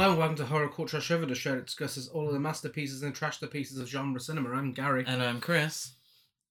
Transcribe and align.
Hello 0.00 0.12
and 0.12 0.18
welcome 0.18 0.36
to 0.38 0.46
Horror 0.46 0.68
Cult 0.70 0.88
Trash 0.88 1.10
Other, 1.10 1.26
the 1.26 1.34
show 1.34 1.56
that 1.56 1.66
discusses 1.66 2.08
all 2.08 2.26
of 2.26 2.32
the 2.32 2.40
masterpieces 2.40 3.02
and 3.02 3.14
trash 3.14 3.36
the 3.36 3.46
pieces 3.46 3.76
of 3.76 3.86
genre 3.86 4.18
cinema. 4.18 4.50
I'm 4.52 4.72
Gary, 4.72 5.04
And 5.06 5.22
I'm 5.22 5.40
Chris. 5.40 5.92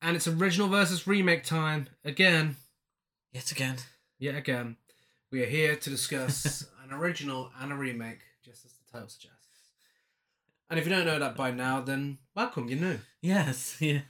and 0.03 0.15
it's 0.15 0.27
original 0.27 0.67
versus 0.67 1.07
remake 1.07 1.43
time 1.43 1.87
again. 2.05 2.57
Yet 3.31 3.51
again. 3.51 3.77
Yet 4.19 4.35
again, 4.35 4.77
we 5.31 5.41
are 5.41 5.47
here 5.47 5.75
to 5.75 5.89
discuss 5.89 6.69
an 6.83 6.93
original 6.93 7.49
and 7.59 7.71
a 7.71 7.75
remake, 7.75 8.19
just 8.45 8.65
as 8.65 8.73
the 8.73 8.91
title 8.91 9.09
suggests. 9.09 9.47
And 10.69 10.79
if 10.79 10.85
you 10.85 10.93
don't 10.93 11.07
know 11.07 11.17
that 11.17 11.35
by 11.35 11.49
now, 11.49 11.81
then 11.81 12.19
welcome, 12.35 12.69
you're 12.69 12.77
new. 12.79 12.99
Yes, 13.19 13.77
yeah. 13.81 14.01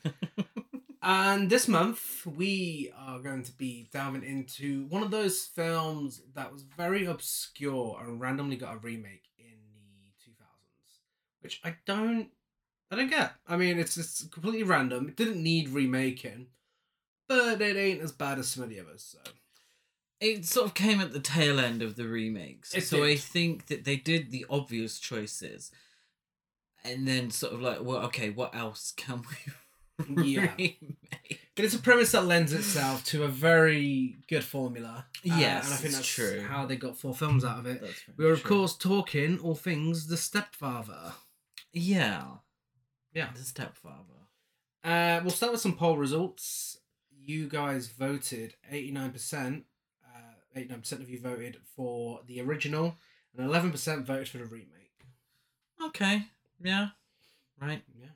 And 1.02 1.50
this 1.50 1.66
month, 1.70 2.26
we 2.26 2.92
are 3.00 3.20
going 3.20 3.44
to 3.44 3.54
be 3.54 3.88
delving 3.94 4.24
into 4.24 4.86
one 4.88 5.02
of 5.02 5.12
those 5.12 5.46
films 5.46 6.24
that 6.36 6.52
was 6.52 6.64
very 6.64 7.06
obscure 7.06 8.02
and 8.04 8.20
randomly 8.20 8.58
got 8.58 8.76
a 8.76 8.80
remake 8.80 9.06
in 9.14 9.14
the 9.14 9.16
2000s, 9.20 9.29
which 11.50 11.62
I 11.64 11.76
don't, 11.86 12.30
I 12.92 12.96
don't 12.96 13.10
get. 13.10 13.34
I 13.48 13.58
mean, 13.58 13.80
it's 13.80 13.98
it's 13.98 14.24
completely 14.28 14.64
random. 14.64 15.08
It 15.10 15.16
didn't 15.16 15.42
need 15.42 15.70
remaking, 15.70 16.48
but 17.28 17.60
it 17.62 17.76
ain't 17.76 18.02
as 18.02 18.12
bad 18.12 18.38
as 18.40 18.48
some 18.50 18.64
of 18.64 18.70
the 18.70 18.80
others. 18.80 19.04
So 19.24 19.32
it 20.20 20.46
sort 20.46 20.68
of 20.68 20.74
came 20.76 21.02
at 21.02 21.12
the 21.12 21.20
tail 21.20 21.60
end 21.60 21.82
of 21.82 21.96
the 21.96 22.08
remakes. 22.08 22.74
It 22.76 22.82
so 22.84 23.04
I 23.04 23.16
think 23.16 23.68
that 23.68 23.84
they 23.84 23.96
did 23.96 24.30
the 24.32 24.46
obvious 24.50 25.00
choices. 25.00 25.72
And 26.86 27.06
then 27.08 27.30
sort 27.30 27.54
of 27.54 27.62
like, 27.62 27.80
well, 27.84 27.98
okay, 28.06 28.30
what 28.30 28.56
else 28.56 28.94
can 28.96 29.24
we 30.08 30.24
Yeah. 30.32 30.52
remake? 30.58 30.80
But 31.56 31.66
it's 31.66 31.76
a 31.76 31.80
premise 31.80 32.14
that 32.14 32.24
lends 32.26 32.54
itself 32.54 33.04
to 33.08 33.24
a 33.24 33.28
very 33.28 34.16
good 34.30 34.46
formula. 34.46 35.06
Uh, 35.30 35.34
and 35.34 35.44
I 35.44 35.60
think 35.62 35.94
that's 35.94 36.08
true. 36.08 36.42
how 36.48 36.66
they 36.66 36.78
got 36.78 36.98
four 36.98 37.14
films 37.14 37.44
out 37.44 37.60
of 37.60 37.66
it. 37.66 37.84
We 38.16 38.26
are, 38.26 38.32
of 38.32 38.42
true. 38.44 38.50
course, 38.60 38.78
talking 38.78 39.40
all 39.40 39.56
things 39.56 40.08
The 40.08 40.16
Stepfather. 40.16 41.12
Yeah. 41.74 42.24
Yeah. 43.14 43.30
The 43.36 43.44
stepfather. 43.44 44.04
Uh, 44.84 45.20
we'll 45.24 45.32
start 45.32 45.52
with 45.52 45.62
some 45.62 45.76
poll 45.76 45.98
results. 45.98 46.78
You 47.12 47.48
guys 47.48 47.88
voted 47.88 48.56
89%. 48.72 49.64
Uh, 50.06 50.58
89% 50.60 50.92
of 50.94 51.10
you 51.10 51.20
voted 51.20 51.58
for 51.76 52.22
the 52.28 52.42
original, 52.42 52.96
and 53.38 53.48
11% 53.50 54.04
voted 54.06 54.30
for 54.30 54.38
the 54.40 54.46
remake. 54.46 55.06
Okay. 55.82 56.24
Yeah. 56.62 56.88
Right. 57.62 57.84
Yeah. 58.00 58.08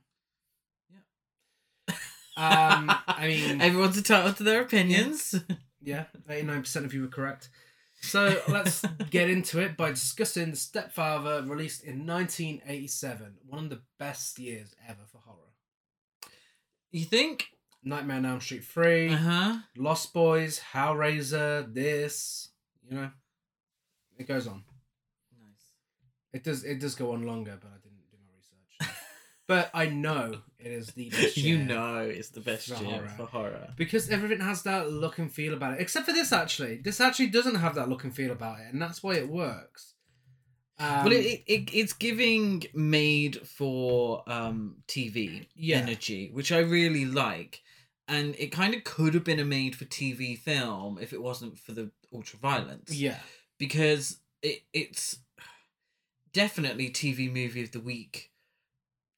Yeah. 1.88 1.96
um, 2.38 2.92
I 3.08 3.28
mean, 3.28 3.62
Everyone's 3.62 3.98
entitled 3.98 4.38
to 4.38 4.44
their 4.44 4.62
opinions. 4.62 5.36
yeah, 5.82 6.06
89% 6.30 6.86
of 6.86 6.94
you 6.94 7.02
were 7.02 7.08
correct. 7.08 7.50
So 8.04 8.42
let's 8.50 8.86
get 9.10 9.30
into 9.30 9.60
it 9.60 9.78
by 9.78 9.90
discussing 9.90 10.52
The 10.52 10.58
Stepfather, 10.58 11.42
released 11.44 11.84
in 11.84 12.06
1987. 12.06 13.36
One 13.48 13.64
of 13.64 13.70
the 13.70 13.82
best 13.98 14.38
years 14.38 14.76
ever 14.88 15.00
for 15.06 15.20
horror. 15.26 15.54
You 16.92 17.06
think? 17.06 17.48
Nightmare 17.84 18.18
on 18.18 18.26
Elm 18.26 18.42
Street 18.42 18.66
3. 18.66 19.10
Uh 19.10 19.18
huh. 19.18 19.58
Lost 19.78 20.14
Boys, 20.14 20.62
Hellraiser, 20.74 21.74
this, 21.74 22.50
you 22.88 22.96
know, 22.96 23.10
it 24.18 24.28
goes 24.28 24.48
on. 24.48 24.64
Nice. 25.40 25.72
It 26.34 26.44
does. 26.44 26.64
It 26.64 26.80
does 26.80 26.96
go 26.96 27.14
on 27.14 27.24
longer, 27.24 27.58
but 27.60 27.70
I 27.70 27.78
didn't 27.82 27.84
do 27.84 27.90
my 27.90 27.92
research. 27.92 27.93
But 29.48 29.70
I 29.74 29.88
know 29.88 30.40
it 30.60 30.72
is 30.72 30.88
the 30.94 31.10
best. 31.10 31.38
You 31.38 31.58
year 31.58 31.66
know 31.66 31.98
it's 32.00 32.30
the 32.30 32.40
best 32.42 32.70
For 32.70 32.76
horror. 32.76 33.08
for 33.18 33.26
horror. 33.26 33.74
because 33.76 34.10
everything 34.10 34.40
has 34.40 34.64
that 34.64 34.90
look 34.92 35.18
and 35.20 35.32
feel 35.32 35.54
about 35.54 35.74
it, 35.76 35.82
except 35.82 36.06
for 36.06 36.14
this. 36.14 36.32
Actually, 36.32 36.78
this 36.78 37.00
actually 37.02 37.28
doesn't 37.28 37.56
have 37.56 37.76
that 37.76 37.90
look 37.90 38.04
and 38.04 38.16
feel 38.16 38.32
about 38.32 38.60
it, 38.60 38.68
and 38.72 38.82
that's 38.82 39.04
why 39.04 39.14
it 39.16 39.30
works. 39.30 39.94
Um, 40.80 41.04
well, 41.04 41.14
it, 41.14 41.26
it, 41.26 41.44
it 41.48 41.70
it's 41.74 41.94
giving 41.94 42.64
made 42.74 43.46
for 43.48 44.24
um 44.30 44.78
TV 44.88 45.48
Yeah. 45.56 45.78
energy, 45.80 46.30
which 46.34 46.52
I 46.52 46.60
really 46.60 47.06
like, 47.06 47.62
and 48.08 48.36
it 48.40 48.52
kind 48.52 48.74
of 48.74 48.84
could 48.84 49.14
have 49.14 49.24
been 49.24 49.40
a 49.40 49.46
made 49.46 49.76
for 49.76 49.86
TV 49.86 50.38
film 50.38 50.98
if 51.00 51.14
it 51.14 51.22
wasn't 51.22 51.60
for 51.60 51.74
the 51.74 51.92
ultra 52.14 52.40
violence. 52.40 52.92
yeah, 52.92 53.20
because 53.60 54.18
it 54.42 54.64
it's 54.74 55.18
definitely 56.32 56.90
TV 56.90 57.32
movie 57.32 57.64
of 57.64 57.72
the 57.72 57.80
week. 57.80 58.32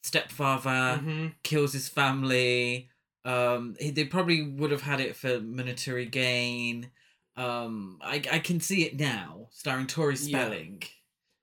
Stepfather 0.06 1.02
Mhm. 1.02 1.34
kills 1.44 1.74
his 1.74 1.90
family. 1.90 2.90
Um, 3.24 3.76
he- 3.80 3.90
they 3.90 4.06
probably 4.06 4.42
would 4.44 4.70
have 4.72 4.82
had 4.84 5.00
it 5.00 5.16
for 5.16 5.40
monetary 5.42 6.06
gain. 6.06 6.92
Um, 7.36 8.00
I 8.04 8.16
I 8.32 8.40
can 8.40 8.60
see 8.60 8.84
it 8.86 8.96
now, 9.00 9.48
starring 9.52 9.88
Tori 9.88 10.14
Yeah. 10.16 10.28
Spelling 10.28 10.84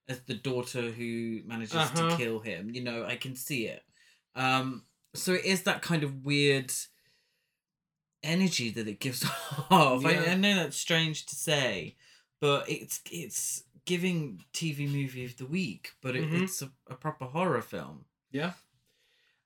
as 0.08 0.20
the 0.22 0.34
daughter 0.34 0.90
who 0.92 1.42
manages 1.44 1.74
Uh-huh. 1.74 2.10
to 2.10 2.16
kill 2.16 2.40
him. 2.40 2.70
You 2.74 2.82
know, 2.82 3.04
I 3.04 3.16
can 3.16 3.34
see 3.36 3.66
it. 3.66 3.82
Um, 4.34 4.86
so 5.14 5.32
it 5.34 5.44
is 5.44 5.64
that 5.64 5.82
kind 5.82 6.02
of 6.04 6.24
weird 6.24 6.72
energy 8.22 8.70
that 8.70 8.86
it 8.88 9.00
gives 9.00 9.24
off. 9.70 10.04
I, 10.04 10.12
Yeah. 10.12 10.32
I 10.32 10.34
know 10.36 10.54
that's 10.54 10.76
strange 10.76 11.26
to 11.26 11.34
say, 11.36 11.96
but 12.40 12.68
it's 12.70 13.00
it's 13.10 13.64
giving 13.84 14.44
TV 14.52 14.86
movie 14.86 15.24
of 15.24 15.36
the 15.36 15.46
week, 15.46 15.92
but 16.00 16.14
it, 16.14 16.22
Mhm. 16.30 16.42
it's 16.44 16.62
a, 16.62 16.70
a 16.86 16.94
proper 16.94 17.24
horror 17.26 17.62
film. 17.62 18.04
Yeah. 18.32 18.52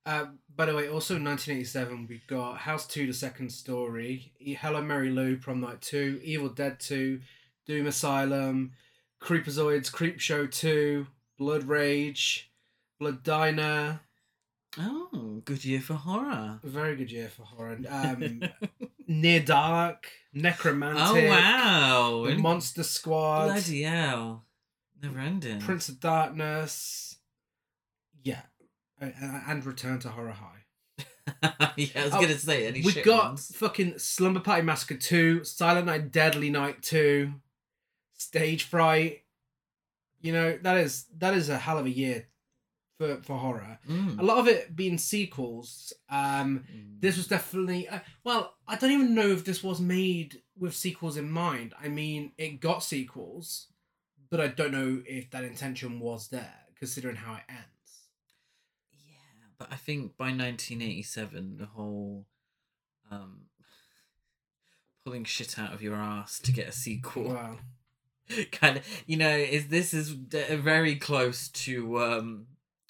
Uh, 0.06 0.26
by 0.54 0.66
the 0.66 0.74
way, 0.74 0.88
also 0.88 1.16
in 1.16 1.24
1987, 1.24 2.06
we 2.08 2.22
got 2.28 2.58
House 2.58 2.86
2, 2.86 3.08
The 3.08 3.12
Second 3.12 3.50
Story, 3.50 4.32
Hello 4.60 4.80
Mary 4.80 5.10
Lou, 5.10 5.36
Prom 5.36 5.60
Night 5.60 5.80
2, 5.80 6.20
Evil 6.22 6.48
Dead 6.48 6.78
2, 6.78 7.20
Doom 7.66 7.86
Asylum, 7.88 8.72
Creepozoids, 9.20 9.90
Creep 9.90 10.20
Show 10.20 10.46
2, 10.46 11.08
Blood 11.38 11.64
Rage, 11.64 12.52
Blood 13.00 13.24
Diner. 13.24 14.00
Oh, 14.78 15.42
good 15.44 15.64
year 15.64 15.80
for 15.80 15.94
horror. 15.94 16.60
Very 16.62 16.94
good 16.94 17.10
year 17.10 17.28
for 17.28 17.42
horror. 17.42 17.78
Um, 17.88 18.42
Near 19.08 19.40
Dark, 19.40 20.08
Nekromantik, 20.34 20.96
oh 20.98 21.28
wow! 21.28 22.26
The 22.26 22.36
Monster 22.36 22.82
Squad, 22.82 23.46
Bloody 23.46 23.82
hell! 23.82 24.44
Never 25.02 25.18
ending. 25.18 25.60
Prince 25.60 25.88
of 25.88 26.00
Darkness. 26.00 27.16
Yeah. 28.22 28.42
Uh, 29.00 29.10
and 29.48 29.64
Return 29.64 29.98
to 30.00 30.08
Horror 30.08 30.32
High. 30.32 30.62
yeah, 31.76 31.86
I 31.96 32.04
was 32.04 32.14
Oh, 32.14 32.20
gonna 32.20 32.38
say 32.38 32.66
any 32.66 32.82
We've 32.82 33.02
got 33.04 33.24
ones. 33.30 33.52
fucking 33.56 33.98
Slumber 33.98 34.40
Party 34.40 34.62
Massacre 34.62 34.96
2, 34.96 35.44
Silent 35.44 35.86
Night, 35.86 36.10
Deadly 36.12 36.50
Night 36.50 36.82
2, 36.82 37.32
Stage 38.14 38.62
Fright. 38.64 39.22
You 40.20 40.32
know, 40.32 40.58
that 40.62 40.78
is 40.78 41.06
that 41.18 41.34
is 41.34 41.48
a 41.48 41.58
hell 41.58 41.78
of 41.78 41.86
a 41.86 41.90
year 41.90 42.26
for, 42.98 43.16
for 43.22 43.36
horror. 43.38 43.78
Mm. 43.88 44.18
A 44.18 44.22
lot 44.22 44.38
of 44.38 44.48
it 44.48 44.74
being 44.74 44.98
sequels. 44.98 45.92
Um, 46.08 46.64
Mm. 46.74 47.00
this 47.00 47.16
was 47.18 47.26
definitely 47.28 47.88
uh, 47.88 47.98
well, 48.24 48.54
I 48.66 48.76
don't 48.76 48.92
even 48.92 49.14
know 49.14 49.28
if 49.28 49.44
this 49.44 49.62
was 49.62 49.80
made 49.80 50.40
with 50.58 50.74
sequels 50.74 51.16
in 51.18 51.30
mind. 51.30 51.74
I 51.80 51.88
mean, 51.88 52.32
it 52.38 52.60
got 52.60 52.82
sequels, 52.82 53.66
but 54.30 54.40
I 54.40 54.48
don't 54.48 54.72
know 54.72 55.02
if 55.06 55.30
that 55.32 55.44
intention 55.44 56.00
was 56.00 56.28
there, 56.28 56.54
considering 56.78 57.16
how 57.16 57.34
it 57.34 57.42
ends. 57.48 57.66
But 59.58 59.68
I 59.70 59.76
think 59.76 60.16
by 60.16 60.26
1987, 60.26 61.56
the 61.58 61.66
whole 61.66 62.26
um, 63.10 63.42
pulling 65.04 65.24
shit 65.24 65.58
out 65.58 65.72
of 65.72 65.82
your 65.82 65.94
ass 65.94 66.38
to 66.40 66.52
get 66.52 66.68
a 66.68 66.72
sequel 66.72 67.34
Wow. 67.34 67.58
kind 68.52 68.78
of, 68.78 69.04
you 69.06 69.16
know, 69.16 69.36
is 69.36 69.68
this 69.68 69.94
is 69.94 70.10
very 70.10 70.96
close 70.96 71.48
to 71.48 71.98
um, 72.00 72.46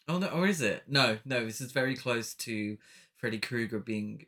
oh 0.08 0.18
no, 0.18 0.28
or 0.28 0.46
is 0.46 0.60
it? 0.60 0.84
No, 0.88 1.18
no, 1.24 1.44
this 1.44 1.60
is 1.60 1.72
very 1.72 1.94
close 1.94 2.34
to 2.34 2.78
Freddy 3.16 3.38
Krueger 3.38 3.78
being 3.78 4.26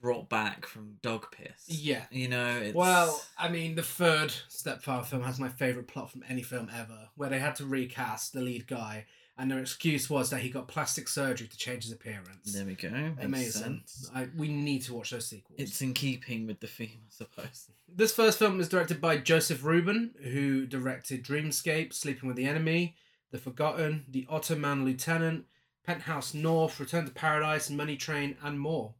brought 0.00 0.28
back 0.28 0.66
from 0.66 0.98
dog 1.02 1.26
piss. 1.30 1.64
Yeah. 1.66 2.04
You 2.10 2.28
know, 2.28 2.58
it's 2.58 2.74
Well, 2.74 3.22
I 3.38 3.48
mean, 3.48 3.74
the 3.74 3.82
third 3.82 4.34
Stepfather 4.48 5.04
film 5.04 5.22
has 5.22 5.40
my 5.40 5.48
favorite 5.48 5.88
plot 5.88 6.10
from 6.10 6.22
any 6.28 6.42
film 6.42 6.70
ever, 6.74 7.08
where 7.16 7.30
they 7.30 7.38
had 7.38 7.56
to 7.56 7.64
recast 7.64 8.34
the 8.34 8.42
lead 8.42 8.66
guy, 8.66 9.06
and 9.36 9.50
their 9.50 9.58
excuse 9.58 10.08
was 10.08 10.30
that 10.30 10.40
he 10.40 10.48
got 10.48 10.68
plastic 10.68 11.08
surgery 11.08 11.48
to 11.48 11.56
change 11.56 11.84
his 11.84 11.92
appearance. 11.92 12.52
there 12.52 12.64
we 12.64 12.74
go. 12.74 12.88
Makes 12.90 13.24
Amazing. 13.24 13.82
I, 14.14 14.28
we 14.36 14.48
need 14.48 14.82
to 14.82 14.94
watch 14.94 15.10
those 15.10 15.26
sequels. 15.26 15.58
It's 15.58 15.80
in 15.82 15.92
keeping 15.92 16.46
with 16.46 16.60
the 16.60 16.66
theme, 16.68 17.00
I 17.06 17.10
suppose. 17.10 17.68
This 17.88 18.14
first 18.14 18.38
film 18.38 18.60
is 18.60 18.68
directed 18.68 19.00
by 19.00 19.18
Joseph 19.18 19.64
Ruben, 19.64 20.12
who 20.22 20.66
directed 20.66 21.24
Dreamscape, 21.24 21.92
Sleeping 21.92 22.28
with 22.28 22.36
the 22.36 22.46
Enemy, 22.46 22.94
The 23.32 23.38
Forgotten, 23.38 24.04
The 24.08 24.26
Ottoman 24.28 24.84
Lieutenant, 24.84 25.46
Penthouse 25.84 26.32
North, 26.32 26.78
Return 26.78 27.04
to 27.04 27.10
Paradise, 27.12 27.70
Money 27.70 27.96
Train, 27.96 28.36
and 28.42 28.58
more. 28.60 28.94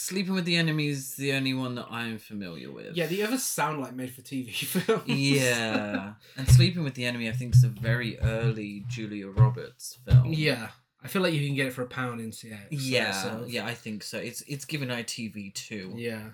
Sleeping 0.00 0.34
with 0.34 0.44
the 0.44 0.56
Enemy 0.56 0.88
is 0.88 1.14
the 1.16 1.32
only 1.32 1.54
one 1.54 1.74
that 1.74 1.86
I'm 1.90 2.18
familiar 2.18 2.70
with. 2.72 2.96
Yeah, 2.96 3.06
the 3.06 3.22
others 3.22 3.42
sound 3.42 3.80
like 3.80 3.94
made 3.94 4.12
for 4.12 4.22
TV 4.22 4.52
films. 4.54 5.02
yeah, 5.06 6.14
and 6.36 6.48
Sleeping 6.48 6.82
with 6.84 6.94
the 6.94 7.04
Enemy, 7.04 7.28
I 7.28 7.32
think, 7.32 7.54
is 7.54 7.64
a 7.64 7.68
very 7.68 8.18
early 8.20 8.84
Julia 8.88 9.28
Roberts 9.28 9.98
film. 10.06 10.26
yeah. 10.26 10.68
I 11.02 11.08
feel 11.08 11.22
like 11.22 11.32
you 11.32 11.46
can 11.46 11.54
get 11.56 11.66
it 11.66 11.72
for 11.72 11.80
a 11.82 11.86
pound 11.86 12.20
in 12.20 12.30
CA. 12.30 12.58
yeah, 12.70 13.12
so- 13.12 13.46
yeah. 13.48 13.64
I 13.66 13.72
think 13.74 14.02
so. 14.02 14.18
It's 14.18 14.42
it's 14.42 14.66
given 14.66 14.88
ITV 14.90 15.54
too. 15.54 15.94
Yeah. 15.96 16.30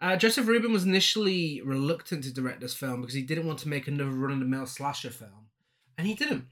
Uh, 0.00 0.16
Joseph 0.16 0.48
Ruben 0.48 0.72
was 0.72 0.84
initially 0.84 1.60
reluctant 1.64 2.24
to 2.24 2.32
direct 2.34 2.60
this 2.60 2.74
film 2.74 3.00
because 3.00 3.14
he 3.14 3.22
didn't 3.22 3.46
want 3.46 3.60
to 3.60 3.68
make 3.68 3.86
another 3.86 4.10
run 4.10 4.32
of 4.32 4.38
the 4.40 4.44
mill 4.44 4.66
slasher 4.66 5.10
film. 5.10 5.46
and 5.96 6.08
he 6.08 6.14
didn't. 6.14 6.46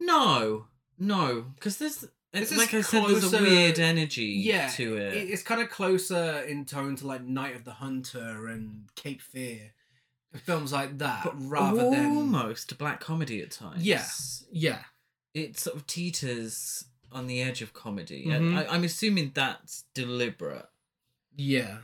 No, 0.00 0.66
no, 0.98 1.46
because 1.56 1.78
there's 1.78 2.04
it's 2.32 2.56
like 2.56 2.74
I 2.74 2.80
said, 2.82 3.04
there's 3.06 3.32
a 3.32 3.40
weird 3.40 3.78
energy 3.78 4.24
Yeah, 4.44 4.68
to 4.70 4.96
it. 4.96 5.14
It- 5.14 5.30
It's 5.30 5.42
kind 5.42 5.60
of 5.62 5.70
closer 5.70 6.40
in 6.40 6.64
tone 6.64 6.96
to 6.96 7.06
like 7.06 7.22
Night 7.22 7.56
of 7.56 7.64
the 7.64 7.72
Hunter 7.74 8.46
and 8.48 8.88
Cape 8.94 9.22
Fear, 9.22 9.72
films 10.44 10.72
like 10.72 10.98
that, 10.98 11.24
but 11.24 11.34
rather 11.40 11.90
than 11.90 12.16
almost 12.16 12.76
black 12.78 13.00
comedy 13.00 13.40
at 13.42 13.50
times. 13.50 13.82
Yeah. 13.82 14.04
yeah, 14.52 14.82
it 15.34 15.58
sort 15.58 15.76
of 15.76 15.86
teeters 15.86 16.84
on 17.10 17.26
the 17.26 17.40
edge 17.40 17.62
of 17.62 17.72
comedy. 17.72 18.26
Mhm. 18.26 18.34
And 18.36 18.58
I, 18.58 18.66
I'm 18.66 18.84
assuming 18.84 19.32
that's 19.34 19.84
deliberate. 19.94 20.66
yeah. 21.36 21.78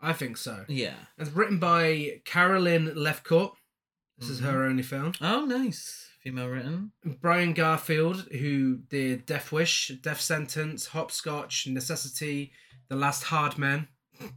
I 0.00 0.12
think 0.12 0.36
so. 0.36 0.64
Yeah. 0.68 0.94
It's 1.18 1.30
written 1.32 1.58
by 1.58 2.20
Carolyn 2.24 2.94
Lefcourt. 2.94 3.54
This 4.16 4.28
is 4.30 4.40
Mhm. 4.40 4.44
her 4.44 4.62
only 4.64 4.84
film. 4.84 5.12
Oh, 5.20 5.44
nice. 5.44 6.07
Female 6.28 6.48
written. 6.48 6.92
Brian 7.22 7.54
Garfield, 7.54 8.28
who 8.32 8.76
did 8.76 9.24
Death 9.24 9.50
Wish, 9.50 9.88
Death 10.02 10.20
Sentence, 10.20 10.88
Hopscotch, 10.88 11.66
Necessity, 11.66 12.52
The 12.88 12.96
Last 12.96 13.24
Hard 13.24 13.56
Man, 13.56 13.88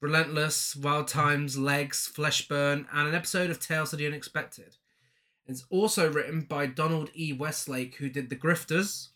Relentless, 0.00 0.74
Wild 0.76 1.08
Times, 1.08 1.58
Legs, 1.58 2.10
Fleshburn, 2.14 2.86
and 2.92 3.08
an 3.08 3.14
episode 3.14 3.50
of 3.50 3.60
Tales 3.60 3.92
of 3.92 3.98
the 3.98 4.06
Unexpected. 4.06 4.76
It's 5.46 5.64
also 5.70 6.10
written 6.10 6.42
by 6.42 6.66
Donald 6.66 7.10
E. 7.14 7.32
Westlake, 7.32 7.96
who 7.96 8.08
did 8.08 8.30
The 8.30 8.36
Grifters, 8.36 9.08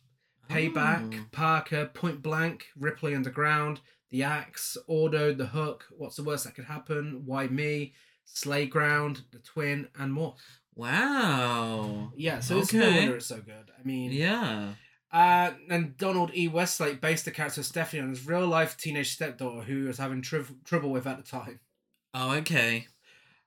Payback, 0.51 1.15
Oh. 1.19 1.25
Parker, 1.33 1.87
Point 1.87 2.21
Blank, 2.23 2.67
Ripley 2.77 3.15
Underground, 3.15 3.81
The 4.11 4.23
Axe, 4.25 4.77
Ordo, 4.87 5.33
The 5.33 5.47
Hook, 5.47 5.87
What's 5.97 6.17
the 6.17 6.25
Worst 6.25 6.45
That 6.45 6.55
Could 6.55 6.65
Happen, 6.67 7.23
Why 7.25 7.47
Me, 7.47 7.95
Slayground, 8.25 9.23
The 9.31 9.39
Twin, 9.39 9.89
and 9.99 10.13
more. 10.13 10.35
Wow. 10.75 12.13
Yeah, 12.17 12.41
so 12.41 12.59
it's 12.59 12.73
no 12.73 12.83
Okay. 12.85 12.99
wonder 13.01 13.17
it's 13.17 13.27
so 13.27 13.41
good. 13.41 13.71
I 13.79 13.83
mean, 13.85 14.13
Yeah. 14.13 14.75
uh, 15.13 15.53
and 15.69 15.97
Donald 15.97 16.31
E. 16.35 16.49
Westlake 16.49 17.01
based 17.01 17.25
the 17.25 17.31
character 17.31 17.63
Stephanie 17.63 18.03
on 18.03 18.11
his 18.11 18.27
real 18.27 18.47
life 18.47 18.77
teenage 18.77 19.13
stepdaughter 19.13 19.63
who 19.63 19.83
he 19.83 19.87
was 19.87 19.99
having 19.99 20.23
triv- 20.23 20.65
trouble 20.65 20.91
with 20.91 21.07
at 21.07 21.17
the 21.19 21.23
time. 21.23 21.61
Oh, 22.15 22.33
okay. 22.37 22.87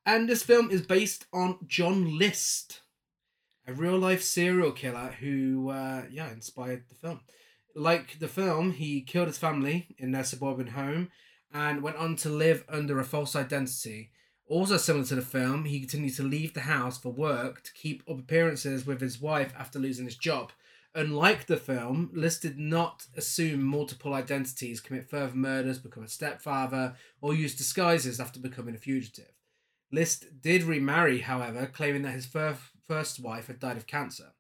And 0.06 0.30
this 0.30 0.44
film 0.44 0.70
is 0.70 0.82
based 0.84 1.26
on 1.34 1.60
John 1.68 2.18
List, 2.18 2.82
a 3.68 3.74
real 3.74 3.98
life 3.98 4.22
serial 4.24 4.72
killer 4.72 5.16
who, 5.20 5.70
uh, 5.70 6.06
yeah, 6.12 6.32
inspired 6.32 6.86
the 6.90 6.96
film. 6.96 7.22
Like 7.76 8.20
the 8.20 8.28
film, 8.28 8.72
he 8.74 9.02
killed 9.02 9.28
his 9.28 9.38
family 9.38 9.96
in 9.98 10.12
their 10.12 10.24
suburban 10.24 10.68
home 10.68 11.12
and 11.52 11.82
went 11.82 11.98
on 11.98 12.16
to 12.18 12.30
live 12.30 12.64
under 12.70 13.00
a 13.00 13.04
false 13.04 13.36
identity. 13.36 14.12
Also, 14.48 14.78
similar 14.78 15.06
to 15.06 15.16
the 15.16 15.22
film, 15.22 15.66
he 15.66 15.80
continued 15.80 16.16
to 16.16 16.24
leave 16.24 16.54
the 16.54 16.62
house 16.62 17.00
for 17.00 17.12
work 17.12 17.64
to 17.64 17.74
keep 17.74 18.04
up 18.08 18.20
appearances 18.20 18.86
with 18.86 19.02
his 19.02 19.20
wife 19.20 19.52
after 19.58 19.80
losing 19.80 20.06
his 20.06 20.16
job. 20.16 20.52
Unlike 20.94 21.48
the 21.48 21.58
film, 21.58 22.10
List 22.14 22.44
did 22.44 22.58
not 22.60 23.08
assume 23.18 23.64
multiple 23.64 24.14
identities, 24.14 24.80
commit 24.80 25.10
further 25.10 25.36
murders, 25.36 25.80
become 25.80 26.04
a 26.04 26.08
stepfather, 26.08 26.96
or 27.22 27.34
use 27.34 27.56
disguises 27.56 28.20
after 28.20 28.40
becoming 28.40 28.76
a 28.76 28.78
fugitive. 28.78 29.34
List 29.92 30.42
did 30.42 30.64
remarry, 30.64 31.20
however, 31.20 31.66
claiming 31.66 32.04
that 32.04 32.14
his 32.14 32.26
fir- 32.26 32.58
first 32.88 33.20
wife 33.20 33.48
had 33.48 33.60
died 33.60 33.78
of 33.78 33.88
cancer. 33.88 34.34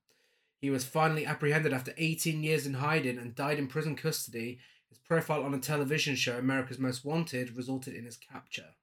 He 0.60 0.70
was 0.70 0.86
finally 0.86 1.26
apprehended 1.26 1.74
after 1.74 1.94
18 1.98 2.42
years 2.44 2.66
in 2.66 2.76
hiding 2.76 3.18
and 3.18 3.36
died 3.36 3.60
in 3.60 3.68
prison 3.68 3.96
custody. 3.96 4.60
His 4.88 5.00
profile 5.00 5.44
on 5.44 5.54
a 5.54 5.60
television 5.60 6.16
show, 6.16 6.38
America's 6.38 6.80
Most 6.80 7.04
Wanted, 7.04 7.58
resulted 7.58 7.96
in 7.96 8.06
his 8.06 8.18
capture. 8.18 8.76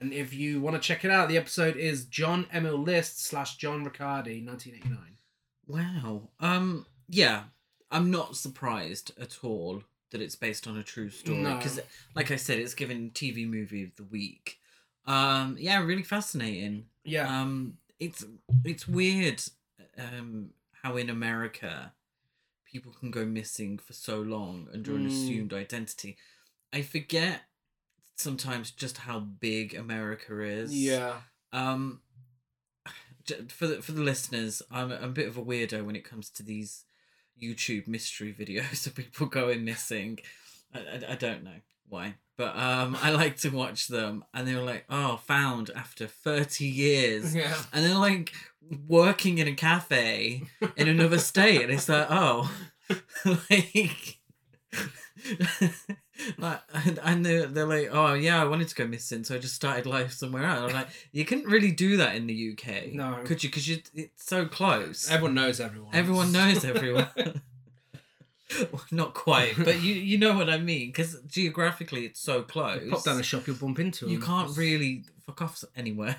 And 0.00 0.12
if 0.12 0.34
you 0.34 0.60
want 0.60 0.76
to 0.76 0.80
check 0.86 1.04
it 1.04 1.10
out, 1.10 1.28
the 1.28 1.38
episode 1.38 1.76
is 1.76 2.04
John 2.04 2.46
Emil 2.52 2.76
List 2.78 3.24
slash 3.24 3.56
John 3.56 3.82
Riccardi, 3.84 4.44
1989. 4.44 5.16
Wow. 5.66 6.28
Um. 6.40 6.86
Yeah. 7.08 7.44
I'm 7.90 8.10
not 8.10 8.36
surprised 8.36 9.12
at 9.20 9.38
all 9.44 9.82
that 10.10 10.20
it's 10.20 10.36
based 10.36 10.66
on 10.66 10.76
a 10.76 10.82
true 10.82 11.08
story 11.10 11.38
No. 11.38 11.56
because, 11.56 11.80
like 12.14 12.30
I 12.30 12.36
said, 12.36 12.58
it's 12.58 12.74
given 12.74 13.10
TV 13.10 13.48
movie 13.48 13.84
of 13.84 13.94
the 13.96 14.04
week. 14.04 14.58
Um. 15.06 15.56
Yeah. 15.58 15.82
Really 15.82 16.02
fascinating. 16.02 16.86
Yeah. 17.04 17.28
Um. 17.42 17.78
It's 17.98 18.24
it's 18.64 18.86
weird. 18.86 19.42
Um. 19.98 20.50
How 20.82 20.96
in 20.98 21.08
America, 21.10 21.92
people 22.64 22.92
can 22.92 23.10
go 23.10 23.24
missing 23.24 23.78
for 23.78 23.92
so 23.94 24.20
long 24.20 24.68
under 24.72 24.94
an 24.94 25.04
Mm. 25.04 25.08
assumed 25.08 25.52
identity. 25.54 26.16
I 26.72 26.82
forget 26.82 27.40
sometimes 28.16 28.70
just 28.70 28.98
how 28.98 29.20
big 29.20 29.74
America 29.74 30.40
is. 30.40 30.74
yeah. 30.76 31.14
Um, 31.52 32.00
for 33.48 33.66
the 33.66 33.82
for 33.82 33.92
the 33.92 34.02
listeners, 34.02 34.62
I'm 34.70 34.92
a, 34.92 34.96
I'm 34.96 35.04
a 35.04 35.08
bit 35.08 35.28
of 35.28 35.36
a 35.36 35.42
weirdo 35.42 35.84
when 35.84 35.96
it 35.96 36.04
comes 36.04 36.30
to 36.30 36.42
these 36.42 36.84
YouTube 37.40 37.86
mystery 37.88 38.34
videos 38.38 38.86
of 38.86 38.94
people 38.94 39.26
going 39.26 39.64
missing. 39.64 40.18
I, 40.74 40.78
I, 40.80 41.12
I 41.12 41.14
don't 41.16 41.42
know 41.44 41.60
why, 41.88 42.14
but 42.36 42.56
um, 42.56 42.96
I 43.02 43.10
like 43.10 43.36
to 43.38 43.48
watch 43.50 43.88
them, 43.88 44.24
and 44.34 44.46
they're 44.46 44.62
like, 44.62 44.84
"Oh, 44.90 45.16
found 45.16 45.70
after 45.74 46.06
thirty 46.06 46.66
years," 46.66 47.34
Yeah. 47.34 47.56
and 47.72 47.84
they're 47.84 47.94
like 47.98 48.32
working 48.88 49.38
in 49.38 49.48
a 49.48 49.54
cafe 49.54 50.42
in 50.76 50.88
another 50.88 51.18
state, 51.18 51.62
and 51.62 51.70
it's 51.72 51.88
like, 51.88 52.06
"Oh, 52.10 52.50
like." 53.50 54.18
Like 56.38 56.60
and, 56.86 56.98
and 57.02 57.26
they're, 57.26 57.46
they're 57.46 57.66
like 57.66 57.88
oh 57.92 58.14
yeah 58.14 58.40
i 58.40 58.44
wanted 58.44 58.68
to 58.68 58.74
go 58.74 58.86
missing 58.86 59.24
so 59.24 59.34
i 59.34 59.38
just 59.38 59.54
started 59.54 59.86
life 59.86 60.12
somewhere 60.12 60.44
else 60.44 60.70
i'm 60.70 60.76
like 60.76 60.88
you 61.12 61.24
couldn't 61.24 61.46
really 61.46 61.70
do 61.72 61.96
that 61.96 62.14
in 62.14 62.26
the 62.26 62.52
uk 62.52 62.92
No. 62.92 63.20
could 63.24 63.42
you 63.42 63.50
because 63.50 63.68
you 63.68 63.78
it's 63.94 64.24
so 64.26 64.46
close 64.46 65.10
Everyone 65.10 65.34
knows 65.34 65.60
everyone. 65.60 65.94
everyone 65.94 66.32
knows 66.32 66.64
everyone 66.64 67.08
Well, 68.72 68.84
not 68.90 69.14
quite 69.14 69.54
but 69.58 69.80
you 69.82 69.94
you 69.94 70.18
know 70.18 70.36
what 70.36 70.48
i 70.48 70.58
mean 70.58 70.88
because 70.88 71.20
geographically 71.26 72.06
it's 72.06 72.20
so 72.20 72.42
close 72.42 72.82
Pop 72.90 73.04
down 73.04 73.18
a 73.20 73.22
shop, 73.22 73.46
you'll 73.46 73.56
bump 73.56 73.78
into 73.78 74.08
you 74.08 74.20
can't 74.20 74.56
really 74.56 75.04
fuck 75.26 75.42
off 75.42 75.64
anywhere 75.76 76.16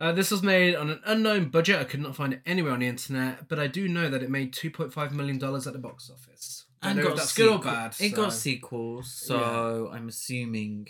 Uh, 0.00 0.10
this 0.12 0.30
was 0.32 0.42
made 0.42 0.74
on 0.74 0.90
an 0.90 1.00
unknown 1.06 1.48
budget. 1.50 1.80
I 1.80 1.84
could 1.84 2.00
not 2.00 2.16
find 2.16 2.32
it 2.34 2.40
anywhere 2.44 2.72
on 2.72 2.80
the 2.80 2.88
internet, 2.88 3.46
but 3.48 3.60
I 3.60 3.68
do 3.68 3.86
know 3.88 4.10
that 4.10 4.24
it 4.24 4.28
made 4.28 4.52
two 4.52 4.68
point 4.68 4.92
five 4.92 5.14
million 5.14 5.38
dollars 5.38 5.68
at 5.68 5.72
the 5.72 5.78
box 5.78 6.10
office. 6.10 6.64
And 6.84 7.02
got 7.02 7.16
that's 7.16 7.34
good 7.34 7.48
or 7.48 7.58
bad. 7.58 7.94
it 7.98 8.10
got 8.10 8.32
sequels 8.32 9.12
so 9.12 9.90
i'm 9.92 10.08
assuming 10.08 10.88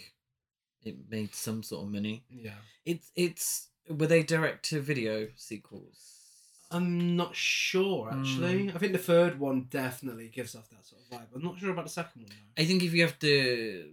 it 0.83 0.97
made 1.09 1.35
some 1.35 1.63
sort 1.63 1.85
of 1.87 1.93
money 1.93 2.25
Yeah, 2.31 2.53
it's 2.85 3.11
it's 3.17 3.69
were 3.89 4.07
they 4.07 4.23
direct 4.23 4.65
to 4.71 4.81
video 4.81 5.29
sequels 5.37 6.11
I'm 6.71 7.15
not 7.15 7.37
sure 7.37 8.11
actually. 8.13 8.69
Hmm. 8.69 8.77
I 8.77 8.79
think 8.81 8.93
the 8.93 8.99
third 8.99 9.39
one 9.39 9.69
definitely 9.71 10.29
gives 10.29 10.57
off 10.57 10.69
that 10.71 10.85
sort 10.85 11.03
of 11.03 11.19
vibe. 11.19 11.27
I'm 11.37 11.43
not 11.43 11.59
sure 11.59 11.71
about 11.71 11.85
the 11.85 11.91
second 11.91 12.23
one 12.23 12.31
though. 12.31 12.63
I 12.63 12.67
think 12.67 12.83
if 12.83 12.93
you 12.93 13.03
have 13.03 13.19
to 13.21 13.91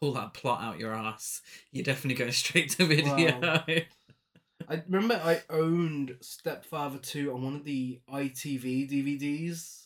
pull 0.00 0.12
that 0.12 0.32
plot 0.32 0.62
out 0.62 0.78
your 0.78 0.94
ass, 0.94 1.42
you're 1.70 1.84
definitely 1.84 2.14
going 2.14 2.32
straight 2.32 2.70
to 2.70 2.86
video. 2.86 3.38
Wow. 3.40 3.64
I 4.68 4.82
remember 4.88 5.20
I 5.22 5.42
owned 5.50 6.16
Stepfather 6.20 6.98
2 6.98 7.32
on 7.34 7.42
one 7.42 7.56
of 7.56 7.64
the 7.64 8.00
ITV 8.10 8.90
DVDs. 8.90 9.81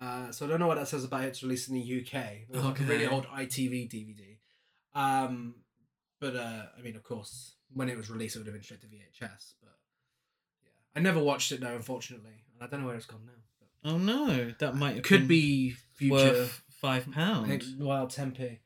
Uh, 0.00 0.30
so 0.30 0.44
I 0.44 0.48
don't 0.48 0.60
know 0.60 0.66
what 0.66 0.76
that 0.76 0.88
says 0.88 1.04
about 1.04 1.24
its 1.24 1.42
release 1.42 1.68
in 1.68 1.74
the 1.74 1.80
UK. 1.80 2.22
It 2.48 2.50
was 2.50 2.64
like 2.64 2.80
a 2.80 2.84
really 2.84 3.06
old 3.06 3.26
ITV 3.26 3.90
DVD. 3.90 4.36
Um, 4.94 5.56
but 6.20 6.36
uh, 6.36 6.62
I 6.78 6.82
mean, 6.82 6.96
of 6.96 7.02
course, 7.02 7.54
when 7.72 7.88
it 7.88 7.96
was 7.96 8.10
released, 8.10 8.36
it 8.36 8.40
would 8.40 8.46
have 8.46 8.54
been 8.54 8.62
straight 8.62 8.80
to 8.82 8.86
VHS. 8.86 9.54
But 9.62 9.76
yeah, 10.64 10.70
I 10.94 11.00
never 11.00 11.20
watched 11.22 11.52
it 11.52 11.60
though, 11.60 11.74
unfortunately, 11.74 12.44
and 12.54 12.62
I 12.62 12.66
don't 12.66 12.80
know 12.80 12.86
where 12.86 12.96
it's 12.96 13.06
gone 13.06 13.26
now. 13.26 13.32
But 13.58 13.90
oh 13.90 13.98
no, 13.98 14.52
that 14.58 14.74
might 14.74 14.96
have 14.96 15.04
could 15.04 15.28
be 15.28 15.74
future. 15.94 16.14
worth 16.14 16.62
five 16.70 17.10
pounds. 17.10 17.74
well, 17.78 18.06
10p. 18.06 18.58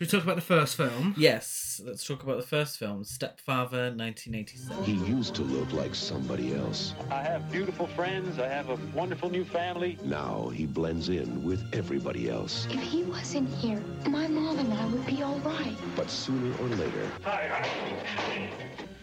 Should 0.00 0.14
we 0.14 0.18
talk 0.18 0.24
about 0.24 0.36
the 0.36 0.40
first 0.40 0.76
film? 0.76 1.14
Yes, 1.18 1.78
let's 1.84 2.06
talk 2.06 2.22
about 2.22 2.38
the 2.38 2.46
first 2.46 2.78
film, 2.78 3.04
Stepfather, 3.04 3.92
1987. 3.94 4.82
He 4.84 4.94
used 4.94 5.34
to 5.34 5.42
look 5.42 5.70
like 5.74 5.94
somebody 5.94 6.54
else. 6.54 6.94
I 7.10 7.22
have 7.22 7.52
beautiful 7.52 7.86
friends. 7.86 8.38
I 8.38 8.48
have 8.48 8.70
a 8.70 8.78
wonderful 8.94 9.28
new 9.28 9.44
family. 9.44 9.98
Now 10.02 10.48
he 10.54 10.64
blends 10.64 11.10
in 11.10 11.44
with 11.44 11.62
everybody 11.74 12.30
else. 12.30 12.66
If 12.70 12.80
he 12.80 13.02
wasn't 13.02 13.50
here, 13.56 13.82
my 14.08 14.26
mom 14.26 14.58
and 14.58 14.72
I 14.72 14.86
would 14.86 15.04
be 15.04 15.22
all 15.22 15.38
right. 15.40 15.76
But 15.96 16.08
sooner 16.08 16.50
or 16.62 16.68
later, 16.68 17.06
Hi, 17.24 17.68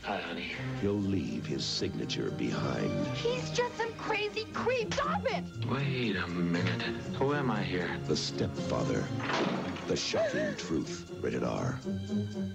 Hi, 0.08 0.20
honey. 0.20 0.52
he'll 0.80 0.94
leave 0.94 1.46
his 1.46 1.66
signature 1.66 2.32
behind. 2.32 3.08
He's 3.08 3.50
just 3.50 3.76
some 3.76 3.92
crazy 3.96 4.46
creep. 4.54 4.94
Stop 4.94 5.26
it! 5.26 5.44
Wait 5.70 6.16
a 6.16 6.26
minute. 6.28 6.82
Who 7.20 7.34
am 7.34 7.52
I 7.52 7.62
here? 7.62 7.90
The 8.08 8.16
stepfather. 8.16 9.04
The 9.90 9.98
shocking 9.98 10.56
truth. 10.58 11.12
Rated 11.20 11.44
R. 11.44 11.78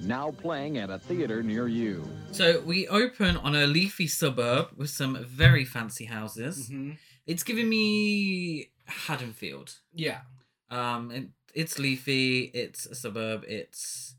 Now 0.01 0.31
playing 0.31 0.79
at 0.79 0.89
a 0.89 0.99
theater 0.99 1.43
near 1.43 1.69
you. 1.69 2.09
So 2.31 2.63
we 2.63 2.89
open 2.89 3.37
on 3.37 3.55
a 3.55 3.67
leafy 3.67 4.07
suburb 4.07 4.69
with 4.75 4.89
some 4.89 5.23
very 5.23 5.67
fancy 5.67 6.07
houses. 6.07 6.69
hmm 6.69 6.93
It's 7.27 7.43
giving 7.43 7.69
me 7.69 8.71
Haddonfield. 8.87 9.75
Yeah. 9.93 10.21
Um, 10.71 11.11
it, 11.11 11.29
it's 11.55 11.79
leafy. 11.79 12.45
It's 12.55 12.87
a 12.87 12.95
suburb. 12.95 13.45
It's 13.47 14.15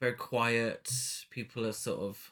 very 0.00 0.14
quiet. 0.14 0.90
People 1.28 1.66
are 1.66 1.72
sort 1.72 2.00
of 2.00 2.30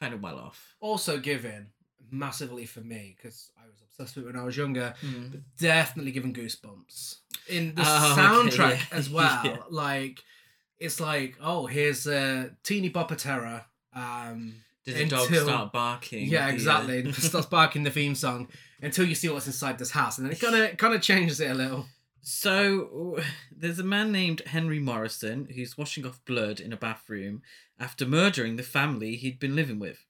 kind 0.00 0.14
of 0.14 0.22
well 0.22 0.38
off. 0.38 0.76
Also 0.80 1.18
given 1.18 1.68
massively 2.10 2.66
for 2.66 2.80
me 2.80 3.14
because 3.16 3.50
I 3.62 3.66
was 3.68 3.80
obsessed 3.82 4.16
with 4.16 4.24
it 4.24 4.32
when 4.32 4.40
I 4.40 4.44
was 4.44 4.56
younger. 4.56 4.94
Mm. 5.04 5.30
But 5.32 5.40
definitely 5.58 6.12
giving 6.12 6.32
goosebumps 6.32 7.16
in 7.48 7.74
the 7.74 7.82
Oh, 7.84 8.12
okay, 8.12 8.56
soundtrack 8.56 8.78
yeah. 8.78 8.84
as 8.96 9.10
well. 9.10 9.40
Yeah. 9.44 9.56
Like 9.70 10.20
it's 10.78 11.00
like 11.00 11.36
oh 11.40 11.66
here's 11.66 12.06
a 12.06 12.50
teeny 12.64 12.90
bopper 12.90 13.16
terror. 13.16 13.64
Um, 13.94 14.54
Did 14.84 14.96
the 14.96 15.06
dog 15.06 15.32
start 15.34 15.72
barking? 15.72 16.28
Yeah, 16.28 16.48
exactly. 16.48 17.12
Starts 17.12 17.46
barking 17.46 17.82
the 17.82 17.90
theme 17.90 18.14
song 18.14 18.48
until 18.80 19.04
you 19.04 19.14
see 19.14 19.28
what's 19.28 19.46
inside 19.46 19.78
this 19.78 19.90
house, 19.90 20.18
and 20.18 20.26
then 20.26 20.32
it 20.32 20.40
kind 20.40 20.54
of 20.54 20.76
kind 20.76 20.94
of 20.94 21.02
changes 21.02 21.40
it 21.40 21.50
a 21.50 21.54
little. 21.54 21.86
So 22.22 23.20
there's 23.56 23.78
a 23.78 23.84
man 23.84 24.12
named 24.12 24.42
Henry 24.46 24.78
Morrison 24.78 25.48
who's 25.54 25.78
washing 25.78 26.06
off 26.06 26.24
blood 26.24 26.60
in 26.60 26.72
a 26.72 26.76
bathroom 26.76 27.42
after 27.78 28.06
murdering 28.06 28.56
the 28.56 28.62
family 28.62 29.16
he'd 29.16 29.38
been 29.38 29.56
living 29.56 29.78
with. 29.78 30.04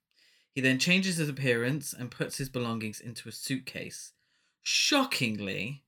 He 0.53 0.61
then 0.61 0.79
changes 0.79 1.17
his 1.17 1.29
appearance 1.29 1.93
and 1.93 2.11
puts 2.11 2.39
his 2.39 2.49
belongings 2.49 3.01
into 3.01 3.29
a 3.29 3.33
suitcase. 3.33 4.13
Shockingly, 4.63 5.85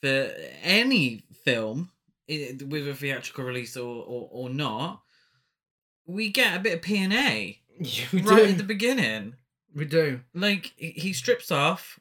for 0.00 0.32
any 0.62 1.24
film 1.44 1.90
with 2.28 2.88
a 2.88 2.94
theatrical 2.94 3.44
release 3.44 3.76
or, 3.76 4.02
or, 4.04 4.28
or 4.32 4.50
not, 4.50 5.02
we 6.06 6.30
get 6.30 6.56
a 6.56 6.60
bit 6.60 6.74
of 6.74 6.82
P 6.82 6.98
and 6.98 7.12
A 7.12 7.60
right 8.12 8.50
at 8.50 8.58
the 8.58 8.64
beginning. 8.64 9.34
we 9.74 9.84
do. 9.84 10.20
Like 10.34 10.72
he 10.76 10.90
he 10.92 11.12
strips 11.12 11.50
off, 11.50 12.00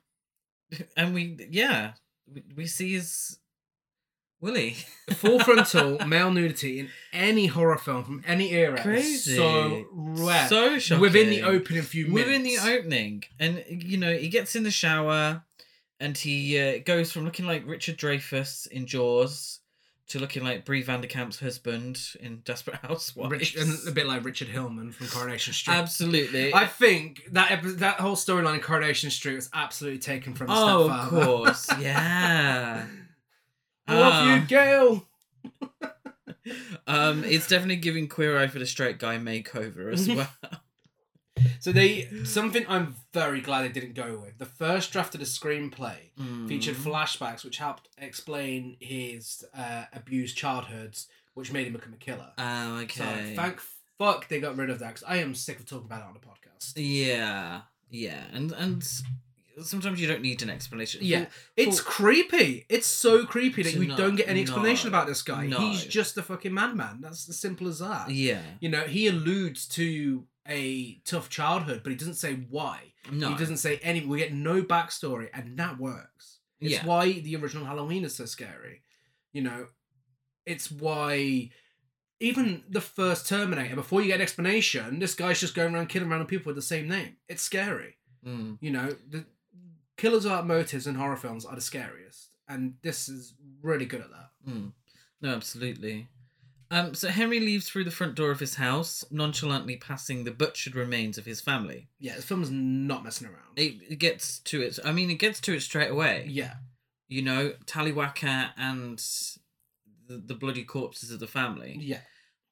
and 0.95 1.13
we 1.13 1.37
yeah 1.51 1.93
we, 2.33 2.43
we 2.55 2.67
see 2.67 2.93
his 2.93 3.37
Willie. 4.41 4.75
Full 5.11 5.39
frontal 5.39 5.99
male 6.07 6.31
nudity 6.31 6.79
in 6.79 6.89
any 7.13 7.47
horror 7.47 7.77
film 7.77 8.03
from 8.03 8.23
any 8.25 8.51
era. 8.51 8.75
is 8.77 8.81
Crazy. 8.83 9.35
So 9.35 9.85
rare. 9.91 10.47
So 10.47 10.79
shocking. 10.79 11.01
Within 11.01 11.29
the 11.29 11.43
opening 11.43 11.83
few 11.83 12.07
minutes. 12.07 12.25
Within 12.25 12.43
the 12.43 12.57
opening, 12.57 13.23
and 13.39 13.63
you 13.69 13.97
know 13.97 14.13
he 14.13 14.29
gets 14.29 14.55
in 14.55 14.63
the 14.63 14.71
shower, 14.71 15.43
and 15.99 16.17
he 16.17 16.59
uh, 16.59 16.79
goes 16.83 17.11
from 17.11 17.25
looking 17.25 17.45
like 17.45 17.65
Richard 17.67 17.97
Dreyfuss 17.97 18.67
in 18.67 18.87
Jaws 18.87 19.59
to 20.11 20.19
looking 20.19 20.43
like 20.43 20.65
Bree 20.65 20.81
Van 20.83 20.99
de 20.99 21.07
Kamp's 21.07 21.39
husband 21.39 21.99
in 22.19 22.41
Desperate 22.43 22.77
Housewives. 22.83 23.31
Rich, 23.31 23.55
and 23.55 23.77
a 23.87 23.91
bit 23.91 24.07
like 24.07 24.25
Richard 24.25 24.49
Hillman 24.49 24.91
from 24.91 25.07
Coronation 25.07 25.53
Street. 25.53 25.73
Absolutely. 25.73 26.53
I 26.53 26.65
think 26.67 27.23
that 27.31 27.51
epi- 27.51 27.73
that 27.73 27.99
whole 27.99 28.15
storyline 28.15 28.55
in 28.55 28.59
Coronation 28.61 29.09
Street 29.09 29.35
was 29.35 29.49
absolutely 29.53 29.99
taken 29.99 30.33
from 30.33 30.47
the 30.47 30.53
oh, 30.53 30.89
of 30.89 31.09
course, 31.09 31.69
yeah. 31.79 32.85
I 33.87 33.99
love 33.99 34.25
you, 34.25 34.33
Ah. 34.33 34.45
Gail. 34.47 35.07
Um, 36.87 37.23
it's 37.23 37.47
definitely 37.47 37.75
giving 37.77 38.07
Queer 38.07 38.37
Eye 38.37 38.47
for 38.47 38.57
the 38.59 38.65
Straight 38.65 38.97
Guy 38.97 39.17
makeover 39.17 39.93
as 39.93 40.07
well. 40.15 40.27
So 41.59 41.71
they 41.71 42.07
something 42.23 42.65
I'm 42.67 42.95
very 43.13 43.41
glad 43.41 43.63
they 43.63 43.69
didn't 43.69 43.93
go 43.93 44.19
with. 44.19 44.37
The 44.39 44.45
first 44.45 44.91
draft 44.91 45.13
of 45.13 45.19
the 45.19 45.25
screenplay 45.27 46.11
Mm. 46.19 46.47
featured 46.47 46.75
flashbacks 46.75 47.43
which 47.43 47.57
helped 47.57 47.89
explain 47.97 48.75
his 48.79 49.43
uh, 49.55 49.85
abused 49.93 50.35
childhoods, 50.35 51.07
which 51.35 51.51
made 51.51 51.67
him 51.67 51.73
become 51.73 51.93
a 51.93 51.97
killer. 51.97 52.31
Oh, 52.37 52.77
So 52.89 53.03
okay. 53.03 53.33
thank 53.35 53.59
fuck 53.99 54.27
they 54.27 54.39
got 54.39 54.57
rid 54.57 54.69
of 54.71 54.79
that 54.79 54.95
because 54.95 55.03
I 55.07 55.17
am 55.17 55.35
sick 55.35 55.59
of 55.59 55.65
talking 55.67 55.85
about 55.85 56.01
it 56.01 56.07
on 56.07 56.13
the 56.13 56.19
podcast. 56.19 56.73
Yeah, 56.75 57.61
yeah, 57.89 58.23
and 58.33 58.51
and 58.51 58.83
sometimes 59.63 59.99
you 60.01 60.07
don't 60.07 60.21
need 60.21 60.41
an 60.41 60.49
explanation. 60.49 61.01
Yeah, 61.03 61.25
For- 61.25 61.31
it's 61.57 61.79
for- 61.79 61.89
creepy. 61.89 62.65
It's 62.69 62.87
so 62.87 63.25
creepy 63.25 63.63
that 63.63 63.73
To 63.73 63.79
we 63.79 63.87
not- 63.87 63.97
don't 63.97 64.15
get 64.15 64.27
any 64.29 64.41
explanation 64.41 64.91
no, 64.91 64.97
about 64.97 65.07
this 65.07 65.21
guy. 65.21 65.47
no. 65.47 65.59
He's 65.59 65.85
just 65.85 66.17
a 66.17 66.23
fucking 66.23 66.53
madman. 66.53 66.99
That's 67.01 67.27
as 67.29 67.39
simple 67.39 67.67
as 67.67 67.79
that. 67.79 68.09
yeah. 68.11 68.41
You 68.59 68.69
know, 68.69 68.81
he 68.83 69.07
alludes 69.07 69.67
to 69.69 70.27
a 70.47 70.95
tough 71.05 71.29
childhood, 71.29 71.81
but 71.83 71.91
he 71.91 71.95
doesn't 71.95 72.15
say 72.15 72.33
why. 72.49 72.93
No, 73.11 73.29
He 73.29 73.35
doesn't 73.37 73.57
say 73.57 73.77
any. 73.83 74.05
We 74.05 74.19
get 74.19 74.33
no 74.33 74.61
backstory, 74.63 75.29
and 75.33 75.57
that 75.57 75.77
works. 75.79 76.39
It's 76.59 76.73
Yeah. 76.73 76.85
why 76.85 77.11
the 77.13 77.35
original 77.35 77.65
Halloween 77.65 78.03
is 78.05 78.15
so 78.15 78.25
scary. 78.25 78.83
You 79.33 79.41
know, 79.41 79.67
it's 80.45 80.69
why 80.71 81.49
even 82.19 82.63
the 82.69 82.81
first 82.81 83.27
Terminator, 83.27 83.75
before 83.75 84.01
you 84.01 84.07
get 84.07 84.15
an 84.15 84.21
explanation, 84.21 84.99
this 84.99 85.15
guy's 85.15 85.39
just 85.39 85.55
going 85.55 85.73
around 85.73 85.87
killing 85.89 86.09
random 86.09 86.27
people 86.27 86.51
with 86.51 86.55
the 86.55 86.61
same 86.61 86.87
name. 86.87 87.17
It's 87.27 87.41
scary. 87.41 87.97
Mm. 88.25 88.59
You 88.61 88.69
know, 88.71 88.95
the 89.09 89.25
killers 90.01 90.23
without 90.23 90.47
motives 90.47 90.87
in 90.87 90.95
horror 90.95 91.15
films 91.15 91.45
are 91.45 91.55
the 91.55 91.61
scariest, 91.61 92.35
and 92.47 92.75
this 92.81 93.07
is 93.07 93.33
really 93.61 93.85
good 93.85 94.01
at 94.01 94.09
that. 94.11 94.29
Mm. 94.47 94.71
No, 95.21 95.29
absolutely. 95.35 96.07
Um, 96.71 96.95
so 96.95 97.09
Henry 97.09 97.39
leaves 97.39 97.67
through 97.69 97.83
the 97.83 97.91
front 97.91 98.15
door 98.15 98.31
of 98.31 98.39
his 98.39 98.55
house, 98.55 99.03
nonchalantly 99.11 99.75
passing 99.75 100.23
the 100.23 100.31
butchered 100.31 100.73
remains 100.75 101.17
of 101.17 101.25
his 101.25 101.41
family. 101.41 101.89
Yeah, 101.99 102.15
this 102.15 102.25
film's 102.25 102.49
not 102.49 103.03
messing 103.03 103.27
around. 103.27 103.57
It, 103.57 103.75
it 103.89 103.99
gets 103.99 104.39
to 104.39 104.61
it. 104.61 104.79
I 104.85 104.91
mean, 104.93 105.09
it 105.09 105.19
gets 105.19 105.41
to 105.41 105.53
it 105.53 105.61
straight 105.61 105.91
away. 105.91 106.25
yeah, 106.29 106.53
You 107.09 107.21
know, 107.23 107.53
Tallywhacker 107.65 108.51
and 108.57 108.97
the, 110.07 110.17
the 110.17 110.33
bloody 110.33 110.63
corpses 110.63 111.11
of 111.11 111.19
the 111.19 111.27
family. 111.27 111.77
yeah. 111.81 111.99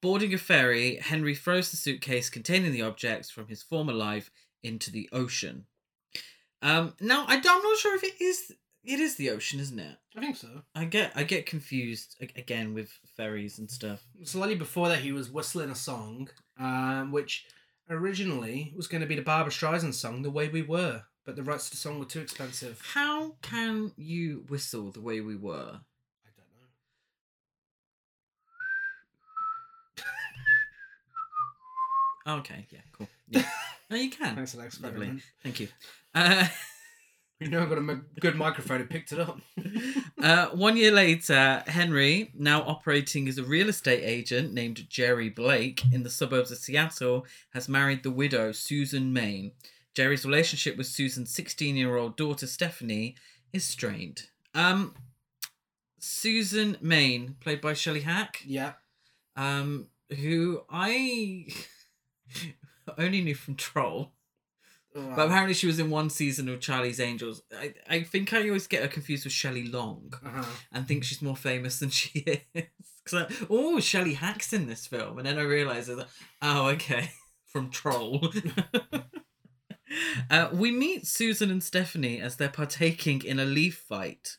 Boarding 0.02 0.34
a 0.34 0.38
ferry, 0.38 0.96
Henry 0.98 1.36
throws 1.36 1.72
the 1.72 1.78
suitcase 1.78 2.30
containing 2.30 2.72
the 2.72 2.82
objects 2.82 3.30
from 3.30 3.48
his 3.48 3.62
former 3.64 3.92
life 3.94 4.32
into 4.64 4.92
the 4.92 5.10
ocean. 5.12 5.66
Um, 6.62 6.94
now 7.00 7.26
I 7.28 7.40
don't, 7.40 7.58
I'm 7.58 7.64
not 7.64 7.78
sure 7.78 7.96
if 7.96 8.04
it 8.04 8.22
is. 8.22 8.52
It 8.84 9.00
is 9.00 9.16
the 9.16 9.30
ocean, 9.30 9.60
isn't 9.60 9.80
it? 9.80 9.98
I 10.16 10.20
think 10.22 10.36
so. 10.38 10.64
I 10.76 10.86
get 10.86 11.12
I 11.16 11.24
get 11.24 11.46
confused 11.46 12.16
a- 12.22 12.40
again 12.40 12.74
with 12.74 12.92
ferries 13.16 13.60
and 13.60 13.70
stuff. 13.70 14.02
Slightly 14.24 14.56
before 14.56 14.88
that, 14.90 15.00
he 15.00 15.12
was 15.12 15.30
whistling 15.30 15.70
a 15.70 15.76
song, 15.76 16.30
um, 16.58 17.12
which 17.12 17.46
originally 17.90 18.74
was 18.76 18.88
going 18.88 19.02
to 19.02 19.08
be 19.08 19.16
the 19.16 19.22
Barbra 19.22 19.52
Streisand 19.52 19.94
song, 19.94 20.22
"The 20.22 20.32
Way 20.32 20.48
We 20.50 20.62
Were," 20.62 21.04
but 21.26 21.36
the 21.36 21.44
rights 21.44 21.66
to 21.66 21.72
the 21.72 21.78
song 21.78 22.00
were 22.00 22.06
too 22.06 22.22
expensive. 22.22 22.82
How 22.94 23.36
can 23.42 23.92
you 23.98 24.46
whistle 24.50 24.92
the 24.92 25.02
way 25.02 25.22
we 25.22 25.36
were? 25.36 25.80
I 26.26 26.30
don't 26.36 26.50
know. 32.28 32.34
Okay, 32.40 32.68
yeah, 32.70 32.82
cool. 32.92 33.08
Yeah. 33.30 33.44
no, 33.90 33.98
you 33.98 34.10
can. 34.10 34.36
Thanks 34.36 34.56
Alex. 34.56 34.82
Lovely. 34.82 35.20
Thank 35.44 35.60
you. 35.60 35.68
Uh, 36.14 36.48
You 37.40 37.48
know, 37.48 37.62
I've 37.62 37.70
got 37.70 37.78
a 37.78 38.02
good 38.20 38.36
microphone. 38.36 38.82
It 38.82 38.90
picked 38.90 39.14
it 39.14 39.20
up. 39.20 39.40
uh, 40.22 40.48
one 40.48 40.76
year 40.76 40.92
later, 40.92 41.64
Henry, 41.68 42.32
now 42.38 42.64
operating 42.64 43.30
as 43.30 43.38
a 43.38 43.44
real 43.44 43.70
estate 43.70 44.04
agent 44.04 44.54
named 44.54 44.90
Jerry 44.90 45.30
Blake 45.30 45.82
in 45.94 46.04
the 46.04 46.10
suburbs 46.10 46.52
of 46.52 46.58
Seattle, 46.58 47.26
has 47.54 47.70
married 47.70 48.04
the 48.04 48.12
widow 48.12 48.52
Susan 48.52 49.14
Maine. 49.14 49.54
Jerry's 49.96 50.26
relationship 50.26 50.78
with 50.78 50.88
Susan's 50.88 51.34
16 51.34 51.78
year 51.78 51.96
old 51.96 52.18
daughter 52.18 52.46
Stephanie 52.46 53.16
is 53.54 53.64
strained. 53.64 54.24
Um, 54.54 54.96
Susan 55.98 56.78
Maine, 56.82 57.38
played 57.40 57.62
by 57.62 57.74
Shelley 57.74 58.02
Hack, 58.02 58.42
yeah. 58.46 58.74
um, 59.38 59.88
who 60.10 60.64
I 60.70 61.48
only 62.98 63.22
knew 63.22 63.36
from 63.36 63.56
Troll. 63.68 64.12
But 64.94 65.28
apparently 65.28 65.54
she 65.54 65.68
was 65.68 65.80
in 65.80 65.92
one 65.92 66.10
season 66.10 66.50
of 66.50 66.60
Charlie's 66.60 67.00
Angels. 67.00 67.44
I, 67.58 67.74
I 67.88 68.02
think 68.02 68.34
I 68.34 68.48
always 68.48 68.68
get 68.68 68.82
her 68.82 68.88
confused 68.88 69.24
with 69.24 69.32
Shelley 69.32 69.66
Long 69.66 70.12
uh-huh. 70.26 70.44
and 70.74 70.88
think 70.88 71.04
she's 71.04 71.22
more 71.22 71.36
famous 71.38 71.80
than 71.80 71.90
she 71.92 72.20
is. 72.20 72.66
Because 73.06 73.32
oh, 73.50 73.80
Shelley 73.80 74.16
Hack's 74.16 74.52
in 74.52 74.68
this 74.68 74.88
film, 74.88 75.18
and 75.20 75.28
then 75.28 75.38
I 75.38 75.44
realise 75.44 75.86
that 75.86 76.08
oh, 76.42 76.68
okay, 76.70 77.12
from 77.46 77.70
Troll. 77.70 78.34
uh, 80.30 80.50
we 80.52 80.72
meet 80.72 81.08
Susan 81.08 81.50
and 81.52 81.64
Stephanie 81.64 82.20
as 82.20 82.36
they're 82.36 82.50
partaking 82.50 83.24
in 83.24 83.40
a 83.40 83.46
leaf 83.46 83.78
fight. 83.88 84.38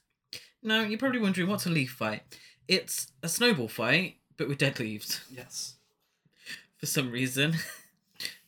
Now 0.63 0.83
you're 0.83 0.99
probably 0.99 1.21
wondering 1.21 1.49
what's 1.49 1.67
a 1.67 1.71
leaf 1.71 1.93
fight. 1.93 2.23
It's 2.69 3.13
a 3.23 3.29
snowball 3.29 3.69
fight, 3.69 4.17
but 4.37 4.49
with 4.49 4.59
dead 4.59 4.79
leaves 4.79 5.21
Yes. 5.31 5.77
for 6.77 6.87
some 6.87 7.11
reason. 7.11 7.55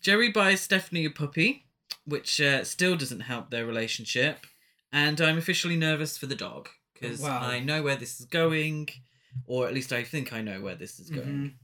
Jerry 0.01 0.31
buys 0.31 0.61
Stephanie 0.61 1.05
a 1.05 1.11
puppy, 1.11 1.67
which 2.05 2.41
uh, 2.41 2.65
still 2.65 2.97
doesn't 2.97 3.21
help 3.21 3.51
their 3.51 3.67
relationship, 3.67 4.47
and 4.93 5.21
I'm 5.21 5.39
officially 5.39 5.77
nervous 5.77 6.19
for 6.19 6.27
the 6.27 6.35
dog 6.35 6.69
because 6.95 7.21
Wow. 7.21 7.41
I 7.41 7.61
know 7.61 7.83
where 7.83 7.97
this 7.97 8.21
is 8.21 8.27
going, 8.27 8.89
or 9.47 9.67
at 9.67 9.75
least 9.75 9.93
I 9.93 10.03
think 10.05 10.33
I 10.33 10.43
know 10.43 10.61
where 10.61 10.75
this 10.75 10.99
is 11.01 11.11
going. 11.11 11.27
Mhm. 11.27 11.55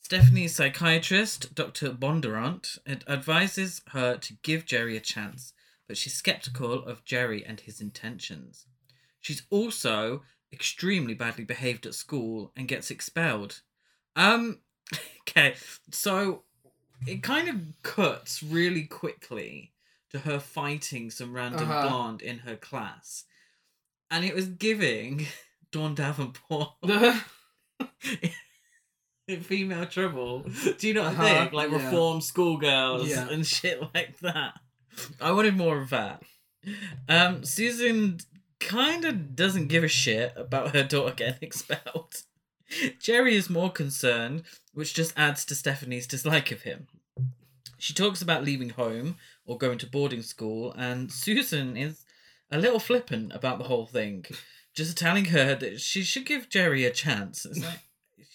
Stephanie's 0.00 0.54
psychiatrist, 0.56 1.54
Dr. 1.54 1.90
Bondurant, 1.92 2.78
advises 3.06 3.82
her 3.88 4.16
to 4.18 4.32
give 4.42 4.66
Jerry 4.66 4.96
a 4.96 5.00
chance, 5.00 5.52
but 5.86 5.96
she's 5.96 6.14
skeptical 6.14 6.84
of 6.84 7.04
Jerry 7.04 7.44
and 7.44 7.60
his 7.60 7.80
intentions. 7.80 8.66
She's 9.20 9.42
also 9.50 10.24
extremely 10.52 11.14
badly 11.14 11.44
behaved 11.44 11.86
at 11.86 11.94
school 11.94 12.52
and 12.56 12.66
gets 12.68 12.90
expelled. 12.90 13.62
Um, 14.16 14.60
okay, 15.20 15.54
so 15.90 16.42
it 17.06 17.22
kind 17.22 17.48
of 17.48 17.56
cuts 17.82 18.42
really 18.42 18.84
quickly 18.84 19.72
to 20.10 20.20
her 20.20 20.38
fighting 20.38 21.10
some 21.10 21.32
random 21.32 21.70
Uh-huh. 21.70 21.88
blonde 21.88 22.22
in 22.22 22.38
her 22.40 22.56
class, 22.56 23.24
and 24.10 24.24
it 24.24 24.34
was 24.34 24.46
giving 24.48 25.26
Dawn 25.72 25.94
Davenport 25.94 26.70
female 29.42 29.86
trouble. 29.86 30.44
Do 30.78 30.88
you 30.88 30.94
not 30.94 31.12
Uh-huh, 31.12 31.22
think 31.22 31.52
like 31.52 31.70
yeah. 31.70 31.84
reform 31.84 32.20
schoolgirls 32.20 33.08
Yeah. 33.08 33.28
and 33.28 33.46
shit 33.46 33.80
like 33.94 34.18
that? 34.20 34.58
I 35.20 35.32
wanted 35.32 35.56
more 35.56 35.80
of 35.80 35.90
that. 35.90 36.22
Um, 37.08 37.44
Susan 37.44 38.18
kind 38.60 39.04
of 39.04 39.34
doesn't 39.34 39.68
give 39.68 39.82
a 39.84 39.88
shit 39.88 40.32
about 40.36 40.74
her 40.74 40.84
daughter 40.84 41.14
getting 41.14 41.42
expelled. 41.42 42.14
Jerry 43.00 43.34
is 43.34 43.50
more 43.50 43.70
concerned, 43.70 44.44
which 44.74 44.94
just 44.94 45.12
adds 45.16 45.44
to 45.46 45.54
Stephanie's 45.54 46.06
dislike 46.06 46.50
of 46.50 46.62
him. 46.62 46.86
She 47.78 47.94
talks 47.94 48.22
about 48.22 48.44
leaving 48.44 48.70
home 48.70 49.16
or 49.44 49.58
going 49.58 49.78
to 49.78 49.86
boarding 49.86 50.22
school, 50.22 50.72
and 50.72 51.10
Susan 51.10 51.76
is 51.76 52.04
a 52.50 52.58
little 52.58 52.78
flippant 52.78 53.32
about 53.34 53.58
the 53.58 53.64
whole 53.64 53.86
thing, 53.86 54.24
just 54.74 54.96
telling 54.96 55.26
her 55.26 55.54
that 55.56 55.80
she 55.80 56.02
should 56.02 56.26
give 56.26 56.48
Jerry 56.48 56.84
a 56.84 56.90
chance. 56.90 57.44
It's 57.44 57.60
like 57.60 57.80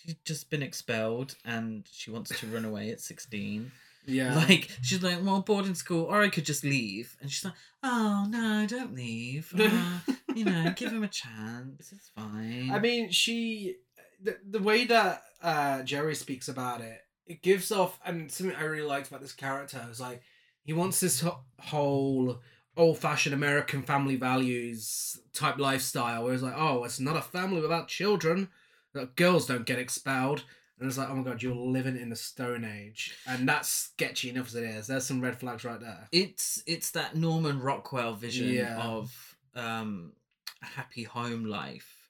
she's 0.07 0.15
just 0.25 0.49
been 0.49 0.63
expelled 0.63 1.35
and 1.45 1.85
she 1.91 2.11
wants 2.11 2.37
to 2.39 2.47
run 2.47 2.65
away 2.65 2.89
at 2.91 2.99
16. 2.99 3.71
Yeah. 4.05 4.35
Like, 4.35 4.69
she's 4.81 5.03
like, 5.03 5.19
well, 5.21 5.41
boarding 5.41 5.75
school, 5.75 6.05
or 6.05 6.21
I 6.21 6.29
could 6.29 6.45
just 6.45 6.63
leave. 6.63 7.15
And 7.21 7.29
she's 7.29 7.43
like, 7.43 7.53
oh, 7.83 8.25
no, 8.29 8.65
don't 8.67 8.95
leave. 8.95 9.53
Uh, 9.59 10.13
you 10.35 10.45
know, 10.45 10.71
give 10.75 10.91
him 10.91 11.03
a 11.03 11.07
chance. 11.07 11.91
It's 11.91 12.09
fine. 12.15 12.69
I 12.71 12.79
mean, 12.79 13.11
she 13.11 13.77
the, 14.21 14.37
the 14.49 14.59
way 14.61 14.85
that 14.85 15.23
uh, 15.41 15.83
Jerry 15.83 16.15
speaks 16.15 16.47
about 16.47 16.81
it, 16.81 16.99
it 17.25 17.41
gives 17.41 17.71
off, 17.71 17.99
and 18.05 18.31
something 18.31 18.55
I 18.55 18.63
really 18.63 18.87
liked 18.87 19.07
about 19.09 19.21
this 19.21 19.33
character 19.33 19.85
is 19.91 19.99
like 19.99 20.21
he 20.63 20.73
wants 20.73 20.99
this 20.99 21.23
whole 21.59 22.39
old-fashioned 22.75 23.33
American 23.33 23.81
family 23.83 24.15
values 24.17 25.19
type 25.33 25.57
lifestyle, 25.57 26.23
where 26.23 26.33
it's 26.33 26.43
like, 26.43 26.53
oh, 26.57 26.83
it's 26.83 26.99
not 26.99 27.17
a 27.17 27.21
family 27.21 27.61
without 27.61 27.87
children. 27.87 28.49
That 28.93 29.15
girls 29.15 29.45
don't 29.47 29.65
get 29.65 29.79
expelled. 29.79 30.43
And 30.79 30.87
it's 30.87 30.97
like, 30.97 31.09
oh 31.09 31.15
my 31.15 31.23
god, 31.23 31.41
you're 31.41 31.55
living 31.55 31.97
in 31.97 32.09
the 32.09 32.15
Stone 32.15 32.63
Age, 32.63 33.15
and 33.27 33.49
that's 33.49 33.67
sketchy 33.67 34.29
enough 34.29 34.47
as 34.47 34.55
it 34.55 34.63
is. 34.63 34.85
There's 34.87 35.05
some 35.05 35.21
red 35.21 35.39
flags 35.39 35.63
right 35.65 35.79
there. 35.79 36.07
it's 36.11 36.61
it's 36.67 36.91
that 36.91 37.15
Norman 37.15 37.59
Rockwell 37.59 38.13
vision 38.13 38.49
Yeah. 38.49 38.77
of 38.79 39.35
um 39.55 40.13
a 40.61 40.65
happy 40.67 41.01
home 41.03 41.45
life 41.45 42.09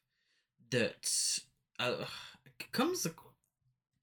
that 0.72 1.40
uh, 1.80 2.06
comes 2.72 3.06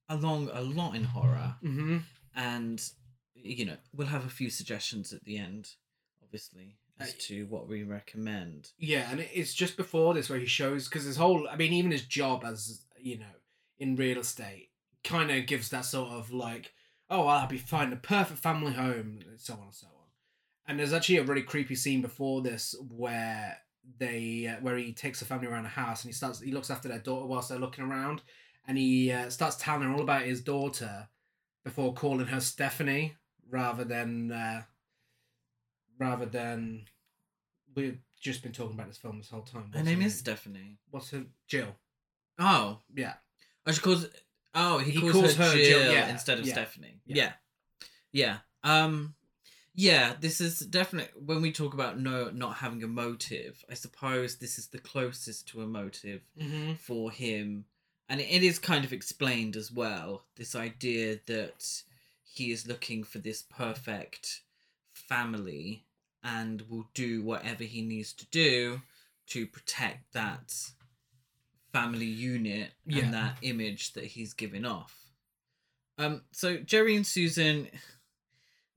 along 0.08 0.50
a 0.52 0.60
lot 0.60 0.94
in 0.94 1.04
horror 1.04 1.56
Mm-hmm. 1.62 1.98
and 2.36 2.90
you 3.34 3.64
know 3.64 3.76
we'll 3.94 4.08
have 4.08 4.24
a 4.26 4.30
few 4.30 4.50
suggestions 4.50 5.12
at 5.12 5.24
the 5.24 5.38
end 5.38 5.70
obviously 6.22 6.76
as 7.00 7.10
Uh, 7.10 7.12
to 7.18 7.46
what 7.46 7.68
we 7.68 7.82
recommend 7.82 8.70
Yeah, 8.78 9.10
and 9.10 9.20
it's 9.20 9.54
just 9.54 9.76
before 9.76 10.14
this 10.14 10.28
where 10.30 10.38
he 10.38 10.46
shows 10.46 10.88
because 10.88 11.04
his 11.04 11.16
whole, 11.16 11.48
I 11.48 11.56
mean, 11.56 11.72
even 11.72 11.90
his 11.90 12.02
job 12.06 12.44
as 12.44 12.84
you 12.98 13.18
know 13.18 13.34
in 13.78 13.96
real 13.96 14.18
estate 14.20 14.70
kind 15.02 15.30
of 15.30 15.46
gives 15.46 15.68
that 15.70 15.84
sort 15.84 16.10
of 16.10 16.30
like, 16.32 16.72
oh, 17.10 17.26
I'll 17.26 17.48
be 17.48 17.58
finding 17.58 17.98
a 17.98 18.00
perfect 18.00 18.38
family 18.40 18.72
home, 18.72 19.18
and 19.28 19.40
so 19.40 19.54
on 19.54 19.64
and 19.64 19.74
so 19.74 19.88
on. 19.88 19.92
And 20.66 20.78
there's 20.78 20.92
actually 20.92 21.18
a 21.18 21.24
really 21.24 21.42
creepy 21.42 21.74
scene 21.74 22.00
before 22.00 22.40
this 22.42 22.74
where 22.88 23.58
they, 23.98 24.46
uh, 24.48 24.60
where 24.62 24.76
he 24.76 24.92
takes 24.92 25.20
the 25.20 25.24
family 25.24 25.46
around 25.46 25.66
a 25.66 25.68
house 25.68 26.02
and 26.04 26.08
he 26.10 26.14
starts, 26.14 26.40
he 26.40 26.52
looks 26.52 26.70
after 26.70 26.88
their 26.88 26.98
daughter 26.98 27.26
whilst 27.26 27.48
they're 27.48 27.58
looking 27.58 27.84
around, 27.84 28.22
and 28.66 28.78
he 28.78 29.10
uh, 29.12 29.30
starts 29.30 29.56
telling 29.56 29.82
her 29.82 29.92
all 29.94 30.00
about 30.02 30.22
his 30.22 30.40
daughter 30.40 31.08
before 31.64 31.94
calling 31.94 32.26
her 32.26 32.40
Stephanie 32.40 33.14
rather 33.50 33.84
than, 33.84 34.32
uh, 34.32 34.62
rather 35.98 36.26
than 36.26 36.84
we've 37.74 37.98
just 38.20 38.42
been 38.42 38.52
talking 38.52 38.74
about 38.74 38.88
this 38.88 38.96
film 38.96 39.18
this 39.18 39.28
whole 39.30 39.42
time. 39.42 39.70
her 39.72 39.78
What's 39.78 39.84
name 39.86 40.02
is 40.02 40.18
stephanie 40.18 40.78
What's 40.90 41.10
her 41.10 41.24
Jill? 41.46 41.76
oh 42.38 42.78
Yeah. 42.94 43.14
oh 43.66 43.72
she 43.72 43.80
calls 43.80 44.06
oh 44.54 44.78
he, 44.78 44.92
He 44.92 45.00
calls, 45.00 45.12
calls 45.12 45.34
her, 45.36 45.44
her 45.44 45.52
jill, 45.56 45.82
Jill, 45.82 45.92
yeah, 45.92 46.08
instead 46.08 46.38
of 46.38 46.46
yeah, 46.46 46.52
stephanie 46.54 47.00
yeah. 47.06 47.16
yeah 47.16 47.32
yeah 48.12 48.82
um 48.82 49.14
yeah 49.74 50.14
this 50.20 50.40
is 50.40 50.60
definitely 50.60 51.10
when 51.24 51.42
we 51.42 51.50
talk 51.52 51.74
about 51.74 51.98
no 51.98 52.30
not 52.30 52.56
having 52.56 52.82
a 52.84 52.86
motive 52.86 53.64
i 53.70 53.74
suppose 53.74 54.36
this 54.36 54.58
is 54.58 54.68
the 54.68 54.78
closest 54.78 55.48
to 55.48 55.62
a 55.62 55.66
motive 55.66 56.20
Mm-hmm. 56.40 56.74
for 56.74 57.10
him 57.10 57.64
and 58.08 58.20
it 58.20 58.42
is 58.42 58.58
kind 58.58 58.84
of 58.84 58.92
explained 58.92 59.56
as 59.56 59.72
well 59.72 60.24
this 60.36 60.54
idea 60.54 61.18
that 61.26 61.82
he 62.22 62.50
is 62.52 62.66
looking 62.68 63.02
for 63.04 63.18
this 63.18 63.42
perfect 63.42 64.42
family 64.92 65.84
and 66.22 66.62
will 66.70 66.86
do 66.94 67.22
whatever 67.22 67.64
he 67.64 67.82
needs 67.82 68.12
to 68.14 68.26
do 68.30 68.80
to 69.28 69.46
protect 69.46 70.12
that 70.12 70.54
family 71.72 72.06
unit 72.06 72.70
Yeah. 72.86 73.04
and 73.04 73.14
that 73.14 73.36
image 73.42 73.92
that 73.94 74.04
he's 74.04 74.32
giving 74.32 74.64
off 74.64 74.94
um 75.98 76.22
so 76.32 76.56
jerry 76.58 76.94
and 76.96 77.06
susan 77.06 77.68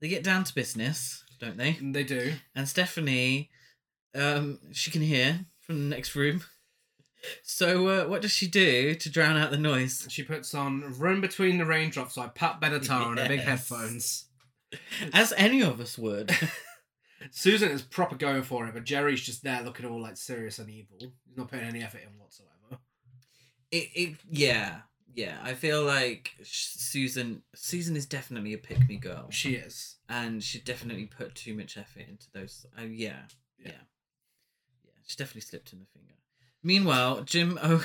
they 0.00 0.08
get 0.08 0.24
down 0.24 0.44
to 0.44 0.54
business 0.54 1.24
don't 1.38 1.56
they 1.56 1.78
They 1.80 2.04
do. 2.04 2.34
and 2.54 2.68
Stephanie, 2.68 3.50
um, 4.14 4.58
she 4.72 4.90
can 4.90 5.02
hear 5.02 5.46
from 5.60 5.88
the 5.88 5.96
next 5.96 6.14
room. 6.14 6.42
So, 7.42 7.88
uh, 7.88 8.08
what 8.08 8.22
does 8.22 8.30
she 8.30 8.46
do 8.46 8.94
to 8.94 9.10
drown 9.10 9.36
out 9.36 9.50
the 9.50 9.58
noise? 9.58 10.06
She 10.08 10.22
puts 10.22 10.54
on 10.54 10.98
"Room 10.98 11.20
Between 11.20 11.58
the 11.58 11.66
Raindrops" 11.66 12.14
by 12.14 12.28
Pat 12.28 12.60
Benatar 12.60 13.06
on 13.06 13.16
her 13.16 13.28
big 13.28 13.40
headphones. 13.40 14.26
As 15.12 15.32
any 15.36 15.60
of 15.62 15.80
us 15.80 15.98
would. 15.98 16.30
Susan 17.32 17.70
is 17.70 17.82
proper 17.82 18.14
going 18.14 18.42
for 18.44 18.66
it, 18.66 18.74
but 18.74 18.84
Jerry's 18.84 19.20
just 19.20 19.42
there 19.42 19.62
looking 19.62 19.86
all 19.86 20.00
like 20.00 20.16
serious 20.16 20.58
and 20.60 20.70
evil. 20.70 20.96
He's 21.00 21.36
not 21.36 21.48
putting 21.48 21.66
any 21.66 21.82
effort 21.82 22.02
in 22.02 22.18
whatsoever. 22.18 22.80
it, 23.72 23.88
it, 23.94 24.16
yeah, 24.30 24.82
yeah. 25.14 25.38
I 25.42 25.54
feel 25.54 25.84
like 25.84 26.32
Susan, 26.42 27.42
Susan 27.54 27.96
is 27.96 28.06
definitely 28.06 28.52
a 28.54 28.58
pick 28.58 28.88
me 28.88 28.96
girl, 28.96 29.26
She 29.30 29.54
is. 29.54 29.96
and 30.08 30.42
she 30.42 30.58
definitely 30.60 31.06
put 31.06 31.34
too 31.34 31.54
much 31.54 31.76
effort 31.76 32.04
into 32.08 32.26
those. 32.32 32.66
Oh 32.78 32.82
yeah, 32.84 33.22
yeah, 33.58 33.66
Yeah. 33.66 33.72
yeah. 34.84 34.90
She 35.06 35.16
definitely 35.16 35.42
slipped 35.42 35.72
in 35.72 35.80
the 35.80 35.86
finger. 35.86 36.14
Meanwhile, 36.62 37.22
Jim 37.22 37.58
o- 37.62 37.84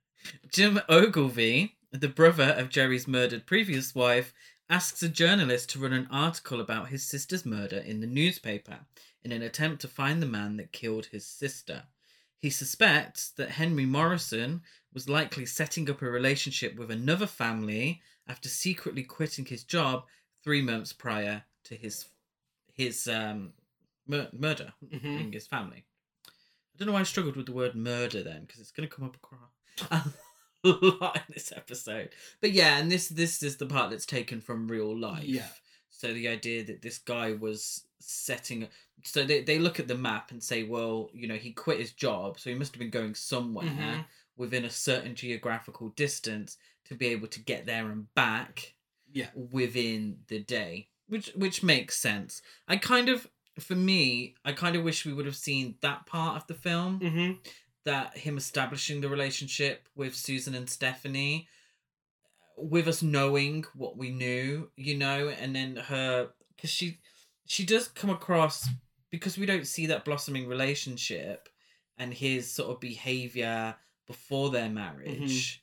Jim 0.50 0.80
Ogilvie, 0.88 1.76
the 1.92 2.08
brother 2.08 2.54
of 2.56 2.70
Jerry's 2.70 3.06
murdered 3.06 3.46
previous 3.46 3.94
wife, 3.94 4.32
asks 4.70 5.02
a 5.02 5.08
journalist 5.08 5.68
to 5.70 5.78
run 5.78 5.92
an 5.92 6.08
article 6.10 6.60
about 6.60 6.88
his 6.88 7.06
sister's 7.06 7.44
murder 7.44 7.76
in 7.78 8.00
the 8.00 8.06
newspaper 8.06 8.80
in 9.22 9.30
an 9.32 9.42
attempt 9.42 9.80
to 9.82 9.88
find 9.88 10.20
the 10.22 10.26
man 10.26 10.56
that 10.56 10.72
killed 10.72 11.06
his 11.06 11.26
sister. 11.26 11.84
He 12.44 12.50
suspects 12.50 13.30
that 13.38 13.52
Henry 13.52 13.86
Morrison 13.86 14.60
was 14.92 15.08
likely 15.08 15.46
setting 15.46 15.88
up 15.88 16.02
a 16.02 16.10
relationship 16.10 16.76
with 16.76 16.90
another 16.90 17.26
family 17.26 18.02
after 18.28 18.50
secretly 18.50 19.02
quitting 19.02 19.46
his 19.46 19.64
job 19.64 20.04
three 20.42 20.60
months 20.60 20.92
prior 20.92 21.44
to 21.64 21.74
his 21.74 22.04
his 22.74 23.08
um, 23.08 23.54
mur- 24.06 24.28
murder 24.34 24.74
Mhm. 24.84 25.20
in 25.20 25.32
his 25.32 25.46
family. 25.46 25.86
I 26.26 26.76
don't 26.76 26.88
know 26.88 26.92
why 26.92 27.00
I 27.00 27.04
struggled 27.04 27.36
with 27.36 27.46
the 27.46 27.52
word 27.52 27.74
murder 27.74 28.22
then, 28.22 28.42
because 28.44 28.60
it's 28.60 28.72
going 28.72 28.86
to 28.86 28.94
come 28.94 29.06
up 29.06 29.16
across 29.16 29.50
a 30.64 30.68
lot 30.68 31.16
in 31.16 31.22
this 31.32 31.50
episode. 31.50 32.10
But 32.42 32.52
yeah, 32.52 32.76
and 32.76 32.92
this 32.92 33.08
this 33.08 33.42
is 33.42 33.56
the 33.56 33.64
part 33.64 33.88
that's 33.90 34.04
taken 34.04 34.42
from 34.42 34.68
real 34.68 34.94
life. 34.94 35.24
Yeah. 35.24 35.48
So 35.96 36.12
the 36.12 36.28
idea 36.28 36.64
that 36.64 36.82
this 36.82 36.98
guy 36.98 37.32
was 37.32 37.86
setting, 38.00 38.68
so 39.04 39.24
they 39.24 39.42
they 39.42 39.58
look 39.58 39.78
at 39.80 39.88
the 39.88 39.94
map 39.96 40.30
and 40.32 40.42
say, 40.42 40.64
well, 40.64 41.08
you 41.12 41.26
know, 41.28 41.36
he 41.36 41.52
quit 41.52 41.78
his 41.78 41.92
job, 41.92 42.38
so 42.38 42.50
he 42.50 42.56
must 42.56 42.74
have 42.74 42.80
been 42.80 42.90
going 42.90 43.14
somewhere 43.14 43.64
Mhm. 43.66 44.04
within 44.36 44.64
a 44.64 44.70
certain 44.70 45.14
geographical 45.14 45.90
distance 45.90 46.56
to 46.86 46.94
be 46.94 47.06
able 47.06 47.28
to 47.28 47.40
get 47.40 47.64
there 47.66 47.90
and 47.90 48.12
back 48.14 48.74
Yeah. 49.12 49.30
within 49.34 50.24
the 50.26 50.40
day 50.40 50.88
which 51.06 51.28
which 51.36 51.62
makes 51.62 51.96
sense 51.96 52.42
i 52.66 52.76
kind 52.76 53.08
of 53.08 53.30
for 53.60 53.76
me 53.76 54.34
i 54.44 54.52
kind 54.52 54.74
of 54.74 54.82
wish 54.82 55.04
we 55.06 55.12
would 55.12 55.26
have 55.26 55.36
seen 55.36 55.76
that 55.82 56.04
part 56.06 56.36
of 56.36 56.46
the 56.48 56.54
film 56.54 56.98
Mm-hmm. 57.00 57.32
that 57.84 58.16
him 58.18 58.36
establishing 58.36 59.00
the 59.00 59.08
relationship 59.08 59.88
with 59.94 60.14
susan 60.16 60.54
and 60.54 60.68
stephanie 60.68 61.46
with 62.56 62.86
us 62.88 63.02
knowing 63.02 63.64
what 63.74 63.96
we 63.96 64.10
knew 64.10 64.70
you 64.76 64.96
know 64.96 65.28
and 65.28 65.54
then 65.56 65.76
her 65.76 66.28
because 66.54 66.70
she 66.70 66.98
she 67.46 67.64
does 67.64 67.88
come 67.88 68.10
across 68.10 68.68
because 69.10 69.36
we 69.38 69.46
don't 69.46 69.66
see 69.66 69.86
that 69.86 70.04
blossoming 70.04 70.46
relationship 70.48 71.48
and 71.98 72.12
his 72.14 72.50
sort 72.50 72.70
of 72.70 72.80
behavior 72.80 73.74
before 74.06 74.50
their 74.50 74.68
marriage 74.68 75.62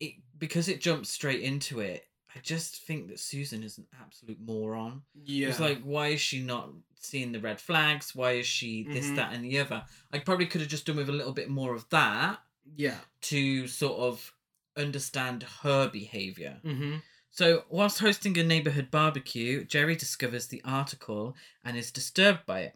it 0.00 0.14
because 0.38 0.68
it 0.68 0.80
jumps 0.80 1.10
straight 1.10 1.40
into 1.42 1.80
it 1.80 2.06
i 2.34 2.38
just 2.40 2.82
think 2.86 3.08
that 3.08 3.20
susan 3.20 3.62
is 3.62 3.78
an 3.78 3.86
absolute 4.00 4.38
moron 4.44 5.02
Yeah. 5.24 5.48
it's 5.48 5.60
like 5.60 5.80
why 5.82 6.08
is 6.08 6.20
she 6.20 6.42
not 6.42 6.70
seeing 7.00 7.32
the 7.32 7.40
red 7.40 7.60
flags 7.60 8.14
why 8.14 8.32
is 8.32 8.46
she 8.46 8.84
this 8.84 9.06
Mhm. 9.06 9.16
that 9.16 9.32
and 9.32 9.44
the 9.44 9.58
other 9.58 9.84
i 10.12 10.18
probably 10.18 10.46
could 10.46 10.60
have 10.60 10.70
just 10.70 10.86
done 10.86 10.96
with 10.96 11.08
a 11.08 11.12
little 11.12 11.32
bit 11.34 11.48
more 11.50 11.74
of 11.74 11.88
that 11.90 12.40
yeah. 12.76 12.98
to 13.22 13.68
sort 13.68 13.98
of 14.00 14.32
understand 14.76 15.44
her 15.62 15.88
behavior 15.88 16.58
Mm-hmm. 16.64 16.96
so, 17.30 17.64
whilst 17.68 17.98
hosting 18.00 18.36
a 18.38 18.42
neighborhood 18.44 18.90
barbecue, 18.90 19.64
Jerry 19.64 19.96
discovers 19.96 20.46
the 20.46 20.62
article 20.64 21.34
and 21.64 21.76
is 21.76 21.90
disturbed 21.90 22.46
by 22.46 22.60
it. 22.60 22.74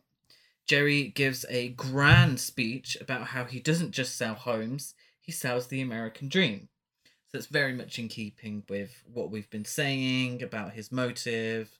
Jerry 0.66 1.08
gives 1.08 1.46
a 1.48 1.68
grand 1.70 2.40
speech 2.40 2.96
about 3.00 3.28
how 3.28 3.44
he 3.44 3.58
doesn't 3.60 3.92
just 3.92 4.16
sell 4.16 4.34
homes, 4.34 4.94
he 5.20 5.32
sells 5.32 5.66
the 5.68 5.80
American 5.80 6.28
dream. 6.28 6.68
So 7.30 7.38
it's 7.38 7.46
very 7.46 7.74
much 7.74 7.98
in 7.98 8.08
keeping 8.08 8.62
with 8.68 9.02
what 9.12 9.30
we've 9.30 9.50
been 9.50 9.64
saying 9.66 10.42
about 10.42 10.72
his 10.72 10.90
motive 10.90 11.78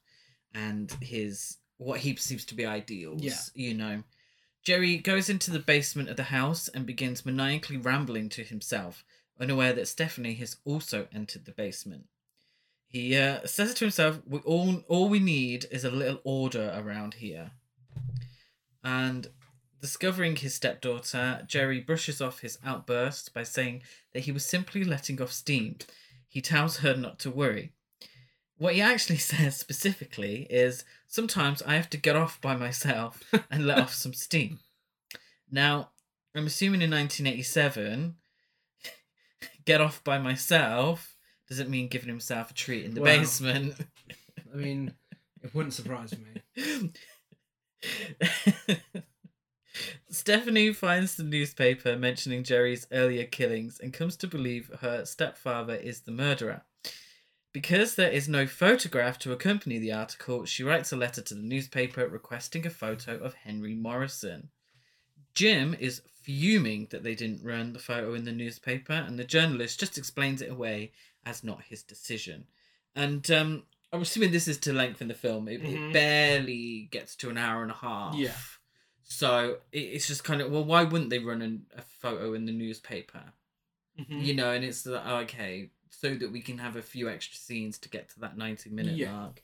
and 0.54 0.90
his 1.00 1.57
what 1.78 2.00
he 2.00 2.12
perceives 2.12 2.44
to 2.46 2.54
be 2.54 2.66
ideals. 2.66 3.22
Yeah. 3.22 3.38
You 3.54 3.74
know. 3.74 4.02
Jerry 4.62 4.98
goes 4.98 5.31
into 5.31 5.50
the 5.50 5.61
basement 5.61 6.11
of 6.11 6.16
the 6.16 6.24
house 6.24 6.68
and 6.68 6.85
begins 6.85 7.24
maniacally 7.24 7.78
rambling 7.78 8.28
to 8.31 8.42
himself, 8.42 9.04
unaware 9.40 9.72
that 9.72 9.88
Stephanie 9.88 10.35
has 10.35 10.57
also 10.64 11.09
entered 11.12 11.44
the 11.44 11.53
basement. 11.53 12.07
He 12.88 13.16
uh, 13.16 13.46
says 13.46 13.74
to 13.74 13.85
himself, 13.85 14.20
"We 14.27 14.38
all 14.40 14.83
all 14.88 15.09
we 15.09 15.20
need 15.20 15.66
is 15.70 15.85
a 15.85 15.90
little 15.90 16.20
order 16.24 16.72
around 16.74 17.14
here." 17.14 17.51
And 18.83 19.29
discovering 19.81 20.37
his 20.37 20.55
stepdaughter, 20.55 21.44
Jerry 21.46 21.81
brushes 21.81 22.20
off 22.22 22.40
his 22.40 22.59
outburst 22.64 23.35
by 23.35 23.42
saying 23.42 23.83
that 24.12 24.20
he 24.20 24.33
was 24.33 24.46
simply 24.46 24.85
letting 24.85 25.20
off 25.20 25.33
steam. 25.33 25.77
He 26.27 26.40
tells 26.40 26.79
her 26.79 26.96
not 26.96 27.18
to 27.20 27.31
worry. 27.31 27.72
What 28.57 28.74
he 28.74 28.81
actually 28.81 29.18
says 29.33 29.57
specifically 29.57 30.46
is, 30.48 30.85
"Sometimes 31.07 31.62
I 31.62 31.74
have 31.74 31.90
to 31.90 31.98
get 31.98 32.16
off 32.16 32.40
by 32.40 32.57
myself 32.57 33.22
and 33.51 33.66
let 33.66 33.79
off 33.79 33.92
some 33.92 34.14
steam." 34.14 34.61
Now, 35.51 35.90
I'm 36.35 36.46
assuming 36.46 36.83
in 36.83 36.90
1987, 36.90 38.16
get 39.64 39.81
off 39.81 40.03
by 40.05 40.18
myself 40.18 41.14
doesn't 41.48 41.70
mean 41.70 41.88
giving 41.88 42.09
himself 42.09 42.51
a 42.51 42.55
treat 42.55 42.85
in 42.85 42.94
the 42.94 43.01
Well. 43.01 43.18
basement. 43.18 43.74
I 44.53 44.57
mean, 44.57 44.94
it 45.42 45.55
wouldn't 45.55 45.74
surprise 45.74 46.14
me. 46.57 46.92
Stephanie 50.11 50.72
finds 50.72 51.14
the 51.14 51.22
newspaper 51.22 51.96
mentioning 51.96 52.42
Jerry's 52.42 52.87
earlier 52.90 53.24
killings 53.24 53.79
and 53.79 53.92
comes 53.92 54.16
to 54.16 54.27
believe 54.27 54.70
her 54.81 55.05
stepfather 55.05 55.74
is 55.77 56.01
the 56.01 56.11
murderer. 56.12 56.62
Because 57.53 57.94
there 57.94 58.11
is 58.11 58.29
no 58.29 58.46
photograph 58.46 59.18
to 59.20 59.33
accompany 59.33 59.79
the 59.79 59.92
article, 59.92 60.44
she 60.44 60.64
writes 60.64 60.92
a 60.92 60.96
letter 60.96 61.22
to 61.22 61.35
the 61.35 61.40
newspaper 61.42 62.07
requesting 62.09 62.66
a 62.66 62.70
photo 62.70 63.16
of 63.18 63.35
Henry 63.35 63.74
Morrison. 63.74 64.51
Jim 65.35 65.74
is 65.79 66.03
fuming 66.29 66.87
that 66.91 67.03
they 67.03 67.14
didn't 67.14 67.43
run 67.43 67.73
the 67.73 67.79
photo 67.79 68.12
in 68.12 68.27
the 68.27 68.33
newspaper, 68.33 68.93
and 68.93 69.19
the 69.19 69.25
journalist 69.25 69.81
just 69.81 69.97
explains 69.97 70.43
it 70.43 70.51
away 70.51 70.93
as 71.25 71.43
not 71.43 71.62
his 71.62 71.83
decision. 71.83 72.45
And 72.95 73.29
um, 73.31 73.62
I'm 73.95 74.03
assuming 74.03 74.31
this 74.33 74.47
is 74.47 74.59
to 74.59 74.73
lengthen 74.75 75.09
the 75.09 75.14
film. 75.14 75.49
It, 75.49 75.62
Mhm. 75.62 75.88
it 75.91 75.93
barely 75.95 76.88
gets 76.91 77.17
to 77.17 77.31
an 77.31 77.38
hour 77.38 77.62
and 77.62 77.71
a 77.71 77.75
half. 77.77 78.14
Yeah. 78.14 78.37
So 79.05 79.59
it, 79.73 79.79
it's 79.79 80.07
just 80.07 80.23
kind 80.23 80.43
of 80.43 80.51
well, 80.51 80.64
why 80.64 80.83
wouldn't 80.85 81.09
they 81.09 81.19
run 81.19 81.41
an, 81.41 81.64
a 81.75 81.81
photo 81.81 82.35
in 82.35 82.45
the 82.45 82.53
newspaper? 82.53 83.33
Mhm. 83.99 84.23
You 84.27 84.35
know, 84.35 84.51
and 84.53 84.64
it's 84.64 84.85
like, 84.85 85.07
okay, 85.25 85.71
so 85.88 86.14
that 86.14 86.31
we 86.31 86.43
can 86.43 86.59
have 86.59 86.77
a 86.77 86.83
few 86.83 87.09
extra 87.09 87.38
scenes 87.38 87.79
to 87.79 87.88
get 87.88 88.11
to 88.11 88.21
that 88.21 88.37
90 88.37 88.69
minute 88.69 88.97
Yeah. 88.99 89.12
mark. 89.12 89.43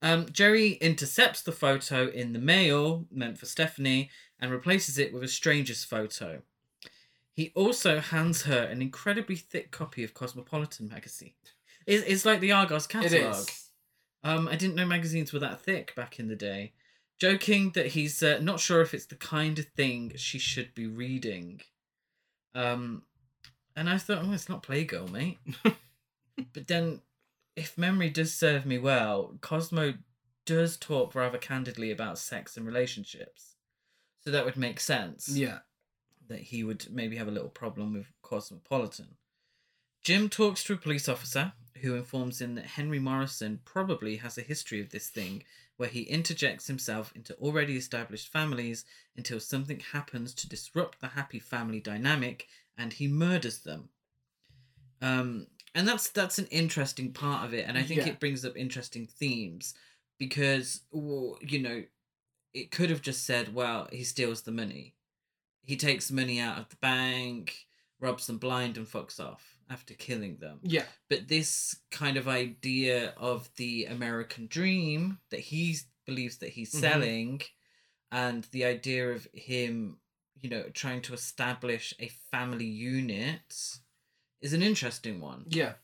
Um, 0.00 0.32
Jerry 0.32 0.70
intercepts 0.80 1.42
the 1.42 1.52
photo 1.52 2.08
in 2.08 2.32
the 2.32 2.40
mail 2.40 3.06
meant 3.10 3.38
for 3.38 3.46
Stephanie 3.46 4.10
and 4.42 4.50
replaces 4.50 4.98
it 4.98 5.14
with 5.14 5.22
a 5.22 5.28
stranger's 5.28 5.84
photo. 5.84 6.42
He 7.32 7.52
also 7.54 8.00
hands 8.00 8.42
her 8.42 8.64
an 8.64 8.82
incredibly 8.82 9.36
thick 9.36 9.70
copy 9.70 10.02
of 10.02 10.14
Cosmopolitan 10.14 10.88
magazine. 10.88 11.34
It's, 11.86 12.04
it's 12.04 12.24
like 12.26 12.40
the 12.40 12.50
Argos 12.50 12.88
catalogue. 12.88 13.48
Um, 14.24 14.48
I 14.48 14.56
didn't 14.56 14.74
know 14.74 14.84
magazines 14.84 15.32
were 15.32 15.38
that 15.38 15.60
thick 15.60 15.94
back 15.94 16.18
in 16.18 16.26
the 16.26 16.36
day. 16.36 16.72
Joking 17.18 17.70
that 17.70 17.86
he's 17.86 18.20
uh, 18.20 18.40
not 18.42 18.58
sure 18.58 18.82
if 18.82 18.92
it's 18.92 19.06
the 19.06 19.14
kind 19.14 19.60
of 19.60 19.66
thing 19.76 20.12
she 20.16 20.40
should 20.40 20.74
be 20.74 20.88
reading. 20.88 21.60
Um, 22.52 23.04
and 23.76 23.88
I 23.88 23.96
thought, 23.96 24.24
oh, 24.24 24.32
it's 24.32 24.48
not 24.48 24.64
Playgirl, 24.64 25.10
mate. 25.10 25.38
but 26.52 26.66
then, 26.66 27.00
if 27.54 27.78
memory 27.78 28.10
does 28.10 28.34
serve 28.34 28.66
me 28.66 28.78
well, 28.78 29.36
Cosmo 29.40 29.94
does 30.44 30.76
talk 30.76 31.14
rather 31.14 31.38
candidly 31.38 31.92
about 31.92 32.18
sex 32.18 32.56
and 32.56 32.66
relationships. 32.66 33.51
So 34.24 34.30
that 34.30 34.44
would 34.44 34.56
make 34.56 34.80
sense 34.80 35.28
Yeah. 35.28 35.60
that 36.28 36.40
he 36.40 36.64
would 36.64 36.90
maybe 36.90 37.16
have 37.16 37.28
a 37.28 37.32
little 37.32 37.48
problem 37.50 37.92
with 37.92 38.06
Cosmopolitan. 38.22 39.16
Jim 40.02 40.28
talks 40.28 40.64
to 40.64 40.74
a 40.74 40.76
police 40.76 41.08
officer 41.08 41.52
who 41.80 41.94
informs 41.94 42.40
him 42.40 42.54
that 42.54 42.66
Henry 42.66 42.98
Morrison 42.98 43.60
probably 43.64 44.16
has 44.16 44.38
a 44.38 44.42
history 44.42 44.80
of 44.80 44.90
this 44.90 45.08
thing 45.08 45.44
where 45.76 45.88
he 45.88 46.02
interjects 46.02 46.66
himself 46.66 47.12
into 47.16 47.34
already 47.34 47.76
established 47.76 48.28
families 48.32 48.84
until 49.16 49.40
something 49.40 49.80
happens 49.80 50.34
to 50.34 50.48
disrupt 50.48 51.00
the 51.00 51.08
happy 51.08 51.38
family 51.40 51.80
dynamic 51.80 52.46
and 52.76 52.92
he 52.92 53.08
murders 53.08 53.58
them. 53.60 53.88
Um, 55.00 55.48
and 55.74 55.88
that's 55.88 56.10
that's 56.10 56.38
an 56.38 56.46
interesting 56.46 57.12
part 57.12 57.44
of 57.44 57.54
it, 57.54 57.66
and 57.66 57.76
I 57.76 57.82
think 57.82 58.00
Yeah. 58.00 58.08
it 58.08 58.20
brings 58.20 58.44
up 58.44 58.56
interesting 58.56 59.06
themes 59.06 59.74
because 60.18 60.82
well, 60.92 61.38
you 61.40 61.58
know 61.58 61.84
it 62.54 62.70
could 62.70 62.90
have 62.90 63.02
just 63.02 63.24
said, 63.24 63.54
well, 63.54 63.88
he 63.92 64.04
steals 64.04 64.42
the 64.42 64.52
money. 64.52 64.94
He 65.62 65.76
takes 65.76 66.10
money 66.10 66.40
out 66.40 66.58
of 66.58 66.68
the 66.68 66.76
bank, 66.76 67.66
robs 68.00 68.26
them 68.26 68.38
blind, 68.38 68.76
and 68.76 68.86
fucks 68.86 69.20
off 69.20 69.58
after 69.70 69.94
killing 69.94 70.36
them. 70.38 70.58
Yeah. 70.62 70.84
But 71.08 71.28
this 71.28 71.76
kind 71.90 72.16
of 72.16 72.28
idea 72.28 73.14
of 73.16 73.48
the 73.56 73.86
American 73.86 74.48
dream 74.48 75.18
that 75.30 75.40
he 75.40 75.76
believes 76.04 76.38
that 76.38 76.50
he's 76.50 76.72
Mhm. 76.74 76.80
selling, 76.80 77.42
and 78.10 78.44
the 78.50 78.64
idea 78.64 79.12
of 79.12 79.26
him, 79.32 80.00
you 80.40 80.50
know, 80.50 80.68
trying 80.70 81.00
to 81.02 81.14
establish 81.14 81.94
a 82.00 82.08
family 82.08 82.66
unit 82.66 83.78
is 84.40 84.52
an 84.52 84.62
interesting 84.62 85.20
one. 85.20 85.44
Yeah. 85.48 85.74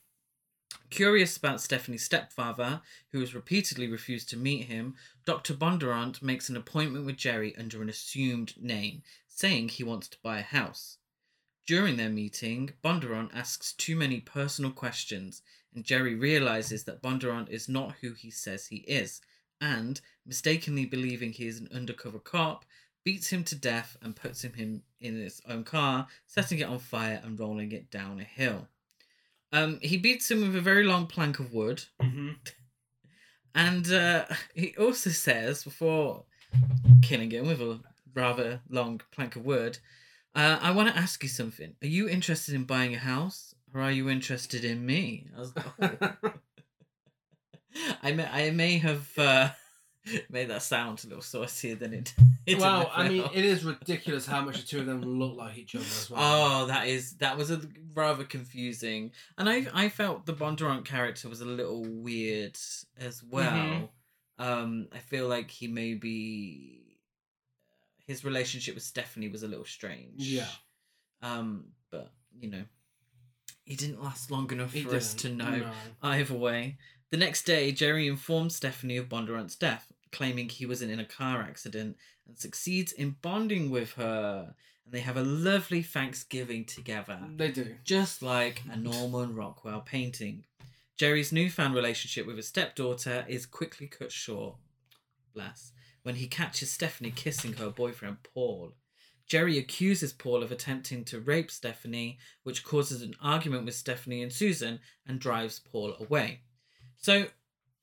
Curious 0.89 1.37
about 1.37 1.61
Stephanie's 1.61 2.03
stepfather, 2.03 2.81
who 3.11 3.19
has 3.19 3.33
repeatedly 3.33 3.87
refused 3.87 4.29
to 4.29 4.37
meet 4.37 4.65
him, 4.65 4.95
Dr. 5.25 5.53
Bondurant 5.53 6.21
makes 6.21 6.49
an 6.49 6.57
appointment 6.57 7.05
with 7.05 7.17
Jerry 7.17 7.55
under 7.55 7.81
an 7.81 7.89
assumed 7.89 8.53
name, 8.61 9.03
saying 9.27 9.69
he 9.69 9.83
wants 9.83 10.07
to 10.09 10.17
buy 10.21 10.39
a 10.39 10.43
house. 10.43 10.97
During 11.65 11.97
their 11.97 12.09
meeting, 12.09 12.73
Bondurant 12.83 13.33
asks 13.33 13.73
too 13.73 13.95
many 13.95 14.19
personal 14.19 14.71
questions, 14.71 15.41
and 15.73 15.85
Jerry 15.85 16.15
realizes 16.15 16.83
that 16.83 17.01
Bondurant 17.01 17.49
is 17.49 17.69
not 17.69 17.95
who 18.01 18.13
he 18.13 18.31
says 18.31 18.67
he 18.67 18.77
is, 18.77 19.21
and, 19.61 20.01
mistakenly 20.25 20.85
believing 20.85 21.31
he 21.31 21.47
is 21.47 21.59
an 21.59 21.69
undercover 21.71 22.19
cop, 22.19 22.65
beats 23.03 23.29
him 23.29 23.43
to 23.45 23.55
death 23.55 23.97
and 24.01 24.15
puts 24.15 24.43
him 24.43 24.53
in, 24.57 24.81
in 24.99 25.15
his 25.15 25.41
own 25.47 25.63
car, 25.63 26.07
setting 26.25 26.59
it 26.59 26.67
on 26.67 26.79
fire 26.79 27.21
and 27.23 27.39
rolling 27.39 27.71
it 27.71 27.89
down 27.89 28.19
a 28.19 28.23
hill. 28.23 28.67
Um, 29.51 29.79
he 29.81 29.97
beats 29.97 30.29
him 30.29 30.41
with 30.41 30.55
a 30.55 30.61
very 30.61 30.83
long 30.83 31.07
plank 31.07 31.39
of 31.39 31.53
wood, 31.53 31.83
Mm-hmm. 32.01 32.29
and 33.55 33.91
uh, 33.91 34.25
he 34.53 34.75
also 34.77 35.09
says, 35.09 35.63
before 35.63 36.25
killing 37.01 37.31
him 37.31 37.47
with 37.47 37.61
a 37.61 37.79
rather 38.13 38.61
long 38.69 39.01
plank 39.11 39.35
of 39.35 39.43
wood, 39.45 39.79
uh, 40.35 40.59
I 40.61 40.71
want 40.71 40.89
to 40.89 40.97
ask 40.97 41.23
you 41.23 41.29
something. 41.29 41.73
Are 41.81 41.87
you 41.87 42.07
interested 42.07 42.53
in 42.53 42.65
buying 42.65 42.93
a 42.93 42.99
house, 42.99 43.55
or 43.73 43.81
are 43.81 43.91
you 43.91 44.09
interested 44.09 44.63
in 44.63 44.85
me? 44.85 45.27
I 45.35 45.39
was 45.39 45.55
like, 45.55 45.65
oh. 46.23 46.33
I 48.03 48.11
may, 48.11 48.25
I 48.25 48.51
may 48.51 48.77
have 48.79 49.17
uh, 49.17 49.49
made 50.29 50.49
that 50.49 50.61
sound 50.63 51.01
a 51.03 51.07
little 51.07 51.23
saucier 51.23 51.75
than 51.75 51.93
it. 51.93 52.13
well, 52.59 52.91
I 52.93 53.07
mean, 53.07 53.23
it 53.33 53.45
is 53.45 53.63
ridiculous 53.63 54.25
how 54.25 54.41
much 54.41 54.61
the 54.61 54.67
two 54.67 54.79
of 54.79 54.85
them 54.85 55.01
look 55.01 55.37
like 55.37 55.57
each 55.57 55.75
other 55.75 55.85
as 55.85 56.09
well. 56.09 56.19
Oh, 56.21 56.65
that 56.67 56.87
is 56.87 57.17
that 57.17 57.37
was 57.37 57.51
a 57.51 57.61
rather 57.93 58.23
confusing, 58.23 59.11
and 59.37 59.49
I 59.49 59.67
I 59.73 59.89
felt 59.89 60.25
the 60.25 60.33
Bondurant 60.33 60.85
character 60.85 61.29
was 61.29 61.41
a 61.41 61.45
little 61.45 61.83
weird 61.85 62.57
as 62.97 63.23
well. 63.23 63.51
Mhm. 63.51 63.89
Um, 64.39 64.87
I 64.93 64.99
feel 64.99 65.27
like 65.27 65.51
he 65.51 65.67
maybe 65.67 66.97
his 68.07 68.23
relationship 68.23 68.73
with 68.73 68.83
Stephanie 68.83 69.29
was 69.29 69.43
a 69.43 69.47
little 69.47 69.65
strange. 69.65 70.23
Yeah. 70.27 70.47
Um, 71.21 71.65
but 71.91 72.11
you 72.39 72.49
know, 72.49 72.63
he 73.65 73.75
didn't 73.75 74.01
last 74.01 74.31
long 74.31 74.49
enough 74.51 74.73
He 74.73 74.81
for 74.83 74.95
us 74.95 75.13
to 75.15 75.29
know. 75.29 75.57
no. 75.57 75.71
Either 76.01 76.33
way, 76.33 76.77
the 77.11 77.17
next 77.17 77.43
day, 77.43 77.71
Jerry 77.71 78.07
informs 78.07 78.55
Stephanie 78.55 78.97
of 78.97 79.09
Bondurant's 79.09 79.55
death, 79.55 79.91
claiming 80.11 80.49
he 80.49 80.65
was 80.65 80.81
in 80.81 80.99
a 80.99 81.05
car 81.05 81.41
accident, 81.41 81.97
and 82.29 82.39
succeeds 82.39 82.91
in 82.91 83.17
bonding 83.21 83.69
with 83.69 83.93
her. 83.93 84.55
And 84.85 84.93
they 84.93 85.01
have 85.01 85.17
a 85.17 85.23
lovely 85.23 85.81
Thanksgiving 85.81 86.65
together, 86.65 87.19
They 87.35 87.51
do. 87.51 87.75
just 87.83 88.21
like 88.21 88.63
a 88.71 88.77
mm. 88.77 88.83
Norman 88.83 89.35
Rockwell 89.35 89.81
painting. 89.81 90.45
Jerry's 90.97 91.31
newfound 91.31 91.75
relationship 91.75 92.25
with 92.25 92.37
his 92.37 92.47
stepdaughter 92.47 93.25
is 93.27 93.45
quickly 93.45 93.87
cut 93.87 94.11
short, 94.11 94.57
bless, 95.33 95.71
when 96.03 96.15
he 96.15 96.27
catches 96.27 96.71
Stephanie 96.71 97.11
kissing 97.11 97.53
her 97.53 97.69
boyfriend 97.69 98.17
Paul. 98.23 98.73
Jerry 99.25 99.57
accuses 99.57 100.11
Paul 100.11 100.41
of 100.41 100.51
attempting 100.51 101.05
to 101.05 101.19
rape 101.19 101.51
Stephanie, 101.51 102.17
which 102.43 102.63
causes 102.63 103.01
an 103.01 103.13
argument 103.21 103.63
with 103.65 103.75
Stephanie 103.75 104.23
and 104.23 104.33
Susan 104.33 104.79
and 105.05 105.19
drives 105.19 105.59
Paul 105.59 105.95
away. 105.99 106.41
So, 106.97 107.27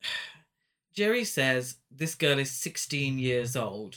Jerry 0.93 1.25
says 1.25 1.77
this 1.91 2.15
girl 2.15 2.39
is 2.39 2.51
16 2.51 3.19
years 3.19 3.55
old, 3.55 3.97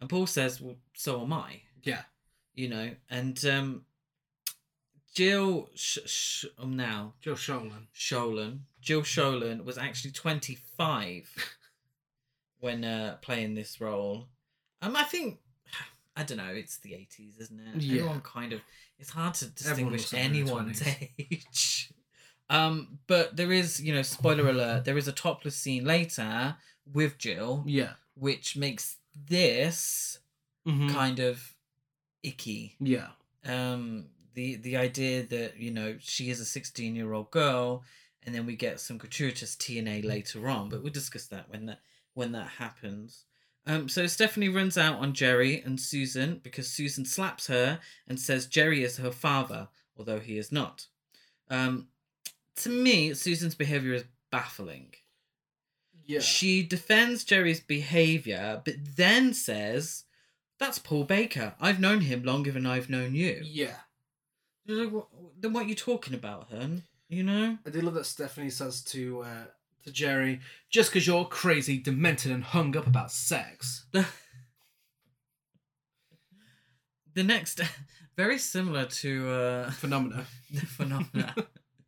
and 0.00 0.08
Paul 0.10 0.26
says, 0.26 0.60
Well, 0.60 0.76
so 0.94 1.22
am 1.22 1.32
I 1.32 1.62
Yeah. 1.82 2.02
you 2.54 2.68
know 2.68 2.90
and 3.08 3.42
um 3.44 3.84
Jill 5.14 5.68
Sh- 5.74 5.98
Sh- 6.06 6.44
um, 6.58 6.76
now 6.76 7.14
Jill 7.20 7.34
Schoelen. 7.34 7.86
Schoelen. 7.94 8.60
Jill 8.80 9.02
Schoelen 9.02 9.64
was 9.64 9.76
actually 9.76 10.12
25 10.12 11.56
when 12.60 12.84
uh, 12.84 13.16
playing 13.20 13.54
this 13.54 13.80
role. 13.80 14.28
Um, 14.82 14.94
I 14.96 15.02
think 15.04 15.38
I 16.16 16.22
don't 16.22 16.38
know. 16.38 16.52
It's 16.52 16.78
the 16.78 16.90
80s, 16.92 17.40
isn't 17.40 17.60
it? 17.60 17.82
Yeah. 17.82 17.96
Everyone 18.00 18.20
kind 18.20 18.52
of. 18.52 18.60
It's 18.98 19.10
hard 19.10 19.34
to 19.34 19.46
distinguish 19.46 20.02
was 20.02 20.06
somewhere 20.10 20.26
in 20.26 20.32
their 20.32 20.42
anyone's 20.42 20.82
age. 21.18 21.92
Um, 22.50 22.98
but 23.06 23.36
there 23.36 23.52
is, 23.52 23.80
you 23.80 23.94
know, 23.94 24.02
spoiler 24.02 24.48
alert. 24.48 24.84
There 24.84 24.98
is 24.98 25.08
a 25.08 25.12
topless 25.12 25.56
scene 25.56 25.84
later 25.84 26.56
with 26.92 27.16
Jill, 27.18 27.64
Yeah. 27.66 27.92
which 28.14 28.56
makes 28.56 28.96
this 29.14 30.18
Mhm. 30.66 30.90
kind 30.92 31.18
of 31.20 31.54
icky. 32.22 32.76
Yeah. 32.80 33.10
um 33.44 34.10
the 34.34 34.56
the 34.56 34.76
idea 34.76 35.22
that 35.24 35.56
you 35.56 35.70
know 35.70 35.96
she 35.98 36.28
is 36.28 36.38
a 36.40 36.44
16 36.44 36.94
year 36.94 37.12
old 37.14 37.30
girl 37.30 37.82
and 38.22 38.34
then 38.34 38.44
we 38.44 38.54
get 38.54 38.78
some 38.78 38.98
gratuitous 38.98 39.56
tna 39.56 40.04
later 40.04 40.46
on 40.48 40.68
but 40.68 40.82
we'll 40.82 40.92
discuss 40.92 41.26
that 41.28 41.48
when 41.48 41.64
that 41.66 41.80
when 42.14 42.32
that 42.32 42.48
happens. 42.48 43.24
Um 43.66 43.88
so 43.88 44.06
stephanie 44.06 44.50
runs 44.50 44.76
out 44.76 44.98
on 44.98 45.14
jerry 45.14 45.60
and 45.62 45.80
susan 45.80 46.40
because 46.42 46.68
susan 46.70 47.04
slaps 47.06 47.46
her 47.46 47.80
and 48.06 48.20
says 48.20 48.46
jerry 48.46 48.84
is 48.84 48.98
her 48.98 49.10
father 49.10 49.68
although 49.96 50.20
he 50.20 50.36
is 50.36 50.52
not. 50.52 50.86
Um 51.48 51.88
to 52.56 52.68
me 52.68 53.14
susan's 53.14 53.54
behavior 53.54 53.94
is 53.94 54.04
baffling 54.30 54.92
Yeah. 56.10 56.20
she 56.20 56.62
defends 56.62 57.24
Jerry's 57.24 57.60
behavior, 57.60 58.62
but 58.64 58.74
then 58.96 59.32
says, 59.34 60.04
"That's 60.58 60.78
Paul 60.78 61.04
Baker. 61.04 61.54
I've 61.60 61.80
known 61.80 62.00
him 62.02 62.22
longer 62.24 62.50
than 62.50 62.66
I've 62.66 62.90
known 62.90 63.14
you." 63.14 63.40
Yeah. 63.44 63.76
Like, 64.66 64.90
"What- 64.90 65.08
Then 65.40 65.52
what 65.52 65.66
are 65.66 65.68
you 65.68 65.74
talking 65.74 66.14
about, 66.14 66.48
hun? 66.50 66.82
You 67.08 67.22
know? 67.22 67.58
I 67.66 67.70
do 67.70 67.80
love 67.80 67.94
that 67.94 68.06
Stephanie 68.06 68.50
says 68.50 68.82
to 68.84 69.22
uh, 69.22 69.44
to 69.84 69.90
Jerry, 69.92 70.40
just 70.68 70.90
because 70.90 71.06
you're 71.06 71.24
crazy, 71.24 71.78
demented, 71.78 72.30
and 72.32 72.44
hung 72.44 72.76
up 72.76 72.86
about 72.86 73.10
sex. 73.10 73.86
The 73.92 74.06
the 77.14 77.24
next, 77.24 77.60
very 78.16 78.38
similar 78.38 78.84
to 78.86 79.28
uh, 79.30 79.70
Phenomena. 79.72 80.26
the 80.50 80.66
phenomena. 80.66 81.34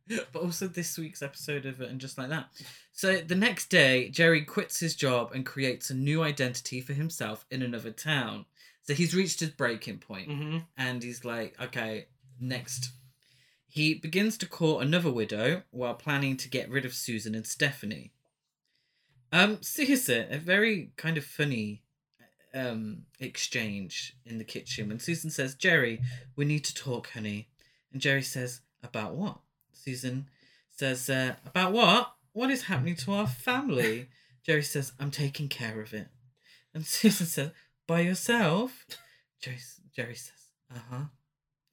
but 0.31 0.41
also 0.41 0.67
this 0.67 0.97
week's 0.97 1.21
episode 1.21 1.65
of 1.65 1.81
it 1.81 1.89
and 1.89 1.99
just 1.99 2.17
like 2.17 2.29
that. 2.29 2.49
So 2.91 3.17
the 3.17 3.35
next 3.35 3.67
day, 3.67 4.09
Jerry 4.09 4.41
quits 4.43 4.79
his 4.79 4.95
job 4.95 5.31
and 5.33 5.45
creates 5.45 5.89
a 5.89 5.95
new 5.95 6.23
identity 6.23 6.81
for 6.81 6.93
himself 6.93 7.45
in 7.49 7.61
another 7.61 7.91
town. 7.91 8.45
So 8.83 8.93
he's 8.93 9.15
reached 9.15 9.39
his 9.39 9.49
breaking 9.49 9.99
point. 9.99 10.29
Mm-hmm. 10.29 10.57
and 10.77 11.01
he's 11.03 11.23
like, 11.23 11.55
okay, 11.61 12.07
next. 12.39 12.91
He 13.67 13.95
begins 13.95 14.37
to 14.37 14.45
court 14.45 14.83
another 14.83 15.11
widow 15.11 15.63
while 15.71 15.95
planning 15.95 16.37
to 16.37 16.49
get 16.49 16.69
rid 16.69 16.85
of 16.85 16.93
Susan 16.93 17.33
and 17.33 17.47
Stephanie. 17.47 18.11
Um, 19.31 19.57
Susan, 19.61 20.27
a 20.31 20.37
very 20.37 20.91
kind 20.95 21.17
of 21.17 21.25
funny 21.25 21.81
um 22.55 23.01
exchange 23.19 24.15
in 24.27 24.37
the 24.37 24.43
kitchen 24.43 24.89
when 24.89 24.99
Susan 24.99 25.31
says, 25.31 25.55
Jerry, 25.55 26.01
we 26.35 26.45
need 26.45 26.63
to 26.65 26.75
talk, 26.75 27.09
honey. 27.11 27.47
And 27.91 27.99
Jerry 27.99 28.21
says, 28.21 28.61
About 28.83 29.15
what? 29.15 29.39
Susan 29.83 30.29
says, 30.71 31.09
uh, 31.09 31.35
About 31.45 31.73
what? 31.73 32.13
What 32.33 32.49
is 32.49 32.63
happening 32.63 32.95
to 32.97 33.13
our 33.13 33.27
family? 33.27 34.07
Jerry 34.45 34.63
says, 34.63 34.93
I'm 34.99 35.11
taking 35.11 35.49
care 35.49 35.81
of 35.81 35.93
it. 35.93 36.07
And 36.73 36.85
Susan 36.85 37.27
says, 37.27 37.51
By 37.87 38.01
yourself? 38.01 38.85
Jerry, 39.41 39.57
Jerry 39.95 40.15
says, 40.15 40.49
Uh 40.73 40.79
huh, 40.89 41.03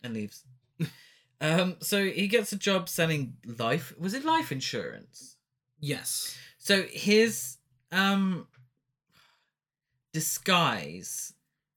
and 0.03 0.15
leaves. 0.15 0.45
um, 1.41 1.77
so 1.81 2.05
he 2.05 2.27
gets 2.27 2.53
a 2.53 2.57
job 2.57 2.89
selling 2.89 3.37
life. 3.59 3.93
Was 3.99 4.15
it 4.15 4.25
life 4.25 4.51
insurance? 4.51 5.37
Yes. 5.79 6.37
So 6.59 6.83
his 6.83 7.57
um 7.93 8.47
disguise 10.13 11.33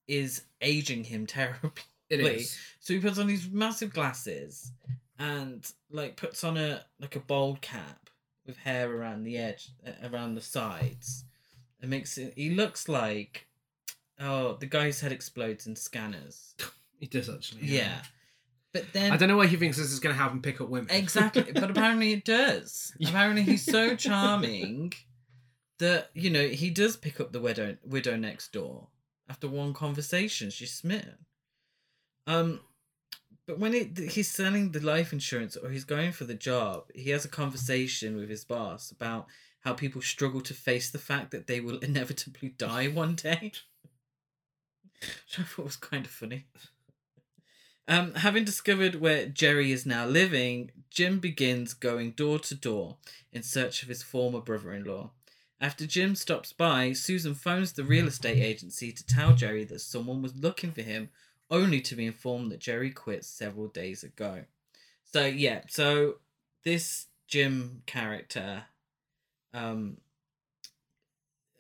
is 0.08 0.44
aging 0.62 1.06
him 1.06 1.26
terribly. 1.28 1.72
It 2.10 2.20
is. 2.20 2.58
So 2.80 2.94
he 2.94 3.00
puts 3.00 3.18
on 3.18 3.28
these 3.28 3.50
massive 3.50 3.94
glasses 3.94 4.72
and 5.24 5.72
like 5.90 6.18
puts 6.18 6.44
on 6.44 6.58
a 6.58 6.84
like 7.00 7.16
a 7.16 7.20
bald 7.20 7.62
cap 7.62 8.10
with 8.46 8.58
hair 8.58 8.92
around 8.92 9.24
the 9.24 9.38
edge, 9.38 9.70
around 10.04 10.36
the 10.36 10.42
sides. 10.42 11.24
It 11.82 11.88
makes 11.88 12.18
it. 12.18 12.34
He 12.36 12.50
looks 12.50 12.90
like 12.90 13.48
oh 14.20 14.58
the 14.60 14.66
guy's 14.66 15.00
head 15.00 15.12
explodes 15.12 15.66
in 15.66 15.76
Scanners. 15.76 16.56
He 17.00 17.08
does 17.10 17.28
actually. 17.30 17.66
Yeah, 17.66 18.00
but 18.72 18.94
then 18.94 19.12
I 19.12 19.18
don't 19.18 19.28
know 19.28 19.36
why 19.36 19.48
he 19.48 19.58
thinks 19.58 19.76
this 19.76 19.92
is 19.92 20.00
going 20.00 20.16
to 20.16 20.22
have 20.22 20.32
him 20.32 20.42
pick 20.42 20.62
up 20.62 20.70
women. 20.70 20.88
Exactly, 20.96 21.52
but 21.52 21.70
apparently 21.70 22.14
it 22.14 22.24
does. 22.24 22.94
Yeah. 22.98 23.10
Apparently 23.10 23.42
he's 23.42 23.66
so 23.66 23.98
charming 23.98 24.94
that 25.80 26.12
you 26.14 26.30
know 26.30 26.48
he 26.48 26.70
does 26.70 26.96
pick 26.96 27.20
up 27.20 27.34
the 27.34 27.42
widow 27.42 27.76
widow 27.84 28.16
next 28.16 28.54
door 28.54 28.88
after 29.28 29.50
one 29.50 29.74
conversation. 29.74 30.50
She's 30.50 30.74
smitten. 30.74 31.26
Um, 32.26 32.62
but 33.46 33.60
when 33.60 33.74
it, 33.74 33.98
he's 33.98 34.32
selling 34.32 34.72
the 34.72 34.80
life 34.80 35.12
insurance 35.12 35.58
or 35.58 35.70
he's 35.70 35.84
going 35.84 36.12
for 36.12 36.24
the 36.24 36.34
job, 36.34 36.86
he 36.96 37.10
has 37.10 37.26
a 37.26 37.30
conversation 37.30 38.16
with 38.16 38.30
his 38.30 38.46
boss 38.46 38.92
about 38.92 39.28
how 39.62 39.74
people 39.74 40.02
struggle 40.02 40.42
to 40.42 40.54
face 40.54 40.90
the 40.90 41.00
fact 41.00 41.32
that 41.32 41.48
they 41.48 41.60
will 41.60 41.78
inevitably 41.80 42.50
die 42.58 42.88
one 42.88 43.16
day. 43.16 43.52
Which 45.02 45.40
I 45.40 45.44
thought 45.44 45.66
was 45.66 45.76
kind 45.76 46.06
of 46.06 46.12
funny. 46.12 46.46
Um, 47.86 48.14
having 48.16 48.46
discovered 48.46 48.96
where 48.96 49.26
Jerry 49.26 49.74
is 49.74 49.86
now 49.86 50.06
living, 50.06 50.72
Jim 50.90 51.20
begins 51.20 51.74
going 51.74 52.12
door 52.12 52.40
to 52.40 52.56
door 52.56 52.98
in 53.34 53.44
search 53.44 53.84
of 53.84 53.90
his 53.90 54.02
former 54.02 54.40
brother 54.40 54.74
in 54.74 54.86
law. 54.86 55.12
After 55.60 55.86
Jim 55.86 56.16
stops 56.16 56.54
by, 56.54 56.94
Susan 56.94 57.36
phones 57.36 57.74
the 57.74 57.84
real 57.84 58.08
estate 58.08 58.42
agency 58.42 58.94
to 58.94 59.06
tell 59.06 59.34
Jerry 59.34 59.66
that 59.66 59.80
someone 59.80 60.22
was 60.22 60.36
looking 60.36 60.72
for 60.72 60.82
him, 60.82 61.10
only 61.50 61.82
to 61.82 61.96
be 61.96 62.06
informed 62.06 62.52
that 62.52 62.60
Jerry 62.60 62.92
quit 62.92 63.26
several 63.26 63.68
days 63.68 64.04
ago. 64.04 64.46
So, 65.12 65.26
yeah, 65.26 65.62
so 65.68 66.16
this 66.64 67.08
Jim 67.28 67.84
character, 67.86 68.64
um, 69.54 69.98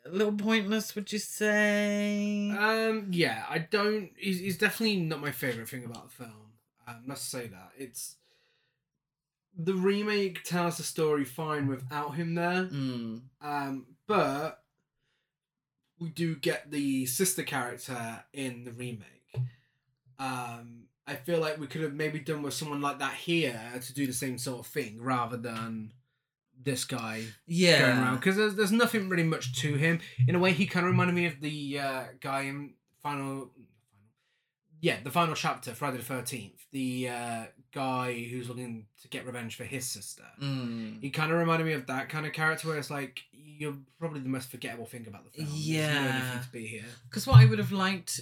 a 0.05 0.09
little 0.09 0.33
pointless, 0.33 0.95
would 0.95 1.11
you 1.11 1.19
say? 1.19 2.49
Um, 2.51 3.07
yeah, 3.11 3.45
I 3.49 3.59
don't. 3.59 4.11
He's, 4.17 4.39
he's 4.39 4.57
definitely 4.57 4.97
not 4.97 5.21
my 5.21 5.31
favorite 5.31 5.69
thing 5.69 5.85
about 5.85 6.09
the 6.09 6.23
film. 6.23 6.51
Um, 6.87 7.03
let's 7.07 7.21
say 7.21 7.47
that 7.47 7.71
it's 7.77 8.17
the 9.57 9.73
remake 9.73 10.43
tells 10.43 10.77
the 10.77 10.83
story 10.83 11.25
fine 11.25 11.67
without 11.67 12.15
him 12.15 12.35
there. 12.35 12.65
Mm. 12.65 13.21
Um, 13.41 13.85
but 14.07 14.63
we 15.99 16.09
do 16.09 16.35
get 16.35 16.71
the 16.71 17.05
sister 17.05 17.43
character 17.43 18.23
in 18.33 18.63
the 18.63 18.71
remake. 18.71 19.37
Um, 20.19 20.83
I 21.05 21.15
feel 21.15 21.39
like 21.39 21.57
we 21.59 21.67
could 21.67 21.81
have 21.81 21.93
maybe 21.93 22.19
done 22.19 22.41
with 22.43 22.53
someone 22.53 22.81
like 22.81 22.99
that 22.99 23.13
here 23.15 23.59
to 23.81 23.93
do 23.93 24.07
the 24.07 24.13
same 24.13 24.37
sort 24.37 24.59
of 24.59 24.67
thing 24.67 25.01
rather 25.01 25.35
than 25.37 25.91
this 26.61 26.85
guy 26.85 27.23
Yeah. 27.45 27.79
going 27.79 27.97
around 27.99 28.15
because 28.17 28.37
there's, 28.37 28.55
there's 28.55 28.71
nothing 28.71 29.09
really 29.09 29.23
much 29.23 29.59
to 29.61 29.73
him. 29.75 29.99
In 30.27 30.35
a 30.35 30.39
way, 30.39 30.53
he 30.53 30.65
kind 30.65 30.85
of 30.85 30.91
reminded 30.91 31.13
me 31.15 31.25
of 31.25 31.41
the 31.41 31.79
uh, 31.79 32.03
guy 32.21 32.43
in 32.43 32.75
final, 33.01 33.51
yeah, 34.79 34.97
the 35.03 35.11
final 35.11 35.35
chapter, 35.35 35.73
Friday 35.73 35.97
the 35.97 36.03
Thirteenth. 36.03 36.65
The 36.71 37.09
uh, 37.09 37.43
guy 37.73 38.13
who's 38.31 38.47
looking 38.47 38.85
to 39.01 39.07
get 39.09 39.25
revenge 39.25 39.55
for 39.57 39.63
his 39.65 39.85
sister. 39.85 40.23
Mm. 40.41 41.01
He 41.01 41.09
kind 41.09 41.31
of 41.31 41.37
reminded 41.37 41.65
me 41.65 41.73
of 41.73 41.87
that 41.87 42.07
kind 42.09 42.25
of 42.25 42.33
character 42.33 42.67
where 42.69 42.77
it's 42.77 42.89
like 42.89 43.19
you're 43.31 43.75
probably 43.99 44.21
the 44.21 44.29
most 44.29 44.49
forgettable 44.49 44.85
thing 44.85 45.05
about 45.07 45.25
the 45.25 45.31
film. 45.31 45.49
No 45.49 45.55
Yeah. 45.55 46.39
to 46.43 46.49
be 46.51 46.65
here. 46.65 46.85
Because 47.09 47.27
what 47.27 47.37
I 47.39 47.45
would 47.45 47.59
have 47.59 47.71
liked 47.71 48.21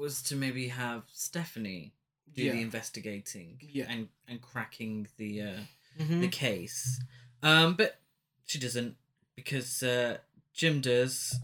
was 0.00 0.22
to 0.28 0.34
maybe 0.36 0.68
have 0.68 1.02
Stephanie 1.12 1.92
do 2.34 2.42
Yeah. 2.44 2.52
the 2.52 2.62
investigating 2.62 3.58
Yeah. 3.60 3.86
and 3.92 4.08
and 4.28 4.40
cracking 4.40 5.08
the 5.16 5.42
uh, 5.42 5.60
Mm-hmm. 5.98 6.20
the 6.20 6.28
case, 6.28 7.00
um, 7.42 7.74
but 7.74 8.00
she 8.46 8.58
doesn't 8.58 8.96
because 9.36 9.82
uh, 9.82 10.18
Jim 10.54 10.80
does 10.80 11.38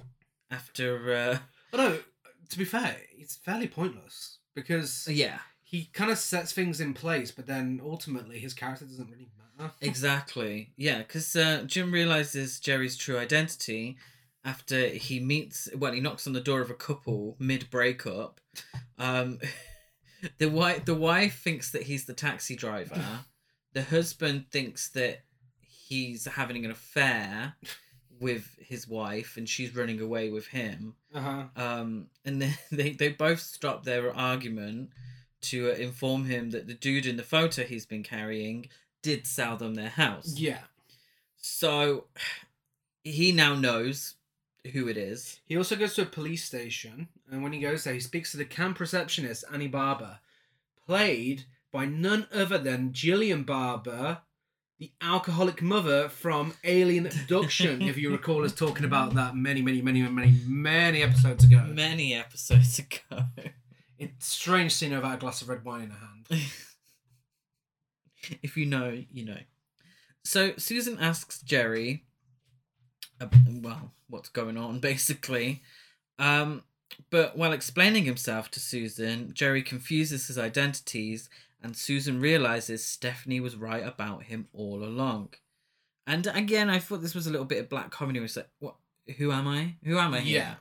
after. 0.51 1.13
Uh, 1.15 1.39
Although, 1.73 1.99
to 2.51 2.59
be 2.59 2.65
fair, 2.65 2.97
it's 3.19 3.35
fairly 3.37 3.67
pointless 3.69 4.39
because 4.55 5.09
yeah, 5.11 5.39
he 5.65 5.87
kind 5.93 6.11
of 6.13 6.19
sets 6.19 6.53
things 6.53 6.81
in 6.81 6.95
place, 6.95 7.31
but 7.33 7.47
then 7.47 7.81
ultimately 7.85 8.39
his 8.39 8.55
character 8.55 8.85
doesn't 8.85 9.11
really 9.11 9.29
matter. 9.59 9.73
exactly. 9.81 10.71
Yeah, 10.77 10.99
because 10.99 11.35
uh, 11.35 11.65
Jim 11.67 11.91
realizes 11.93 12.61
Jerry's 12.61 12.97
true 12.97 13.19
identity 13.19 13.97
after 14.47 14.87
he 14.89 15.21
meets. 15.21 15.69
Well, 15.77 15.93
he 15.93 16.01
knocks 16.01 16.27
on 16.27 16.33
the 16.33 16.41
door 16.41 16.61
of 16.61 16.71
a 16.71 16.75
couple 16.75 17.37
mid 17.39 17.69
breakup. 17.69 18.41
Um, 18.99 19.41
the 20.39 20.49
wife 20.49 20.85
the 20.87 20.95
wife 20.95 21.41
thinks 21.43 21.73
that 21.73 21.83
he's 21.83 22.07
the 22.07 22.15
taxi 22.15 22.57
driver. 22.57 23.03
the 23.73 23.83
husband 23.83 24.47
thinks 24.51 24.89
that 24.91 25.25
he's 25.61 26.25
having 26.25 26.65
an 26.65 26.71
affair 26.71 27.55
with 28.19 28.57
his 28.61 28.89
wife 28.89 29.37
and 29.37 29.49
she's 29.49 29.77
running 29.77 30.01
away 30.01 30.31
with 30.31 30.47
him. 30.47 30.95
Uh 31.13 31.21
huh. 31.21 31.45
Um, 31.57 32.07
and 32.25 32.41
then 32.41 32.57
they, 32.73 32.91
they 32.91 33.09
both 33.11 33.41
stop 33.41 33.85
their 33.85 34.17
argument 34.17 34.91
to 35.43 35.71
uh, 35.71 35.75
inform 35.75 36.25
him 36.25 36.51
that 36.51 36.67
the 36.67 36.75
dude 36.75 37.07
in 37.07 37.17
the 37.17 37.23
photo 37.23 37.65
he's 37.65 37.85
been 37.85 38.03
carrying 38.03 38.69
did 39.03 39.27
sell 39.27 39.57
them 39.57 39.75
their 39.75 39.91
house. 39.91 40.35
Yeah. 40.39 40.63
So 41.37 42.07
he 43.05 43.33
now 43.33 43.55
knows 43.55 44.15
who 44.69 44.89
it 44.89 44.97
is. 44.97 45.41
He 45.47 45.57
also 45.57 45.77
goes 45.77 45.95
to 45.95 46.03
a 46.03 46.07
police 46.07 46.45
station, 46.45 47.09
and 47.31 47.43
when 47.43 47.53
he 47.53 47.61
goes 47.61 47.85
there, 47.85 47.95
he 47.95 48.01
speaks 48.01 48.31
to 48.31 48.37
the 48.37 48.45
camp 48.45 48.81
receptionist, 48.81 49.45
Annie 49.53 49.69
Barber, 49.69 50.21
played 50.87 51.45
by 51.73 51.87
none 51.87 52.27
other 52.33 52.59
than 52.59 52.93
Gillian 52.93 53.43
Barber, 53.43 54.19
the 54.79 54.93
alcoholic 55.01 55.63
mother 55.63 56.09
from 56.09 56.55
Alien 56.65 57.07
Abduction, 57.07 57.83
if 57.83 57.97
you 57.97 58.11
recall 58.11 58.45
us 58.45 58.55
talking 58.55 58.85
about 58.85 59.15
that 59.15 59.35
many, 59.35 59.63
many, 59.63 59.81
many, 59.81 60.03
many, 60.03 60.39
many 60.47 61.03
episodes 61.03 61.45
ago. 61.45 61.65
Many 61.67 62.15
episodes 62.15 62.79
ago. 62.79 63.25
It's 63.99 64.27
strange 64.27 64.73
seeing 64.73 64.93
her 64.93 64.99
without 64.99 65.15
a 65.15 65.19
glass 65.19 65.43
of 65.43 65.49
red 65.49 65.65
wine 65.65 65.85
in 65.85 65.91
her 65.91 65.97
hand. 65.97 66.27
if 68.43 68.57
you 68.57 68.67
know, 68.67 69.03
you 69.13 69.25
know. 69.25 69.39
So 70.25 70.55
Susan 70.57 70.99
asks 70.99 71.41
Jerry, 71.41 72.05
well, 73.63 73.93
what's 74.09 74.29
going 74.29 74.57
on, 74.57 74.79
basically. 74.91 75.63
Um, 76.19 76.63
but 77.11 77.37
while 77.37 77.53
explaining 77.53 78.05
himself 78.05 78.51
to 78.53 78.61
Susan, 78.61 79.33
Jerry 79.35 79.63
confuses 79.63 80.29
his 80.29 80.39
identities, 80.39 81.29
and 81.63 81.77
Susan 81.77 82.21
realizes 82.21 82.85
Stephanie 82.85 83.41
was 83.41 83.57
right 83.57 83.85
about 83.87 84.25
him 84.25 84.47
all 84.53 84.85
along. 84.85 85.31
And 86.07 86.27
again, 86.29 86.71
I 86.71 86.79
thought 86.79 87.03
this 87.03 87.15
was 87.15 87.27
a 87.27 87.31
little 87.31 87.47
bit 87.47 87.59
of 87.59 87.69
black 87.69 87.91
comedy. 87.91 88.21
It's 88.21 88.37
like, 88.37 88.49
what? 88.61 88.77
Who 89.19 89.33
am 89.33 89.49
I? 89.49 89.75
Who 89.85 89.99
am 89.99 90.15
I? 90.15 90.21
Here? 90.21 90.39
Yeah. 90.41 90.55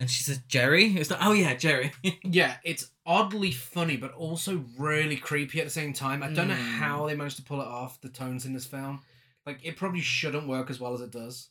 And 0.00 0.08
she 0.10 0.22
says, 0.22 0.38
Jerry. 0.48 0.96
It's 0.96 1.10
like, 1.10 1.20
oh 1.22 1.32
yeah, 1.32 1.54
Jerry. 1.54 1.92
Yeah, 2.24 2.56
it's 2.64 2.90
oddly 3.06 3.50
funny, 3.52 3.96
but 3.96 4.12
also 4.14 4.64
really 4.76 5.16
creepy 5.16 5.60
at 5.60 5.64
the 5.66 5.70
same 5.70 5.92
time. 5.92 6.22
I 6.22 6.32
don't 6.32 6.48
know 6.48 6.54
Mm. 6.54 6.78
how 6.78 7.06
they 7.06 7.14
managed 7.16 7.36
to 7.36 7.42
pull 7.42 7.60
it 7.60 7.66
off, 7.66 8.00
the 8.00 8.08
tones 8.08 8.44
in 8.44 8.52
this 8.52 8.66
film. 8.66 9.00
Like, 9.46 9.60
it 9.64 9.76
probably 9.76 10.00
shouldn't 10.00 10.46
work 10.48 10.70
as 10.70 10.78
well 10.78 10.94
as 10.94 11.00
it 11.00 11.10
does. 11.10 11.48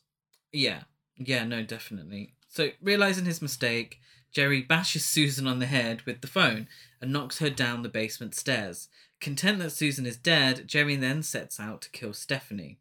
Yeah, 0.52 0.82
yeah, 1.16 1.44
no, 1.44 1.62
definitely. 1.62 2.34
So, 2.48 2.70
realizing 2.80 3.24
his 3.24 3.42
mistake, 3.42 4.00
Jerry 4.32 4.62
bashes 4.62 5.04
Susan 5.04 5.46
on 5.46 5.58
the 5.58 5.66
head 5.66 6.02
with 6.02 6.20
the 6.20 6.26
phone 6.26 6.68
and 7.00 7.12
knocks 7.12 7.38
her 7.38 7.50
down 7.50 7.82
the 7.82 7.88
basement 7.88 8.34
stairs. 8.34 8.88
Content 9.20 9.58
that 9.58 9.70
Susan 9.70 10.06
is 10.06 10.16
dead, 10.16 10.66
Jerry 10.66 10.96
then 10.96 11.22
sets 11.22 11.58
out 11.58 11.82
to 11.82 11.90
kill 11.90 12.12
Stephanie. 12.12 12.78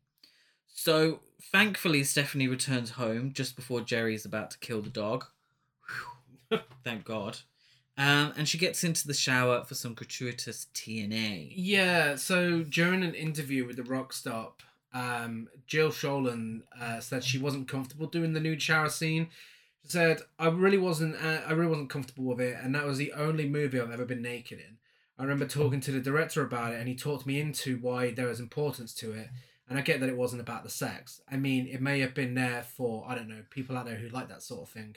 So, 0.67 1.21
thankfully, 1.51 2.03
Stephanie 2.03 2.47
returns 2.47 2.91
home 2.91 3.33
just 3.33 3.55
before 3.55 3.81
Jerry 3.81 4.13
is 4.13 4.25
about 4.25 4.51
to 4.51 4.59
kill 4.59 4.81
the 4.81 4.89
dog. 4.89 5.25
Whew. 6.49 6.59
Thank 6.83 7.05
God. 7.05 7.39
Um, 7.97 8.33
and 8.37 8.47
she 8.47 8.59
gets 8.59 8.83
into 8.83 9.07
the 9.07 9.13
shower 9.15 9.63
for 9.63 9.73
some 9.73 9.95
gratuitous 9.95 10.67
TNA. 10.75 11.53
Yeah, 11.55 12.15
so 12.15 12.61
during 12.61 13.03
an 13.03 13.15
interview 13.15 13.65
with 13.65 13.77
the 13.77 13.83
Rock 13.83 14.13
Stop, 14.13 14.61
um, 14.93 15.47
Jill 15.65 15.89
Schoelen 15.89 16.61
uh, 16.79 16.99
said 16.99 17.23
she 17.23 17.37
wasn't 17.37 17.67
comfortable 17.67 18.07
doing 18.07 18.33
the 18.33 18.39
nude 18.39 18.61
shower 18.61 18.89
scene. 18.89 19.29
She 19.83 19.89
said, 19.89 20.21
"I 20.39 20.47
really 20.47 20.77
wasn't. 20.77 21.15
Uh, 21.15 21.41
I 21.47 21.53
really 21.53 21.69
wasn't 21.69 21.89
comfortable 21.89 22.25
with 22.25 22.41
it, 22.41 22.57
and 22.61 22.73
that 22.75 22.85
was 22.85 22.97
the 22.97 23.13
only 23.13 23.47
movie 23.47 23.79
I've 23.79 23.91
ever 23.91 24.05
been 24.05 24.21
naked 24.21 24.59
in." 24.59 24.77
I 25.19 25.23
remember 25.23 25.47
talking 25.47 25.81
to 25.81 25.91
the 25.91 25.99
director 25.99 26.41
about 26.41 26.73
it, 26.73 26.79
and 26.79 26.87
he 26.87 26.95
talked 26.95 27.25
me 27.25 27.39
into 27.39 27.77
why 27.79 28.11
there 28.11 28.27
was 28.27 28.39
importance 28.39 28.93
to 28.95 29.13
it. 29.13 29.29
And 29.69 29.77
I 29.77 29.81
get 29.81 29.99
that 29.99 30.09
it 30.09 30.15
wasn't 30.15 30.41
about 30.41 30.63
the 30.63 30.69
sex. 30.69 31.19
I 31.29 31.35
mean, 31.35 31.67
it 31.67 31.81
may 31.81 31.99
have 31.99 32.13
been 32.13 32.35
there 32.35 32.63
for 32.63 33.05
I 33.07 33.15
don't 33.15 33.27
know 33.27 33.43
people 33.49 33.77
out 33.77 33.85
there 33.85 33.97
who 33.97 34.07
like 34.09 34.29
that 34.29 34.41
sort 34.41 34.61
of 34.61 34.69
thing. 34.69 34.95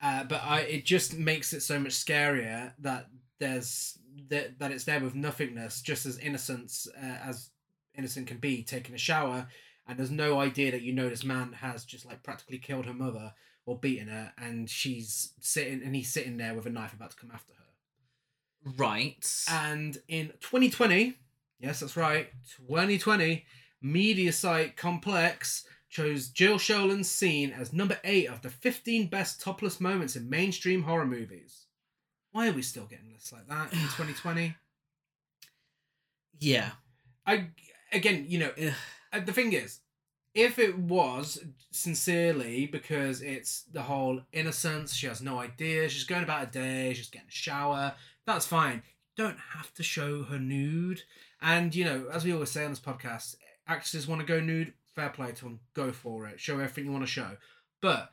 Uh, 0.00 0.24
but 0.24 0.42
I, 0.42 0.60
it 0.60 0.86
just 0.86 1.18
makes 1.18 1.52
it 1.52 1.60
so 1.60 1.78
much 1.78 1.92
scarier 1.92 2.72
that 2.78 3.08
there's 3.38 3.98
that 4.28 4.58
that 4.58 4.70
it's 4.70 4.84
there 4.84 5.00
with 5.00 5.14
nothingness, 5.14 5.82
just 5.82 6.06
as 6.06 6.18
innocence 6.18 6.88
uh, 6.96 7.18
as 7.24 7.50
innocent 7.96 8.26
can 8.26 8.38
be, 8.38 8.62
taking 8.62 8.94
a 8.94 8.98
shower, 8.98 9.48
and 9.86 9.98
there's 9.98 10.10
no 10.10 10.38
idea 10.38 10.70
that 10.70 10.82
you 10.82 10.92
know 10.92 11.08
this 11.08 11.24
man 11.24 11.52
has 11.54 11.84
just 11.84 12.06
like 12.06 12.22
practically 12.22 12.58
killed 12.58 12.86
her 12.86 12.94
mother 12.94 13.34
or 13.66 13.78
beaten 13.78 14.08
her, 14.08 14.32
and 14.38 14.68
she's 14.68 15.32
sitting 15.40 15.82
and 15.82 15.94
he's 15.94 16.12
sitting 16.12 16.36
there 16.36 16.54
with 16.54 16.66
a 16.66 16.70
knife 16.70 16.92
about 16.92 17.10
to 17.10 17.16
come 17.16 17.30
after 17.32 17.52
her. 17.52 18.72
Right. 18.76 19.26
And 19.50 19.98
in 20.08 20.28
2020, 20.40 21.14
yes, 21.58 21.80
that's 21.80 21.96
right, 21.96 22.28
2020, 22.58 23.44
media 23.82 24.32
site 24.32 24.76
Complex 24.76 25.64
chose 25.88 26.28
Jill 26.28 26.58
Schoelen's 26.58 27.10
scene 27.10 27.50
as 27.50 27.72
number 27.72 27.98
eight 28.04 28.28
of 28.28 28.42
the 28.42 28.50
15 28.50 29.08
best 29.08 29.40
topless 29.40 29.80
moments 29.80 30.14
in 30.14 30.30
mainstream 30.30 30.84
horror 30.84 31.06
movies. 31.06 31.66
Why 32.32 32.48
are 32.48 32.52
we 32.52 32.62
still 32.62 32.86
getting 32.86 33.12
lists 33.12 33.32
like 33.32 33.48
that 33.48 33.72
in 33.72 33.78
2020? 33.96 34.54
yeah. 36.40 36.70
I 37.26 37.48
again, 37.92 38.26
you 38.28 38.38
know, 38.38 38.52
Ugh. 38.60 38.72
uh, 39.12 39.20
the 39.20 39.32
thing 39.32 39.52
is, 39.52 39.80
if 40.34 40.58
it 40.58 40.78
was 40.78 41.42
sincerely 41.72 42.66
because 42.66 43.20
it's 43.22 43.62
the 43.72 43.82
whole 43.82 44.20
innocence, 44.32 44.94
she 44.94 45.06
has 45.06 45.20
no 45.20 45.38
idea, 45.38 45.88
she's 45.88 46.04
going 46.04 46.22
about 46.22 46.44
a 46.48 46.50
day, 46.50 46.92
she's 46.94 47.10
getting 47.10 47.28
a 47.28 47.32
shower, 47.32 47.94
that's 48.26 48.46
fine. 48.46 48.82
You 49.16 49.24
don't 49.24 49.38
have 49.54 49.74
to 49.74 49.82
show 49.82 50.22
her 50.24 50.38
nude. 50.38 51.02
And 51.42 51.74
you 51.74 51.84
know, 51.84 52.06
as 52.12 52.24
we 52.24 52.32
always 52.32 52.50
say 52.50 52.64
on 52.64 52.70
this 52.70 52.78
podcast, 52.80 53.36
actresses 53.66 54.06
want 54.06 54.20
to 54.20 54.26
go 54.26 54.40
nude, 54.40 54.72
fair 54.94 55.08
play 55.10 55.32
to 55.32 55.44
them, 55.44 55.60
go 55.74 55.90
for 55.90 56.26
it, 56.28 56.38
show 56.40 56.54
everything 56.54 56.84
you 56.86 56.92
want 56.92 57.04
to 57.04 57.10
show. 57.10 57.36
But 57.80 58.10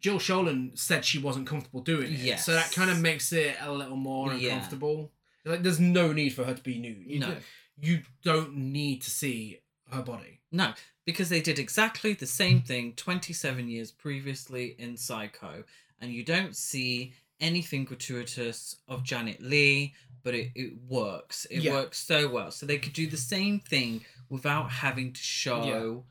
Jill 0.00 0.18
Schoelen 0.18 0.76
said 0.78 1.04
she 1.04 1.18
wasn't 1.18 1.46
comfortable 1.46 1.80
doing 1.82 2.12
it, 2.14 2.38
so 2.40 2.52
that 2.52 2.72
kind 2.72 2.90
of 2.90 3.00
makes 3.00 3.32
it 3.32 3.56
a 3.60 3.72
little 3.72 3.96
more 3.96 4.32
Yeah. 4.34 4.54
uncomfortable. 4.54 5.12
Like, 5.44 5.62
there's 5.62 5.80
no 5.80 6.12
need 6.12 6.30
for 6.30 6.44
her 6.44 6.54
to 6.54 6.62
be 6.62 6.78
nude. 6.78 7.06
You 7.06 7.20
No. 7.20 7.26
don't- 7.28 7.42
you 7.80 8.02
don't 8.22 8.56
need 8.56 9.02
to 9.02 9.10
see 9.10 9.60
her 9.90 10.02
body. 10.02 10.40
No, 10.50 10.72
because 11.04 11.28
they 11.28 11.40
did 11.40 11.58
exactly 11.58 12.12
the 12.12 12.26
same 12.26 12.60
thing 12.62 12.92
27 12.94 13.68
years 13.68 13.90
previously 13.90 14.74
in 14.78 14.96
Psycho, 14.96 15.64
and 16.00 16.12
you 16.12 16.24
don't 16.24 16.56
see 16.56 17.12
anything 17.40 17.84
gratuitous 17.84 18.76
of 18.88 19.04
Janet 19.04 19.40
Leigh, 19.42 19.94
but 20.24 20.34
it, 20.34 20.50
it 20.54 20.72
works. 20.88 21.44
It 21.46 21.62
Yeah. 21.62 21.72
works 21.72 21.98
so 21.98 22.28
well. 22.28 22.50
So 22.50 22.66
they 22.66 22.78
could 22.78 22.92
do 22.92 23.06
the 23.06 23.16
same 23.16 23.60
thing 23.60 24.04
without 24.28 24.70
having 24.70 25.12
to 25.12 25.20
show 25.22 26.04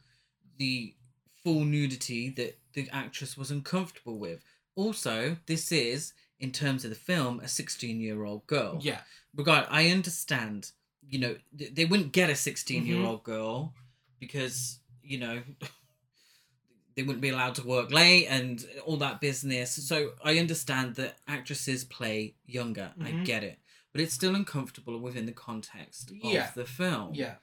the 0.58 0.96
full 1.44 1.66
nudity 1.66 2.30
that 2.30 2.58
the 2.74 2.90
actress 2.92 3.38
was 3.38 3.52
uncomfortable 3.52 4.18
with. 4.18 4.42
Also, 4.76 5.38
this 5.48 5.72
is, 5.72 6.14
in 6.40 6.52
terms 6.52 6.84
of 6.84 6.90
the 6.92 6.96
film, 6.96 7.40
a 7.42 7.48
16 7.48 8.00
year 8.00 8.24
old 8.24 8.46
girl 8.48 8.80
Yeah, 8.82 9.02
regard 9.36 9.66
i 9.70 9.90
understand 9.90 10.72
you 11.10 11.20
know 11.20 11.36
th- 11.58 11.74
they 11.74 11.86
wouldn't 11.86 12.12
get 12.12 12.30
a 12.30 12.36
16 12.36 12.86
year 12.86 12.98
Mm-hmm. 12.98 13.06
old 13.08 13.24
girl 13.24 13.74
because 14.20 14.80
you 15.02 15.18
know 15.20 15.42
they 16.96 17.04
wouldn't 17.04 17.22
be 17.22 17.30
allowed 17.30 17.56
to 17.56 17.66
work 17.68 17.92
late 17.92 18.26
and 18.28 18.66
all 18.86 18.98
that 18.98 19.22
business 19.22 19.72
so 19.88 20.12
i 20.24 20.38
understand 20.38 20.96
that 20.96 21.18
actresses 21.28 21.84
play 21.86 22.36
younger 22.46 22.92
i 23.02 23.12
Mhm. 23.12 23.26
get 23.26 23.44
it 23.44 23.60
but 23.92 24.02
it's 24.02 24.14
still 24.14 24.36
uncomfortable 24.36 25.00
within 25.00 25.26
the 25.26 25.32
context 25.32 26.12
Yeah. 26.12 26.48
of 26.50 26.54
the 26.56 26.66
film 26.66 27.14
yeah, 27.14 27.36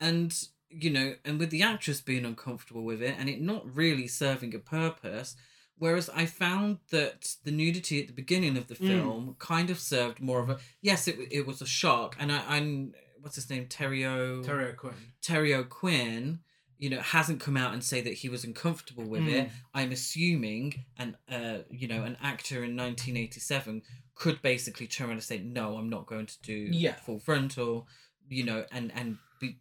and 0.00 0.32
you 0.68 0.90
know 0.90 1.14
and 1.24 1.38
with 1.40 1.50
the 1.50 1.62
actress 1.62 2.00
being 2.00 2.24
uncomfortable 2.24 2.84
with 2.84 3.02
it 3.02 3.16
and 3.18 3.28
it 3.28 3.40
not 3.40 3.74
really 3.76 4.06
serving 4.06 4.54
a 4.54 4.58
purpose 4.60 5.34
whereas 5.76 6.08
i 6.10 6.24
found 6.26 6.78
that 6.90 7.34
the 7.44 7.50
nudity 7.50 8.00
at 8.00 8.06
the 8.06 8.12
beginning 8.22 8.56
of 8.56 8.68
the 8.68 8.76
Mm. 8.76 8.86
film 8.88 9.36
kind 9.38 9.70
of 9.70 9.78
served 9.80 10.20
more 10.20 10.40
of 10.40 10.48
a 10.50 10.58
yes 10.80 11.08
it, 11.08 11.16
it 11.32 11.46
was 11.46 11.60
a 11.60 11.66
shock 11.66 12.16
and 12.20 12.30
i 12.30 12.44
i'm 12.56 12.94
what's 13.20 13.36
his 13.36 13.50
name 13.50 13.66
terrio 13.66 14.44
Terry 14.44 14.70
O'Quinn. 14.72 14.94
Terry 15.22 15.54
O'Quinn 15.54 16.40
you 16.78 16.88
know 16.90 17.00
hasn't 17.00 17.40
come 17.40 17.56
out 17.56 17.72
and 17.74 17.84
say 17.84 18.00
that 18.00 18.14
he 18.14 18.28
was 18.28 18.42
uncomfortable 18.44 19.04
with 19.04 19.26
it 19.28 19.48
Mm. 19.48 19.50
i'm 19.74 19.92
assuming 19.92 20.84
an 20.98 21.16
uh 21.30 21.58
you 21.70 21.86
know 21.88 22.02
an 22.04 22.16
actor 22.22 22.64
in 22.64 22.74
1987 22.76 23.82
could 24.14 24.40
basically 24.42 24.86
turn 24.86 25.08
around 25.08 25.16
and 25.16 25.22
say 25.22 25.38
no 25.38 25.76
i'm 25.76 25.90
not 25.90 26.06
going 26.06 26.26
to 26.26 26.40
do 26.42 26.54
Yeah. 26.54 26.94
full 26.94 27.18
frontal 27.18 27.86
you 28.28 28.44
know 28.44 28.64
and 28.72 28.92
and 28.94 29.18
be, 29.40 29.56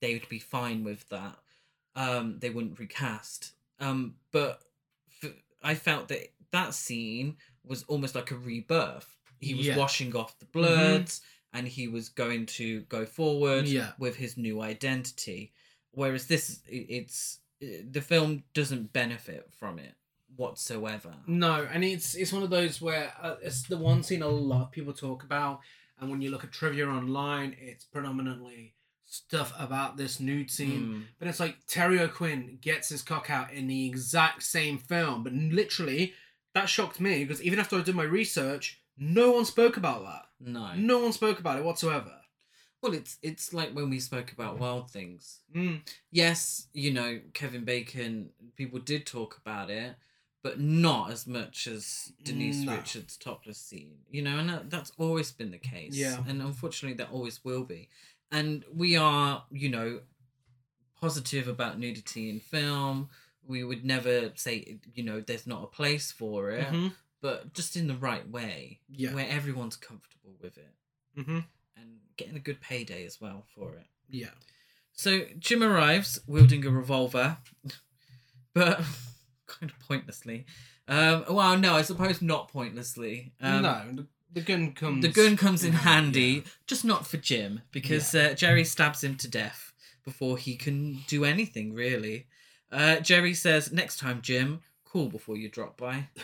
they 0.00 0.14
would 0.14 0.28
be 0.28 0.38
fine 0.38 0.82
with 0.84 1.08
that 1.10 1.36
um 1.96 2.38
they 2.40 2.50
wouldn't 2.50 2.78
recast 2.80 3.52
um 3.80 4.14
but 4.32 4.60
f- 5.22 5.32
i 5.62 5.74
felt 5.74 6.08
that 6.08 6.32
that 6.50 6.74
scene 6.74 7.36
was 7.64 7.84
almost 7.84 8.14
like 8.14 8.30
a 8.30 8.36
rebirth 8.36 9.16
he 9.40 9.54
was 9.54 9.66
Yeah. 9.66 9.72
Mm-hmm. 9.72 9.80
washing 9.80 10.16
off 10.16 10.38
the 10.38 10.46
bloods 10.46 11.20
and 11.54 11.66
he 11.66 11.88
was 11.88 12.08
going 12.10 12.44
to 12.46 12.80
go 12.82 13.06
forward 13.06 13.66
Yeah. 13.66 13.92
with 13.98 14.16
his 14.16 14.36
new 14.36 14.60
identity 14.60 15.52
whereas 15.92 16.26
this, 16.26 16.60
it's 16.68 17.38
the 17.60 18.00
film 18.00 18.42
doesn't 18.52 18.92
benefit 18.92 19.48
from 19.58 19.78
it 19.78 19.94
whatsoever 20.36 21.14
No, 21.26 21.66
and 21.72 21.84
it's 21.84 22.14
it's 22.14 22.32
one 22.32 22.42
of 22.42 22.50
those 22.50 22.80
where 22.82 23.12
uh, 23.22 23.36
it's 23.42 23.62
the 23.62 23.76
one 23.78 24.02
scene 24.02 24.22
a 24.22 24.28
lot 24.28 24.62
of 24.62 24.70
people 24.72 24.92
talk 24.92 25.22
about, 25.22 25.60
and 25.98 26.10
when 26.10 26.20
you 26.20 26.30
look 26.30 26.42
at 26.44 26.50
trivia 26.52 26.88
online, 26.88 27.54
it's 27.60 27.84
predominantly 27.84 28.74
stuff 29.06 29.52
about 29.58 29.96
this 29.96 30.18
nude 30.18 30.50
scene. 30.50 30.82
Mm. 30.82 31.02
But 31.18 31.28
it's 31.28 31.38
like 31.38 31.58
Terry 31.68 32.00
O'Quinn 32.00 32.58
gets 32.60 32.88
his 32.88 33.02
cock 33.02 33.30
out 33.30 33.52
in 33.52 33.68
the 33.68 33.86
exact 33.86 34.42
same 34.42 34.76
film, 34.78 35.22
but 35.22 35.32
literally 35.32 36.14
that 36.54 36.68
shocked 36.68 37.00
me 37.00 37.24
because 37.24 37.42
even 37.42 37.58
after 37.60 37.76
I 37.76 37.82
did 37.82 37.94
my 37.94 38.02
research, 38.04 38.80
No 38.96 39.32
one 39.32 39.44
spoke 39.44 39.76
about 39.76 40.04
that. 40.04 40.26
No. 40.40 40.74
No 40.74 40.98
one 40.98 41.12
spoke 41.12 41.38
about 41.38 41.58
it 41.58 41.64
whatsoever. 41.64 42.12
Well, 42.82 42.92
it's 42.92 43.18
it's 43.22 43.54
like 43.54 43.72
when 43.74 43.88
we 43.90 43.98
spoke 43.98 44.30
about 44.32 44.58
Wild 44.58 44.90
Things. 44.90 45.40
Mm. 45.54 45.80
Yes, 46.10 46.66
you 46.74 46.92
know 46.92 47.20
Kevin 47.32 47.64
Bacon. 47.64 48.30
People 48.56 48.78
did 48.78 49.06
talk 49.06 49.38
about 49.38 49.70
it, 49.70 49.94
but 50.42 50.60
not 50.60 51.10
as 51.10 51.26
much 51.26 51.66
as 51.66 52.12
Denise 52.22 52.58
No. 52.58 52.76
Richards' 52.76 53.16
topless 53.16 53.56
scene. 53.58 54.00
You 54.10 54.20
know, 54.22 54.38
and 54.38 54.48
that, 54.50 54.70
that's 54.70 54.92
always 54.98 55.32
been 55.32 55.50
the 55.50 55.58
case. 55.58 55.94
Yeah. 55.96 56.22
and 56.28 56.42
unfortunately, 56.42 56.96
that 56.98 57.10
always 57.10 57.42
will 57.42 57.64
be. 57.64 57.88
And 58.30 58.64
we 58.74 58.96
are, 58.96 59.44
you 59.50 59.70
know, 59.70 60.00
positive 61.00 61.48
about 61.48 61.78
nudity 61.78 62.28
in 62.30 62.40
film. 62.40 63.08
We 63.46 63.64
would 63.64 63.84
never 63.84 64.32
say, 64.34 64.78
you 64.94 65.02
know, 65.04 65.20
there's 65.20 65.46
not 65.46 65.62
a 65.62 65.66
place 65.66 66.10
for 66.12 66.50
it, 66.50 66.66
Mhm. 66.66 66.92
But 67.24 67.54
just 67.54 67.74
in 67.74 67.86
the 67.86 67.94
right 67.96 68.28
way, 68.28 68.80
Yeah. 68.90 69.14
where 69.14 69.26
everyone's 69.26 69.76
comfortable 69.76 70.34
with 70.42 70.58
it 70.58 70.74
Mm-hmm. 71.18 71.38
and 71.78 71.88
getting 72.18 72.36
a 72.36 72.40
good 72.48 72.60
payday 72.60 73.06
as 73.06 73.18
well 73.18 73.46
for 73.54 73.72
it. 73.76 73.86
Yeah. 74.10 74.34
So 74.92 75.22
Jim 75.38 75.62
arrives 75.62 76.20
wielding 76.26 76.66
a 76.66 76.70
revolver, 76.70 77.38
but 78.54 78.78
kind 79.46 79.70
of 79.72 79.78
pointlessly. 79.88 80.44
Um, 80.86 81.24
well, 81.30 81.56
no, 81.58 81.74
I 81.76 81.82
suppose 81.82 82.20
not 82.20 82.48
pointlessly. 82.52 83.32
Um, 83.40 83.62
no, 83.62 83.82
the, 83.92 84.06
the 84.32 84.40
gun 84.42 84.72
comes. 84.72 85.02
The 85.02 85.08
gun 85.12 85.36
comes 85.38 85.64
in 85.64 85.72
handy, 85.72 86.20
yeah. 86.22 86.40
just 86.66 86.84
not 86.84 87.06
for 87.06 87.16
Jim, 87.16 87.62
because 87.72 88.14
uh, 88.14 88.34
Jerry 88.34 88.64
stabs 88.64 89.02
him 89.02 89.16
to 89.16 89.28
death 89.30 89.72
before 90.04 90.36
he 90.36 90.56
can 90.56 91.00
do 91.06 91.24
anything, 91.24 91.72
really. 91.72 92.26
Uh, 92.70 92.96
Jerry 93.00 93.32
says, 93.32 93.72
Next 93.72 93.98
time, 93.98 94.20
Jim, 94.20 94.60
call 94.84 95.08
before 95.08 95.36
you 95.38 95.48
drop 95.48 95.78
by. 95.78 96.08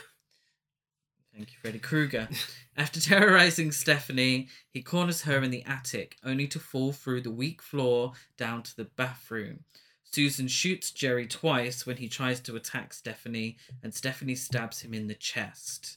Thank 1.40 1.52
you, 1.52 1.58
Freddy 1.62 1.78
Krueger. 1.78 2.28
After 2.76 3.00
terrorizing 3.00 3.72
Stephanie, 3.72 4.48
he 4.68 4.82
corners 4.82 5.22
her 5.22 5.42
in 5.42 5.50
the 5.50 5.64
attic, 5.64 6.18
only 6.22 6.46
to 6.48 6.58
fall 6.58 6.92
through 6.92 7.22
the 7.22 7.30
weak 7.30 7.62
floor 7.62 8.12
down 8.36 8.62
to 8.64 8.76
the 8.76 8.84
bathroom. 8.84 9.60
Susan 10.04 10.48
shoots 10.48 10.90
Jerry 10.90 11.26
twice 11.26 11.86
when 11.86 11.96
he 11.96 12.08
tries 12.08 12.40
to 12.40 12.56
attack 12.56 12.92
Stephanie, 12.92 13.56
and 13.82 13.94
Stephanie 13.94 14.34
stabs 14.34 14.82
him 14.82 14.92
in 14.92 15.06
the 15.06 15.14
chest. 15.14 15.96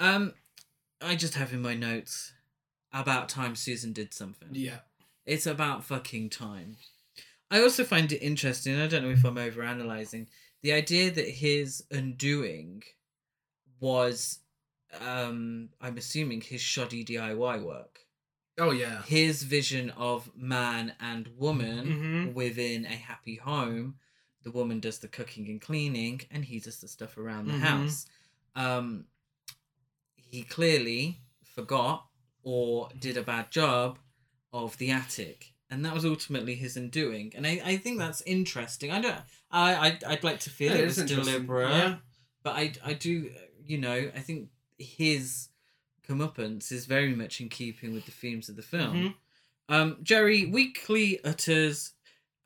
Um, 0.00 0.32
I 1.00 1.14
just 1.14 1.36
have 1.36 1.52
in 1.52 1.62
my 1.62 1.74
notes 1.76 2.32
about 2.92 3.28
time 3.28 3.54
Susan 3.54 3.92
did 3.92 4.12
something. 4.12 4.48
Yeah. 4.50 4.78
It's 5.24 5.46
about 5.46 5.84
fucking 5.84 6.30
time. 6.30 6.78
I 7.48 7.62
also 7.62 7.84
find 7.84 8.10
it 8.10 8.18
interesting, 8.18 8.80
I 8.80 8.88
don't 8.88 9.04
know 9.04 9.10
if 9.10 9.24
I'm 9.24 9.36
overanalyzing, 9.36 10.26
the 10.62 10.72
idea 10.72 11.12
that 11.12 11.28
his 11.28 11.84
undoing 11.92 12.82
was 13.78 14.40
um 15.00 15.70
I'm 15.80 15.96
assuming 15.98 16.40
his 16.40 16.60
shoddy 16.60 17.04
DIY 17.04 17.62
work. 17.62 18.00
Oh 18.58 18.70
yeah. 18.70 19.02
His 19.02 19.42
vision 19.42 19.90
of 19.90 20.30
man 20.36 20.94
and 21.00 21.28
woman 21.36 21.86
Mhm. 21.86 22.34
within 22.34 22.84
a 22.84 22.96
happy 22.96 23.36
home. 23.36 23.96
The 24.42 24.50
woman 24.52 24.78
does 24.80 24.98
the 24.98 25.08
cooking 25.08 25.48
and 25.48 25.60
cleaning 25.60 26.20
and 26.30 26.44
he 26.44 26.60
does 26.60 26.78
the 26.80 26.88
stuff 26.88 27.16
around 27.18 27.46
the 27.48 27.54
Mhm. 27.54 27.60
house. 27.60 28.06
Um 28.54 29.06
he 30.16 30.42
clearly 30.42 31.20
forgot 31.44 32.06
or 32.42 32.88
did 32.98 33.16
a 33.16 33.22
bad 33.22 33.50
job 33.50 33.98
of 34.52 34.76
the 34.78 34.90
attic 34.90 35.52
and 35.70 35.84
that 35.84 35.94
was 35.94 36.04
ultimately 36.04 36.54
his 36.56 36.76
undoing 36.76 37.32
and 37.36 37.46
i, 37.46 37.60
I 37.64 37.76
think 37.76 37.98
that's 37.98 38.20
interesting 38.22 38.90
i 38.90 39.00
don't 39.00 39.16
i 39.50 39.74
I'd, 39.86 40.04
I'd 40.04 40.24
like 40.24 40.40
to 40.40 40.50
feel 40.50 40.72
Yeah, 40.74 40.82
it 40.82 40.84
was 40.86 40.96
deliberate 40.96 41.70
Yeah. 41.70 41.96
but 42.42 42.56
i 42.56 42.72
i 42.84 42.92
do 42.94 43.30
you 43.64 43.78
know 43.78 44.10
i 44.14 44.20
think 44.20 44.50
his 44.84 45.48
comeuppance 46.06 46.70
is 46.70 46.86
very 46.86 47.14
much 47.14 47.40
in 47.40 47.48
keeping 47.48 47.92
with 47.94 48.04
the 48.06 48.12
themes 48.12 48.48
of 48.48 48.56
the 48.56 48.62
film. 48.62 48.94
Mhm. 48.96 49.14
um 49.74 49.96
jerry 50.02 50.44
weakly 50.44 51.22
utters 51.24 51.92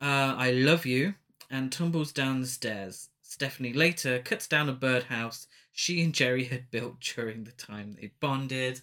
uh, 0.01 0.33
i 0.37 0.51
love 0.51 0.85
you 0.85 1.13
and 1.51 1.71
tumbles 1.71 2.11
down 2.13 2.39
the 2.41 2.47
stairs. 2.47 3.09
Stephanie 3.21 3.73
later 3.73 4.19
cuts 4.19 4.47
down 4.47 4.69
a 4.69 4.73
birdhouse 4.73 5.47
she 5.71 6.01
and 6.03 6.13
jerry 6.15 6.45
had 6.45 6.71
built 6.71 6.99
during 7.01 7.43
the 7.43 7.51
time 7.51 7.93
they 7.93 8.11
bonded. 8.19 8.81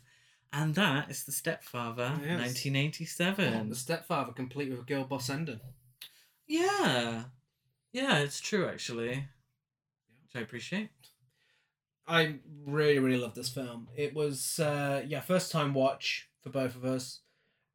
And 0.53 0.75
that 0.77 1.11
is 1.11 1.25
the 1.25 1.33
stepfather 1.33 2.11
Yes. 2.23 2.39
1987 2.41 3.69
The 3.71 3.75
stepfather, 3.75 4.33
complete 4.33 4.71
with 4.71 4.81
a 4.81 4.83
girl 4.85 5.05
boss 5.05 5.29
ending. 5.31 5.61
yeah. 6.47 7.25
Yeah 7.93 8.19
it's 8.19 8.41
true 8.41 8.69
actually. 8.69 9.15
Which 10.23 10.35
i 10.37 10.41
appreciate 10.41 10.91
I 12.07 12.37
really, 12.65 12.99
really 12.99 13.19
love 13.19 13.35
this 13.35 13.49
film. 13.49 13.89
It 13.97 14.15
was, 14.15 14.59
uh, 14.61 15.03
yeah, 15.07 15.21
first 15.21 15.51
time 15.51 15.75
watch 15.75 16.29
for 16.43 16.51
both 16.51 16.77
of 16.77 16.85
us, 16.85 17.21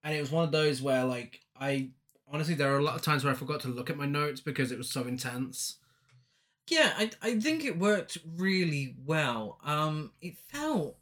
and 0.04 0.16
it 0.16 0.22
was 0.22 0.32
one 0.32 0.46
of 0.46 0.52
those 0.52 0.82
where, 0.82 1.04
like, 1.06 1.42
I 1.60 1.90
honestly, 2.32 2.54
there 2.56 2.74
are 2.74 2.78
a 2.80 2.84
lot 2.84 2.96
of 2.96 3.02
times 3.02 3.24
where 3.24 3.34
I 3.34 3.36
forgot 3.36 3.60
to 3.62 3.68
look 3.68 3.90
at 3.90 3.98
my 3.98 4.06
notes 4.06 4.40
because 4.40 4.72
it 4.72 4.78
was 4.78 4.90
so 4.90 5.04
intense. 5.04 5.76
Yeah, 6.70 6.94
I 6.98 7.12
I 7.22 7.40
think 7.40 7.66
it 7.66 7.78
worked 7.78 8.18
really 8.38 8.96
well. 9.06 9.60
Um, 9.64 10.12
it 10.22 10.38
felt 10.38 10.96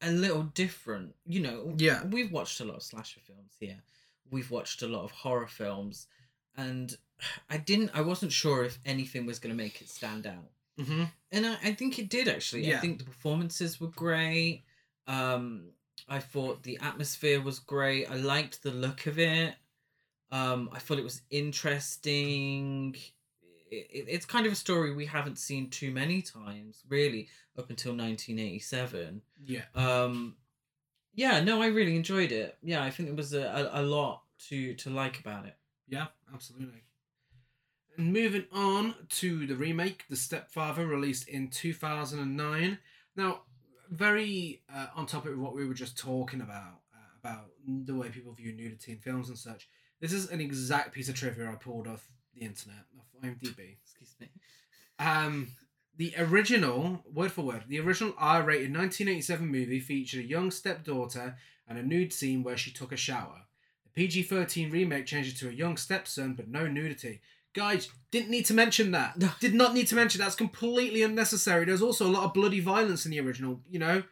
a 0.00 0.12
little 0.12 0.44
different. 0.44 1.16
You 1.26 1.40
know, 1.40 1.74
Yeah. 1.76 2.04
we've 2.04 2.30
watched 2.30 2.60
a 2.60 2.64
lot 2.64 2.76
of 2.76 2.82
slasher 2.84 3.20
films 3.20 3.54
here. 3.58 3.82
We've 4.30 4.50
watched 4.50 4.82
a 4.82 4.86
lot 4.86 5.02
of 5.04 5.10
horror 5.10 5.48
films, 5.48 6.06
and 6.56 6.96
I 7.50 7.56
didn't. 7.56 7.90
I 7.94 8.02
wasn't 8.02 8.32
sure 8.32 8.64
if 8.64 8.78
anything 8.84 9.26
was 9.26 9.38
going 9.40 9.56
to 9.56 9.60
make 9.62 9.80
it 9.80 9.88
stand 9.88 10.26
out, 10.26 10.50
Mm-hmm. 10.78 11.04
and 11.30 11.46
I, 11.46 11.56
I 11.62 11.72
think 11.72 11.98
it 11.98 12.08
did 12.08 12.28
actually. 12.28 12.74
I 12.74 12.78
think 12.78 12.98
the 12.98 13.04
performances 13.04 13.80
were 13.80 13.88
great. 13.88 14.64
Um, 15.06 15.70
I 16.08 16.18
thought 16.18 16.62
the 16.62 16.78
atmosphere 16.82 17.40
was 17.40 17.58
great. 17.60 18.10
I 18.10 18.16
liked 18.16 18.62
the 18.62 18.72
look 18.72 19.06
of 19.06 19.18
it. 19.18 19.54
Um, 20.30 20.68
I 20.72 20.78
thought 20.80 20.98
it 20.98 21.04
was 21.04 21.22
interesting. 21.30 22.96
It, 23.70 23.86
it, 23.90 24.04
it's 24.08 24.26
kind 24.26 24.46
of 24.46 24.52
a 24.52 24.56
story 24.56 24.94
we 24.94 25.06
haven't 25.06 25.38
seen 25.38 25.70
too 25.70 25.92
many 25.92 26.22
times, 26.22 26.82
really, 26.88 27.28
up 27.56 27.70
until 27.70 27.92
1987. 27.92 29.22
Yeah. 29.46 29.60
Um, 29.74 30.36
yeah, 31.14 31.40
no, 31.40 31.62
I 31.62 31.66
really 31.68 31.94
enjoyed 31.94 32.32
it. 32.32 32.58
Yeah, 32.62 32.82
I 32.82 32.90
think 32.90 33.08
there 33.08 33.16
was 33.16 33.32
a, 33.32 33.70
a, 33.72 33.80
a 33.80 33.82
lot 33.82 34.22
to 34.48 34.74
to 34.74 34.90
like 34.90 35.20
about 35.20 35.46
it. 35.46 35.56
Yeah, 35.86 36.06
absolutely. 36.32 36.82
And 37.96 38.12
moving 38.12 38.44
on 38.52 38.94
to 39.10 39.46
the 39.46 39.54
remake, 39.54 40.04
The 40.10 40.16
Stepfather, 40.16 40.86
released 40.86 41.28
in 41.28 41.48
2009. 41.48 42.78
Now, 43.16 43.42
very 43.90 44.62
uh, 44.74 44.86
on 44.96 45.06
topic 45.06 45.32
of 45.32 45.38
what 45.38 45.54
we 45.54 45.66
were 45.66 45.74
just 45.74 45.96
talking 45.96 46.40
about, 46.40 46.80
uh, 46.94 47.18
about 47.22 47.46
the 47.66 47.94
way 47.94 48.08
people 48.08 48.32
view 48.32 48.52
nudity 48.52 48.92
in 48.92 48.98
films 48.98 49.28
and 49.28 49.38
such. 49.38 49.68
This 50.00 50.12
is 50.12 50.30
an 50.30 50.40
exact 50.40 50.92
piece 50.92 51.08
of 51.08 51.14
trivia 51.14 51.50
I 51.50 51.54
pulled 51.54 51.86
off 51.86 52.06
the 52.34 52.44
internet, 52.44 52.84
off 52.98 53.06
IMDb. 53.22 53.76
Excuse 53.82 54.16
me. 54.20 54.28
Um, 54.98 55.48
the 55.96 56.12
original, 56.18 57.04
word 57.12 57.30
for 57.30 57.42
word, 57.42 57.64
the 57.68 57.80
original 57.80 58.14
R-rated 58.18 58.74
1987 58.74 59.46
movie 59.46 59.80
featured 59.80 60.24
a 60.24 60.28
young 60.28 60.50
stepdaughter 60.50 61.36
and 61.68 61.78
a 61.78 61.82
nude 61.82 62.12
scene 62.12 62.42
where 62.42 62.56
she 62.56 62.72
took 62.72 62.92
a 62.92 62.96
shower. 62.96 63.42
The 63.84 63.90
PG-13 63.90 64.72
remake 64.72 65.06
changed 65.06 65.36
it 65.36 65.38
to 65.38 65.48
a 65.48 65.52
young 65.52 65.76
stepson, 65.76 66.34
but 66.34 66.48
no 66.48 66.66
nudity. 66.66 67.20
Guys, 67.54 67.88
didn't 68.10 68.30
need 68.30 68.44
to 68.46 68.54
mention 68.54 68.90
that. 68.90 69.18
Did 69.40 69.54
not 69.54 69.74
need 69.74 69.86
to 69.88 69.94
mention 69.94 70.20
that's 70.20 70.34
completely 70.34 71.02
unnecessary. 71.02 71.64
There's 71.64 71.82
also 71.82 72.06
a 72.06 72.12
lot 72.12 72.24
of 72.24 72.34
bloody 72.34 72.60
violence 72.60 73.04
in 73.06 73.10
the 73.12 73.20
original. 73.20 73.60
You 73.70 73.78
know, 73.78 74.02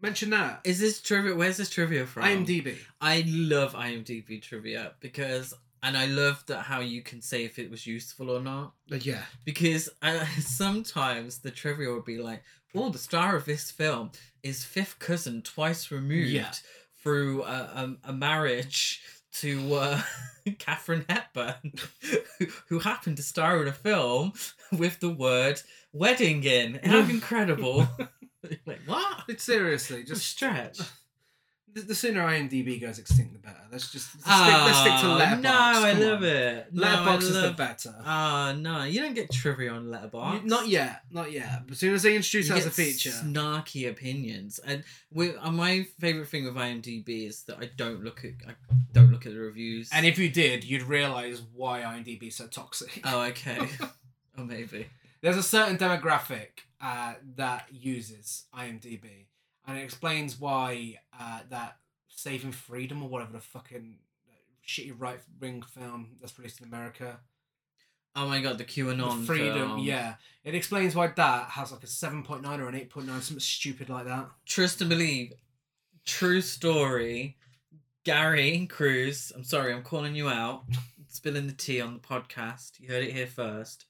mention 0.00 0.30
that. 0.30 0.60
Is 0.64 0.80
this 0.80 1.00
trivia? 1.00 1.34
Where's 1.36 1.56
this 1.58 1.70
trivia 1.70 2.06
from? 2.06 2.22
IMDb. 2.24 2.76
I 3.00 3.22
love 3.28 3.74
IMDb 3.74 4.40
trivia 4.42 4.92
because, 5.00 5.52
and 5.82 5.96
I 5.96 6.06
love 6.06 6.42
that 6.46 6.62
how 6.62 6.80
you 6.80 7.02
can 7.02 7.20
say 7.22 7.44
if 7.44 7.58
it 7.58 7.70
was 7.70 7.86
useful 7.86 8.30
or 8.30 8.40
not. 8.40 8.72
Uh, 8.90 8.96
yeah. 8.96 9.22
because 9.44 9.88
I, 10.02 10.24
sometimes 10.40 11.38
the 11.38 11.50
trivia 11.50 11.92
would 11.92 12.04
be 12.04 12.18
like, 12.18 12.42
"Oh, 12.74 12.88
the 12.90 12.98
star 12.98 13.36
of 13.36 13.44
this 13.44 13.70
film 13.70 14.10
is 14.42 14.64
fifth 14.64 14.98
cousin 14.98 15.42
twice 15.42 15.90
removed 15.90 16.30
Yeah. 16.30 16.52
through 17.02 17.42
a, 17.44 17.96
a, 18.04 18.10
a 18.10 18.12
marriage 18.12 19.02
to 19.34 19.74
uh, 19.74 20.02
Katharine 20.58 21.04
Hepburn, 21.08 21.72
who, 22.68 22.78
happened 22.80 23.16
to 23.18 23.22
star 23.22 23.62
in 23.62 23.68
a 23.68 23.72
film 23.72 24.32
with 24.72 25.00
the 25.00 25.10
word 25.10 25.62
wedding 25.92 26.44
in." 26.44 26.80
How 26.82 27.00
incredible! 27.08 27.88
like 28.66 28.80
what? 28.86 29.24
But 29.26 29.40
seriously, 29.40 30.00
Just 30.00 30.22
just 30.22 30.26
stretch. 30.28 30.78
The, 31.72 31.82
the 31.82 31.94
sooner 31.94 32.22
IMDb 32.26 32.80
goes 32.80 32.98
extinct, 32.98 33.32
the 33.32 33.38
better. 33.38 33.58
Let's 33.70 33.92
just 33.92 34.08
let's, 34.14 34.24
stick, 34.24 34.54
let's 34.64 34.78
stick 34.80 34.92
to 34.92 35.06
Ah, 35.06 35.18
Letterboxd. 35.20 35.42
No, 35.42 35.50
I 35.52 35.92
love 35.92 36.18
on. 36.18 36.24
it. 36.24 36.66
No, 36.74 36.82
Letterboxd 36.82 37.22
is 37.22 37.32
the 37.42 37.54
better. 37.56 37.94
Oh 38.04 38.54
no, 38.58 38.82
you 38.84 39.00
don't 39.00 39.14
get 39.14 39.30
trivia 39.30 39.70
on 39.70 39.86
Letterboxd. 39.86 40.42
You- 40.42 40.48
not 40.48 40.68
yet, 40.68 41.02
not 41.10 41.30
yet. 41.30 41.62
But 41.66 41.72
as 41.72 41.78
soon 41.78 41.94
as 41.94 42.02
they 42.02 42.16
introduce 42.16 42.48
You 42.48 42.54
that 42.54 42.60
as 42.60 42.66
a 42.66 42.70
feature, 42.70 43.10
snarky 43.10 43.88
opinions, 43.88 44.58
and 44.58 44.82
uh, 45.16 45.50
my 45.52 45.86
favorite 46.00 46.28
thing 46.28 46.44
with 46.44 46.54
IMDb 46.54 47.28
is 47.28 47.42
that 47.44 47.58
I 47.60 47.70
don't 47.76 48.02
look 48.02 48.24
at 48.24 48.32
I 48.48 48.54
don't 48.92 49.12
look 49.12 49.26
at 49.26 49.32
the 49.32 49.38
reviews. 49.38 49.88
and 49.92 50.04
if 50.04 50.18
you 50.18 50.28
did, 50.28 50.64
you'd 50.64 50.82
realize 50.82 51.40
why 51.54 51.82
IMDb 51.82 52.28
is 52.28 52.36
so 52.36 52.46
toxic. 52.48 53.00
oh, 53.04 53.20
okay, 53.26 53.58
or 54.38 54.44
maybe 54.44 54.86
There's 55.20 55.36
a 55.36 55.42
certain 55.42 55.76
demographic 55.78 56.48
uh, 56.80 57.14
that 57.36 57.66
uses 57.70 58.44
IMDb, 58.56 59.26
and 59.70 59.78
it 59.78 59.82
explains 59.84 60.38
why 60.38 60.98
uh, 61.18 61.40
that 61.50 61.76
Saving 62.08 62.52
Freedom 62.52 63.02
or 63.02 63.08
whatever 63.08 63.32
the 63.32 63.40
fucking 63.40 63.98
uh, 64.28 64.32
shitty 64.66 64.94
right 64.98 65.20
wing 65.40 65.62
film 65.62 66.16
that's 66.20 66.38
released 66.38 66.60
in 66.60 66.66
America, 66.68 67.20
Oh 68.16 68.26
my 68.26 68.40
god, 68.40 68.58
the 68.58 68.64
QAnon 68.64 69.20
the 69.20 69.26
Freedom, 69.26 69.54
film. 69.68 69.78
yeah, 69.78 70.14
it 70.44 70.54
explains 70.56 70.96
why 70.96 71.06
that 71.06 71.50
has 71.50 71.70
like 71.70 71.84
a 71.84 71.86
seven 71.86 72.24
point 72.24 72.42
nine 72.42 72.60
or 72.60 72.68
an 72.68 72.74
eight 72.74 72.90
point 72.90 73.06
nine, 73.06 73.20
something 73.22 73.40
stupid 73.40 73.88
like 73.88 74.04
that. 74.06 74.28
Trust 74.44 74.80
and 74.80 74.90
believe. 74.90 75.32
True 76.04 76.40
story. 76.40 77.36
Gary 78.02 78.66
Cruz, 78.66 79.30
I'm 79.36 79.44
sorry, 79.44 79.72
I'm 79.72 79.82
calling 79.82 80.14
you 80.16 80.28
out. 80.28 80.64
Spilling 81.08 81.46
the 81.46 81.52
tea 81.52 81.80
on 81.80 81.92
the 81.94 81.98
podcast. 82.00 82.80
You 82.80 82.88
heard 82.88 83.04
it 83.04 83.12
here 83.12 83.26
first. 83.26 83.84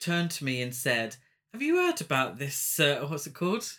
Turned 0.00 0.30
to 0.32 0.44
me 0.44 0.62
and 0.62 0.74
said, 0.74 1.16
"Have 1.52 1.60
you 1.62 1.76
heard 1.76 2.00
about 2.00 2.38
this? 2.38 2.80
Uh, 2.80 3.04
what's 3.08 3.26
it 3.26 3.34
called? 3.34 3.70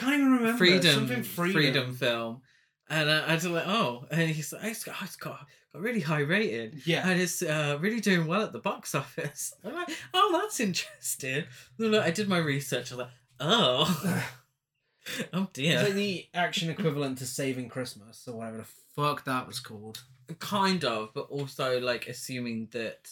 I 0.00 0.04
can't 0.04 0.14
even 0.20 0.32
remember 0.32 0.58
freedom, 0.58 0.94
something 0.94 1.22
freedom, 1.22 1.52
freedom. 1.62 1.94
film." 1.94 2.42
And 2.88 3.08
uh, 3.08 3.24
I 3.26 3.34
was 3.34 3.46
like, 3.46 3.66
"Oh," 3.66 4.06
and 4.10 4.30
he's 4.30 4.52
like, 4.52 4.64
"It's 4.64 4.82
got, 4.84 4.96
it's 5.02 5.16
got, 5.16 5.46
got 5.72 5.82
really 5.82 6.00
high 6.00 6.20
rated." 6.20 6.86
Yeah, 6.86 7.08
and 7.08 7.20
it's 7.20 7.42
uh, 7.42 7.78
really 7.80 8.00
doing 8.00 8.26
well 8.26 8.42
at 8.42 8.52
the 8.52 8.58
box 8.58 8.94
office. 8.94 9.52
I'm 9.64 9.74
like, 9.74 9.90
oh, 10.14 10.40
that's 10.40 10.58
interesting. 10.58 11.44
I 11.80 12.10
did 12.10 12.28
my 12.28 12.38
research. 12.38 12.90
I 12.92 12.96
was 12.96 13.04
like, 13.04 13.10
oh, 13.40 14.24
oh 15.32 15.42
It's 15.42 15.52
dear. 15.52 15.82
like 15.82 15.92
the 15.94 16.26
action 16.34 16.70
equivalent 16.70 17.18
to 17.18 17.26
Saving 17.26 17.68
Christmas 17.68 18.26
or 18.26 18.36
whatever 18.38 18.56
the 18.58 18.66
fuck 18.96 19.24
that 19.24 19.46
was 19.46 19.60
called. 19.60 20.02
Kind 20.38 20.84
of, 20.84 21.10
but 21.14 21.26
also 21.30 21.80
like 21.80 22.06
assuming 22.08 22.68
that 22.72 23.08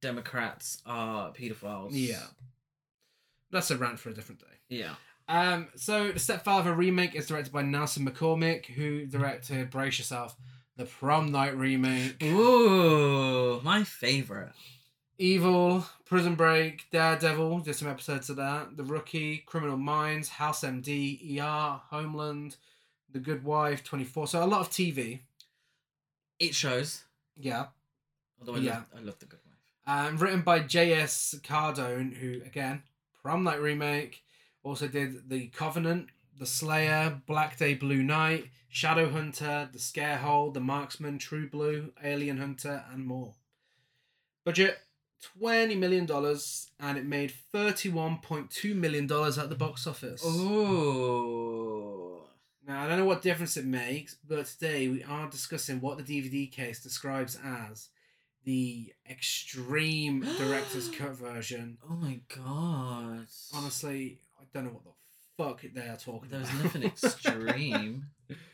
Democrats 0.00 0.80
are 0.86 1.32
pedophiles. 1.32 1.90
Yeah, 1.92 2.24
that's 3.50 3.70
a 3.70 3.76
rant 3.76 3.98
for 3.98 4.10
a 4.10 4.14
different 4.14 4.40
day. 4.40 4.46
yeah. 4.68 4.94
Um, 5.28 5.68
so 5.76 6.12
the 6.12 6.18
Stepfather 6.18 6.74
remake 6.74 7.14
is 7.14 7.26
directed 7.26 7.52
by 7.52 7.62
Nelson 7.62 8.06
McCormick, 8.06 8.66
who 8.66 9.06
directed 9.06 9.70
Brace 9.70 9.98
Yourself, 9.98 10.36
the 10.76 10.84
Prom 10.84 11.32
Night 11.32 11.56
remake, 11.56 12.22
Ooh, 12.22 13.60
my 13.62 13.84
favorite. 13.84 14.52
Evil, 15.16 15.86
Prison 16.04 16.34
Break, 16.34 16.86
Daredevil, 16.90 17.60
did 17.60 17.76
some 17.76 17.88
episodes 17.88 18.28
of 18.28 18.36
that, 18.36 18.76
The 18.76 18.82
Rookie, 18.82 19.38
Criminal 19.46 19.76
Minds, 19.76 20.28
House 20.28 20.62
MD, 20.62 21.38
ER, 21.40 21.80
Homeland, 21.90 22.56
The 23.12 23.20
Good 23.20 23.44
Wife, 23.44 23.84
24. 23.84 24.26
So 24.26 24.42
a 24.42 24.44
lot 24.44 24.60
of 24.60 24.70
TV. 24.70 25.20
It 26.40 26.54
shows. 26.54 27.04
Yeah. 27.36 27.66
Although 28.40 28.56
I, 28.56 28.58
Yeah. 28.58 28.72
love, 28.74 28.86
I 28.96 29.00
love 29.02 29.18
the 29.20 29.26
good 29.26 29.38
wife. 29.46 29.54
Um, 30.08 30.16
written 30.18 30.40
by 30.42 30.58
J.S. 30.58 31.36
Cardone, 31.44 32.14
who, 32.16 32.40
again, 32.44 32.82
Prom 33.22 33.44
Night 33.44 33.60
remake, 33.60 34.23
also 34.64 34.88
did 34.88 35.28
The 35.28 35.46
Covenant, 35.48 36.08
The 36.38 36.46
Slayer, 36.46 37.20
Black 37.26 37.56
Day 37.56 37.74
Blue 37.74 38.02
Night, 38.02 38.46
Shadow 38.68 39.08
Hunter, 39.10 39.68
The 39.72 39.78
Scarehold, 39.78 40.54
The 40.54 40.60
Marksman, 40.60 41.18
True 41.18 41.48
Blue, 41.48 41.92
Alien 42.02 42.38
Hunter, 42.38 42.84
and 42.92 43.06
more. 43.06 43.34
Budget 44.44 44.78
$20 45.40 45.78
million, 45.78 46.08
and 46.80 46.98
it 46.98 47.06
made 47.06 47.32
$31.2 47.54 48.74
million 48.74 49.04
at 49.04 49.48
the 49.48 49.54
box 49.54 49.86
office. 49.86 50.24
Ooh. 50.26 52.20
Now, 52.66 52.82
I 52.82 52.88
don't 52.88 52.98
know 52.98 53.04
what 53.04 53.22
difference 53.22 53.56
it 53.56 53.66
makes, 53.66 54.16
but 54.26 54.46
today 54.46 54.88
we 54.88 55.04
are 55.04 55.28
discussing 55.28 55.80
what 55.80 55.98
the 55.98 56.02
DVD 56.02 56.50
case 56.50 56.82
describes 56.82 57.38
as 57.44 57.88
the 58.44 58.92
extreme 59.08 60.20
director's 60.38 60.88
cut 60.88 61.12
version. 61.12 61.78
Oh 61.88 61.94
my 61.94 62.20
god. 62.34 63.26
Honestly, 63.54 64.18
don't 64.54 64.64
know 64.64 64.70
what 64.70 64.84
the 64.84 64.90
fuck 65.36 65.74
they 65.74 65.88
are 65.88 65.96
talking 65.96 66.28
There's 66.30 66.48
about. 66.48 66.64
nothing 66.64 66.82
extreme. 66.84 68.06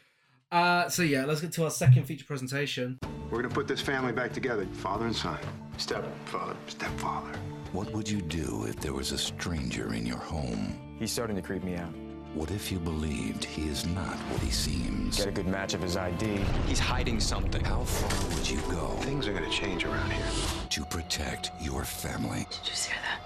uh, 0.53 0.89
so 0.89 1.03
yeah, 1.03 1.25
let's 1.25 1.41
get 1.41 1.53
to 1.53 1.65
our 1.65 1.71
second 1.71 2.05
feature 2.05 2.25
presentation. 2.25 2.99
We're 3.31 3.43
gonna 3.43 3.55
put 3.55 3.69
this 3.69 3.81
family 3.81 4.13
back 4.13 4.33
together, 4.33 4.67
father 4.75 5.07
and 5.07 5.15
son. 5.15 5.39
Stepfather, 5.77 6.57
stepfather. 6.67 7.39
What 7.73 7.93
would 7.93 8.09
you 8.09 8.21
do 8.21 8.65
if 8.69 8.77
there 8.81 8.93
was 8.93 9.13
a 9.13 9.19
stranger 9.19 9.95
in 9.95 10.05
your 10.05 10.19
home? 10.19 10.97
He's 10.99 11.13
starting 11.13 11.37
to 11.37 11.43
creep 11.43 11.63
me 11.63 11.77
out. 11.77 11.93
What 12.35 12.51
if 12.51 12.71
you 12.71 12.79
believed 12.79 13.45
he 13.45 13.69
is 13.69 13.87
not 13.87 14.15
what 14.31 14.41
he 14.41 14.51
seems? 14.51 15.17
Get 15.19 15.27
a 15.29 15.33
good 15.33 15.47
match 15.49 15.75
of 15.75 15.83
his 15.83 15.97
ID. 15.97 16.37
He's 16.67 16.79
hiding 16.79 17.19
something. 17.21 17.65
How 17.65 17.83
far 17.83 18.37
would 18.37 18.49
you 18.49 18.61
go 18.71 18.89
Things 19.03 19.27
are 19.29 19.33
gonna 19.33 19.51
change 19.51 19.85
around 19.85 20.11
here. 20.13 20.25
to 20.71 20.85
protect 20.85 21.51
your 21.61 21.85
family? 21.85 22.47
Did 22.51 22.59
you 22.59 22.65
just 22.71 22.87
hear 22.87 22.97
that? 23.03 23.21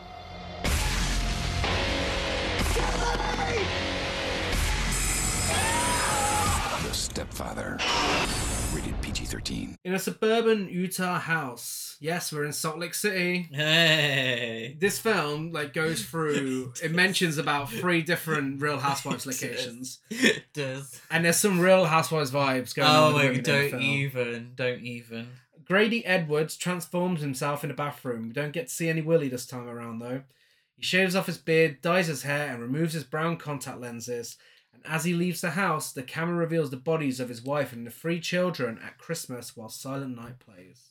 The 6.83 6.93
Stepfather. 6.93 7.79
Rated 8.75 9.01
PG-13. 9.01 9.77
In 9.85 9.95
a 9.95 9.99
suburban 10.01 10.69
Utah 10.69 11.21
house. 11.21 11.97
Yes, 12.01 12.33
we're 12.33 12.45
in 12.45 12.53
Salt 12.53 12.79
Lake 12.81 12.95
City. 12.95 13.49
Hey. 13.53 14.77
This 14.81 14.99
film 14.99 15.53
like 15.53 15.73
goes 15.73 16.03
through. 16.05 16.73
it 16.83 16.91
mentions 16.91 17.39
about 17.39 17.71
three 17.71 18.03
different 18.03 18.61
Real 18.63 18.79
Housewives 18.79 19.25
locations, 19.27 20.01
It 20.11 20.43
does. 20.53 21.01
and 21.13 21.25
there's 21.25 21.37
some 21.37 21.61
Real 21.61 21.85
Housewives 21.85 22.33
vibes 22.33 22.75
going 22.75 22.89
Oh 22.91 23.05
on. 23.09 23.15
with 23.15 23.23
my 23.23 23.29
women 23.31 23.37
in 23.39 23.43
the 23.45 23.51
don't 23.53 23.71
film. 23.71 23.83
even. 23.83 24.53
Don't 24.57 24.83
even. 24.83 25.29
Grady 25.65 26.05
Edwards 26.05 26.57
transforms 26.57 27.21
himself 27.23 27.63
in 27.63 27.71
a 27.71 27.75
bathroom. 27.75 28.27
We 28.29 28.33
don't 28.35 28.53
get 28.53 28.67
to 28.67 28.75
see 28.75 28.89
any 28.89 29.01
Willie 29.01 29.29
this 29.29 29.47
time 29.47 29.69
around, 29.69 30.01
though. 30.01 30.23
He 30.77 30.83
shaves 30.83 31.15
off 31.15 31.27
his 31.27 31.39
beard, 31.39 31.81
dyes 31.83 32.09
his 32.09 32.23
hair, 32.25 32.53
and 32.53 32.61
removes 32.61 32.95
his 32.95 33.05
brown 33.05 33.37
contact 33.37 33.81
lenses. 33.81 34.37
And 34.73 34.83
as 34.85 35.05
he 35.05 35.13
leaves 35.15 35.41
the 35.41 35.51
house, 35.51 35.93
the 35.93 36.03
camera 36.03 36.37
reveals 36.37 36.71
the 36.71 36.77
bodies 36.77 37.21
of 37.21 37.29
his 37.29 37.43
wife 37.43 37.73
and 37.73 37.87
the 37.87 37.91
three 37.91 38.21
children 38.21 38.81
at 38.85 38.99
Christmas 38.99 39.57
while 39.57 39.69
Silent 39.69 40.17
Night 40.17 40.41
plays. 40.41 40.91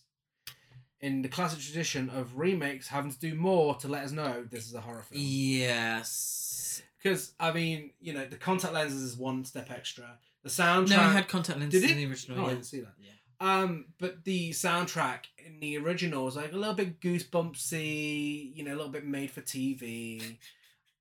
In 1.01 1.21
the 1.21 1.27
classic 1.27 1.59
tradition 1.59 2.09
of 2.09 2.37
remakes 2.37 2.87
having 2.87 3.11
to 3.11 3.19
do 3.19 3.35
more 3.35 3.75
to 3.75 3.89
let 3.89 4.05
us 4.05 4.11
know 4.11 4.45
this 4.49 4.65
is 4.65 4.73
a 4.73 4.79
horror 4.79 5.03
film. 5.03 5.21
Yes. 5.21 6.81
Because, 6.97 7.33
I 7.37 7.51
mean, 7.51 7.91
you 7.99 8.13
know, 8.13 8.25
the 8.25 8.37
contact 8.37 8.73
lenses 8.73 9.01
is 9.01 9.17
one 9.17 9.43
step 9.43 9.69
extra. 9.69 10.17
The 10.43 10.49
soundtrack. 10.49 10.89
No, 10.89 11.09
he 11.09 11.13
had 11.13 11.27
contact 11.27 11.59
lenses 11.59 11.81
Did 11.81 11.91
in 11.91 11.97
it? 11.97 11.99
the 11.99 12.09
original. 12.09 12.39
Oh, 12.39 12.45
I 12.45 12.49
didn't 12.51 12.65
see 12.65 12.79
that. 12.79 12.93
Yeah. 13.01 13.09
Um, 13.39 13.85
but 13.99 14.23
the 14.23 14.51
soundtrack 14.51 15.25
in 15.45 15.59
the 15.59 15.77
original 15.77 16.25
was 16.25 16.35
like 16.35 16.53
a 16.53 16.57
little 16.57 16.75
bit 16.75 16.99
goosebumpsy, 17.01 18.55
you 18.55 18.63
know, 18.63 18.73
a 18.73 18.77
little 18.77 18.91
bit 18.91 19.05
made 19.05 19.31
for 19.31 19.41
TV. 19.41 20.37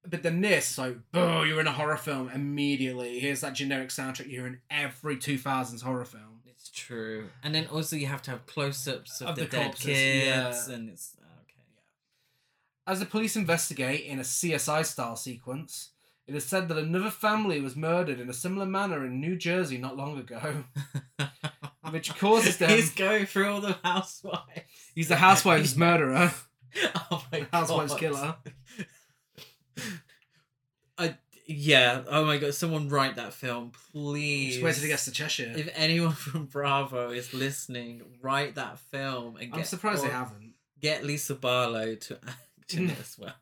But 0.04 0.24
then 0.24 0.40
this, 0.40 0.78
like, 0.78 0.96
oh, 1.14 1.42
you're 1.44 1.60
in 1.60 1.68
a 1.68 1.72
horror 1.72 1.96
film 1.96 2.28
immediately. 2.30 3.20
Here's 3.20 3.42
that 3.42 3.54
generic 3.54 3.90
soundtrack 3.90 4.30
you're 4.30 4.48
in 4.48 4.58
every 4.70 5.16
2000s 5.16 5.82
horror 5.82 6.04
film. 6.04 6.40
It's 6.46 6.68
true. 6.70 7.28
And 7.42 7.54
then 7.54 7.66
also 7.68 7.96
you 7.96 8.06
have 8.06 8.22
to 8.22 8.32
have 8.32 8.46
close-ups 8.46 9.20
of, 9.20 9.28
Of 9.28 9.36
the, 9.36 9.42
the 9.42 9.48
dead 9.48 9.64
corpses, 9.66 9.86
kids, 9.86 10.68
yeah. 10.68 10.74
and 10.74 10.90
it's 10.90 11.16
okay. 11.42 11.54
Yeah. 11.56 12.92
As 12.92 13.00
the 13.00 13.06
police 13.06 13.36
investigate 13.36 14.04
in 14.06 14.18
a 14.18 14.22
CSI 14.22 14.84
style 14.84 15.16
sequence, 15.16 15.90
it 16.32 16.36
is 16.36 16.46
said 16.46 16.68
that 16.68 16.78
another 16.78 17.10
family 17.10 17.60
was 17.60 17.76
murdered 17.76 18.18
in 18.20 18.30
a 18.30 18.32
similar 18.32 18.66
manner 18.66 19.04
in 19.04 19.20
New 19.20 19.36
Jersey 19.36 19.76
not 19.78 19.96
long 19.96 20.18
ago, 20.18 20.64
which 21.90 22.14
causes 22.16 22.56
them. 22.56 22.70
He's 22.70 22.92
going 22.94 23.26
through 23.26 23.52
all 23.52 23.60
the 23.60 23.76
housewives. 23.84 24.40
He's 24.94 25.08
the 25.08 25.16
housewife's 25.16 25.76
murderer, 25.76 26.32
Oh 27.10 27.24
my 27.30 27.46
housewife's 27.52 27.92
God. 27.92 28.00
killer. 28.00 28.36
I, 30.98 31.16
yeah. 31.46 32.02
Oh 32.08 32.24
my 32.24 32.38
god. 32.38 32.54
Someone 32.54 32.88
write 32.88 33.16
that 33.16 33.32
film, 33.34 33.72
please. 33.92 34.54
Just 34.54 34.64
wait 34.64 34.74
till 34.74 34.82
he 34.84 34.88
gets 34.88 35.04
to 35.06 35.10
Cheshire. 35.12 35.52
If 35.54 35.68
anyone 35.74 36.12
from 36.12 36.46
Bravo 36.46 37.10
is 37.10 37.34
listening, 37.34 38.02
write 38.22 38.54
that 38.54 38.78
film 38.78 39.36
and 39.36 39.52
I'm 39.52 39.58
get. 39.60 39.66
surprised 39.66 40.04
they 40.04 40.08
haven't. 40.10 40.54
Get 40.80 41.04
Lisa 41.04 41.34
Barlow 41.34 41.94
to 41.94 42.18
act 42.26 42.74
in 42.74 42.90
it 42.90 42.98
as 43.00 43.16
well. 43.18 43.34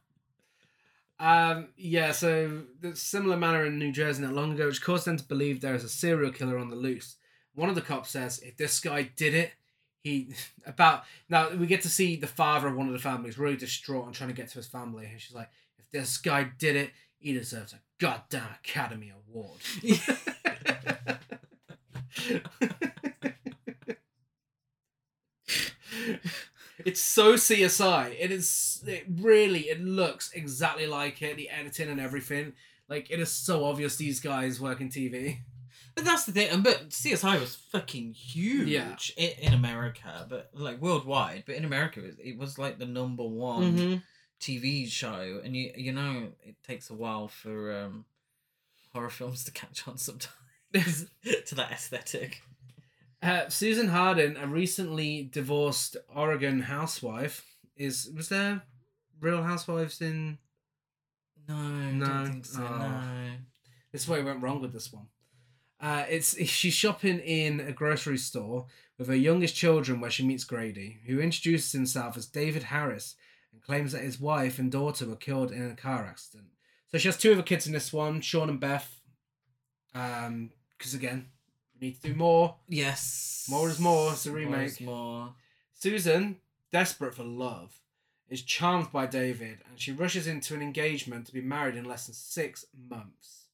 Um, 1.20 1.68
yeah, 1.76 2.12
so 2.12 2.62
the 2.80 2.96
similar 2.96 3.36
manner 3.36 3.66
in 3.66 3.78
New 3.78 3.92
Jersey 3.92 4.22
not 4.22 4.32
long 4.32 4.52
ago, 4.52 4.66
which 4.66 4.82
caused 4.82 5.04
them 5.04 5.18
to 5.18 5.24
believe 5.24 5.60
there 5.60 5.74
is 5.74 5.84
a 5.84 5.88
serial 5.88 6.32
killer 6.32 6.56
on 6.56 6.70
the 6.70 6.76
loose. 6.76 7.16
One 7.54 7.68
of 7.68 7.74
the 7.74 7.82
cops 7.82 8.10
says, 8.10 8.38
if 8.38 8.56
this 8.56 8.80
guy 8.80 9.10
did 9.16 9.34
it, 9.34 9.52
he 10.02 10.32
about 10.64 11.04
now 11.28 11.50
we 11.50 11.66
get 11.66 11.82
to 11.82 11.90
see 11.90 12.16
the 12.16 12.26
father 12.26 12.68
of 12.68 12.76
one 12.76 12.86
of 12.86 12.94
the 12.94 12.98
families 12.98 13.38
really 13.38 13.56
distraught 13.56 14.06
and 14.06 14.14
trying 14.14 14.30
to 14.30 14.34
get 14.34 14.48
to 14.48 14.54
his 14.54 14.66
family, 14.66 15.06
and 15.06 15.20
she's 15.20 15.34
like, 15.34 15.50
if 15.78 15.90
this 15.90 16.16
guy 16.16 16.50
did 16.58 16.74
it, 16.74 16.90
he 17.18 17.34
deserves 17.34 17.74
a 17.74 17.80
goddamn 17.98 18.48
Academy 18.64 19.12
Award. 19.28 19.60
it's 26.86 27.00
so 27.00 27.34
CSI. 27.34 28.16
It 28.18 28.30
is. 28.30 28.82
It 28.86 29.04
really. 29.08 29.68
It 29.68 29.80
looks 29.80 30.32
exactly 30.32 30.86
like 30.86 31.20
it. 31.22 31.36
The 31.36 31.48
editing 31.50 31.88
and 31.88 32.00
everything. 32.00 32.52
Like 32.88 33.10
it 33.10 33.20
is 33.20 33.30
so 33.30 33.64
obvious 33.64 33.96
these 33.96 34.20
guys 34.20 34.60
work 34.60 34.80
in 34.80 34.88
TV. 34.88 35.38
But 35.94 36.04
that's 36.04 36.24
the 36.24 36.32
thing. 36.32 36.62
But 36.62 36.90
CSI 36.90 37.40
was 37.40 37.56
fucking 37.56 38.14
huge 38.14 38.68
Yeah. 38.68 38.94
in, 39.16 39.30
in 39.48 39.54
America, 39.54 40.26
but 40.28 40.50
like 40.54 40.80
worldwide. 40.80 41.44
But 41.46 41.56
in 41.56 41.64
America, 41.64 42.00
it 42.00 42.06
was, 42.06 42.18
it 42.18 42.38
was 42.38 42.58
like 42.58 42.78
the 42.78 42.86
number 42.86 43.24
one 43.24 44.02
TV 44.40 44.88
show, 44.88 45.40
and 45.44 45.54
you 45.56 45.72
you 45.76 45.92
know 45.92 46.28
it 46.44 46.56
takes 46.66 46.90
a 46.90 46.94
while 46.94 47.28
for 47.28 47.72
um 47.76 48.04
horror 48.92 49.10
films 49.10 49.44
to 49.44 49.50
catch 49.52 49.86
on 49.86 49.98
sometimes 49.98 50.30
to 51.46 51.54
that 51.56 51.72
aesthetic. 51.72 52.40
Uh, 53.22 53.48
Susan 53.48 53.88
Harding, 53.88 54.36
a 54.36 54.46
recently 54.46 55.28
divorced 55.30 55.96
Oregon 56.14 56.60
housewife, 56.62 57.44
is 57.76 58.10
was 58.16 58.28
there 58.28 58.62
Real 59.20 59.42
Housewives 59.42 60.00
in? 60.00 60.38
No, 61.48 61.54
No, 61.56 62.06
don't 62.06 62.26
think 62.32 62.46
so. 62.46 62.62
oh. 62.62 62.78
No. 62.78 63.02
This 63.92 64.02
is 64.02 64.08
where 64.08 64.20
it 64.20 64.24
went 64.24 64.42
wrong 64.42 64.60
with 64.62 64.72
this 64.72 64.92
one. 64.92 65.06
Uh, 65.80 66.04
it's 66.08 66.36
she's 66.46 66.74
shopping 66.74 67.18
in 67.20 67.60
a 67.60 67.72
grocery 67.72 68.18
store 68.18 68.66
with 68.98 69.08
her 69.08 69.16
youngest 69.16 69.54
children, 69.54 70.00
where 70.00 70.10
she 70.10 70.24
meets 70.26 70.44
Grady, 70.44 71.00
who 71.06 71.20
introduces 71.20 71.72
himself 71.72 72.16
as 72.16 72.26
David 72.26 72.64
Harris 72.64 73.16
and 73.52 73.62
claims 73.62 73.92
that 73.92 74.02
his 74.02 74.20
wife 74.20 74.58
and 74.58 74.70
daughter 74.70 75.06
were 75.06 75.16
killed 75.16 75.50
in 75.52 75.70
a 75.70 75.74
car 75.74 76.04
accident. 76.06 76.48
So 76.88 76.98
she 76.98 77.08
has 77.08 77.16
two 77.16 77.30
of 77.32 77.36
her 77.38 77.42
kids 77.42 77.66
in 77.66 77.72
this 77.72 77.92
one, 77.92 78.20
Sean 78.20 78.48
and 78.50 78.60
Beth. 78.60 79.00
Um, 79.94 80.50
because 80.78 80.94
again, 80.94 81.26
we 81.80 81.88
need 81.88 82.02
to 82.02 82.08
do 82.08 82.14
more. 82.14 82.56
Yes. 82.68 83.46
More 83.50 83.68
is 83.68 83.78
more, 83.78 84.12
it's 84.12 84.26
a 84.26 84.30
More 84.30 84.38
remake. 84.38 84.66
is 84.68 84.80
more. 84.80 85.34
Susan, 85.72 86.36
desperate 86.72 87.14
for 87.14 87.24
love, 87.24 87.80
is 88.28 88.42
charmed 88.42 88.92
by 88.92 89.06
David 89.06 89.58
and 89.68 89.80
she 89.80 89.92
rushes 89.92 90.26
into 90.26 90.54
an 90.54 90.62
engagement 90.62 91.26
to 91.26 91.32
be 91.32 91.40
married 91.40 91.74
in 91.76 91.84
less 91.84 92.06
than 92.06 92.14
six 92.14 92.66
months. 92.88 93.46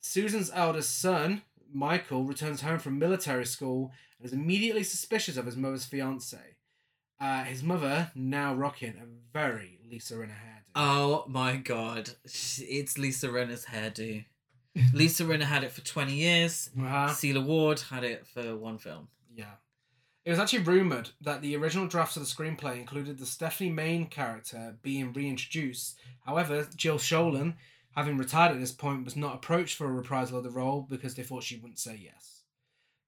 Susan's 0.00 0.50
eldest 0.54 0.98
son, 0.98 1.42
Michael, 1.72 2.24
returns 2.24 2.62
home 2.62 2.78
from 2.78 2.98
military 2.98 3.46
school 3.46 3.92
and 4.18 4.26
is 4.26 4.32
immediately 4.32 4.82
suspicious 4.84 5.36
of 5.36 5.46
his 5.46 5.56
mother's 5.56 5.84
fiance. 5.84 6.38
Uh, 7.20 7.44
his 7.44 7.62
mother, 7.62 8.10
now 8.14 8.54
rocking 8.54 8.94
a 8.96 9.04
very 9.32 9.78
Lisa 9.90 10.14
Rinna 10.14 10.28
hairdo. 10.30 10.70
Oh 10.74 11.24
my 11.28 11.56
god. 11.56 12.10
It's 12.24 12.96
Lisa 12.96 13.28
Rinna's 13.28 13.66
hairdo. 13.66 14.24
Lisa 14.94 15.24
Rinna 15.24 15.42
had 15.44 15.64
it 15.64 15.72
for 15.72 15.80
20 15.80 16.14
years. 16.14 16.70
Uh-huh. 16.78 17.08
Sela 17.08 17.44
Ward 17.44 17.80
had 17.80 18.04
it 18.04 18.26
for 18.26 18.56
one 18.56 18.78
film. 18.78 19.08
Yeah. 19.34 19.54
It 20.24 20.30
was 20.30 20.38
actually 20.38 20.64
rumoured 20.64 21.10
that 21.22 21.40
the 21.40 21.56
original 21.56 21.86
drafts 21.86 22.16
of 22.16 22.22
the 22.22 22.28
screenplay 22.28 22.78
included 22.78 23.18
the 23.18 23.26
Stephanie 23.26 23.70
Maine 23.70 24.06
character 24.06 24.76
being 24.82 25.12
reintroduced. 25.12 25.98
However, 26.26 26.68
Jill 26.76 26.98
Schoelen, 26.98 27.54
having 27.96 28.18
retired 28.18 28.52
at 28.52 28.60
this 28.60 28.72
point, 28.72 29.04
was 29.04 29.16
not 29.16 29.34
approached 29.34 29.76
for 29.76 29.86
a 29.86 29.92
reprisal 29.92 30.38
of 30.38 30.44
the 30.44 30.50
role 30.50 30.86
because 30.88 31.14
they 31.14 31.22
thought 31.22 31.42
she 31.42 31.56
wouldn't 31.56 31.78
say 31.78 31.98
yes. 32.02 32.42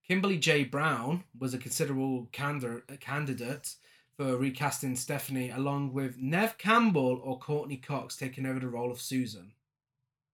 Kimberly 0.08 0.38
J. 0.38 0.64
Brown 0.64 1.24
was 1.38 1.54
a 1.54 1.58
considerable 1.58 2.28
candor- 2.32 2.84
candidate 3.00 3.76
for 4.16 4.36
recasting 4.36 4.96
Stephanie, 4.96 5.50
along 5.50 5.92
with 5.92 6.18
Neve 6.18 6.58
Campbell 6.58 7.20
or 7.22 7.38
Courteney 7.38 7.76
Cox 7.76 8.16
taking 8.16 8.46
over 8.46 8.58
the 8.58 8.68
role 8.68 8.90
of 8.90 9.00
Susan. 9.00 9.52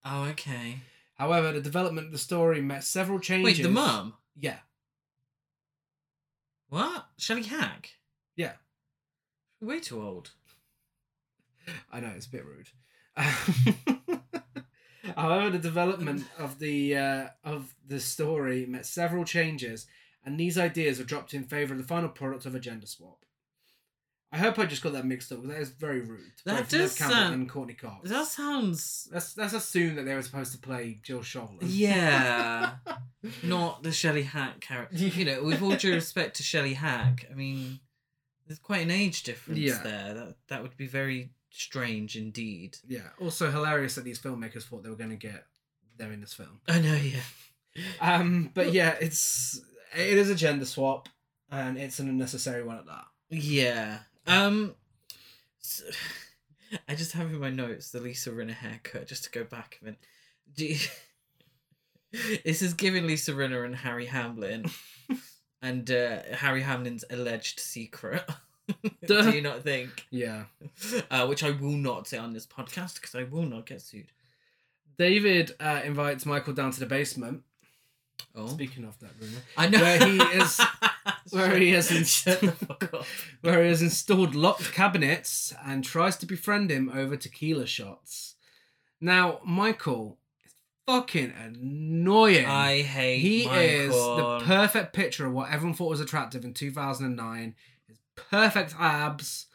Oh, 0.05 0.25
okay. 0.27 0.79
However, 1.19 1.53
the 1.53 1.61
development 1.61 2.07
of 2.07 2.13
the 2.13 2.19
story 2.19 2.61
met 2.61 2.85
several 2.85 3.19
changes. 3.19 3.59
Wait, 3.59 3.63
the 3.63 3.69
mum? 3.71 4.15
Yeah, 4.37 4.59
What? 6.69 7.07
Shelley 7.19 7.43
Hack? 7.43 7.91
yeah. 8.37 8.53
Way 9.61 9.81
too 9.81 10.01
old. 10.01 10.31
I 11.93 11.99
know 12.01 12.13
it's 12.17 12.27
a 12.27 12.31
bit 12.31 12.45
rude. 12.47 12.69
However, 15.17 15.51
the 15.51 15.59
development 15.59 16.25
of 16.39 16.59
the 16.61 16.97
uh, 16.97 17.29
of 17.43 17.75
the 17.87 17.99
story 17.99 18.67
met 18.67 18.87
several 18.87 19.25
changes, 19.25 19.87
and 20.25 20.39
these 20.39 20.57
ideas 20.59 20.99
were 20.99 21.05
dropped 21.05 21.35
in 21.35 21.45
favor 21.45 21.73
of 21.75 21.79
the 21.81 21.87
final 21.87 22.09
product 22.09 22.47
of 22.47 22.55
a 22.55 22.61
gender 22.61 22.87
swap. 22.87 23.25
I 24.31 24.37
hope 24.39 24.59
I 24.59 24.67
just 24.67 24.83
got 24.83 24.93
that 24.93 25.07
mixed 25.07 25.33
up. 25.33 25.43
That 25.47 25.59
is 25.59 25.71
very 25.71 26.01
rude. 26.01 26.21
That 26.45 26.69
does 26.69 26.99
Campbell 26.99 27.15
sound- 27.17 27.35
and 27.35 27.49
Courteney 27.49 27.75
Cox. 27.75 28.11
That 28.11 28.27
sounds. 28.27 29.09
Let's 29.13 29.37
let's 29.39 29.55
assume 29.55 29.95
that 29.97 30.03
they 30.05 30.15
were 30.15 30.23
supposed 30.23 30.53
to 30.53 30.59
play 30.59 30.99
Jill 31.03 31.21
Schoelen. 31.21 31.59
Yeah. 31.63 32.73
Not 33.43 33.83
the 33.83 33.93
Shelley 33.93 34.25
Hack 34.25 34.61
character. 34.61 34.97
You 34.99 35.25
know, 35.25 35.43
with 35.45 35.63
all 35.63 35.75
due 35.77 35.95
respect 35.95 36.37
to 36.37 36.43
Shelley 36.43 36.75
Hack, 36.75 37.27
I 37.31 37.35
mean, 37.35 37.81
there's 38.47 38.59
quite 38.59 38.83
an 38.83 38.91
age 38.91 39.23
difference 39.23 39.61
Yeah. 39.61 39.81
there. 39.83 40.15
That 40.15 40.35
that 40.49 40.63
would 40.63 40.77
be 40.77 40.87
very 40.87 41.31
strange 41.51 42.15
indeed. 42.17 42.77
Yeah. 42.87 43.09
Also 43.19 43.51
hilarious 43.51 43.95
that 43.95 44.05
these 44.05 44.19
filmmakers 44.21 44.65
thought 44.65 44.83
they 44.83 44.91
were 44.91 44.97
going 44.97 45.11
to 45.11 45.17
get 45.17 45.45
them 45.97 46.13
in 46.13 46.21
this 46.21 46.35
film. 46.35 46.61
I 46.69 46.79
know, 46.81 46.95
yeah. 46.95 47.21
Um, 48.01 48.51
but 48.53 48.73
yeah, 48.73 48.95
it's 49.01 49.61
it 49.97 50.19
is 50.19 50.29
a 50.29 50.35
gender 50.35 50.67
swap, 50.67 51.09
and 51.51 51.79
it's 51.79 51.99
an 51.99 52.09
unnecessary 52.11 52.63
one 52.63 52.77
at 52.77 52.87
that. 52.87 53.05
Yeah. 53.31 54.01
Um. 54.29 54.75
s 55.61 55.83
I 56.89 56.95
just 56.95 57.13
have 57.13 57.29
in 57.29 57.39
my 57.39 57.49
notes 57.49 57.91
the 57.91 58.01
Lisa 58.01 58.31
Rinna 58.31 58.53
haircut. 58.53 59.07
Just 59.07 59.25
to 59.25 59.31
go 59.31 59.43
back 59.43 59.79
a 59.81 59.85
minute. 59.87 60.01
Do 60.55 60.67
you... 60.67 60.77
this 62.45 62.61
is 62.63 62.75
giving 62.75 63.07
Lisa 63.07 63.33
Rinna 63.33 63.65
and 63.65 63.75
Harry 63.77 64.07
Hamlin, 64.07 64.67
and 65.63 65.91
uh, 65.91 66.21
Harry 66.35 66.63
Hamlin's 66.63 67.05
alleged 67.11 67.59
secret. 67.59 68.23
Do 69.07 69.31
you 69.31 69.41
not 69.41 69.63
think? 69.63 70.07
Yeah. 70.11 70.45
Uh, 71.11 71.27
which 71.27 71.43
I 71.43 71.53
will 71.53 71.71
not 71.71 72.07
say 72.07 72.19
on 72.19 72.35
this 72.35 72.47
podcast 72.47 72.97
because 72.97 73.15
I 73.15 73.23
will 73.23 73.45
not 73.45 73.65
get 73.65 73.81
sued. 73.81 74.13
David 74.99 75.53
uh, 75.59 75.81
invites 75.85 76.27
Michael 76.27 76.53
down 76.53 76.71
to 76.73 76.81
the 76.81 76.85
basement. 76.87 77.45
Oh, 78.35 78.49
Speaking 78.49 78.85
of 78.85 78.99
that 78.99 79.11
rumor, 79.19 79.39
I 79.57 79.69
know 79.69 79.81
where 79.81 80.05
he 80.05 80.19
is- 80.39 80.61
where 81.33 81.57
he 81.57 81.73
is 81.73 81.91
in- 81.91 81.99
the 82.47 82.53
fuck 82.67 82.95
up. 82.95 83.05
where 83.41 83.63
he 83.63 83.69
has 83.69 83.83
installed 83.83 84.35
locked 84.35 84.73
cabinets 84.73 85.55
and 85.65 85.85
tries 85.85 86.17
to 86.19 86.27
befriend 86.27 86.71
him 86.71 86.91
over 86.95 87.17
tequila 87.17 87.67
shots. 87.67 88.35
Now, 89.01 89.41
Michael 89.45 90.19
is 90.45 90.53
fucking 90.87 91.33
annoying. 91.33 92.47
I 92.47 92.83
hate. 92.83 93.19
he 93.21 93.45
is 93.45 93.93
the 93.93 94.41
perfect 94.45 94.93
picture 94.93 95.27
of 95.27 95.33
what 95.33 95.51
everyone 95.51 95.75
thought 95.77 95.91
was 95.91 96.01
attractive 96.01 96.45
in 96.45 96.55
2009. 96.55 97.55
His 97.87 97.99
perfect 98.17 98.75
abs, 98.79 99.47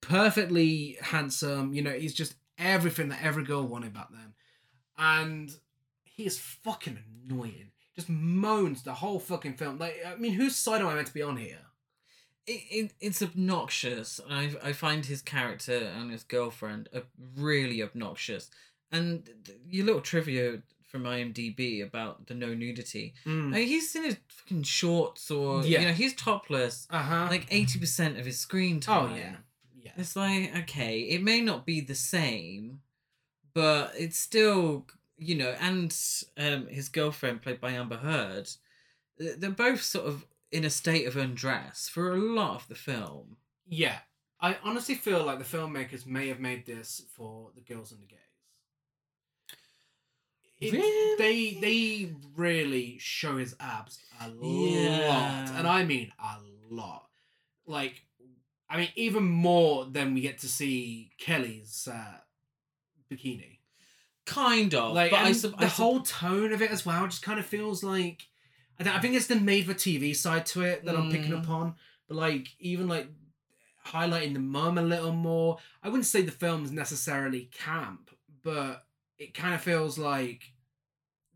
perfectly 0.00 0.96
handsome. 1.00 1.72
You 1.74 1.82
know, 1.82 1.92
he's 1.92 2.14
just 2.14 2.34
everything 2.58 3.08
that 3.10 3.22
every 3.22 3.44
girl 3.44 3.66
wanted 3.66 3.92
back 3.92 4.08
then. 4.10 4.34
And 4.96 5.50
he 6.04 6.26
is 6.26 6.38
fucking 6.38 6.98
annoying. 7.26 7.70
Just 7.98 8.08
moans 8.08 8.82
the 8.84 8.94
whole 8.94 9.18
fucking 9.18 9.54
film. 9.54 9.76
Like, 9.78 9.96
I 10.06 10.14
mean, 10.14 10.32
whose 10.34 10.54
side 10.54 10.80
am 10.80 10.86
I 10.86 10.94
meant 10.94 11.08
to 11.08 11.14
be 11.14 11.22
on 11.22 11.36
here? 11.36 11.58
it, 12.46 12.62
it, 12.70 12.92
it's 13.00 13.20
obnoxious. 13.20 14.20
I 14.30 14.54
I 14.62 14.72
find 14.72 15.04
his 15.04 15.20
character 15.20 15.76
and 15.76 16.10
his 16.10 16.22
girlfriend 16.22 16.88
are 16.94 17.02
really 17.36 17.82
obnoxious. 17.82 18.50
And 18.92 19.28
your 19.68 19.84
little 19.84 20.00
trivia 20.00 20.62
from 20.86 21.02
IMDb 21.02 21.84
about 21.86 22.26
the 22.28 22.34
no 22.34 22.54
nudity. 22.54 23.12
Mm. 23.26 23.48
I 23.48 23.58
mean, 23.58 23.66
he's 23.68 23.94
in 23.94 24.04
his 24.04 24.16
fucking 24.28 24.62
shorts 24.62 25.30
or 25.30 25.62
Yeah. 25.62 25.80
you 25.80 25.86
know 25.88 25.92
he's 25.92 26.14
topless. 26.14 26.86
Uh 26.88 27.02
huh. 27.02 27.26
Like 27.28 27.46
eighty 27.50 27.78
percent 27.80 28.16
of 28.18 28.24
his 28.24 28.38
screen 28.38 28.80
time. 28.80 29.12
oh 29.12 29.16
yeah, 29.16 29.36
yeah. 29.82 29.90
It's 29.96 30.16
like 30.16 30.56
okay, 30.62 31.00
it 31.00 31.22
may 31.22 31.40
not 31.42 31.66
be 31.66 31.80
the 31.82 31.94
same, 31.96 32.80
but 33.52 33.92
it's 33.98 34.16
still 34.18 34.86
you 35.18 35.34
know. 35.34 35.50
And 35.60 35.94
um, 36.36 36.66
his 36.68 36.88
girlfriend, 36.88 37.42
played 37.42 37.60
by 37.60 37.72
Amber 37.72 37.96
Heard, 37.98 38.48
they're 39.18 39.50
both 39.50 39.82
sort 39.82 40.06
of 40.06 40.26
in 40.50 40.64
a 40.64 40.70
state 40.70 41.06
of 41.06 41.16
undress 41.16 41.88
for 41.88 42.12
a 42.12 42.16
lot 42.16 42.54
of 42.56 42.68
the 42.68 42.74
film. 42.74 43.36
Yeah, 43.66 43.98
I 44.40 44.56
honestly 44.62 44.94
feel 44.94 45.24
like 45.24 45.38
the 45.38 45.44
filmmakers 45.44 46.06
may 46.06 46.28
have 46.28 46.40
made 46.40 46.64
this 46.66 47.02
for 47.14 47.50
the 47.54 47.60
girls 47.60 47.92
and 47.92 48.00
the 48.00 48.06
gays. 48.06 48.18
It- 50.60 50.72
Really? 50.72 51.16
They 51.18 51.60
they 51.60 52.14
really 52.34 52.98
show 52.98 53.36
his 53.38 53.54
abs 53.60 54.00
a 54.20 54.28
Yeah. 54.28 55.08
lot, 55.08 55.50
and 55.58 55.68
I 55.68 55.84
mean 55.84 56.12
a 56.18 56.38
lot. 56.68 57.08
Like, 57.66 58.02
I 58.68 58.76
mean 58.78 58.90
even 58.96 59.24
more 59.24 59.84
than 59.86 60.14
we 60.14 60.20
get 60.20 60.38
to 60.38 60.48
see 60.48 61.12
Kelly's 61.18 61.86
uh, 61.86 62.20
bikini. 63.10 63.57
Kind 64.28 64.74
of, 64.74 64.92
Like, 64.94 65.10
but 65.10 65.20
I, 65.20 65.32
sup- 65.32 65.52
the 65.58 65.64
I 65.64 65.68
sup- 65.68 65.76
whole 65.76 66.00
tone 66.00 66.52
of 66.52 66.60
it 66.62 66.70
as 66.70 66.84
well 66.86 67.04
just 67.06 67.22
kind 67.22 67.38
of 67.40 67.46
feels 67.46 67.82
like. 67.82 68.28
I, 68.78 68.84
don't- 68.84 68.94
I 68.94 69.00
think 69.00 69.14
it's 69.14 69.26
the 69.26 69.36
made 69.36 69.66
for 69.66 69.74
TV 69.74 70.14
side 70.14 70.46
to 70.46 70.62
it 70.62 70.84
that 70.84 70.94
I'm 70.96 71.10
picking 71.10 71.32
Mm. 71.32 71.42
up 71.42 71.48
on. 71.48 71.74
But 72.06 72.16
like 72.16 72.48
even 72.60 72.88
like 72.88 73.08
highlighting 73.86 74.34
the 74.34 74.40
mum 74.40 74.78
a 74.78 74.82
little 74.82 75.12
more. 75.12 75.58
I 75.82 75.88
wouldn't 75.88 76.06
say 76.06 76.22
the 76.22 76.30
film's 76.30 76.70
necessarily 76.70 77.50
camp, 77.52 78.10
but 78.42 78.84
it 79.18 79.34
kind 79.34 79.54
of 79.54 79.60
feels 79.62 79.98
like 79.98 80.52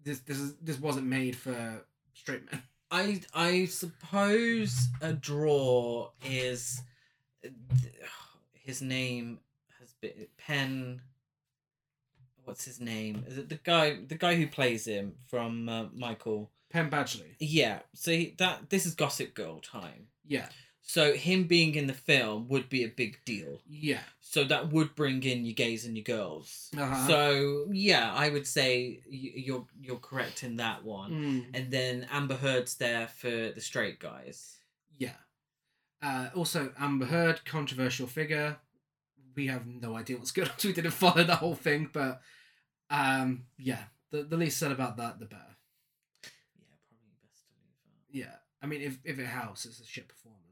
this 0.04 0.20
this 0.20 0.38
is, 0.38 0.54
this 0.56 0.78
wasn't 0.80 1.06
made 1.06 1.34
for 1.36 1.84
straight 2.14 2.50
men. 2.50 2.62
I 2.90 3.20
I 3.34 3.64
suppose 3.66 4.88
a 5.00 5.12
draw 5.14 6.10
is 6.24 6.80
his 8.54 8.82
name 8.82 9.40
has 9.80 9.92
been 10.00 10.26
Penn. 10.38 11.00
What's 12.44 12.64
his 12.64 12.80
name? 12.80 13.24
Is 13.28 13.38
it 13.38 13.48
the 13.48 13.60
guy? 13.62 13.98
The 14.06 14.16
guy 14.16 14.34
who 14.36 14.46
plays 14.46 14.86
him 14.86 15.14
from 15.26 15.68
uh, 15.68 15.84
Michael. 15.94 16.50
Penn 16.70 16.90
Badgley. 16.90 17.34
Yeah. 17.38 17.80
So 17.94 18.10
he, 18.12 18.34
that 18.38 18.70
this 18.70 18.86
is 18.86 18.94
Gossip 18.94 19.34
Girl 19.34 19.60
time. 19.60 20.06
Yeah. 20.26 20.46
So 20.80 21.12
him 21.14 21.44
being 21.44 21.74
in 21.76 21.86
the 21.86 21.92
film 21.92 22.48
would 22.48 22.68
be 22.68 22.82
a 22.82 22.88
big 22.88 23.18
deal. 23.24 23.60
Yeah. 23.68 24.00
So 24.20 24.42
that 24.44 24.72
would 24.72 24.94
bring 24.96 25.22
in 25.22 25.44
your 25.44 25.54
gays 25.54 25.84
and 25.84 25.96
your 25.96 26.02
girls. 26.04 26.70
Uh-huh. 26.76 27.06
So 27.06 27.66
yeah, 27.70 28.12
I 28.14 28.30
would 28.30 28.46
say 28.46 29.00
you're 29.08 29.66
you're 29.80 29.98
correct 29.98 30.42
in 30.42 30.56
that 30.56 30.82
one. 30.84 31.10
Mm, 31.12 31.44
And 31.54 31.70
then 31.70 32.06
Amber 32.10 32.36
Heard's 32.36 32.74
there 32.76 33.06
for 33.06 33.30
the 33.54 33.60
straight 33.60 34.00
guys. 34.00 34.58
yeah. 34.98 35.10
Uh, 36.02 36.30
also, 36.34 36.72
Amber 36.80 37.06
Heard, 37.06 37.44
controversial 37.44 38.08
figure. 38.08 38.56
We 39.34 39.46
have 39.46 39.66
no 39.66 39.96
idea 39.96 40.16
what's 40.18 40.32
going 40.32 40.48
on. 40.48 40.54
We 40.64 40.72
didn't 40.72 40.92
follow 40.92 41.24
the 41.24 41.36
whole 41.36 41.54
thing, 41.54 41.90
but 41.92 42.20
um, 42.90 43.44
yeah, 43.58 43.84
the, 44.10 44.22
the 44.22 44.36
least 44.36 44.58
said 44.58 44.72
about 44.72 44.96
that, 44.98 45.18
the 45.18 45.26
better. 45.26 45.56
Yeah, 46.22 46.64
probably 46.88 47.12
best 47.22 47.44
to 47.46 47.52
leave 47.56 48.24
Yeah. 48.24 48.36
I 48.62 48.66
mean, 48.66 48.82
if, 48.82 48.98
if 49.04 49.18
it 49.18 49.26
helps, 49.26 49.64
it's 49.64 49.80
a 49.80 49.84
shit 49.84 50.08
performance. 50.08 50.42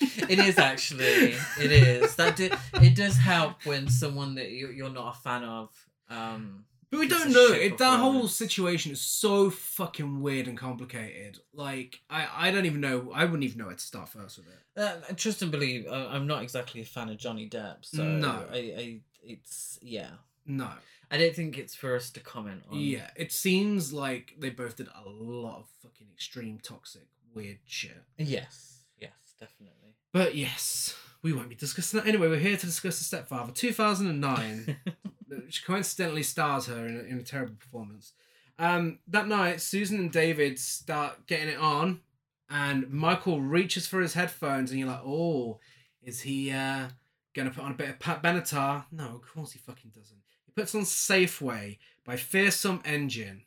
It 0.28 0.38
is 0.40 0.58
actually. 0.58 1.36
It 1.60 1.72
is. 1.72 2.16
That 2.16 2.36
do, 2.36 2.50
it 2.74 2.94
does 2.94 3.16
help 3.16 3.64
when 3.64 3.88
someone 3.88 4.34
that 4.34 4.50
you, 4.50 4.68
you're 4.68 4.90
not 4.90 5.16
a 5.16 5.18
fan 5.18 5.44
of. 5.44 5.70
Um, 6.10 6.64
But 6.90 7.00
we 7.00 7.08
don't 7.08 7.30
know. 7.32 7.52
It, 7.52 7.76
that 7.78 8.00
whole 8.00 8.28
situation 8.28 8.92
is 8.92 9.00
so 9.00 9.50
fucking 9.50 10.20
weird 10.22 10.46
and 10.48 10.56
complicated. 10.56 11.38
Like, 11.52 12.00
I, 12.08 12.26
I 12.34 12.50
don't 12.50 12.64
even 12.66 12.80
know. 12.80 13.10
I 13.14 13.24
wouldn't 13.24 13.44
even 13.44 13.58
know 13.58 13.66
where 13.66 13.74
to 13.74 13.80
start 13.80 14.08
first 14.08 14.38
with 14.38 14.46
it. 14.48 14.80
uh, 14.80 15.14
trust 15.14 15.42
and 15.42 15.50
believe. 15.50 15.86
Uh, 15.86 16.08
I'm 16.10 16.26
not 16.26 16.42
exactly 16.42 16.80
a 16.80 16.84
fan 16.84 17.08
of 17.10 17.18
Johnny 17.18 17.48
Depp, 17.48 17.78
so 17.82 18.02
No. 18.04 18.44
I, 18.50 18.56
I 18.56 19.00
it's 19.22 19.78
yeah. 19.82 20.10
No. 20.46 20.70
I 21.10 21.16
don't 21.18 21.34
think 21.34 21.56
it's 21.58 21.74
for 21.74 21.94
us 21.96 22.10
to 22.10 22.20
comment 22.20 22.62
on. 22.70 22.78
Yeah, 22.80 23.10
it 23.16 23.32
seems 23.32 23.92
like 23.92 24.34
they 24.38 24.50
both 24.50 24.76
did 24.76 24.88
a 24.88 25.08
lot 25.08 25.58
of 25.58 25.66
fucking 25.82 26.06
extreme, 26.12 26.58
toxic, 26.62 27.06
weird 27.34 27.58
shit. 27.66 28.02
Yes. 28.18 28.80
Yes, 28.98 29.12
definitely. 29.40 29.94
But 30.12 30.34
yes, 30.34 30.94
we 31.22 31.32
won't 31.32 31.48
be 31.48 31.54
discussing 31.54 32.00
that. 32.00 32.06
Anyway, 32.06 32.28
we're 32.28 32.38
here 32.38 32.56
to 32.56 32.66
discuss 32.66 32.98
The 32.98 33.04
Stepfather, 33.04 33.52
2009, 33.52 34.76
which 35.28 35.64
coincidentally 35.64 36.22
stars 36.22 36.66
her 36.66 36.86
in 36.86 36.96
a, 36.96 37.00
in 37.00 37.18
a 37.18 37.22
terrible 37.22 37.54
performance. 37.54 38.12
Um, 38.58 38.98
that 39.08 39.28
night, 39.28 39.60
Susan 39.60 39.98
and 39.98 40.12
David 40.12 40.58
start 40.58 41.26
getting 41.26 41.48
it 41.48 41.58
on, 41.58 42.00
and 42.50 42.90
Michael 42.90 43.40
reaches 43.40 43.86
for 43.86 44.00
his 44.00 44.14
headphones, 44.14 44.70
and 44.70 44.80
you're 44.80 44.88
like, 44.88 45.02
oh, 45.04 45.60
is 46.02 46.20
he 46.20 46.50
uh, 46.50 46.88
gonna 47.34 47.50
put 47.50 47.64
on 47.64 47.72
a 47.72 47.76
bit 47.76 47.90
of 47.90 47.98
Pat 47.98 48.22
Benatar? 48.22 48.84
No, 48.90 49.04
of 49.04 49.22
course 49.22 49.52
he 49.52 49.58
fucking 49.58 49.92
doesn't. 49.94 50.18
He 50.46 50.52
puts 50.52 50.74
on 50.74 50.82
Safeway 50.82 51.78
by 52.04 52.16
Fearsome 52.16 52.80
Engine. 52.84 53.42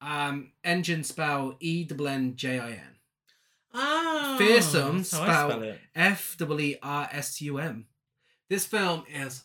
Um, 0.00 0.52
engine 0.64 1.04
spell 1.04 1.56
E 1.60 1.86
N 1.88 2.34
J 2.34 2.58
I 2.58 2.70
N. 2.70 2.96
Ah, 3.72 4.01
Fearsome 4.38 4.98
that's 4.98 5.12
how 5.12 5.22
I 5.22 5.26
spell 5.26 5.50
spell 5.50 5.62
it. 5.62 5.80
F 5.94 6.36
W 6.38 6.60
E 6.68 6.76
R 6.82 7.08
S 7.12 7.40
U 7.40 7.58
M. 7.58 7.86
This 8.48 8.66
film 8.66 9.04
is 9.12 9.44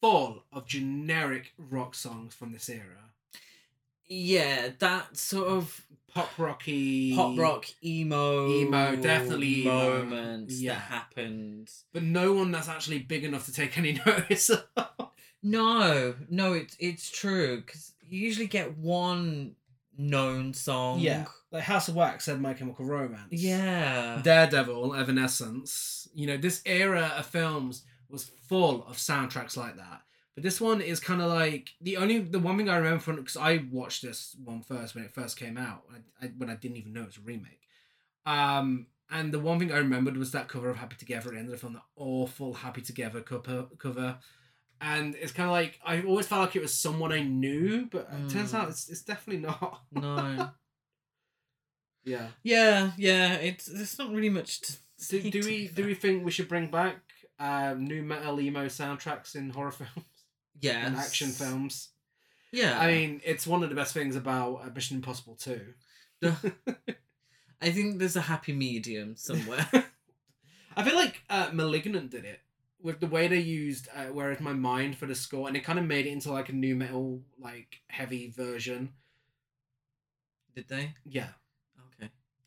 full 0.00 0.44
of 0.52 0.66
generic 0.66 1.52
rock 1.58 1.94
songs 1.94 2.34
from 2.34 2.52
this 2.52 2.68
era. 2.68 3.10
Yeah, 4.06 4.70
that 4.78 5.16
sort 5.16 5.48
of 5.48 5.84
Pop 6.14 6.30
rocky, 6.38 7.14
pop 7.14 7.38
rock 7.38 7.66
emo 7.84 8.48
Emo, 8.48 8.96
definitely 8.96 9.60
emo. 9.62 10.04
moments 10.04 10.58
Yeah. 10.60 10.72
that 10.74 10.80
happened. 10.80 11.70
but 11.92 12.02
no 12.02 12.32
one 12.32 12.50
that's 12.50 12.68
actually 12.68 13.00
big 13.00 13.24
enough 13.24 13.44
to 13.44 13.52
take 13.52 13.76
any 13.76 13.92
notice. 14.06 14.48
of. 14.50 14.64
No, 15.42 16.14
no, 16.30 16.54
it's 16.54 16.74
it's 16.80 17.10
true 17.10 17.58
because 17.64 17.92
you 18.08 18.20
usually 18.20 18.46
get 18.46 18.78
one 18.78 19.54
known 19.98 20.54
song. 20.54 20.98
Like 21.50 21.62
House 21.64 21.88
of 21.88 21.94
Wax 21.96 22.24
said, 22.26 22.40
My 22.40 22.54
Chemical 22.54 22.84
Romance. 22.84 23.28
yeah. 23.30 24.20
Daredevil, 24.22 24.94
Evanescence. 24.94 26.08
You 26.14 26.26
know, 26.26 26.36
this 26.36 26.62
era 26.66 27.12
of 27.16 27.26
films 27.26 27.82
was 28.08 28.24
full 28.48 28.84
of 28.86 28.96
soundtracks 28.96 29.56
like 29.56 29.76
that. 29.76 30.02
But 30.34 30.44
this 30.44 30.60
one 30.60 30.80
is 30.80 31.00
kind 31.00 31.20
of 31.20 31.28
like 31.30 31.70
the 31.80 31.96
only 31.96 32.20
the 32.20 32.38
one 32.38 32.56
thing 32.56 32.68
I 32.70 32.76
remember 32.76 33.00
from 33.00 33.16
because 33.16 33.36
I 33.36 33.64
watched 33.72 34.02
this 34.02 34.36
one 34.44 34.62
first 34.62 34.94
when 34.94 35.04
it 35.04 35.10
first 35.14 35.36
came 35.36 35.56
out, 35.58 35.82
I, 36.22 36.26
I, 36.26 36.30
when 36.38 36.48
I 36.48 36.54
didn't 36.54 36.76
even 36.76 36.92
know 36.92 37.02
it 37.02 37.06
was 37.06 37.16
a 37.16 37.20
remake. 37.22 37.62
Um, 38.26 38.86
and 39.10 39.32
the 39.32 39.38
one 39.38 39.58
thing 39.58 39.72
I 39.72 39.78
remembered 39.78 40.16
was 40.16 40.32
that 40.32 40.48
cover 40.48 40.68
of 40.70 40.76
Happy 40.76 40.96
Together. 40.96 41.32
It 41.34 41.38
ended 41.38 41.54
up 41.54 41.64
on 41.64 41.72
the 41.72 41.82
awful 41.96 42.54
Happy 42.54 42.82
Together 42.82 43.20
cover 43.20 43.66
cover, 43.78 44.18
and 44.80 45.14
it's 45.16 45.32
kind 45.32 45.48
of 45.48 45.52
like 45.52 45.80
I 45.84 46.02
always 46.02 46.26
felt 46.26 46.42
like 46.42 46.56
it 46.56 46.62
was 46.62 46.74
someone 46.74 47.10
I 47.10 47.22
knew, 47.22 47.88
but 47.90 48.08
it 48.12 48.30
turns 48.30 48.52
Mm. 48.52 48.58
out 48.58 48.68
it's 48.68 48.88
it's 48.88 49.02
definitely 49.02 49.42
not. 49.42 49.80
no. 49.92 50.50
yeah. 52.08 52.28
Yeah, 52.42 52.90
yeah. 52.96 53.34
It's 53.34 53.66
there's 53.66 53.98
not 53.98 54.10
really 54.10 54.30
much 54.30 54.60
to. 54.62 54.72
Do, 54.72 54.76
say, 54.98 55.30
do 55.30 55.40
we 55.40 55.68
do 55.68 55.84
we 55.86 55.94
think 55.94 56.24
we 56.24 56.30
should 56.32 56.48
bring 56.48 56.70
back 56.70 56.96
um, 57.38 57.84
nu 57.84 58.02
metal 58.02 58.40
emo 58.40 58.66
soundtracks 58.66 59.34
in 59.36 59.50
horror 59.50 59.70
films 59.80 60.06
Yeah. 60.60 60.84
and 60.86 60.96
action 60.96 61.28
films? 61.28 61.90
Yeah. 62.52 62.78
I 62.80 62.86
mean, 62.92 63.20
it's 63.24 63.46
one 63.46 63.62
of 63.62 63.68
the 63.68 63.76
best 63.76 63.94
things 63.94 64.16
about 64.16 64.74
Mission 64.74 64.96
Impossible 64.96 65.36
Two. 65.36 65.74
I 67.62 67.70
think 67.70 67.98
there's 67.98 68.16
a 68.16 68.20
happy 68.22 68.52
medium 68.52 69.16
somewhere. 69.16 69.66
I 70.76 70.84
feel 70.84 70.94
like 70.94 71.22
uh, 71.28 71.50
Malignant 71.52 72.10
did 72.10 72.24
it 72.24 72.40
with 72.80 73.00
the 73.00 73.06
way 73.08 73.28
they 73.28 73.40
used 73.40 73.88
uh, 73.94 74.06
"Where 74.06 74.30
Is 74.32 74.40
My 74.40 74.52
Mind" 74.52 74.96
for 74.96 75.06
the 75.06 75.14
score, 75.14 75.48
and 75.48 75.56
it 75.56 75.64
kind 75.64 75.78
of 75.78 75.84
made 75.84 76.06
it 76.06 76.10
into 76.10 76.32
like 76.32 76.48
a 76.48 76.52
nu 76.52 76.74
metal, 76.74 77.22
like 77.38 77.80
heavy 77.88 78.30
version. 78.30 78.90
Did 80.54 80.68
they? 80.68 80.94
Yeah. 81.04 81.30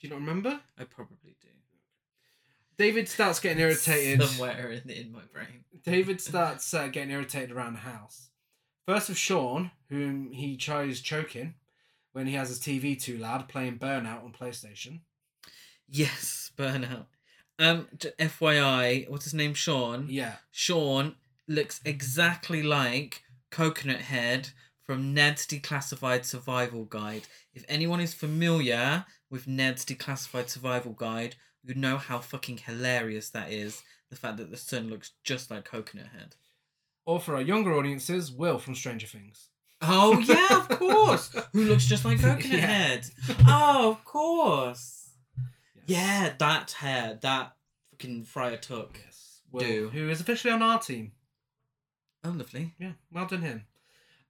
Do 0.02 0.08
you 0.08 0.14
not 0.14 0.20
remember? 0.20 0.60
I 0.80 0.84
probably 0.86 1.36
do. 1.42 1.48
David 2.78 3.08
starts 3.08 3.40
getting 3.40 3.60
irritated. 3.62 4.24
Somewhere 4.24 4.72
in, 4.72 4.90
in 4.90 5.12
my 5.12 5.22
brain. 5.32 5.66
David 5.84 6.20
starts 6.22 6.74
uh, 6.74 6.88
getting 6.88 7.12
irritated 7.12 7.52
around 7.52 7.74
the 7.74 7.80
house. 7.80 8.30
First 8.88 9.10
of 9.10 9.18
Sean, 9.18 9.70
whom 9.90 10.32
he 10.32 10.58
tries 10.58 11.02
choking 11.02 11.54
when 12.14 12.26
he 12.26 12.34
has 12.34 12.50
his 12.50 12.60
TV 12.60 13.00
too 13.00 13.18
loud, 13.18 13.48
playing 13.48 13.78
Burnout 13.78 14.24
on 14.24 14.34
PlayStation. 14.34 15.02
Yes, 15.88 16.52
burnout. 16.58 17.06
Um, 17.60 17.88
FYI, 18.00 19.08
what's 19.08 19.26
his 19.26 19.36
name? 19.36 19.54
Sean. 19.54 20.08
Yeah, 20.10 20.38
Sean 20.50 21.16
looks 21.48 21.80
exactly 21.86 22.64
like 22.64 23.24
Coconut 23.52 24.02
Head 24.02 24.50
from 24.82 25.14
Ned's 25.14 25.46
Declassified 25.46 26.26
Survival 26.26 26.86
Guide. 26.86 27.28
If 27.54 27.66
anyone 27.70 28.02
is 28.02 28.16
familiar 28.16 29.06
with 29.32 29.48
Ned's 29.48 29.84
Declassified 29.86 30.50
Survival 30.50 30.92
Guide, 30.92 31.36
you 31.64 31.74
know 31.74 31.98
how 31.98 32.20
fucking 32.20 32.58
hilarious 32.60 33.30
that 33.32 33.52
is. 33.52 33.82
The 34.12 34.16
fact 34.18 34.38
that 34.38 34.52
the 34.52 34.58
son 34.58 34.90
looks 34.90 35.12
just 35.24 35.50
like 35.50 35.64
Coconut 35.66 36.08
Head. 36.08 36.36
or 37.06 37.20
for 37.20 37.36
our 37.36 37.42
younger 37.42 37.74
audiences, 37.74 38.32
Will 38.32 38.60
from 38.60 38.76
Stranger 38.76 39.08
Things. 39.08 39.48
Oh 39.82 40.20
yeah, 40.20 40.58
of 40.60 40.70
course. 40.78 41.34
Who 41.54 41.64
looks 41.64 41.86
just 41.88 42.04
like 42.06 42.20
Coconut 42.22 42.46
Yeah. 42.60 42.66
Head? 42.68 43.06
Oh, 43.48 43.92
of 43.92 44.04
course. 44.06 45.10
Yeah, 45.88 46.34
that 46.38 46.72
hair, 46.72 47.18
that 47.22 47.56
fucking 47.92 48.24
Friar 48.26 48.58
Tuck. 48.58 49.00
Yes, 49.04 49.40
Will, 49.52 49.62
Do. 49.62 49.90
who 49.94 50.10
is 50.10 50.20
officially 50.22 50.54
on 50.54 50.62
our 50.62 50.80
team. 50.80 51.14
Oh, 52.24 52.30
lovely. 52.30 52.74
Yeah, 52.78 52.92
well 53.12 53.26
done 53.26 53.42
him. 53.42 53.64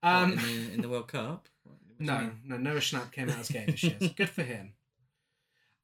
What, 0.01 0.09
Um, 0.13 0.31
in, 0.33 0.37
the, 0.39 0.73
in 0.75 0.81
the 0.81 0.89
World 0.89 1.07
Cup. 1.09 1.47
What 1.63 1.75
No, 1.99 2.31
no, 2.45 2.57
Noah 2.57 2.79
Schnapp 2.79 3.11
came 3.11 3.29
out 3.29 3.39
as 3.39 3.49
gay 3.49 3.65
this 3.65 3.83
year. 3.83 3.95
so 3.99 4.07
Good 4.15 4.29
for 4.29 4.43
him. 4.43 4.73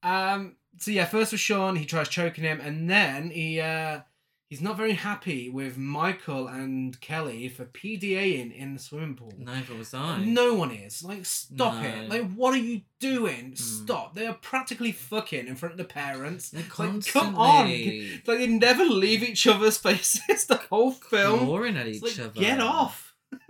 Um. 0.07 0.55
So 0.79 0.91
yeah, 0.91 1.05
first 1.05 1.31
with 1.31 1.41
Sean, 1.41 1.75
he 1.75 1.85
tries 1.85 2.07
choking 2.09 2.43
him, 2.43 2.59
and 2.61 2.89
then 2.89 3.31
he 3.31 3.59
uh 3.59 4.01
he's 4.49 4.61
not 4.61 4.77
very 4.77 4.93
happy 4.93 5.49
with 5.49 5.77
Michael 5.77 6.47
and 6.47 6.99
Kelly 7.01 7.49
for 7.49 7.65
PDAing 7.65 8.55
in 8.55 8.75
the 8.75 8.79
swimming 8.79 9.15
pool. 9.15 9.33
Neither 9.37 9.75
was 9.75 9.93
I. 9.93 10.23
No 10.23 10.53
one 10.53 10.71
is. 10.71 11.03
Like, 11.03 11.25
stop 11.25 11.73
No. 11.75 11.81
it. 11.89 12.09
Like, 12.09 12.31
what 12.33 12.53
are 12.53 12.57
you 12.59 12.81
doing? 12.99 13.55
Stop. 13.55 14.13
They 14.15 14.25
are 14.25 14.35
practically 14.35 14.93
fucking 14.93 15.47
in 15.47 15.55
front 15.55 15.73
of 15.73 15.77
the 15.77 15.83
parents. 15.83 16.51
They're 16.51 16.63
Like, 16.77 17.05
come 17.07 17.35
on. 17.35 17.65
Like, 17.65 18.23
they 18.25 18.47
never 18.47 18.85
leave 18.85 19.21
each 19.23 19.45
other's 19.47 19.77
faces 19.77 20.45
the 20.47 20.55
whole 20.55 20.91
film. 20.91 21.39
clawing 21.39 21.75
at 21.75 21.87
each 21.87 22.01
like, 22.01 22.19
other. 22.19 22.39
Get 22.39 22.59
off. 22.61 23.15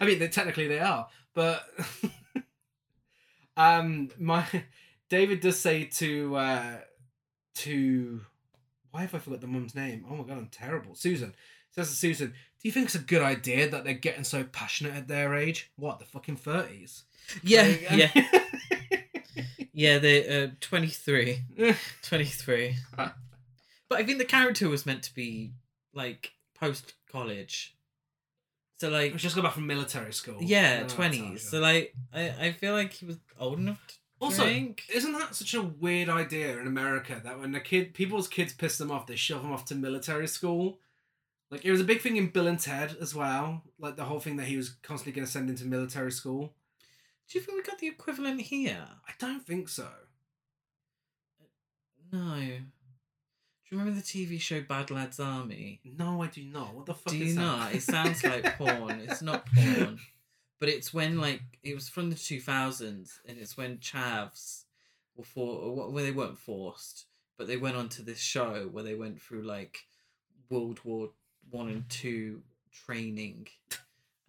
I 0.00 0.04
mean, 0.04 0.18
they, 0.18 0.28
technically 0.28 0.68
they 0.68 0.80
are, 0.80 1.06
but 1.34 1.64
um, 3.56 4.10
my 4.18 4.44
David 5.14 5.38
does 5.38 5.60
say 5.60 5.84
to 5.84 6.34
uh, 6.36 6.76
to 7.56 8.20
why 8.90 9.02
have 9.02 9.14
I 9.14 9.20
forgot 9.20 9.40
the 9.40 9.46
mum's 9.46 9.72
name? 9.76 10.04
Oh 10.10 10.16
my 10.16 10.24
god, 10.24 10.38
I'm 10.38 10.48
terrible. 10.48 10.96
Susan 10.96 11.36
says 11.70 11.88
to 11.90 11.94
Susan, 11.94 12.28
"Do 12.30 12.34
you 12.68 12.72
think 12.72 12.86
it's 12.86 12.96
a 12.96 12.98
good 12.98 13.22
idea 13.22 13.68
that 13.68 13.84
they're 13.84 13.94
getting 13.94 14.24
so 14.24 14.42
passionate 14.42 14.94
at 14.96 15.06
their 15.06 15.36
age? 15.36 15.70
What 15.76 16.00
the 16.00 16.04
fucking 16.04 16.34
thirties? 16.38 17.04
Yeah, 17.44 17.66
yeah, 17.92 18.10
yeah. 19.72 19.98
They're 19.98 20.46
uh, 20.48 20.50
23. 20.60 21.42
23. 22.02 22.76
Ah. 22.98 23.14
But 23.88 24.00
I 24.00 24.02
think 24.04 24.18
the 24.18 24.24
character 24.24 24.68
was 24.68 24.84
meant 24.84 25.04
to 25.04 25.14
be 25.14 25.52
like 25.94 26.32
post 26.58 26.94
college. 27.08 27.76
So 28.80 28.88
like 28.88 29.14
Just 29.14 29.36
got 29.36 29.42
back 29.44 29.52
from 29.54 29.68
military 29.68 30.12
school. 30.12 30.38
yeah, 30.40 30.82
Oh, 30.84 30.88
twenties. 30.88 31.48
So 31.48 31.60
like 31.60 31.94
I, 32.12 32.30
I 32.40 32.52
feel 32.52 32.72
like 32.72 32.92
he 32.92 33.06
was 33.06 33.18
old 33.38 33.60
enough 33.60 33.80
to 33.86 33.94
Also, 34.20 34.44
think? 34.44 34.84
isn't 34.92 35.12
that 35.12 35.34
such 35.34 35.54
a 35.54 35.62
weird 35.62 36.08
idea 36.08 36.58
in 36.58 36.66
America 36.66 37.20
that 37.24 37.38
when 37.40 37.52
the 37.52 37.60
kid, 37.60 37.92
people's 37.94 38.28
kids 38.28 38.52
piss 38.52 38.78
them 38.78 38.90
off, 38.90 39.06
they 39.06 39.16
shove 39.16 39.42
them 39.42 39.52
off 39.52 39.64
to 39.66 39.74
military 39.74 40.26
school? 40.28 40.78
Like 41.50 41.64
it 41.64 41.70
was 41.70 41.80
a 41.80 41.84
big 41.84 42.00
thing 42.00 42.16
in 42.16 42.30
Bill 42.30 42.46
and 42.46 42.58
Ted 42.58 42.96
as 43.00 43.14
well. 43.14 43.62
Like 43.78 43.96
the 43.96 44.04
whole 44.04 44.20
thing 44.20 44.36
that 44.36 44.46
he 44.46 44.56
was 44.56 44.70
constantly 44.82 45.12
going 45.12 45.26
to 45.26 45.30
send 45.30 45.50
into 45.50 45.64
military 45.66 46.10
school. 46.12 46.54
Do 47.28 47.38
you 47.38 47.44
think 47.44 47.56
we 47.58 47.62
got 47.62 47.78
the 47.78 47.86
equivalent 47.88 48.40
here? 48.40 48.86
I 49.08 49.12
don't 49.18 49.44
think 49.44 49.68
so. 49.68 49.88
No. 52.12 52.34
Do 52.36 52.42
you 53.70 53.78
remember 53.78 53.96
the 53.98 54.02
TV 54.02 54.40
show 54.40 54.60
Bad 54.62 54.90
Lads 54.90 55.18
Army? 55.18 55.80
No, 55.84 56.22
I 56.22 56.28
do 56.28 56.44
not. 56.44 56.74
What 56.74 56.86
the 56.86 56.94
fuck 56.94 57.12
Do 57.12 57.20
is 57.20 57.28
you 57.30 57.34
that? 57.36 57.40
not? 57.40 57.74
It 57.74 57.82
sounds 57.82 58.22
like 58.22 58.56
porn. 58.58 59.00
It's 59.00 59.22
not 59.22 59.46
porn. 59.54 59.98
But 60.64 60.72
it's 60.72 60.94
when 60.94 61.18
like 61.20 61.42
it 61.62 61.74
was 61.74 61.90
from 61.90 62.08
the 62.08 62.16
two 62.16 62.40
thousands 62.40 63.20
and 63.28 63.36
it's 63.36 63.54
when 63.54 63.76
chavs 63.76 64.62
were 65.14 65.22
for 65.22 65.74
well 65.74 65.92
they 65.92 66.10
weren't 66.10 66.38
forced, 66.38 67.04
but 67.36 67.46
they 67.46 67.58
went 67.58 67.76
on 67.76 67.90
to 67.90 68.02
this 68.02 68.18
show 68.18 68.70
where 68.72 68.82
they 68.82 68.94
went 68.94 69.20
through 69.20 69.42
like 69.42 69.80
World 70.48 70.80
War 70.82 71.10
One 71.50 71.68
and 71.68 71.86
Two 71.90 72.40
training. 72.72 73.48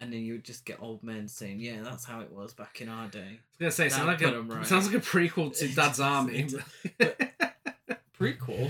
And 0.02 0.12
then 0.12 0.24
you 0.24 0.34
would 0.34 0.44
just 0.44 0.66
get 0.66 0.82
old 0.82 1.04
men 1.04 1.30
saying, 1.30 1.62
"Yeah, 1.62 1.84
that's 1.84 2.04
how 2.04 2.20
it 2.20 2.34
was 2.34 2.54
back 2.54 2.82
in 2.82 2.90
our 2.90 3.08
day." 3.08 3.20
I 3.20 3.32
was 3.32 3.58
gonna 3.58 3.72
say, 3.72 3.86
it 3.86 3.94
sounds 3.94 4.22
like 4.22 4.22
a 4.22 4.42
right. 4.42 4.68
sounds 4.68 4.92
like 4.92 5.02
a 5.02 5.08
prequel 5.08 5.58
to 5.58 5.68
Dad's 5.74 6.02
Army. 6.02 6.50
Prequel. 8.20 8.70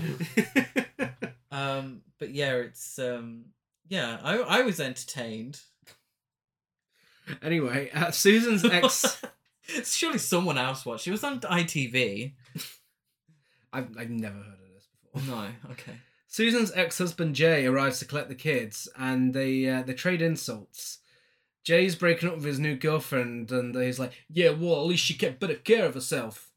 um, 1.50 2.02
but 2.20 2.30
yeah, 2.30 2.54
it's 2.58 3.00
um, 3.00 3.46
yeah, 3.88 4.20
I 4.22 4.36
I 4.36 4.62
was 4.62 4.78
entertained. 4.78 5.62
Anyway, 7.42 7.90
uh, 7.92 8.10
Susan's 8.10 8.64
ex. 8.70 9.22
Surely 9.84 10.18
someone 10.18 10.58
else 10.58 10.86
watched. 10.86 11.08
It 11.08 11.10
was 11.10 11.24
on 11.24 11.40
ITV. 11.40 12.34
I've, 13.72 13.88
I've 13.98 14.10
never 14.10 14.36
heard 14.36 14.58
of 14.62 14.74
this 14.74 14.88
before. 15.12 15.34
No, 15.36 15.48
okay. 15.72 15.98
Susan's 16.28 16.72
ex-husband 16.74 17.34
Jay 17.34 17.66
arrives 17.66 17.98
to 17.98 18.04
collect 18.04 18.28
the 18.28 18.34
kids, 18.34 18.88
and 18.96 19.34
they 19.34 19.68
uh, 19.68 19.82
they 19.82 19.94
trade 19.94 20.22
insults. 20.22 20.98
Jay's 21.64 21.96
breaking 21.96 22.28
up 22.28 22.36
with 22.36 22.44
his 22.44 22.60
new 22.60 22.76
girlfriend, 22.76 23.50
and 23.50 23.74
he's 23.74 23.98
like, 23.98 24.12
"Yeah, 24.28 24.50
well, 24.50 24.80
at 24.80 24.86
least 24.86 25.04
she 25.04 25.14
kept 25.14 25.40
better 25.40 25.54
care 25.54 25.86
of 25.86 25.94
herself." 25.94 26.50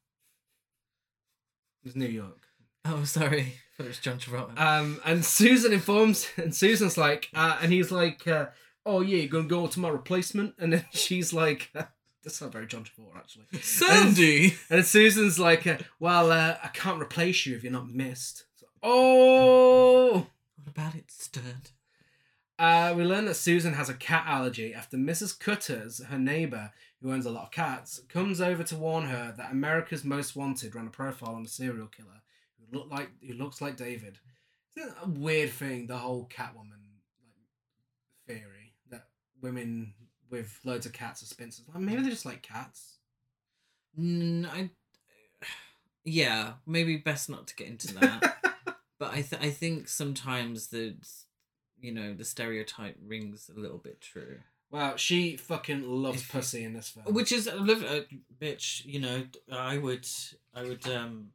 It's 1.84 1.96
New 1.96 2.08
York. 2.08 2.48
Oh, 2.86 3.04
sorry. 3.06 3.42
I 3.42 3.78
thought 3.78 3.86
it 3.86 3.88
was 3.88 4.00
John 4.00 4.20
Travolta. 4.20 4.60
Um, 4.60 5.00
and 5.06 5.24
Susan 5.24 5.72
informs, 5.72 6.28
and 6.38 6.54
Susan's 6.54 6.98
like, 6.98 7.30
uh, 7.34 7.58
and 7.62 7.72
he's 7.72 7.92
like, 7.92 8.28
uh, 8.28 8.48
"Oh 8.86 9.02
yeah, 9.02 9.18
you're 9.18 9.28
gonna 9.28 9.48
go 9.48 9.68
to 9.68 9.80
my 9.80 9.90
replacement," 9.90 10.56
and 10.60 10.74
then 10.74 10.86
she's 10.92 11.34
like. 11.34 11.72
That's 12.22 12.42
not 12.42 12.52
very 12.52 12.68
John 12.68 12.84
Travolta, 12.84 13.16
actually. 13.18 13.46
Sandy. 13.62 14.58
And 14.70 14.86
Susan's 14.86 15.40
like, 15.40 15.66
uh, 15.66 15.78
"Well, 16.02 16.34
uh, 16.34 16.58
I 16.62 16.68
can't 16.68 17.02
replace 17.02 17.46
you 17.46 17.56
if 17.56 17.64
you're 17.64 17.72
not 17.72 17.90
missed." 17.90 18.44
So- 18.58 18.68
oh, 18.84 20.28
What 20.58 20.68
about 20.68 20.96
it, 20.96 21.10
Stern? 21.10 21.62
Uh, 22.60 22.94
we 22.98 23.06
learn 23.06 23.24
that 23.24 23.36
Susan 23.36 23.74
has 23.76 23.88
a 23.88 23.94
cat 23.94 24.26
allergy 24.28 24.74
after 24.74 24.98
Mrs. 24.98 25.40
Cutters, 25.40 26.04
her 26.10 26.20
neighbour, 26.20 26.74
who 27.02 27.14
owns 27.14 27.26
a 27.26 27.32
lot 27.32 27.44
of 27.46 27.52
cats, 27.52 28.02
comes 28.10 28.42
over 28.42 28.64
to 28.66 28.76
warn 28.76 29.06
her 29.06 29.34
that 29.38 29.54
America's 29.54 30.04
Most 30.04 30.36
Wanted 30.36 30.76
ran 30.76 30.88
a 30.88 30.90
profile 30.90 31.36
on 31.36 31.46
a 31.46 31.48
serial 31.48 31.88
killer 31.88 32.22
who 32.60 32.78
look 32.78 32.92
like 32.92 33.12
who 33.26 33.34
looks 33.34 33.62
like 33.62 33.78
David. 33.78 34.20
Isn't 34.76 34.90
that 34.90 35.06
a 35.06 35.10
weird 35.10 35.52
thing? 35.52 35.88
The 35.88 35.98
whole 35.98 36.28
Catwoman 36.28 36.84
like 37.24 38.28
theory 38.28 38.59
women 39.42 39.94
with 40.30 40.60
loads 40.64 40.86
of 40.86 40.94
cats 40.94 41.22
are 41.24 41.26
spinsters. 41.26 41.66
Like, 41.68 41.82
maybe 41.84 42.02
they 42.04 42.10
just 42.10 42.26
like 42.26 42.42
cats. 42.42 42.98
Mm, 44.00 44.46
I. 44.48 44.70
Yeah, 46.06 46.54
maybe 46.66 46.98
best 46.98 47.30
not 47.30 47.48
to 47.48 47.56
get 47.56 47.68
into 47.68 47.94
that. 47.96 48.38
but 49.00 49.12
I 49.14 49.22
th- 49.22 49.42
I 49.42 49.50
think 49.50 49.88
sometimes 49.88 50.68
the, 50.68 50.96
you 51.80 51.92
know, 51.94 52.14
the 52.14 52.26
stereotype 52.26 52.98
rings 53.06 53.50
a 53.56 53.60
little 53.60 53.78
bit 53.78 54.02
true. 54.02 54.38
Well, 54.72 54.98
she 54.98 55.36
fucking 55.36 55.84
loves 55.84 56.22
If- 56.22 56.32
pussy 56.32 56.64
in 56.64 56.74
this 56.74 56.90
film. 56.90 57.14
Which 57.14 57.32
is 57.32 57.48
a 57.48 57.56
liv- 57.56 57.84
uh, 57.84 58.02
bitch. 58.42 58.86
You 58.86 59.00
know, 59.02 59.24
I 59.52 59.78
would 59.78 60.08
I 60.54 60.64
would 60.64 60.88
um 60.88 61.30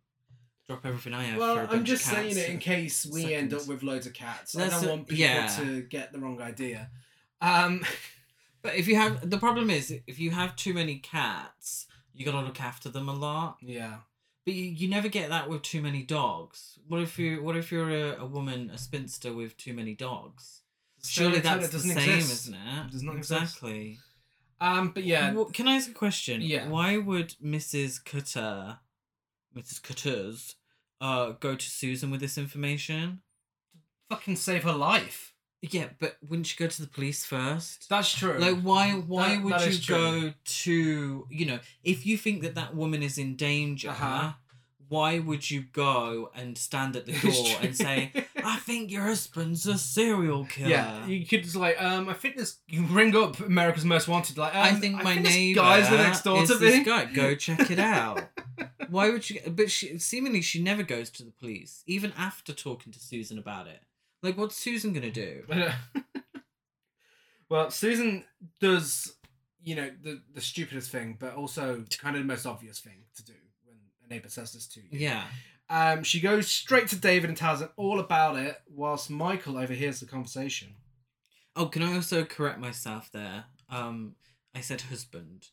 drop 0.66 0.86
everything 0.86 1.12
I 1.14 1.24
have. 1.24 1.38
for 1.38 1.44
a 1.44 1.54
Well, 1.54 1.66
I'm 1.70 1.84
just 1.84 2.04
saying 2.04 2.36
it 2.38 2.48
in 2.48 2.58
case 2.58 3.04
we 3.06 3.34
end 3.34 3.52
up 3.52 3.66
with 3.66 3.82
loads 3.82 4.06
of 4.06 4.14
cats. 4.14 4.56
I 4.56 4.68
don't 4.70 4.84
a- 4.84 4.88
want 4.88 5.08
people 5.08 5.24
yeah. 5.24 5.48
to 5.58 5.82
get 5.82 6.12
the 6.12 6.18
wrong 6.20 6.40
idea. 6.40 6.90
Um, 7.40 7.84
But 8.62 8.76
if 8.76 8.88
you 8.88 8.96
have 8.96 9.28
the 9.28 9.36
problem 9.36 9.68
is 9.68 9.94
if 10.06 10.18
you 10.18 10.30
have 10.30 10.56
too 10.56 10.72
many 10.72 10.96
cats, 10.96 11.86
you 12.14 12.24
gotta 12.24 12.40
look 12.40 12.62
after 12.62 12.88
them 12.88 13.10
a 13.10 13.14
lot. 13.14 13.58
yeah. 13.60 13.96
But 14.46 14.54
you, 14.54 14.64
you 14.64 14.88
never 14.88 15.08
get 15.08 15.28
that 15.28 15.50
with 15.50 15.60
too 15.62 15.82
many 15.82 16.02
dogs. 16.02 16.78
What 16.88 17.02
if 17.02 17.18
you 17.18 17.42
what 17.42 17.56
if 17.58 17.70
you're 17.70 17.90
a, 17.90 18.22
a 18.22 18.26
woman, 18.26 18.70
a 18.70 18.78
spinster 18.78 19.34
with 19.34 19.58
too 19.58 19.74
many 19.74 19.94
dogs? 19.94 20.62
Surely 21.04 21.40
that's 21.40 21.60
that 21.66 21.72
the 21.72 21.76
doesn't 21.76 21.90
same, 21.94 22.14
exist. 22.16 22.48
isn't 22.48 22.54
it? 22.54 22.90
Does 22.90 23.02
not 23.02 23.16
exist. 23.16 23.42
exactly. 23.42 23.98
Um, 24.62 24.92
but 24.94 25.04
yeah, 25.04 25.34
Can 25.52 25.68
I 25.68 25.74
ask 25.76 25.90
a 25.90 25.92
question? 25.94 26.40
Yeah. 26.40 26.66
Why 26.68 26.96
would 26.96 27.34
Mrs. 27.44 28.02
Cutter, 28.02 28.78
Mrs. 29.54 29.82
Cutters, 29.82 30.54
uh, 31.02 31.32
go 31.32 31.54
to 31.54 31.70
Susan 31.70 32.10
with 32.10 32.20
this 32.20 32.38
information? 32.38 33.20
fucking 34.08 34.36
save 34.36 34.62
her 34.62 34.72
life. 34.72 35.33
Yeah, 35.70 35.86
but 35.98 36.16
wouldn't 36.28 36.50
you 36.52 36.66
go 36.66 36.68
to 36.70 36.82
the 36.82 36.88
police 36.88 37.24
first? 37.24 37.88
That's 37.88 38.12
true. 38.12 38.38
Like, 38.38 38.60
why? 38.60 38.92
Why 38.92 39.36
That- 39.36 39.44
would 39.44 39.52
that 39.54 39.72
you 39.72 39.86
go 39.86 40.32
to? 40.44 41.26
You 41.30 41.46
know, 41.46 41.58
if 41.82 42.04
you 42.06 42.18
think 42.18 42.42
that 42.42 42.54
that 42.56 42.74
woman 42.74 43.02
is 43.02 43.16
in 43.18 43.36
danger, 43.36 43.90
Uh-huh. 43.90 44.32
why 44.88 45.18
would 45.18 45.50
you 45.50 45.62
go 45.62 46.30
and 46.34 46.58
stand 46.58 46.94
at 46.96 47.06
the 47.06 47.12
door 47.22 47.56
and 47.62 47.74
say, 47.76 48.12
"I 48.36 48.56
think 48.66 48.90
your 48.90 49.02
husband's 49.04 49.66
a 49.66 49.78
serial 49.78 50.44
killer"? 50.44 50.68
yeah, 50.70 51.06
you 51.06 51.24
could 51.26 51.42
just 51.44 51.56
like, 51.56 51.80
um, 51.82 52.08
I 52.08 52.12
think 52.14 52.36
this. 52.36 52.58
You 52.68 52.84
ring 52.86 53.16
up 53.16 53.40
America's 53.40 53.84
Most 53.84 54.06
Wanted. 54.06 54.36
Like, 54.36 54.54
um, 54.54 54.62
I 54.62 54.72
think 54.74 55.02
my 55.02 55.14
this 55.16 55.24
neighbor 55.34 55.60
guy's 55.60 55.88
the 55.88 55.96
next 55.96 56.22
door 56.22 56.44
to 56.46 56.58
me. 56.60 56.84
guy. 56.84 57.06
Go 57.06 57.34
check 57.34 57.70
it 57.70 57.78
out. 57.78 58.20
Why 58.90 59.08
would 59.10 59.28
you? 59.30 59.40
But 59.50 59.70
she 59.70 59.98
seemingly 59.98 60.42
she 60.42 60.62
never 60.62 60.82
goes 60.82 61.08
to 61.10 61.24
the 61.24 61.32
police, 61.32 61.82
even 61.86 62.12
after 62.18 62.52
talking 62.52 62.92
to 62.92 63.00
Susan 63.00 63.38
about 63.38 63.66
it. 63.66 63.80
Like, 64.24 64.36
what's 64.38 64.56
Susan 64.56 64.92
gonna 64.92 65.10
do? 65.10 65.44
well, 67.48 67.70
Susan 67.70 68.24
does, 68.60 69.14
you 69.62 69.74
know, 69.76 69.90
the 70.02 70.22
the 70.32 70.40
stupidest 70.40 70.90
thing, 70.90 71.16
but 71.20 71.34
also 71.34 71.84
kind 71.98 72.16
of 72.16 72.22
the 72.22 72.26
most 72.26 72.46
obvious 72.46 72.80
thing 72.80 73.04
to 73.16 73.24
do 73.24 73.34
when 73.64 73.76
a 74.04 74.08
neighbor 74.12 74.28
says 74.28 74.52
this 74.52 74.66
to 74.68 74.80
you. 74.80 74.88
Yeah, 74.92 75.24
Um, 75.68 76.02
she 76.02 76.20
goes 76.20 76.48
straight 76.48 76.88
to 76.88 76.96
David 76.96 77.28
and 77.30 77.36
tells 77.36 77.60
him 77.60 77.68
all 77.76 78.00
about 78.00 78.36
it, 78.36 78.56
whilst 78.68 79.10
Michael 79.10 79.58
overhears 79.58 80.00
the 80.00 80.06
conversation. 80.06 80.74
Oh, 81.56 81.66
can 81.66 81.82
I 81.82 81.94
also 81.94 82.24
correct 82.24 82.58
myself 82.58 83.10
there? 83.12 83.44
Um, 83.70 84.16
I 84.54 84.60
said 84.60 84.80
husband. 84.82 85.48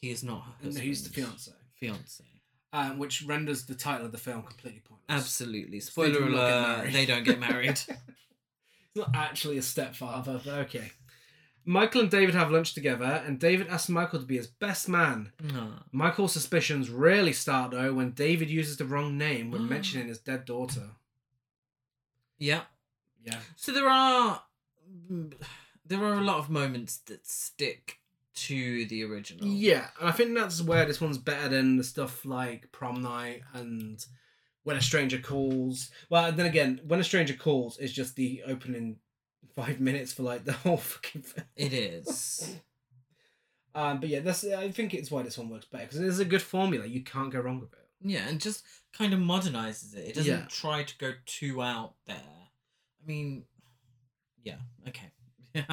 He 0.00 0.10
is 0.10 0.22
not 0.22 0.42
her 0.44 0.52
And 0.60 0.66
husband. 0.66 0.84
he's 0.86 1.02
the 1.04 1.10
fiance, 1.10 1.50
Fiance. 1.74 2.24
Um, 2.72 2.98
which 2.98 3.22
renders 3.22 3.64
the 3.66 3.74
title 3.74 4.06
of 4.06 4.12
the 4.12 4.18
film 4.18 4.42
completely 4.42 4.80
pointless. 4.80 5.06
Absolutely. 5.08 5.80
Spoiler 5.80 6.24
alert. 6.26 6.92
They 6.92 7.06
don't 7.06 7.24
get 7.24 7.38
married. 7.38 7.80
It's 8.94 9.06
not 9.06 9.16
actually 9.16 9.56
a 9.56 9.62
stepfather, 9.62 10.38
but 10.44 10.52
okay. 10.66 10.92
Michael 11.64 12.02
and 12.02 12.10
David 12.10 12.34
have 12.34 12.50
lunch 12.50 12.74
together, 12.74 13.22
and 13.26 13.38
David 13.38 13.68
asks 13.68 13.88
Michael 13.88 14.18
to 14.18 14.26
be 14.26 14.36
his 14.36 14.48
best 14.48 14.86
man. 14.86 15.32
no. 15.40 15.68
Michael's 15.92 16.34
suspicions 16.34 16.90
really 16.90 17.32
start 17.32 17.70
though 17.70 17.94
when 17.94 18.10
David 18.10 18.50
uses 18.50 18.76
the 18.76 18.84
wrong 18.84 19.16
name 19.16 19.50
when 19.50 19.66
mentioning 19.66 20.08
his 20.08 20.18
dead 20.18 20.44
daughter. 20.44 20.90
Yeah. 22.38 22.62
Yeah. 23.24 23.38
So 23.56 23.72
there 23.72 23.88
are 23.88 24.42
there 25.86 26.04
are 26.04 26.14
a 26.14 26.20
lot 26.24 26.38
of 26.38 26.50
moments 26.50 26.98
that 27.06 27.26
stick 27.26 27.98
to 28.34 28.86
the 28.86 29.04
original. 29.04 29.46
Yeah, 29.46 29.88
and 30.00 30.08
I 30.08 30.12
think 30.12 30.34
that's 30.34 30.62
where 30.62 30.84
this 30.84 31.00
one's 31.00 31.18
better 31.18 31.48
than 31.48 31.76
the 31.76 31.84
stuff 31.84 32.24
like 32.24 32.70
Prom 32.72 33.02
Night 33.02 33.42
and 33.54 34.04
When 34.64 34.76
a 34.76 34.82
Stranger 34.82 35.18
Calls. 35.18 35.90
Well, 36.10 36.32
then 36.32 36.46
again, 36.46 36.80
When 36.86 37.00
a 37.00 37.04
Stranger 37.04 37.34
Calls 37.34 37.78
is 37.78 37.92
just 37.92 38.16
the 38.16 38.42
opening 38.46 38.96
five 39.54 39.80
minutes 39.80 40.12
for 40.12 40.22
like 40.22 40.44
the 40.44 40.52
whole 40.64 40.76
fucking 40.78 41.22
film. 41.22 41.46
It 41.56 41.72
is. 41.72 42.56
Um, 43.74 44.00
but 44.00 44.10
yeah, 44.10 44.20
that's 44.20 44.44
I 44.44 44.70
think 44.70 44.92
it's 44.92 45.10
why 45.10 45.22
this 45.22 45.38
one 45.38 45.48
works 45.48 45.64
better 45.64 45.84
because 45.84 45.98
it 45.98 46.04
is 46.06 46.18
a 46.18 46.26
good 46.26 46.42
formula. 46.42 46.84
You 46.84 47.02
can't 47.02 47.32
go 47.32 47.40
wrong 47.40 47.58
with 47.58 47.72
it. 47.72 47.88
Yeah, 48.02 48.28
and 48.28 48.38
just 48.38 48.64
kind 48.92 49.14
of 49.14 49.18
modernizes 49.20 49.94
it. 49.96 50.08
It 50.08 50.14
doesn't 50.14 50.30
Yeah. 50.30 50.44
try 50.50 50.82
to 50.82 50.98
go 50.98 51.12
too 51.24 51.62
out 51.62 51.94
there. 52.06 52.16
I 52.16 53.06
mean, 53.06 53.44
yeah, 54.44 54.56
okay. 54.88 55.10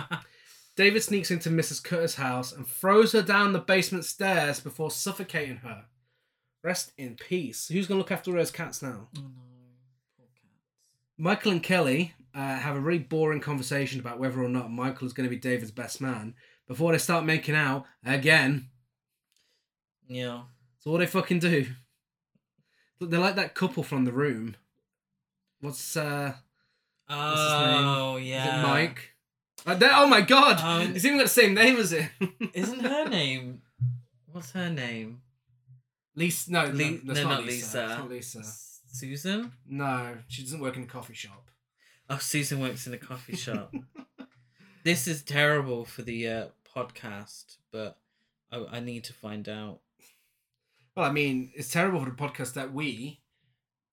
David 0.79 1.03
sneaks 1.03 1.29
into 1.29 1.49
Mrs. 1.49 1.83
Cutter's 1.83 2.15
house 2.15 2.53
and 2.53 2.65
throws 2.65 3.11
her 3.11 3.21
down 3.21 3.51
the 3.51 3.59
basement 3.59 4.05
stairs 4.05 4.61
before 4.61 4.89
suffocating 4.89 5.57
her. 5.57 5.87
Rest 6.63 6.93
in 6.97 7.17
peace. 7.17 7.67
Who's 7.67 7.85
gonna 7.85 7.97
look 7.97 8.13
after 8.13 8.31
those 8.31 8.49
cats 8.49 8.81
now? 8.81 9.09
oh 9.17 9.19
no, 9.19 9.25
poor 10.17 10.27
cats. 10.33 10.63
Michael 11.17 11.51
and 11.51 11.61
Kelly 11.61 12.13
uh, 12.33 12.55
have 12.59 12.77
a 12.77 12.79
really 12.79 12.99
boring 12.99 13.41
conversation 13.41 13.99
about 13.99 14.19
whether 14.19 14.41
or 14.41 14.47
not 14.47 14.71
Michael 14.71 15.05
is 15.05 15.11
going 15.11 15.27
to 15.27 15.35
be 15.35 15.35
David's 15.35 15.69
best 15.71 15.99
man 15.99 16.33
before 16.65 16.93
they 16.93 16.97
start 16.97 17.25
making 17.25 17.55
out 17.55 17.83
again. 18.05 18.69
Yeah. 20.07 20.43
So 20.77 20.91
what 20.91 20.99
they 20.99 21.07
fucking 21.07 21.39
do? 21.39 21.65
They're 23.01 23.19
like 23.19 23.35
that 23.35 23.53
couple 23.53 23.83
from 23.83 24.05
the 24.05 24.13
room. 24.13 24.55
What's 25.59 25.97
uh? 25.97 26.35
What's 27.07 27.41
his 27.41 27.51
name? 27.51 27.83
Oh 27.85 28.15
Is 28.15 28.27
yeah. 28.27 28.59
it 28.59 28.63
Mike? 28.63 29.15
They- 29.65 29.89
oh 29.91 30.07
my 30.07 30.21
god! 30.21 30.59
Um, 30.61 30.95
it's 30.95 31.05
even 31.05 31.17
got 31.17 31.23
the 31.25 31.29
same 31.29 31.53
name 31.53 31.77
as 31.77 31.93
it. 31.93 32.09
Isn't 32.53 32.81
her 32.81 33.07
name? 33.07 33.61
What's 34.31 34.51
her 34.51 34.69
name? 34.69 35.21
Lisa? 36.15 36.51
No, 36.51 36.63
Le- 36.65 36.73
no, 36.73 36.99
no, 37.03 37.13
not, 37.13 37.23
not 37.23 37.45
Lisa. 37.45 37.81
Lisa. 37.81 37.87
Not 37.97 38.09
Lisa. 38.09 38.43
Susan. 38.91 39.51
No, 39.67 40.17
she 40.27 40.41
doesn't 40.43 40.59
work 40.59 40.75
in 40.75 40.83
a 40.83 40.87
coffee 40.87 41.13
shop. 41.13 41.49
Oh, 42.09 42.17
Susan 42.17 42.59
works 42.59 42.87
in 42.87 42.93
a 42.93 42.97
coffee 42.97 43.35
shop. 43.35 43.73
this 44.83 45.07
is 45.07 45.21
terrible 45.23 45.85
for 45.85 46.01
the 46.01 46.27
uh, 46.27 46.45
podcast, 46.75 47.57
but 47.71 47.97
I, 48.51 48.65
I 48.71 48.79
need 48.79 49.03
to 49.05 49.13
find 49.13 49.47
out. 49.47 49.79
Well, 50.95 51.05
I 51.07 51.11
mean, 51.11 51.51
it's 51.55 51.71
terrible 51.71 51.99
for 51.99 52.09
the 52.09 52.15
podcast 52.15 52.53
that 52.53 52.73
we, 52.73 53.21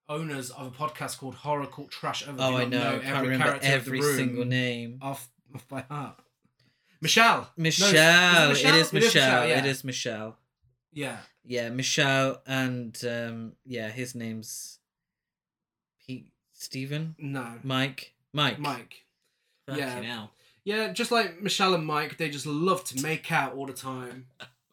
owners 0.09 0.51
of 0.51 0.67
a 0.69 0.71
podcast 0.71 1.19
called 1.19 1.35
Horror 1.35 1.67
Cult 1.67 1.91
Trash 1.91 2.27
Other, 2.27 2.43
Oh, 2.43 2.57
I 2.57 2.64
know. 2.64 2.97
I 2.97 2.99
can't 3.01 3.23
remember 3.25 3.45
character 3.45 3.67
of 3.69 3.85
the 3.85 3.97
every 3.97 4.03
single 4.03 4.45
name. 4.47 4.99
off, 5.03 5.29
off 5.57 5.69
by 5.69 5.81
heart. 5.83 6.19
Michelle. 7.01 7.51
No, 7.57 7.67
is- 7.67 7.79
Michelle. 7.81 8.51
it 8.51 8.65
It 8.65 8.75
is 8.75 8.93
Michelle. 8.93 9.49
yeah. 9.49 9.59
It 9.59 9.67
is 9.67 9.85
Michelle. 9.85 10.37
Yeah. 10.93 11.19
Yeah, 11.45 11.69
Michelle, 11.69 12.43
and 12.47 12.99
um, 13.09 13.53
yeah, 13.65 13.89
his 13.89 14.15
name's 14.15 14.79
Pete 16.05 16.33
Stephen 16.53 17.15
No. 17.19 17.55
Mike 17.63 18.15
Mike 18.33 18.59
Mike. 18.59 19.05
Fucking 19.67 19.83
yeah. 19.83 20.03
hell. 20.03 20.31
Yeah, 20.65 20.93
just 20.93 21.13
like 21.13 21.41
Michelle 21.41 21.75
and 21.75 21.87
Mike, 21.87 22.19
they 22.19 22.29
just 22.29 22.47
love 22.47 22.83
to 22.85 23.01
make 23.03 23.31
out 23.31 23.55
all 23.55 23.67
the 23.67 23.73
time. 23.73 24.27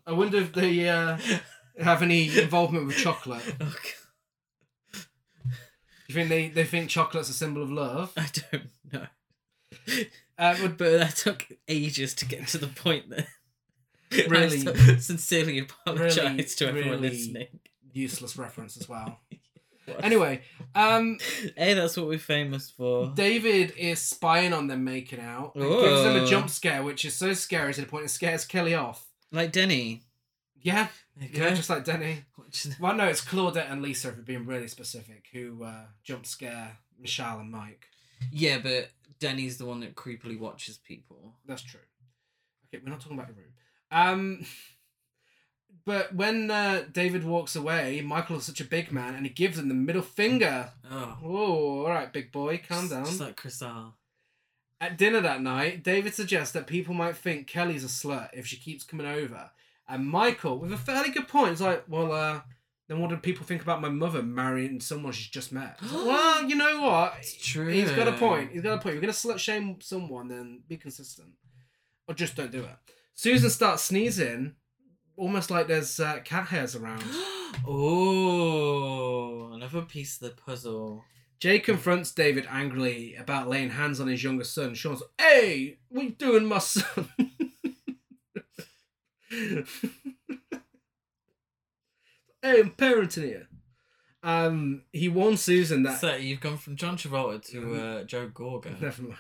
I 0.08 0.14
wonder 0.14 0.38
if 0.38 0.52
they 0.54 0.90
uh, 0.90 1.18
have 1.80 2.02
any 2.02 2.36
involvement 2.40 2.88
with 2.88 2.98
chocolate. 2.98 3.44
Oh. 3.62 3.76
You 6.08 6.16
think 6.16 6.30
they, 6.30 6.50
they 6.50 6.64
think 6.66 6.90
chocolate's 6.90 7.30
a 7.30 7.34
symbol 7.34 7.62
of 7.64 7.72
love? 7.72 8.12
I 8.18 8.28
don't 8.52 8.70
know. 8.92 9.08
Uh, 10.38 10.56
would, 10.62 10.78
But 10.78 10.98
that 11.00 11.16
took 11.16 11.48
ages 11.68 12.14
to 12.16 12.26
get 12.26 12.48
to 12.50 12.58
the 12.58 12.68
point 12.68 13.10
that 13.10 13.28
Really- 14.30 14.60
so- 14.60 14.74
sincerely 14.98 15.60
apologize 15.60 16.18
really, 16.18 16.44
to 16.44 16.68
everyone 16.68 16.92
really 16.92 17.10
listening. 17.10 17.48
useless 17.94 18.38
reference 18.38 18.78
as 18.78 18.88
well. 18.90 19.20
Anyway, 20.02 20.42
um, 20.76 21.18
hey, 21.58 21.74
that's 21.74 21.98
what 21.98 22.08
we're 22.08 22.18
famous 22.18 22.70
for. 22.70 23.12
David 23.14 23.74
is 23.78 24.00
spying 24.00 24.54
on 24.54 24.68
them 24.68 24.86
making 24.86 25.20
out. 25.20 25.56
And 25.56 25.64
gives 25.66 26.04
them 26.04 26.24
a 26.24 26.26
jump 26.26 26.50
scare, 26.50 26.84
which 26.84 27.04
is 27.04 27.14
so 27.14 27.34
scary 27.34 27.74
to 27.74 27.82
the 27.82 27.88
point 27.88 28.06
it 28.06 28.10
scares 28.10 28.46
Kelly 28.46 28.74
off. 28.76 29.06
Like 29.34 29.52
Denny. 29.52 30.04
Yeah, 30.62 30.88
There 31.18 31.28
yeah, 31.50 31.54
just 31.54 31.70
like 31.70 31.84
Denny. 31.84 32.20
Well, 32.80 32.96
no, 32.96 33.08
it's 33.08 33.20
Claudette 33.20 33.70
and 33.70 33.82
Lisa, 33.82 34.08
if 34.08 34.16
we're 34.16 34.22
being 34.24 34.46
really 34.46 34.70
specific, 34.70 35.26
who 35.34 35.66
uh, 35.66 35.82
jump 36.02 36.26
scare 36.26 36.78
Michelle 36.98 37.40
and 37.42 37.52
Mike. 37.52 37.88
Yeah, 38.32 38.60
but 38.64 38.90
Denny's 39.24 39.58
the 39.58 39.64
one 39.64 39.80
that 39.80 39.96
creepily 39.96 40.38
watches 40.38 40.78
people. 40.78 41.36
That's 41.46 41.62
true. 41.62 41.80
Okay, 42.68 42.84
we're 42.84 42.92
not 42.92 43.00
talking 43.00 43.18
about 43.18 43.30
the 43.30 43.36
room. 43.36 43.54
Um, 43.90 44.46
but 45.86 46.14
when 46.14 46.52
uh, 46.52 46.84
David 46.92 47.24
walks 47.24 47.56
away, 47.56 48.02
Michael 48.02 48.36
is 48.36 48.44
such 48.44 48.60
a 48.60 48.66
big 48.66 48.92
man, 48.92 49.16
and 49.16 49.26
he 49.26 49.32
gives 49.32 49.58
him 49.58 49.70
the 49.70 49.76
middle 49.76 50.02
finger. 50.02 50.72
Oh. 50.92 51.18
Oh, 51.24 51.86
all 51.86 51.90
right, 51.90 52.12
big 52.12 52.34
boy, 52.34 52.62
calm 52.68 52.90
down. 52.90 53.06
Just 53.06 53.22
like 53.22 53.38
Chris 53.38 53.64
At 54.82 54.98
dinner 54.98 55.22
that 55.22 55.42
night, 55.42 55.86
David 55.86 56.14
suggests 56.14 56.52
that 56.52 56.68
people 56.68 56.94
might 56.94 57.16
think 57.16 57.48
Kelly's 57.48 57.86
a 57.86 57.88
slut 57.88 58.28
if 58.34 58.46
she 58.46 58.58
keeps 58.58 58.84
coming 58.84 59.08
over. 59.08 59.52
And 59.88 60.06
Michael, 60.06 60.60
with 60.60 60.74
a 60.74 60.78
fairly 60.78 61.12
good 61.12 61.30
point, 61.30 61.54
is 61.54 61.62
like, 61.62 61.86
well, 61.88 62.12
uh, 62.12 62.42
then 62.88 63.00
what 63.00 63.10
do 63.10 63.18
people 63.18 63.46
think 63.46 63.62
about 63.62 63.82
my 63.82 63.90
mother 63.90 64.22
marrying 64.22 64.80
someone 64.80 65.14
she's 65.14 65.30
just 65.30 65.52
met? 65.52 65.78
Like, 65.82 65.92
well, 66.06 66.44
you 66.48 66.56
know 66.56 66.82
what? 66.82 67.16
It's 67.20 67.36
true. 67.36 67.68
He's 67.68 67.92
got 67.92 68.08
a 68.08 68.14
point. 68.14 68.52
He's 68.52 68.62
got 68.62 68.74
a 68.74 68.78
point. 68.78 68.96
If 68.98 69.02
you're 69.02 69.02
going 69.02 69.14
to 69.14 69.20
slut 69.20 69.40
shame 69.40 69.78
someone, 69.82 70.28
then 70.28 70.62
be 70.68 70.78
consistent. 70.78 71.30
Or 72.08 72.14
just 72.14 72.36
don't 72.36 72.52
do 72.52 72.64
it. 72.64 72.76
Susan 73.14 73.50
starts 73.52 73.84
sneezing, 73.84 74.56
almost 75.16 75.50
like 75.50 75.68
there's 75.68 76.00
uh, 76.00 76.20
cat 76.24 76.48
hairs 76.48 76.76
around. 76.76 77.04
oh, 77.68 79.52
another 79.54 79.82
piece 79.82 80.22
of 80.22 80.30
the 80.30 80.36
puzzle. 80.36 81.04
Jay 81.40 81.60
confronts 81.60 82.12
David 82.12 82.48
angrily 82.50 83.16
about 83.16 83.50
laying 83.50 83.72
hands 83.72 84.00
on 84.00 84.08
his 84.08 84.24
younger 84.24 84.46
son. 84.46 84.74
Sean's 84.74 85.04
hey, 85.18 85.78
what 85.90 86.04
you 86.04 86.12
doing, 86.12 86.46
my 86.46 86.60
son? 86.60 87.10
hey, 92.44 92.60
I'm 92.60 92.70
parenting 92.72 93.24
here. 93.24 93.48
Um, 94.22 94.84
he 94.92 95.10
warns 95.10 95.42
Susan 95.42 95.82
that 95.84 96.00
So 96.00 96.16
you've 96.16 96.40
gone 96.40 96.58
from 96.58 96.76
John 96.76 96.96
Travolta 96.98 97.44
to 97.52 97.76
uh, 97.76 98.04
Joe 98.04 98.30
Gorga. 98.34 98.80
Never 98.80 99.02
mind. 99.02 99.18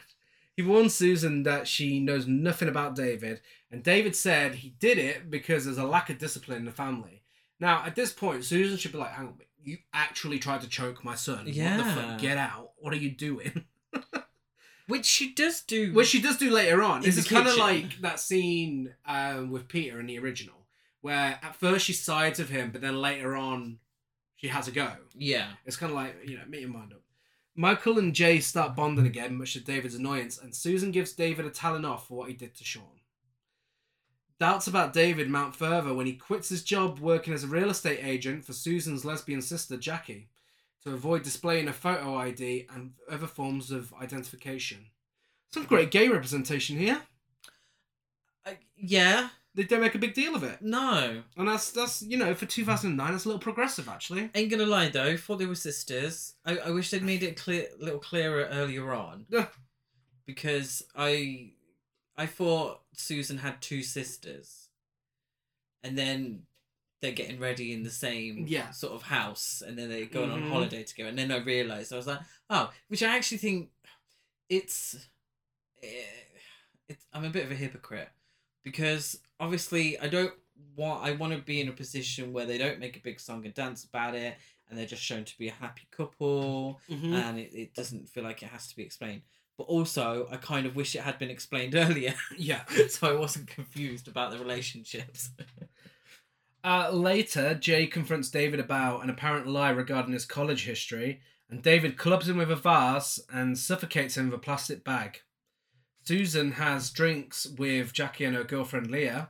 He 0.55 0.61
warns 0.61 0.93
Susan 0.93 1.41
that 1.43 1.67
she 1.67 1.99
knows 1.99 2.27
nothing 2.27 2.67
about 2.69 2.95
David, 2.95 3.41
and 3.71 3.81
David 3.81 4.15
said 4.15 4.55
he 4.55 4.69
did 4.79 4.99
it 4.99 5.31
because 5.31 5.65
there's 5.65 5.79
a 5.79 5.83
lack 5.83 6.11
of 6.11 6.19
discipline 6.19 6.59
in 6.59 6.65
the 6.65 6.71
family. 6.71 7.23
Now, 7.59 7.83
at 7.85 7.95
this 7.95 8.11
point, 8.11 8.45
Susan 8.45 8.77
should 8.77 8.91
be 8.91 8.99
like, 8.99 9.11
hang 9.13 9.27
on, 9.27 9.33
you 9.63 9.77
actually 9.93 10.37
tried 10.37 10.61
to 10.61 10.69
choke 10.69 11.03
my 11.03 11.15
son. 11.15 11.37
What 11.37 11.45
the 11.45 11.51
Yeah. 11.53 11.95
fuck? 11.95 12.19
Get 12.19 12.37
out. 12.37 12.71
What 12.77 12.93
are 12.93 12.97
you 12.97 13.09
doing? 13.09 13.65
Which 14.87 15.05
she 15.05 15.33
does 15.33 15.61
do. 15.61 15.93
Which 15.93 16.09
she 16.09 16.21
does 16.21 16.37
do 16.37 16.51
later 16.51 16.83
on. 16.83 17.01
This 17.01 17.17
is 17.17 17.27
kind 17.27 17.47
of 17.47 17.55
like 17.57 18.01
that 18.01 18.19
scene 18.19 18.93
um, 19.05 19.49
with 19.49 19.67
Peter 19.69 19.99
in 19.99 20.07
the 20.07 20.19
original, 20.19 20.62
where 21.03 21.37
at 21.43 21.55
first 21.57 21.85
she 21.85 21.91
sides 21.91 22.39
with 22.39 22.49
him, 22.49 22.71
but 22.71 22.79
then 22.79 23.01
later 23.01 23.35
on 23.35 23.77
she 24.37 24.47
has 24.47 24.69
a 24.69 24.71
go. 24.71 24.89
yeah. 25.13 25.49
It's 25.65 25.75
kind 25.75 25.91
of 25.91 25.97
like, 25.97 26.15
you 26.25 26.37
know, 26.37 26.43
make 26.47 26.61
your 26.61 26.69
mind 26.69 26.93
up. 26.93 27.01
Michael 27.55 27.99
and 27.99 28.15
Jay 28.15 28.39
start 28.39 28.73
bonding 28.73 29.05
again, 29.05 29.35
much 29.37 29.53
to 29.53 29.59
David's 29.59 29.95
annoyance, 29.95 30.39
and 30.39 30.55
Susan 30.55 30.91
gives 30.91 31.11
David 31.11 31.45
a 31.45 31.49
telling 31.49 31.83
off 31.83 32.07
for 32.07 32.17
what 32.17 32.29
he 32.29 32.33
did 32.33 32.55
to 32.55 32.63
Sean. 32.63 33.01
Doubts 34.39 34.65
about 34.65 34.93
David 34.93 35.29
mount 35.29 35.57
further 35.57 35.93
when 35.93 36.05
he 36.05 36.13
quits 36.13 36.47
his 36.47 36.63
job 36.63 36.99
working 36.99 37.33
as 37.33 37.43
a 37.43 37.47
real 37.47 37.69
estate 37.69 37.99
agent 38.01 38.45
for 38.45 38.53
Susan's 38.53 39.03
lesbian 39.03 39.41
sister, 39.41 39.75
Jackie, 39.75 40.29
to 40.85 40.93
avoid 40.93 41.23
displaying 41.23 41.67
a 41.67 41.73
photo 41.73 42.15
ID 42.15 42.67
and 42.73 42.93
other 43.11 43.27
forms 43.27 43.71
of 43.71 43.93
identification. 44.01 44.85
Some 45.53 45.65
great 45.65 45.91
gay 45.91 46.07
representation 46.07 46.77
here. 46.77 47.01
Uh, 48.45 48.53
yeah. 48.77 49.29
They 49.55 49.63
don't 49.63 49.81
make 49.81 49.93
a 49.93 49.99
big 49.99 50.15
deal 50.15 50.35
of 50.35 50.43
it. 50.43 50.61
No. 50.61 51.21
And 51.37 51.47
that's, 51.47 51.71
that's 51.71 52.01
you 52.01 52.17
know, 52.17 52.33
for 52.33 52.47
2009, 52.47 53.11
that's 53.11 53.25
a 53.25 53.27
little 53.27 53.39
progressive, 53.39 53.87
actually. 53.87 54.29
Ain't 54.33 54.49
gonna 54.49 54.65
lie 54.65 54.89
though, 54.89 55.15
thought 55.15 55.37
they 55.37 55.45
were 55.45 55.53
sisters. 55.55 56.33
I, 56.43 56.57
I 56.57 56.69
wish 56.71 56.89
they'd 56.89 57.03
made 57.03 57.21
it 57.21 57.37
clear, 57.37 57.67
a 57.79 57.83
little 57.83 57.99
clearer 57.99 58.45
earlier 58.45 58.91
on. 58.93 59.25
Yeah. 59.29 59.47
Because 60.25 60.81
I, 60.95 61.51
I 62.17 62.25
thought 62.25 62.81
Susan 62.93 63.37
had 63.37 63.61
two 63.61 63.83
sisters, 63.83 64.69
and 65.83 65.97
then 65.97 66.43
they're 67.01 67.11
getting 67.11 67.39
ready 67.39 67.73
in 67.73 67.83
the 67.83 67.89
same 67.91 68.45
Yeah. 68.47 68.71
sort 68.71 68.93
of 68.93 69.01
house, 69.03 69.61
and 69.65 69.77
then 69.77 69.89
they're 69.89 70.05
going 70.05 70.29
Mhm. 70.29 70.33
on 70.35 70.49
holiday 70.49 70.83
together. 70.83 71.09
And 71.09 71.17
then 71.19 71.31
I 71.31 71.37
realised 71.37 71.91
I 71.93 71.97
was 71.97 72.07
like, 72.07 72.21
oh, 72.49 72.71
which 72.87 73.03
I 73.03 73.15
actually 73.15 73.39
think 73.39 73.69
it's, 74.49 74.95
eh, 75.83 75.87
it's. 76.87 77.05
I'm 77.13 77.25
a 77.25 77.29
bit 77.29 77.43
of 77.45 77.51
a 77.51 77.55
hypocrite 77.55 78.09
because 78.63 79.19
obviously 79.43 79.97
I 79.99 80.07
don't 80.07 80.33
want. 80.75 81.03
I 81.03 81.11
want 81.11 81.33
to 81.33 81.39
be 81.39 81.61
in 81.61 81.67
a 81.69 81.73
position 81.73 82.33
where 82.33 82.45
they 82.45 82.57
don't 82.57 82.79
make 82.79 82.97
a 82.97 83.01
big 83.01 83.19
song 83.19 83.45
and 83.45 83.53
dance 83.53 83.83
about 83.83 84.15
it, 84.15 84.35
and 84.69 84.77
they're 84.77 84.85
just 84.85 85.03
shown 85.03 85.23
to 85.25 85.37
be 85.37 85.49
a 85.49 85.53
happy 85.53 85.87
couple, 85.91 86.79
Mhm. 86.89 87.13
and 87.13 87.39
it, 87.39 87.53
it 87.53 87.73
doesn't 87.73 88.09
feel 88.09 88.23
like 88.23 88.41
it 88.41 88.49
has 88.49 88.67
to 88.67 88.75
be 88.75 88.83
explained. 88.83 89.21
But 89.57 89.65
also, 89.65 90.27
I 90.31 90.37
kind 90.37 90.65
of 90.65 90.75
wish 90.75 90.95
it 90.95 91.01
had 91.03 91.19
been 91.19 91.29
explained 91.29 91.75
earlier, 91.85 92.15
Yeah. 92.37 92.65
so 92.89 93.07
I 93.07 93.19
wasn't 93.19 93.47
confused 93.47 94.07
about 94.07 94.31
the 94.31 94.39
relationships. 94.39 95.29
Uh, 96.65 96.89
later, 96.91 97.53
Jay 97.55 97.85
confronts 97.85 98.29
David 98.29 98.57
about 98.57 99.03
an 99.03 99.09
apparent 99.09 99.47
lie 99.47 99.69
regarding 99.71 100.13
his 100.13 100.25
college 100.25 100.63
history, 100.63 101.19
and 101.49 101.61
David 101.61 101.97
clubs 101.97 102.29
him 102.29 102.37
with 102.37 102.49
a 102.49 102.55
vase 102.55 103.19
and 103.29 103.57
suffocates 103.59 104.15
him 104.15 104.29
with 104.29 104.35
a 104.39 104.41
plastic 104.41 104.81
bag. 104.85 105.19
Susan 106.05 106.53
has 106.53 106.89
drinks 106.89 107.45
with 107.45 107.91
Jackie 107.91 108.23
and 108.23 108.33
her 108.37 108.45
girlfriend 108.45 108.89
Leah 108.89 109.29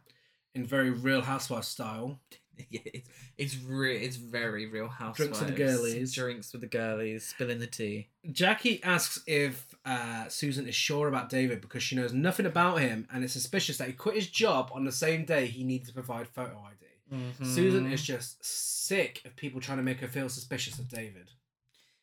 in 0.56 0.66
very 0.66 0.89
Real 0.89 1.22
Housewives 1.22 1.68
style. 1.68 2.20
yeah, 2.70 2.82
it's 2.86 3.10
it's 3.38 3.58
re- 3.64 3.97
it's 3.97 4.16
very 4.18 4.68
Real 4.68 4.88
Housewives. 4.88 5.18
Drinks 5.18 5.39
with 5.39 5.49
the 5.49 5.56
girlies. 5.56 6.14
Drinks 6.14 6.51
with 6.51 6.62
the 6.62 6.68
girlies, 6.68 7.26
spilling 7.26 7.60
the 7.60 7.68
tea. 7.68 8.10
Jackie 8.32 8.82
asks 8.84 9.22
if 9.26 9.74
uh, 9.86 10.28
Susan 10.28 10.68
is 10.68 10.76
sure 10.76 11.08
about 11.08 11.30
David 11.30 11.62
because 11.62 11.82
she 11.82 11.95
knows 11.95 12.14
nothing 12.14 12.45
about 12.45 12.80
him 12.80 13.08
and 13.12 13.24
it's 13.24 13.34
suspicious 13.34 13.78
that 13.78 13.88
he 13.88 13.93
quit 13.93 14.16
his 14.16 14.28
job 14.28 14.70
on 14.74 14.86
the 14.86 14.91
same 14.91 15.26
day 15.26 15.47
he 15.47 15.64
needed 15.64 15.88
to 15.88 15.93
provide 15.93 16.28
photo 16.28 16.60
ID. 16.66 17.43
Susan 17.43 17.86
Mhm. 17.88 17.91
is 17.93 18.01
just 18.01 18.43
sick 18.43 19.22
of 19.26 19.36
people 19.36 19.62
trying 19.62 19.78
to 19.78 19.84
make 19.84 19.99
her 19.99 20.08
feel 20.08 20.30
suspicious 20.30 20.80
of 20.80 20.88
David. 20.89 21.30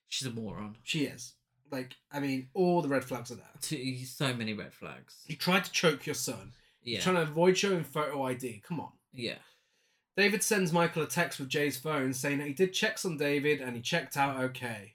She's 0.09 0.27
a 0.29 0.31
moron. 0.31 0.77
She 0.85 1.05
is. 1.05 1.35
Like, 1.71 1.97
I 2.13 2.21
mean, 2.21 2.49
all 2.55 2.81
the 2.83 2.89
red 2.89 3.05
flags 3.05 3.31
are 3.33 3.37
there. 3.37 4.05
So 4.05 4.35
many 4.35 4.53
red 4.55 4.73
flags. 4.73 5.25
You 5.27 5.37
tried 5.37 5.65
to 5.65 5.73
choke 5.73 6.07
your 6.07 6.15
son. 6.15 6.53
Yeah. 6.83 6.95
You're 6.95 7.03
trying 7.03 7.17
to 7.17 7.23
avoid 7.23 7.59
showing 7.59 7.85
photo 7.85 8.23
ID. 8.25 8.63
Come 8.67 8.81
on. 8.81 8.93
Yeah. 9.13 9.39
David 10.17 10.43
sends 10.43 10.73
Michael 10.73 11.03
a 11.03 11.07
text 11.07 11.39
with 11.39 11.49
Jay's 11.49 11.79
phone 11.79 12.13
saying 12.13 12.39
that 12.39 12.47
he 12.47 12.53
did 12.53 12.73
checks 12.73 13.05
on 13.05 13.17
David 13.17 13.61
and 13.61 13.77
he 13.77 13.83
checked 13.83 14.17
out 14.17 14.39
okay. 14.39 14.95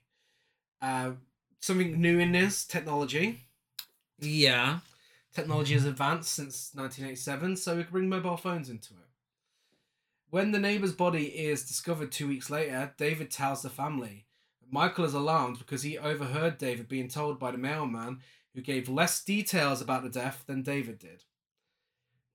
Uh, 0.80 1.12
something 1.60 2.00
new 2.00 2.18
in 2.18 2.32
this 2.32 2.64
technology. 2.64 3.40
Yeah. 4.18 4.80
Technology 5.34 5.74
has 5.74 5.84
advanced 5.84 6.32
since 6.32 6.70
1987, 6.74 7.56
so 7.56 7.76
we 7.76 7.82
can 7.82 7.92
bring 7.92 8.08
mobile 8.08 8.36
phones 8.38 8.70
into 8.70 8.94
it. 8.94 9.00
When 10.30 10.52
the 10.52 10.58
neighbor's 10.58 10.92
body 10.92 11.26
is 11.26 11.66
discovered 11.66 12.10
two 12.10 12.28
weeks 12.28 12.48
later, 12.50 12.94
David 12.96 13.30
tells 13.30 13.62
the 13.62 13.68
family. 13.68 14.26
Michael 14.70 15.04
is 15.04 15.14
alarmed 15.14 15.58
because 15.58 15.82
he 15.82 15.98
overheard 15.98 16.58
David 16.58 16.88
being 16.88 17.08
told 17.08 17.38
by 17.38 17.50
the 17.50 17.58
mailman 17.58 18.20
who 18.54 18.62
gave 18.62 18.88
less 18.88 19.22
details 19.22 19.80
about 19.80 20.02
the 20.02 20.08
death 20.08 20.44
than 20.46 20.62
David 20.62 20.98
did. 20.98 21.24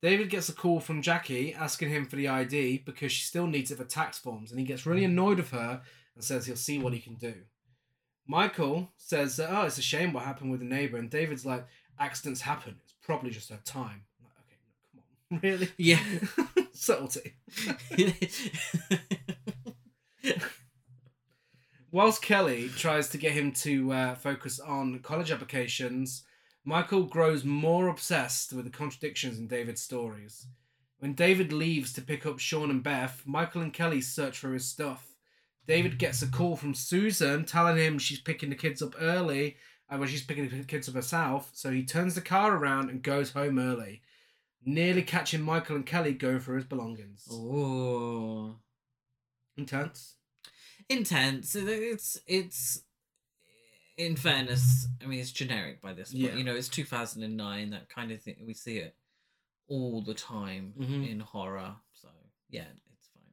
David 0.02 0.30
gets 0.30 0.50
a 0.50 0.54
call 0.54 0.80
from 0.80 1.02
Jackie 1.04 1.54
asking 1.54 1.90
him 1.90 2.06
for 2.06 2.16
the 2.16 2.28
ID 2.28 2.80
because 2.80 3.12
she 3.12 3.24
still 3.24 3.46
needs 3.46 3.70
it 3.70 3.78
for 3.78 3.84
tax 3.84 4.18
forms, 4.18 4.50
and 4.52 4.60
he 4.60 4.66
gets 4.66 4.86
really 4.86 5.04
annoyed 5.04 5.38
with 5.38 5.52
her 5.52 5.82
and 6.16 6.24
says 6.24 6.46
he'll 6.46 6.56
see 6.56 6.80
what 6.80 6.94
he 6.94 7.00
can 7.00 7.16
do. 7.16 7.36
Michael 8.28 8.90
says 8.98 9.36
that, 9.38 9.50
oh, 9.52 9.66
it's 9.66 9.78
a 9.78 9.82
shame 9.82 10.14
what 10.14 10.24
happened 10.24 10.50
with 10.52 10.60
the 10.60 10.66
neighbor, 10.66 10.98
and 10.98 11.10
David's 11.10 11.46
like, 11.46 11.68
accidents 12.00 12.42
happen. 12.42 12.78
It's 12.84 12.96
probably 13.02 13.30
just 13.30 13.50
her 13.50 13.60
time. 13.64 14.04
I'm 14.20 14.26
like, 14.26 14.34
okay, 14.48 14.58
no, 14.96 15.02
come 15.02 15.02
on. 15.04 15.40
Really? 15.44 15.70
Yeah. 15.78 16.00
Subtlety. 16.74 17.36
Whilst 21.92 22.22
Kelly 22.22 22.70
tries 22.70 23.10
to 23.10 23.18
get 23.18 23.34
him 23.34 23.52
to 23.52 23.92
uh, 23.92 24.16
focus 24.16 24.60
on 24.62 25.00
college 25.00 25.30
applications, 25.30 26.24
Michael 26.64 27.04
grows 27.04 27.44
more 27.44 27.88
obsessed 27.88 28.54
with 28.54 28.66
the 28.66 28.72
contradictions 28.72 29.40
in 29.40 29.48
David's 29.48 29.82
stories. 29.82 30.48
When 31.00 31.14
David 31.14 31.52
leaves 31.52 31.92
to 31.94 32.02
pick 32.02 32.26
up 32.26 32.38
Sean 32.38 32.70
and 32.70 32.84
Beth, 32.84 33.24
Michael 33.26 33.62
and 33.62 33.74
Kelly 33.74 34.02
search 34.02 34.38
for 34.38 34.54
his 34.54 34.66
stuff. 34.66 35.16
David 35.68 35.98
gets 35.98 36.22
a 36.22 36.28
call 36.28 36.56
from 36.56 36.76
Susan 36.76 37.46
telling 37.46 37.78
him 37.78 37.98
she's 37.98 38.20
picking 38.20 38.50
the 38.50 38.56
kids 38.56 38.82
up 38.82 38.96
early, 39.00 39.56
uh, 39.90 39.94
and 39.94 40.00
when 40.00 40.10
she's 40.10 40.24
picking 40.24 40.50
the 40.50 40.64
kids 40.64 40.88
up 40.88 40.96
herself, 40.96 41.50
so 41.54 41.72
he 41.72 41.84
turns 41.84 42.16
the 42.16 42.22
car 42.22 42.56
around 42.56 42.90
and 42.90 43.02
goes 43.02 43.32
home 43.32 43.58
early, 43.58 44.02
nearly 44.64 45.02
catching 45.02 45.42
Michael 45.42 45.76
and 45.76 45.86
Kelly 45.86 46.14
going 46.14 46.40
for 46.40 46.56
his 46.56 46.66
belongings. 46.66 47.28
Oh. 47.32 48.56
Intense. 49.58 50.16
Intense. 50.88 51.56
It's 51.56 52.20
it's 52.28 52.82
in 54.06 54.16
fairness, 54.16 54.88
I 55.04 55.08
mean 55.08 55.20
it's 55.20 55.32
generic 55.32 55.82
by 55.82 55.94
this 55.94 56.12
point. 56.12 56.24
Yeah. 56.24 56.36
You 56.36 56.44
know, 56.44 56.56
it's 56.56 56.70
two 56.70 56.84
thousand 56.86 57.24
and 57.24 57.38
nine, 57.38 57.70
that 57.72 57.90
kind 57.90 58.12
of 58.12 58.22
thing. 58.22 58.38
We 58.46 58.54
see 58.54 58.78
it 58.78 58.96
all 59.68 60.02
the 60.02 60.14
time 60.14 60.74
Mhm. 60.80 61.10
in 61.10 61.20
horror. 61.20 61.76
So 61.94 62.10
yeah, 62.50 62.66
it's 62.94 63.08
fine. 63.14 63.24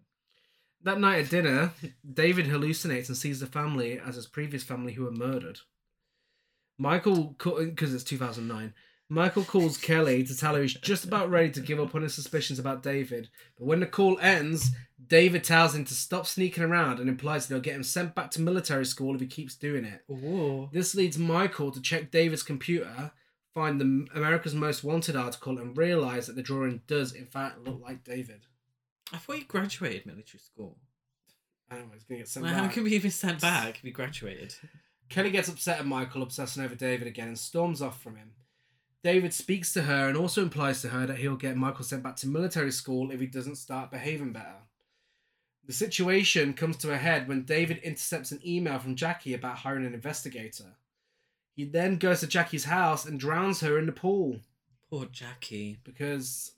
That 0.82 1.00
night 1.00 1.24
at 1.24 1.30
dinner, 1.30 1.72
David 2.12 2.46
hallucinates 2.46 3.08
and 3.08 3.16
sees 3.16 3.40
the 3.40 3.46
family 3.46 3.98
as 3.98 4.14
his 4.16 4.26
previous 4.26 4.62
family 4.64 4.92
who 4.92 5.04
were 5.04 5.10
murdered. 5.12 5.60
Michael, 6.80 7.34
because 7.38 7.92
it's 7.92 8.04
2009, 8.04 8.72
Michael 9.10 9.44
calls 9.44 9.78
Kelly 9.78 10.22
to 10.24 10.36
tell 10.36 10.54
her 10.54 10.62
he's 10.62 10.74
just 10.74 11.04
about 11.04 11.30
ready 11.30 11.50
to 11.52 11.60
give 11.60 11.80
up 11.80 11.94
on 11.94 12.02
his 12.02 12.14
suspicions 12.14 12.58
about 12.58 12.82
David. 12.82 13.28
But 13.58 13.66
when 13.66 13.80
the 13.80 13.86
call 13.86 14.18
ends, 14.20 14.70
David 15.06 15.44
tells 15.44 15.74
him 15.74 15.86
to 15.86 15.94
stop 15.94 16.26
sneaking 16.26 16.64
around 16.64 17.00
and 17.00 17.08
implies 17.08 17.46
they'll 17.46 17.60
get 17.60 17.76
him 17.76 17.82
sent 17.82 18.14
back 18.14 18.30
to 18.32 18.40
military 18.40 18.84
school 18.84 19.14
if 19.14 19.20
he 19.20 19.26
keeps 19.26 19.54
doing 19.54 19.84
it. 19.84 20.04
Oh. 20.10 20.68
This 20.72 20.94
leads 20.94 21.16
Michael 21.16 21.70
to 21.70 21.80
check 21.80 22.10
David's 22.10 22.42
computer, 22.42 23.12
find 23.54 23.80
the 23.80 24.06
America's 24.14 24.54
Most 24.54 24.84
Wanted 24.84 25.16
article, 25.16 25.58
and 25.58 25.76
realize 25.76 26.26
that 26.26 26.36
the 26.36 26.42
drawing 26.42 26.82
does, 26.86 27.12
in 27.12 27.24
fact, 27.24 27.66
look 27.66 27.80
like 27.82 28.04
David. 28.04 28.46
I 29.10 29.16
thought 29.16 29.38
you 29.38 29.44
graduated 29.44 30.04
military 30.04 30.40
school. 30.40 30.76
I 31.70 31.76
don't 31.76 31.86
know, 31.86 31.94
he's 31.94 32.04
going 32.04 32.18
to 32.18 32.22
get 32.24 32.28
sent 32.28 32.44
Well, 32.44 32.54
how 32.54 32.68
can 32.68 32.84
we 32.84 32.92
even 32.94 33.10
sent 33.10 33.40
back 33.40 33.76
if 33.78 33.84
you 33.84 33.92
graduated? 33.92 34.54
Kelly 35.08 35.30
gets 35.30 35.48
upset 35.48 35.78
at 35.78 35.86
Michael 35.86 36.22
obsessing 36.22 36.62
over 36.62 36.74
David 36.74 37.08
again 37.08 37.28
and 37.28 37.38
storms 37.38 37.80
off 37.80 38.02
from 38.02 38.16
him. 38.16 38.32
David 39.04 39.32
speaks 39.32 39.72
to 39.72 39.82
her 39.82 40.08
and 40.08 40.16
also 40.16 40.42
implies 40.42 40.82
to 40.82 40.88
her 40.88 41.06
that 41.06 41.18
he'll 41.18 41.36
get 41.36 41.56
Michael 41.56 41.84
sent 41.84 42.02
back 42.02 42.16
to 42.16 42.28
military 42.28 42.72
school 42.72 43.10
if 43.10 43.20
he 43.20 43.26
doesn't 43.26 43.56
start 43.56 43.90
behaving 43.90 44.32
better. 44.32 44.56
The 45.66 45.72
situation 45.72 46.54
comes 46.54 46.78
to 46.78 46.92
a 46.92 46.96
head 46.96 47.28
when 47.28 47.44
David 47.44 47.78
intercepts 47.78 48.32
an 48.32 48.40
email 48.44 48.78
from 48.78 48.96
Jackie 48.96 49.34
about 49.34 49.58
hiring 49.58 49.86
an 49.86 49.94
investigator. 49.94 50.76
He 51.54 51.64
then 51.64 51.96
goes 51.96 52.20
to 52.20 52.26
Jackie's 52.26 52.64
house 52.64 53.04
and 53.04 53.20
drowns 53.20 53.60
her 53.60 53.78
in 53.78 53.86
the 53.86 53.92
pool 53.92 54.40
Poor 54.90 55.06
Jackie. 55.06 55.78
because, 55.84 56.52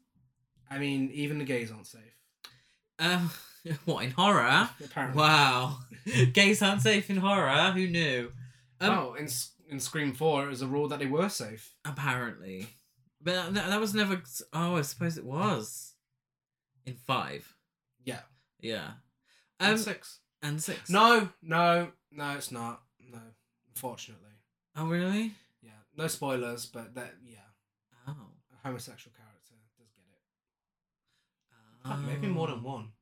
I 0.71 0.79
mean, 0.79 1.11
even 1.13 1.39
the 1.39 1.45
gays 1.45 1.73
aren't 1.73 1.87
safe. 1.87 2.17
Um, 2.99 3.31
what 3.85 4.05
in 4.05 4.13
horror? 4.13 4.71
Apparently. 4.85 5.19
Wow, 5.19 5.79
gays 6.33 6.63
aren't 6.63 6.83
safe 6.83 7.11
in 7.11 7.17
horror. 7.17 7.73
Who 7.73 7.89
knew? 7.89 8.31
Um, 8.81 8.91
oh, 8.91 9.15
in, 9.15 9.29
in 9.71 9.81
Scream 9.81 10.13
4, 10.13 10.51
as 10.51 10.63
a 10.63 10.67
rule 10.67 10.89
that 10.89 10.99
they 10.99 11.07
were 11.07 11.29
safe. 11.29 11.75
Apparently, 11.85 12.67
but 13.23 13.55
that, 13.55 13.69
that 13.69 13.81
was 13.81 13.95
never. 13.95 14.21
Oh, 14.53 14.77
I 14.77 14.83
suppose 14.83 15.17
it 15.19 15.25
was 15.25 15.95
in 16.87 16.95
five. 16.95 17.55
Yeah. 18.05 18.21
Yeah. 18.61 18.93
And 19.59 19.73
Um, 19.73 19.79
six. 19.79 20.19
and 20.43 20.63
six. 20.63 20.89
No, 20.91 21.29
no, 21.43 21.93
no, 22.11 22.31
it's 22.33 22.51
not. 22.51 22.83
No, 22.99 23.21
unfortunately. 23.69 24.27
Oh 24.77 24.87
really? 24.87 25.35
Yeah, 25.63 25.71
no 25.97 26.07
spoilers, 26.07 26.67
but 26.67 26.95
that 26.95 27.15
yeah, 27.25 27.39
Oh. 28.09 28.13
a 28.53 28.67
homosexual 28.69 29.15
character 29.17 29.55
does 29.79 29.91
get 29.93 30.07
it. 30.07 31.89
Fuck, 31.89 32.01
maybe 32.01 32.29
more 32.29 32.47
than 32.49 32.63
one. 32.63 32.93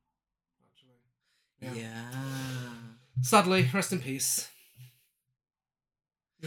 Actually, 0.71 1.79
Yeah. 1.79 2.11
Sadly, 3.21 3.69
rest 3.73 3.91
in 3.93 3.99
peace. 3.99 4.49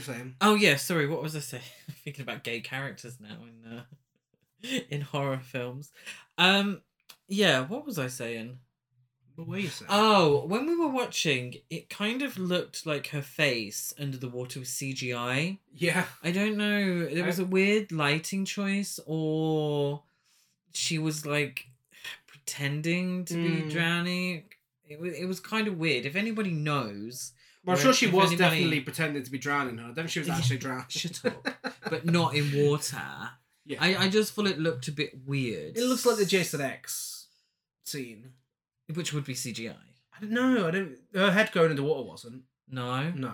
Saying. 0.01 0.37
Oh 0.41 0.55
yeah. 0.55 0.77
Sorry. 0.77 1.07
What 1.07 1.23
was 1.23 1.37
I 1.37 1.41
saying? 1.41 1.63
Thinking 2.05 2.23
about 2.23 2.45
gay 2.45 2.61
characters 2.61 3.19
now 3.21 3.37
in 3.43 3.79
uh, 3.79 4.81
in 4.91 5.01
horror 5.03 5.41
films. 5.43 5.93
Um. 6.39 6.81
Yeah. 7.29 7.67
What 7.67 7.85
was 7.87 7.99
I 7.99 8.09
saying? 8.09 8.59
What 9.35 9.49
were 9.49 9.59
you 9.59 9.69
saying? 9.69 9.89
Oh, 9.91 10.45
when 10.47 10.67
we 10.67 10.77
were 10.77 10.89
watching, 10.91 11.55
it 11.71 11.89
kind 11.89 12.21
of 12.21 12.39
looked 12.39 12.85
like 12.85 13.09
her 13.09 13.23
face 13.23 13.95
under 13.99 14.19
the 14.19 14.29
water 14.29 14.61
was 14.61 14.69
CGI. 14.69 15.57
yeah, 15.75 16.05
I 16.23 16.33
don't 16.33 16.59
know. 16.59 17.07
There 17.07 17.25
was 17.25 17.39
a 17.39 17.45
weird 17.47 17.93
lighting 17.93 18.45
choice, 18.45 19.01
or 19.07 20.03
she 20.75 20.99
was 20.99 21.25
like 21.25 21.67
pretending 22.27 23.25
to 23.27 23.35
Mm. 23.35 23.65
be 23.67 23.71
drowning. 23.73 24.45
It 24.89 25.01
was 25.01 25.15
it 25.15 25.25
was 25.27 25.41
kind 25.41 25.67
of 25.69 25.79
weird. 25.79 26.05
If 26.07 26.15
anybody 26.17 26.51
knows, 26.51 27.33
well, 27.65 27.77
I'm 27.77 27.83
sure 27.83 27.93
she 27.93 28.07
was 28.07 28.29
anybody- 28.29 28.37
definitely 28.37 28.81
pretending 28.81 29.23
to 29.23 29.31
be 29.31 29.39
drowning 29.39 29.79
her. 29.79 29.85
I 29.85 29.87
don't 29.89 29.95
think 29.97 30.11
she 30.11 30.19
was 30.21 30.29
actually 30.29 30.59
drowning. 30.59 30.85
Shut 30.89 31.25
up. 31.25 31.49
but 31.91 32.05
not 32.07 32.35
in 32.35 32.67
water. 32.69 33.01
Yeah. 33.65 33.79
I, 33.81 33.97
I 33.97 34.09
just 34.09 34.33
thought 34.35 34.47
it 34.49 34.59
looked 34.59 34.89
a 34.89 34.93
bit 34.93 35.13
weird. 35.27 35.77
It 35.77 35.85
looks 35.85 36.05
like 36.05 36.17
the 36.17 36.25
Jason 36.27 36.61
X 36.61 37.29
scene. 37.85 38.33
which 38.93 39.13
would 39.13 39.25
be 39.25 39.35
CGI. 39.35 39.75
I 40.17 40.21
don't 40.21 40.31
know. 40.31 40.67
I 40.67 40.71
don't. 40.73 40.97
Her 41.15 41.31
head 41.31 41.53
going 41.53 41.71
underwater 41.71 42.03
wasn't. 42.09 42.43
No. 42.69 43.11
No. 43.11 43.33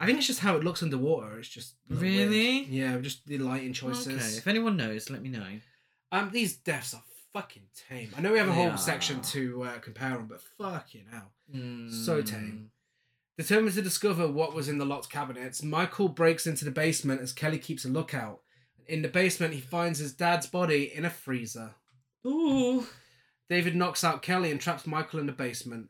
I 0.00 0.06
think 0.06 0.18
it's 0.18 0.26
just 0.26 0.40
how 0.40 0.56
it 0.56 0.64
looks 0.64 0.82
underwater. 0.82 1.38
It's 1.38 1.48
just 1.48 1.74
little 1.88 2.02
weird. 2.02 2.28
Really? 2.30 2.64
Yeah, 2.64 2.96
just 2.98 3.24
the 3.26 3.38
lighting 3.38 3.72
choices. 3.72 4.08
Okay. 4.08 4.36
If 4.38 4.46
anyone 4.48 4.76
knows, 4.76 5.10
let 5.10 5.22
me 5.22 5.28
know. 5.28 5.46
Um, 6.10 6.30
these 6.32 6.56
deaths 6.56 6.92
are 6.94 7.02
fucking 7.32 7.62
tame. 7.88 8.10
I 8.16 8.20
know 8.20 8.32
we 8.32 8.38
have 8.38 8.48
a 8.48 8.52
whole 8.52 8.76
section 8.76 9.20
to 9.22 9.62
uh, 9.62 9.78
compare 9.78 10.10
them, 10.10 10.26
but 10.28 10.40
fucking 10.58 11.04
hell. 11.12 11.30
So 11.52 12.20
Mm. 12.22 12.26
tame. 12.26 12.70
Determined 13.38 13.74
to 13.74 13.82
discover 13.82 14.28
what 14.28 14.54
was 14.54 14.68
in 14.68 14.78
the 14.78 14.84
locked 14.84 15.10
cabinets, 15.10 15.62
Michael 15.62 16.08
breaks 16.08 16.46
into 16.46 16.64
the 16.64 16.70
basement 16.70 17.20
as 17.22 17.32
Kelly 17.32 17.58
keeps 17.58 17.84
a 17.84 17.88
lookout. 17.88 18.40
In 18.86 19.02
the 19.02 19.08
basement, 19.08 19.54
he 19.54 19.60
finds 19.60 19.98
his 19.98 20.12
dad's 20.12 20.46
body 20.46 20.92
in 20.94 21.04
a 21.04 21.10
freezer. 21.10 21.74
Ooh. 22.26 22.86
David 23.48 23.74
knocks 23.74 24.04
out 24.04 24.22
Kelly 24.22 24.50
and 24.50 24.60
traps 24.60 24.86
Michael 24.86 25.18
in 25.20 25.26
the 25.26 25.32
basement. 25.32 25.88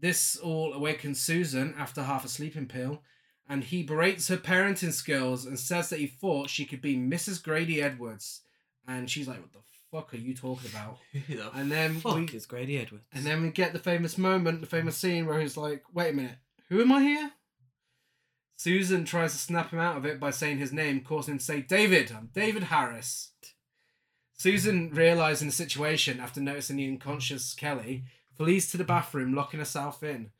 This 0.00 0.36
all 0.36 0.74
awakens 0.74 1.20
Susan 1.20 1.74
after 1.78 2.02
half 2.02 2.24
a 2.24 2.28
sleeping 2.28 2.66
pill, 2.66 3.02
and 3.48 3.64
he 3.64 3.82
berates 3.82 4.28
her 4.28 4.36
parenting 4.36 4.92
skills 4.92 5.46
and 5.46 5.58
says 5.58 5.88
that 5.88 5.98
he 6.00 6.06
thought 6.06 6.50
she 6.50 6.66
could 6.66 6.82
be 6.82 6.96
Mrs. 6.96 7.42
Grady 7.42 7.80
Edwards. 7.80 8.42
And 8.86 9.10
she's 9.10 9.26
like, 9.26 9.40
What 9.40 9.52
the 9.52 9.58
fuck 9.90 10.12
are 10.14 10.18
you 10.18 10.34
talking 10.34 10.70
about? 10.70 10.98
The 11.28 11.50
And 11.54 11.72
then 11.72 12.00
fuck 12.00 12.16
we, 12.16 12.26
is 12.26 12.44
Grady 12.44 12.78
Edwards? 12.78 13.04
and 13.14 13.24
then 13.24 13.42
we 13.42 13.50
get 13.50 13.72
the 13.72 13.78
famous 13.78 14.18
moment, 14.18 14.60
the 14.60 14.66
famous 14.66 14.96
scene 14.98 15.24
where 15.26 15.40
he's 15.40 15.56
like, 15.56 15.82
"Wait 15.92 16.10
a 16.10 16.12
minute, 16.12 16.36
who 16.68 16.80
am 16.80 16.92
I 16.92 17.02
here?" 17.02 17.32
Susan 18.56 19.04
tries 19.04 19.32
to 19.32 19.38
snap 19.38 19.70
him 19.70 19.78
out 19.78 19.96
of 19.96 20.06
it 20.06 20.18
by 20.18 20.30
saying 20.30 20.58
his 20.58 20.72
name, 20.72 21.02
causing 21.02 21.32
him 21.32 21.38
to 21.38 21.44
say, 21.44 21.60
"David, 21.60 22.12
I'm 22.12 22.30
David 22.32 22.64
Harris." 22.64 23.32
Susan, 24.32 24.90
realizing 24.90 25.48
the 25.48 25.54
situation 25.54 26.20
after 26.20 26.40
noticing 26.40 26.76
the 26.76 26.88
unconscious 26.88 27.54
Kelly, 27.54 28.04
flees 28.34 28.70
to 28.70 28.76
the 28.76 28.84
bathroom, 28.84 29.34
locking 29.34 29.60
herself 29.60 30.02
in. 30.02 30.30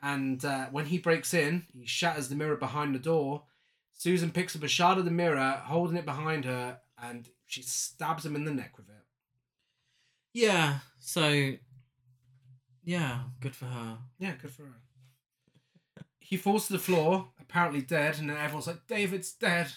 And 0.00 0.44
uh, 0.44 0.66
when 0.66 0.86
he 0.86 0.98
breaks 0.98 1.34
in, 1.34 1.66
he 1.72 1.86
shatters 1.86 2.28
the 2.28 2.34
mirror 2.34 2.56
behind 2.56 2.94
the 2.94 3.00
door. 3.00 3.44
Susan 3.92 4.30
picks 4.30 4.56
up 4.56 4.62
a 4.62 4.68
shard 4.68 4.98
of 4.98 5.04
the 5.04 5.10
mirror, 5.10 5.62
holding 5.64 5.96
it 5.96 6.04
behind 6.04 6.44
her, 6.44 6.78
and 7.00 7.28
she 7.46 7.62
stabs 7.62 8.26
him 8.26 8.34
in 8.34 8.44
the 8.44 8.52
neck 8.52 8.76
with 8.76 8.88
it. 8.88 9.04
Yeah. 10.32 10.78
So 10.98 11.54
Yeah, 12.84 13.22
good 13.40 13.54
for 13.54 13.66
her. 13.66 13.98
Yeah, 14.18 14.34
good 14.40 14.50
for 14.50 14.62
her. 14.62 14.80
He 16.32 16.38
falls 16.38 16.66
to 16.66 16.72
the 16.72 16.78
floor, 16.78 17.28
apparently 17.38 17.82
dead, 17.82 18.18
and 18.18 18.30
then 18.30 18.38
everyone's 18.38 18.66
like, 18.66 18.86
David's 18.86 19.32
dead. 19.32 19.70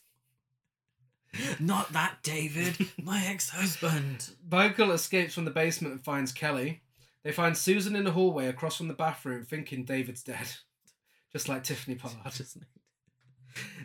Not 1.60 1.92
that 1.92 2.16
David, 2.24 2.76
my 3.00 3.24
ex-husband. 3.24 4.30
Michael 4.50 4.90
escapes 4.90 5.34
from 5.34 5.44
the 5.44 5.52
basement 5.52 5.94
and 5.94 6.02
finds 6.04 6.32
Kelly. 6.32 6.82
They 7.22 7.30
find 7.30 7.56
Susan 7.56 7.94
in 7.94 8.02
the 8.02 8.10
hallway 8.10 8.48
across 8.48 8.76
from 8.76 8.88
the 8.88 8.94
bathroom, 8.94 9.44
thinking 9.44 9.84
David's 9.84 10.24
dead. 10.24 10.48
Just 11.32 11.48
like 11.48 11.62
Tiffany 11.62 11.94
Pollard. 11.94 12.16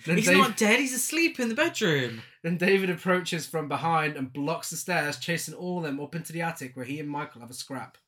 Then, 0.08 0.18
He's 0.18 0.26
Dave- 0.26 0.38
not 0.40 0.58
dead. 0.58 0.80
He's 0.80 0.96
asleep 0.96 1.40
in 1.40 1.48
the 1.48 1.54
bedroom. 1.54 2.24
then 2.42 2.58
David 2.58 2.90
approaches 2.90 3.46
from 3.46 3.68
behind 3.68 4.18
and 4.18 4.34
blocks 4.34 4.72
the 4.72 4.78
stairs, 4.78 5.18
chasing 5.20 5.54
all 5.54 5.78
of 5.78 5.84
them 5.84 6.00
up 6.00 6.16
into 6.16 6.34
the 6.34 6.42
attic 6.42 6.76
where 6.76 6.86
he 6.86 7.00
and 7.00 7.08
Michael 7.08 7.42
have 7.42 7.52
a 7.52 7.54
scrap. 7.54 8.00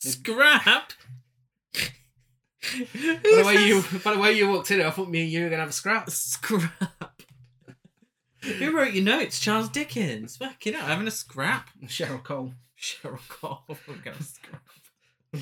Scrap. 0.00 0.92
By 2.72 3.18
the 3.22 3.42
way 3.44 3.66
you, 3.66 3.84
by 4.02 4.14
the 4.14 4.20
way 4.20 4.32
you 4.32 4.48
walked 4.48 4.70
in, 4.70 4.80
I 4.80 4.90
thought 4.90 5.10
me 5.10 5.22
and 5.22 5.30
you 5.30 5.44
were 5.44 5.50
gonna 5.50 5.62
have 5.62 5.70
a 5.70 5.72
scrap. 5.72 6.10
scrap. 6.10 7.22
Who 8.42 8.76
wrote 8.76 8.92
your 8.92 9.04
notes? 9.04 9.40
Charles 9.40 9.68
Dickens. 9.68 10.36
Fuck, 10.36 10.66
you 10.66 10.72
know, 10.72 10.80
having 10.80 11.06
a 11.06 11.10
scrap. 11.10 11.70
Cheryl 11.86 12.22
Cole. 12.22 12.52
Cheryl 12.78 13.26
Cole. 13.28 13.64
We're 13.68 13.96
gonna 13.96 14.22
scrap. 14.22 14.62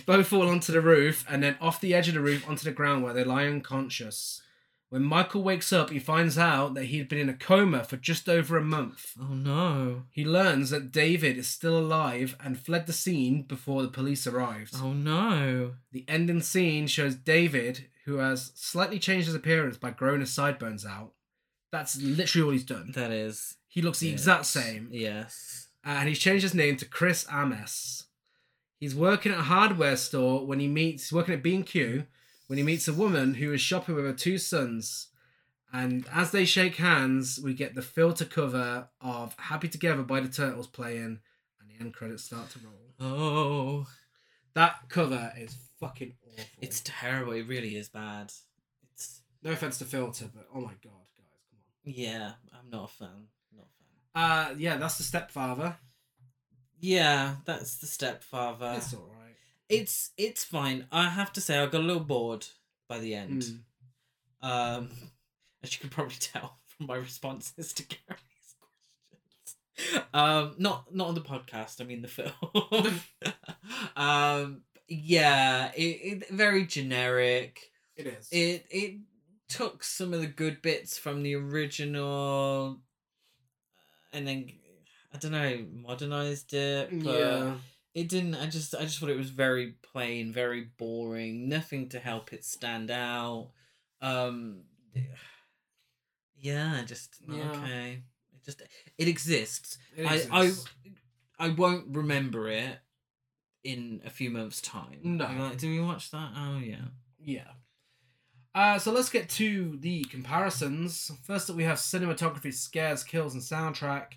Both 0.06 0.28
fall 0.28 0.48
onto 0.48 0.72
the 0.72 0.80
roof 0.80 1.24
and 1.28 1.42
then 1.42 1.56
off 1.60 1.80
the 1.80 1.94
edge 1.94 2.08
of 2.08 2.14
the 2.14 2.20
roof 2.20 2.48
onto 2.48 2.64
the 2.64 2.70
ground 2.70 3.02
where 3.02 3.12
they 3.12 3.24
lie 3.24 3.46
unconscious. 3.46 4.40
When 4.92 5.04
Michael 5.04 5.42
wakes 5.42 5.72
up, 5.72 5.88
he 5.88 5.98
finds 5.98 6.36
out 6.36 6.74
that 6.74 6.84
he 6.84 6.98
had 6.98 7.08
been 7.08 7.18
in 7.18 7.30
a 7.30 7.32
coma 7.32 7.82
for 7.82 7.96
just 7.96 8.28
over 8.28 8.58
a 8.58 8.62
month. 8.62 9.14
Oh 9.18 9.32
no. 9.32 10.02
He 10.10 10.22
learns 10.22 10.68
that 10.68 10.92
David 10.92 11.38
is 11.38 11.48
still 11.48 11.78
alive 11.78 12.36
and 12.44 12.60
fled 12.60 12.86
the 12.86 12.92
scene 12.92 13.44
before 13.44 13.80
the 13.80 13.88
police 13.88 14.26
arrived. 14.26 14.74
Oh 14.76 14.92
no. 14.92 15.76
The 15.92 16.04
ending 16.08 16.42
scene 16.42 16.86
shows 16.88 17.14
David, 17.14 17.86
who 18.04 18.16
has 18.18 18.52
slightly 18.54 18.98
changed 18.98 19.28
his 19.28 19.34
appearance 19.34 19.78
by 19.78 19.92
growing 19.92 20.20
his 20.20 20.34
sideburns 20.34 20.84
out. 20.84 21.14
That's 21.70 21.98
literally 21.98 22.44
all 22.44 22.52
he's 22.52 22.62
done. 22.62 22.92
That 22.94 23.12
is. 23.12 23.56
He 23.68 23.80
looks 23.80 24.00
the 24.00 24.08
yes. 24.08 24.20
exact 24.20 24.44
same. 24.44 24.90
Yes. 24.92 25.68
and 25.82 26.06
he's 26.06 26.18
changed 26.18 26.42
his 26.42 26.54
name 26.54 26.76
to 26.76 26.84
Chris 26.84 27.24
Ames. 27.32 28.08
He's 28.78 28.94
working 28.94 29.32
at 29.32 29.38
a 29.38 29.44
hardware 29.44 29.96
store 29.96 30.46
when 30.46 30.60
he 30.60 30.68
meets 30.68 31.04
he's 31.04 31.14
working 31.14 31.32
at 31.32 31.42
B&Q 31.42 32.04
when 32.52 32.58
he 32.58 32.64
meets 32.64 32.86
a 32.86 32.92
woman 32.92 33.32
who 33.32 33.50
is 33.54 33.62
shopping 33.62 33.94
with 33.94 34.04
her 34.04 34.12
two 34.12 34.36
sons. 34.36 35.08
And 35.72 36.04
as 36.12 36.32
they 36.32 36.44
shake 36.44 36.76
hands, 36.76 37.40
we 37.42 37.54
get 37.54 37.74
the 37.74 37.80
filter 37.80 38.26
cover 38.26 38.90
of 39.00 39.34
Happy 39.38 39.68
Together 39.68 40.02
by 40.02 40.20
the 40.20 40.28
Turtles 40.28 40.66
playing 40.66 41.20
and 41.58 41.70
the 41.70 41.80
end 41.82 41.94
credits 41.94 42.24
start 42.24 42.50
to 42.50 42.58
roll. 42.58 42.92
Oh. 43.00 43.86
That 44.52 44.80
cover 44.90 45.32
is 45.38 45.56
fucking 45.80 46.12
awful. 46.22 46.44
It's 46.60 46.82
terrible. 46.84 47.32
It 47.32 47.48
really 47.48 47.74
is 47.74 47.88
bad. 47.88 48.30
It's 48.92 49.22
no 49.42 49.52
offense 49.52 49.78
to 49.78 49.86
filter, 49.86 50.26
but 50.34 50.46
oh 50.54 50.60
my 50.60 50.74
god, 50.84 51.06
guys, 51.16 51.40
come 51.48 51.56
on. 51.86 51.94
yeah. 51.94 52.32
I'm 52.52 52.68
not 52.68 52.90
a 52.90 52.92
fan. 52.92 53.28
Not 53.56 53.64
a 53.64 54.20
fan. 54.20 54.52
Uh 54.52 54.54
yeah, 54.58 54.76
that's 54.76 54.98
the 54.98 55.04
stepfather. 55.04 55.78
Yeah, 56.80 57.36
that's 57.46 57.76
the 57.78 57.86
stepfather. 57.86 58.74
it's 58.76 58.92
alright. 58.92 59.21
It's 59.72 60.10
it's 60.18 60.44
fine. 60.44 60.86
I 60.92 61.08
have 61.08 61.32
to 61.32 61.40
say 61.40 61.58
I 61.58 61.64
got 61.64 61.80
a 61.80 61.84
little 61.84 62.04
bored 62.04 62.46
by 62.88 62.98
the 62.98 63.14
end. 63.14 63.44
Mm. 64.42 64.46
Um, 64.46 64.90
as 65.62 65.72
you 65.72 65.80
can 65.80 65.88
probably 65.88 66.16
tell 66.20 66.58
from 66.66 66.86
my 66.86 66.96
responses 66.96 67.72
to 67.72 67.82
Gary's 67.88 68.54
questions. 68.60 70.06
Um, 70.12 70.54
not 70.58 70.94
not 70.94 71.08
on 71.08 71.14
the 71.14 71.22
podcast. 71.22 71.80
I 71.80 71.84
mean 71.84 72.02
the 72.02 72.08
film. 72.08 73.00
um, 73.96 74.62
yeah, 74.88 75.72
it, 75.74 75.80
it 75.80 76.28
very 76.28 76.66
generic. 76.66 77.70
It 77.96 78.06
is. 78.08 78.28
It 78.30 78.66
it 78.70 78.96
took 79.48 79.82
some 79.82 80.12
of 80.12 80.20
the 80.20 80.26
good 80.26 80.60
bits 80.60 80.98
from 80.98 81.22
the 81.22 81.34
original, 81.34 82.78
uh, 84.12 84.16
and 84.16 84.26
then 84.26 84.52
I 85.14 85.16
don't 85.16 85.32
know 85.32 85.64
modernized 85.72 86.52
it. 86.52 86.90
But 87.02 87.18
yeah. 87.18 87.54
It 87.94 88.08
didn't. 88.08 88.34
I 88.34 88.46
just 88.46 88.74
I 88.74 88.82
just 88.82 88.98
thought 88.98 89.10
it 89.10 89.16
was 89.18 89.30
very 89.30 89.74
plain, 89.82 90.32
very 90.32 90.68
boring. 90.78 91.48
Nothing 91.48 91.88
to 91.90 91.98
help 91.98 92.32
it 92.32 92.44
stand 92.44 92.90
out. 92.90 93.50
Um, 94.00 94.62
yeah, 96.36 96.82
just 96.84 97.16
Yeah. 97.28 97.50
okay. 97.52 98.02
It 98.34 98.44
just 98.44 98.62
it 98.98 99.08
exists. 99.08 99.78
It 99.96 100.06
I 100.06 100.26
I 100.30 100.44
exists. 100.44 100.68
I 101.38 101.48
won't 101.50 101.94
remember 101.94 102.48
it 102.48 102.78
in 103.64 104.00
a 104.04 104.10
few 104.10 104.30
months' 104.30 104.60
time. 104.60 104.98
No. 105.02 105.26
Like, 105.26 105.58
do 105.58 105.68
we 105.70 105.80
watch 105.80 106.10
that? 106.10 106.32
Oh 106.36 106.58
yeah. 106.58 106.86
Yeah. 107.18 107.48
Uh, 108.54 108.78
so 108.78 108.92
let's 108.92 109.08
get 109.08 109.30
to 109.30 109.78
the 109.80 110.04
comparisons. 110.04 111.10
First 111.24 111.48
up, 111.48 111.56
we 111.56 111.64
have 111.64 111.78
cinematography, 111.78 112.52
scares, 112.52 113.02
kills, 113.02 113.32
and 113.32 113.42
soundtrack. 113.42 114.14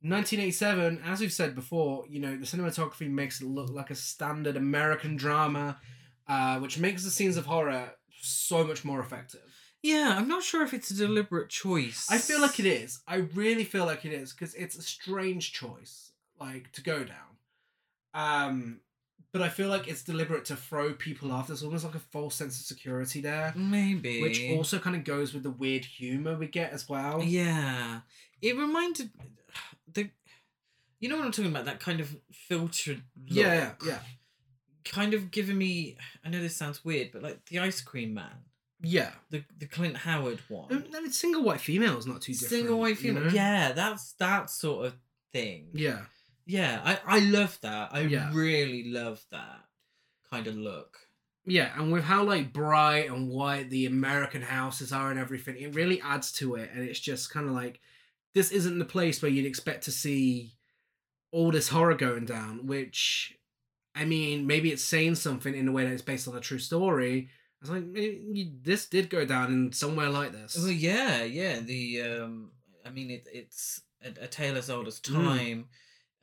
1987, 0.00 1.02
as 1.04 1.20
we've 1.20 1.32
said 1.32 1.54
before, 1.54 2.04
you 2.08 2.20
know, 2.20 2.36
the 2.36 2.46
cinematography 2.46 3.10
makes 3.10 3.40
it 3.40 3.46
look 3.46 3.70
like 3.70 3.90
a 3.90 3.94
standard 3.96 4.56
American 4.56 5.16
drama, 5.16 5.80
uh, 6.28 6.58
which 6.60 6.78
makes 6.78 7.02
the 7.02 7.10
scenes 7.10 7.36
of 7.36 7.46
horror 7.46 7.90
so 8.20 8.64
much 8.64 8.84
more 8.84 9.00
effective. 9.00 9.40
Yeah, 9.82 10.14
I'm 10.16 10.28
not 10.28 10.42
sure 10.42 10.62
if 10.62 10.74
it's 10.74 10.90
a 10.90 10.96
deliberate 10.96 11.48
choice. 11.50 12.06
I 12.10 12.18
feel 12.18 12.40
like 12.40 12.58
it 12.58 12.66
is. 12.66 13.00
I 13.06 13.16
really 13.16 13.64
feel 13.64 13.86
like 13.86 14.04
it 14.04 14.12
is 14.12 14.32
because 14.32 14.54
it's 14.54 14.76
a 14.76 14.82
strange 14.82 15.52
choice, 15.52 16.12
like 16.40 16.72
to 16.72 16.82
go 16.82 17.04
down. 17.04 17.16
Um, 18.14 18.80
but 19.32 19.42
I 19.42 19.48
feel 19.48 19.68
like 19.68 19.88
it's 19.88 20.02
deliberate 20.02 20.44
to 20.46 20.56
throw 20.56 20.94
people 20.94 21.30
off. 21.30 21.46
There's 21.48 21.62
almost 21.62 21.84
like 21.84 21.94
a 21.94 22.00
false 22.00 22.34
sense 22.34 22.58
of 22.58 22.66
security 22.66 23.20
there. 23.20 23.52
Maybe. 23.56 24.22
which 24.22 24.42
also 24.50 24.78
kind 24.78 24.96
of 24.96 25.04
goes 25.04 25.34
with 25.34 25.42
the 25.42 25.50
weird 25.50 25.84
humor 25.84 26.36
we 26.36 26.46
get 26.46 26.72
as 26.72 26.88
well. 26.88 27.22
Yeah, 27.22 28.00
it 28.40 28.56
reminded. 28.56 29.10
You 31.00 31.08
know 31.08 31.16
what 31.16 31.26
I'm 31.26 31.32
talking 31.32 31.50
about? 31.50 31.64
That 31.66 31.80
kind 31.80 32.00
of 32.00 32.16
filtered. 32.32 33.02
Look, 33.28 33.36
yeah, 33.36 33.72
yeah, 33.86 33.98
Kind 34.84 35.14
of 35.14 35.30
giving 35.30 35.56
me. 35.58 35.96
I 36.24 36.28
know 36.28 36.40
this 36.40 36.56
sounds 36.56 36.84
weird, 36.84 37.10
but 37.12 37.22
like 37.22 37.44
the 37.46 37.58
ice 37.60 37.80
cream 37.80 38.14
man, 38.14 38.44
yeah. 38.82 39.10
the 39.30 39.44
the 39.58 39.66
Clint 39.66 39.96
Howard 39.98 40.40
one, 40.48 40.72
Um, 40.72 40.84
I 40.96 41.00
mean, 41.00 41.10
single 41.12 41.42
white 41.42 41.60
female 41.60 41.98
is 41.98 42.06
not 42.06 42.22
too 42.22 42.32
different. 42.32 42.50
single 42.50 42.78
white 42.80 42.90
you 43.02 43.12
female. 43.12 43.24
know? 43.24 43.30
Yeah, 43.30 43.72
that's 43.72 44.12
that 44.14 44.50
sort 44.50 44.86
of 44.86 44.94
thing. 45.32 45.68
yeah, 45.74 46.02
Yeah, 46.46 46.80
I 46.84 47.16
I 47.16 47.18
love 47.20 47.58
that. 47.60 47.90
I 47.92 48.00
Yeah. 48.00 48.30
really 48.32 48.84
love 48.90 49.24
that 49.30 49.64
kind 50.30 50.46
of 50.46 50.56
look. 50.56 50.98
yeah. 51.44 51.78
And 51.80 51.92
with 51.92 52.04
how 52.04 52.24
like 52.24 52.52
bright 52.52 53.10
and 53.10 53.28
white 53.28 53.70
the 53.70 53.86
American 53.86 54.42
houses 54.42 54.90
are 54.92 55.10
and 55.10 55.18
everything, 55.20 55.56
it 55.58 55.74
really 55.74 56.00
adds 56.00 56.32
to 56.32 56.54
it. 56.56 56.70
And 56.74 56.82
it's 56.88 57.00
just 57.00 57.30
kind 57.30 57.46
of 57.46 57.52
like 57.54 57.80
this 58.34 58.50
isn't 58.52 58.78
the 58.78 58.84
place 58.84 59.20
where 59.22 59.30
you'd 59.30 59.46
expect 59.46 59.84
to 59.84 59.92
see 59.92 60.54
all 61.30 61.50
this 61.50 61.68
horror 61.68 61.94
going 61.94 62.24
down. 62.24 62.66
Which, 62.66 63.36
I 63.94 64.04
mean, 64.04 64.46
maybe 64.46 64.70
it's 64.72 64.84
saying 64.84 65.16
something 65.16 65.54
in 65.54 65.68
a 65.68 65.72
way 65.72 65.84
that 65.84 65.92
it's 65.92 66.02
based 66.02 66.28
on 66.28 66.36
a 66.36 66.40
true 66.40 66.58
story. 66.58 67.28
I 67.60 67.68
was 67.68 67.70
like, 67.70 67.84
eh, 67.96 68.44
this 68.62 68.86
did 68.86 69.10
go 69.10 69.24
down 69.24 69.52
in 69.52 69.72
somewhere 69.72 70.10
like 70.10 70.32
this. 70.32 70.56
Well, 70.56 70.70
yeah, 70.70 71.24
yeah. 71.24 71.60
The 71.60 72.02
um, 72.02 72.52
I 72.86 72.90
mean, 72.90 73.10
it 73.10 73.28
it's 73.32 73.82
a, 74.02 74.24
a 74.24 74.28
tale 74.28 74.56
as 74.56 74.70
old 74.70 74.86
as 74.86 75.00
Mm. 75.00 75.14
time. 75.24 75.68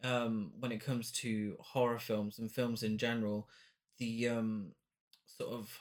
Um, 0.04 0.52
when 0.60 0.72
it 0.72 0.82
comes 0.82 1.12
to 1.24 1.58
horror 1.60 1.98
films 2.00 2.38
and 2.38 2.52
films 2.52 2.84
in 2.84 2.98
general, 3.00 3.50
the 3.98 4.30
um, 4.30 4.74
sort 5.26 5.52
of 5.52 5.80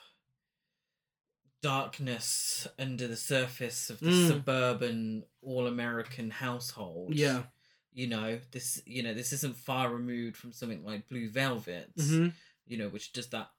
darkness 1.61 2.67
under 2.77 3.07
the 3.07 3.15
surface 3.15 3.89
of 3.89 3.99
the 3.99 4.09
Mm. 4.09 4.27
suburban 4.27 5.23
all-American 5.41 6.29
household. 6.31 7.15
Yeah. 7.15 7.43
You 7.95 8.07
know 8.07 8.39
this. 8.51 8.81
You 8.85 9.01
know 9.03 9.13
this 9.13 9.31
isn't 9.33 9.55
far 9.55 9.89
removed 9.89 10.35
from 10.37 10.51
something 10.51 10.83
like 10.83 11.07
Blue 11.09 11.29
Velvet. 11.29 11.89
hmm 11.99 12.27
You 12.67 12.77
know, 12.77 12.89
which 12.89 13.13
does 13.13 13.27
that 13.27 13.49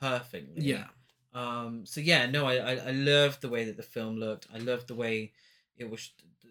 perfectly. 0.00 0.64
Yeah. 0.64 0.86
Um. 1.34 1.84
So 1.86 2.00
yeah, 2.00 2.26
no, 2.26 2.46
I 2.46 2.54
I, 2.56 2.72
I 2.76 2.90
loved 2.92 3.42
the 3.42 3.48
way 3.50 3.64
that 3.64 3.76
the 3.76 3.82
film 3.82 4.16
looked. 4.16 4.46
I 4.52 4.58
loved 4.58 4.88
the 4.88 4.94
way 4.94 5.32
it 5.76 5.90
was 5.90 6.10
the, 6.42 6.48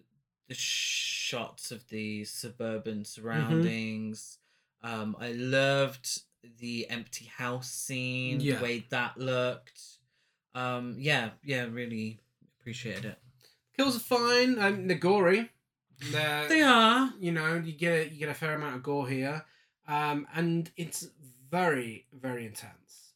the 0.48 0.54
shots 0.54 1.70
of 1.72 1.88
the 1.88 2.24
suburban 2.24 3.04
surroundings. 3.04 4.38
Um. 4.82 5.16
I 5.20 5.32
loved 5.32 6.22
the 6.58 6.88
empty 6.88 7.24
house 7.26 7.70
scene. 7.70 8.40
Yeah. 8.40 8.56
The 8.56 8.62
way 8.62 8.86
that 8.90 9.18
looked. 9.18 9.80
Um. 10.54 10.94
Yeah. 10.98 11.30
Yeah. 11.44 11.66
Really 11.70 12.20
appreciated 12.60 13.04
it. 13.04 13.18
Kills 13.76 13.96
are 13.96 14.00
fine. 14.00 14.58
Um, 14.60 14.86
they're 14.86 14.96
gory. 14.98 15.50
They're, 16.10 16.48
They 16.48 16.62
are. 16.62 17.12
you 17.20 17.32
know, 17.32 17.54
you 17.64 17.72
get 17.72 18.12
you 18.12 18.18
get 18.18 18.28
a 18.28 18.34
fair 18.34 18.54
amount 18.54 18.76
of 18.76 18.82
gore 18.82 19.08
here, 19.08 19.44
um, 19.86 20.26
and 20.34 20.70
it's 20.76 21.08
very 21.50 22.06
very 22.12 22.44
intense. 22.46 23.12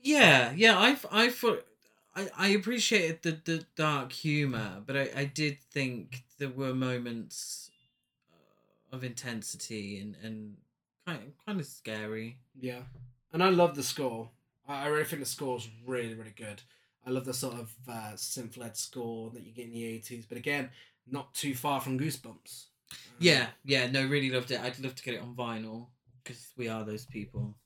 Yeah, 0.00 0.52
yeah, 0.56 0.78
I 0.78 0.96
I 1.10 1.28
thought 1.30 1.66
I, 2.14 2.28
I 2.38 2.48
appreciated 2.48 3.22
the, 3.22 3.38
the 3.44 3.64
dark 3.76 4.12
humor, 4.12 4.82
but 4.86 4.96
I, 4.96 5.10
I 5.14 5.24
did 5.24 5.58
think 5.60 6.24
there 6.38 6.48
were 6.48 6.72
moments 6.74 7.70
uh, 8.32 8.96
of 8.96 9.04
intensity 9.04 9.98
and, 9.98 10.16
and 10.22 10.56
kind 11.04 11.32
kind 11.44 11.60
of 11.60 11.66
scary. 11.66 12.38
Yeah, 12.58 12.80
and 13.32 13.42
I 13.42 13.50
love 13.50 13.74
the 13.74 13.82
score. 13.82 14.30
I, 14.66 14.84
I 14.84 14.86
really 14.86 15.04
think 15.04 15.20
the 15.20 15.26
score 15.26 15.58
is 15.58 15.68
really, 15.86 16.14
really 16.14 16.34
good. 16.34 16.62
I 17.06 17.10
love 17.10 17.24
the 17.24 17.34
sort 17.34 17.54
of 17.54 17.72
uh, 17.88 18.12
synth-led 18.16 18.76
score 18.76 19.30
that 19.30 19.44
you 19.44 19.52
get 19.52 19.66
in 19.66 19.72
the 19.72 19.84
eighties, 19.84 20.24
but 20.26 20.38
again, 20.38 20.70
not 21.10 21.34
too 21.34 21.54
far 21.54 21.80
from 21.80 21.98
Goosebumps. 21.98 22.66
Um, 22.92 22.96
Yeah, 23.18 23.46
yeah, 23.64 23.90
no, 23.90 24.06
really 24.06 24.30
loved 24.30 24.50
it. 24.50 24.60
I'd 24.60 24.78
love 24.80 24.94
to 24.94 25.02
get 25.02 25.14
it 25.14 25.22
on 25.22 25.34
vinyl 25.34 25.88
because 26.22 26.48
we 26.56 26.68
are 26.68 26.84
those 26.84 27.06
people. 27.06 27.56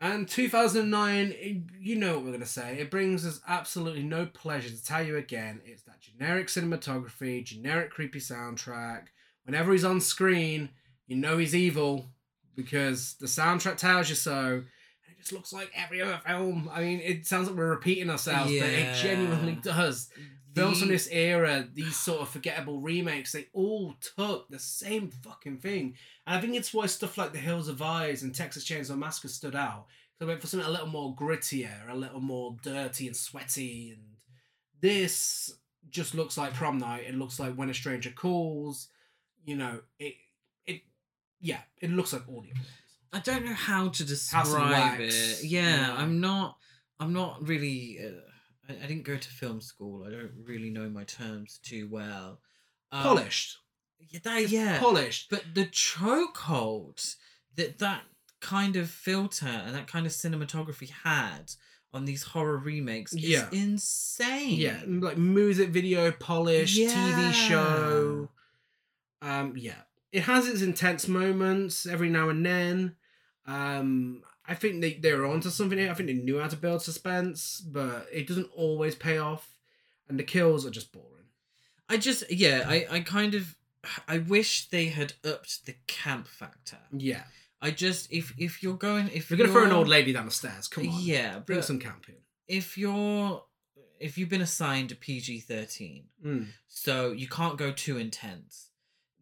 And 0.00 0.28
2009, 0.28 1.70
you 1.78 1.96
know 1.96 2.14
what 2.14 2.24
we're 2.24 2.30
going 2.30 2.40
to 2.40 2.46
say. 2.46 2.78
It 2.78 2.90
brings 2.90 3.24
us 3.24 3.40
absolutely 3.48 4.02
no 4.02 4.26
pleasure 4.26 4.68
to 4.68 4.84
tell 4.84 5.02
you 5.02 5.16
again. 5.16 5.60
It's 5.64 5.82
that 5.84 6.00
generic 6.00 6.48
cinematography, 6.48 7.42
generic 7.44 7.90
creepy 7.90 8.18
soundtrack. 8.18 9.06
Whenever 9.44 9.72
he's 9.72 9.84
on 9.84 10.00
screen, 10.00 10.70
you 11.06 11.16
know 11.16 11.38
he's 11.38 11.54
evil 11.54 12.06
because 12.54 13.14
the 13.14 13.26
soundtrack 13.26 13.76
tells 13.76 14.08
you 14.10 14.14
so. 14.14 14.62
And 15.06 15.16
it 15.16 15.20
just 15.20 15.32
looks 15.32 15.52
like 15.52 15.70
every 15.74 16.02
other 16.02 16.20
film. 16.26 16.68
I 16.72 16.80
mean, 16.80 17.00
it 17.00 17.26
sounds 17.26 17.48
like 17.48 17.56
we're 17.56 17.70
repeating 17.70 18.10
ourselves, 18.10 18.50
but 18.58 18.68
it 18.68 18.94
genuinely 18.96 19.58
does. 19.62 20.10
Films 20.54 20.78
from 20.78 20.88
this 20.88 21.08
era, 21.10 21.66
these 21.74 21.96
sort 21.96 22.20
of 22.20 22.28
forgettable 22.28 22.80
remakes, 22.80 23.32
they 23.32 23.48
all 23.52 23.94
took 24.16 24.48
the 24.48 24.58
same 24.58 25.10
fucking 25.10 25.58
thing. 25.58 25.96
And 26.26 26.38
I 26.38 26.40
think 26.40 26.54
it's 26.54 26.72
why 26.72 26.86
stuff 26.86 27.18
like 27.18 27.32
The 27.32 27.38
Hills 27.38 27.66
Have 27.68 27.82
Eyes 27.82 28.22
and 28.22 28.34
Texas 28.34 28.64
Chainsaw 28.64 28.96
Massacre 28.96 29.28
stood 29.28 29.56
out. 29.56 29.86
So 30.18 30.26
I 30.26 30.28
went 30.28 30.40
for 30.40 30.46
something 30.46 30.68
a 30.68 30.72
little 30.72 30.86
more 30.86 31.14
grittier, 31.16 31.90
a 31.90 31.96
little 31.96 32.20
more 32.20 32.56
dirty 32.62 33.08
and 33.08 33.16
sweaty. 33.16 33.90
And 33.90 34.02
this 34.80 35.52
just 35.90 36.14
looks 36.14 36.38
like 36.38 36.54
Prom 36.54 36.78
Night. 36.78 37.04
It 37.08 37.16
looks 37.16 37.40
like 37.40 37.54
When 37.54 37.70
a 37.70 37.74
Stranger 37.74 38.10
Calls. 38.10 38.88
You 39.44 39.56
know, 39.56 39.80
it, 39.98 40.14
it, 40.66 40.82
yeah, 41.40 41.60
it 41.80 41.90
looks 41.90 42.12
like 42.12 42.22
all 42.28 42.42
the. 42.42 42.52
I 43.12 43.20
don't 43.20 43.44
know 43.44 43.54
how 43.54 43.88
to 43.88 44.04
describe 44.04 45.00
it. 45.00 45.42
Yeah, 45.42 45.76
yeah. 45.76 45.94
I'm 45.98 46.20
not. 46.20 46.58
I'm 47.00 47.12
not 47.12 47.46
really. 47.46 47.98
Uh, 48.04 48.20
I, 48.68 48.72
I 48.84 48.86
didn't 48.86 49.04
go 49.04 49.16
to 49.16 49.28
film 49.28 49.60
school. 49.60 50.04
I 50.06 50.10
don't 50.10 50.32
really 50.44 50.70
know 50.70 50.88
my 50.88 51.04
terms 51.04 51.58
too 51.62 51.88
well. 51.90 52.40
Um, 52.92 53.02
Polished. 53.02 53.58
Yeah, 54.10 54.20
that, 54.24 54.48
yeah. 54.48 54.78
Polished. 54.78 55.30
But 55.30 55.44
the 55.54 55.66
chokehold 55.66 57.16
that 57.56 57.78
that 57.78 58.02
kind 58.40 58.76
of 58.76 58.90
filter 58.90 59.46
and 59.46 59.74
that 59.74 59.86
kind 59.86 60.04
of 60.06 60.12
cinematography 60.12 60.90
had 61.04 61.52
on 61.92 62.04
these 62.04 62.22
horror 62.24 62.58
remakes 62.58 63.12
is 63.14 63.22
Yeah. 63.22 63.48
insane. 63.52 64.58
Yeah, 64.58 64.80
like 64.86 65.16
music 65.16 65.70
video, 65.70 66.10
polished, 66.10 66.78
TV 66.78 67.32
show. 67.32 68.28
Um, 69.22 69.54
yeah, 69.56 69.82
it 70.12 70.24
has 70.24 70.46
its 70.48 70.60
intense 70.60 71.08
moments 71.08 71.86
every 71.86 72.10
now 72.10 72.28
and 72.28 72.44
then. 72.44 72.96
Um, 73.46 74.22
I 74.46 74.54
think 74.54 74.80
they 74.80 74.94
they're 74.94 75.24
onto 75.26 75.50
something 75.50 75.78
here. 75.78 75.90
I 75.90 75.94
think 75.94 76.08
they 76.08 76.14
knew 76.14 76.38
how 76.38 76.48
to 76.48 76.56
build 76.56 76.82
suspense, 76.82 77.60
but 77.60 78.06
it 78.12 78.26
doesn't 78.26 78.50
always 78.54 78.94
pay 78.94 79.18
off, 79.18 79.58
and 80.08 80.18
the 80.18 80.24
kills 80.24 80.66
are 80.66 80.70
just 80.70 80.92
boring. 80.92 81.10
I 81.88 81.96
just 81.96 82.30
yeah, 82.30 82.64
I 82.66 82.86
I 82.90 83.00
kind 83.00 83.34
of 83.34 83.56
I 84.08 84.18
wish 84.18 84.68
they 84.68 84.86
had 84.86 85.14
upped 85.24 85.66
the 85.66 85.74
camp 85.86 86.26
factor. 86.28 86.78
Yeah, 86.92 87.24
I 87.62 87.70
just 87.70 88.12
if 88.12 88.32
if 88.38 88.62
you're 88.62 88.76
going 88.76 89.06
if 89.08 89.14
if 89.14 89.30
you're 89.30 89.38
gonna 89.38 89.52
throw 89.52 89.64
an 89.64 89.72
old 89.72 89.88
lady 89.88 90.12
down 90.12 90.26
the 90.26 90.30
stairs, 90.30 90.68
come 90.68 90.88
on, 90.88 91.00
Yeah, 91.00 91.38
bring 91.38 91.62
some 91.62 91.78
camp 91.78 92.06
in. 92.08 92.16
if 92.48 92.76
you're 92.78 93.44
if 94.00 94.18
you've 94.18 94.28
been 94.28 94.42
assigned 94.42 94.92
a 94.92 94.94
PG 94.94 95.40
thirteen, 95.40 96.04
Mm. 96.24 96.48
so 96.68 97.12
you 97.12 97.28
can't 97.28 97.56
go 97.56 97.72
too 97.72 97.96
intense. 97.96 98.70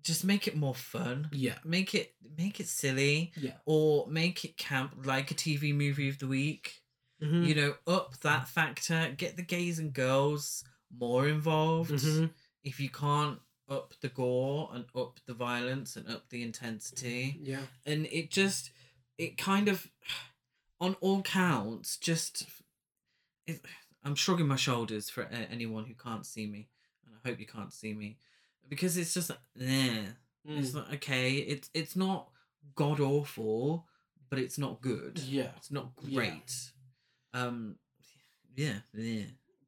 Just 0.03 0.24
make 0.24 0.49
it 0.49 0.57
more 0.57 0.74
fun. 0.74 1.29
Yeah, 1.33 1.59
Make 1.65 1.95
it 1.95 2.15
make 2.37 2.61
it 2.61 2.69
silly. 2.69 3.33
yeah, 3.37 3.57
or 3.66 4.07
make 4.09 4.45
it 4.45 4.57
camp 4.57 5.05
like 5.07 5.31
a 5.31 5.35
TV 5.35 5.73
movie 5.74 6.09
of 6.09 6.19
the 6.19 6.27
week. 6.27 6.83
Mhm. 7.23 7.47
You 7.47 7.55
know, 7.55 7.77
up 7.87 8.19
that 8.20 8.49
factor, 8.49 9.15
get 9.16 9.37
the 9.37 9.43
gays 9.45 9.79
and 9.79 9.93
girls 9.93 10.65
more 10.91 11.29
involved. 11.29 11.91
Mhm. 11.93 12.33
If 12.65 12.81
you 12.81 12.89
can't 12.91 13.41
up 13.69 13.95
the 14.01 14.09
gore 14.09 14.70
and 14.74 14.85
up 14.95 15.20
the 15.27 15.35
violence 15.35 15.97
and 15.97 16.09
up 16.09 16.29
the 16.31 16.43
intensity, 16.43 17.39
yeah, 17.41 17.66
and 17.87 18.07
it 18.07 18.31
just 18.31 18.70
it 19.19 19.39
kind 19.39 19.69
of 19.69 19.89
on 20.81 20.95
all 20.97 21.23
counts 21.23 21.97
just 21.97 22.45
it, 23.47 23.65
I'm 24.03 24.15
shrugging 24.16 24.49
my 24.49 24.57
shoulders 24.57 25.09
for 25.11 25.24
anyone 25.27 25.85
who 25.87 25.95
can't 25.95 26.27
see 26.27 26.47
me, 26.47 26.69
and 27.07 27.15
I 27.15 27.29
hope 27.29 27.39
you 27.41 27.47
can't 27.47 27.73
see 27.73 27.95
me 27.95 28.19
because 28.68 28.97
it's 28.97 29.14
just 29.14 29.30
yeah. 29.56 30.02
It's 30.44 30.70
Mm. 30.70 30.74
not 30.74 30.93
okay. 30.94 31.34
It's 31.36 31.70
it's 31.72 31.94
not 31.97 32.28
god 32.74 32.98
awful, 33.01 33.86
but 34.28 34.39
it's 34.39 34.59
not 34.59 34.80
good. 34.80 35.18
yeah. 35.20 35.51
It's 35.56 35.70
not 35.70 35.93
Yeah. 36.02 36.14
great. 36.16 36.70
Um, 37.34 37.76
yeah, 38.56 38.80
yeah, 38.93 39.24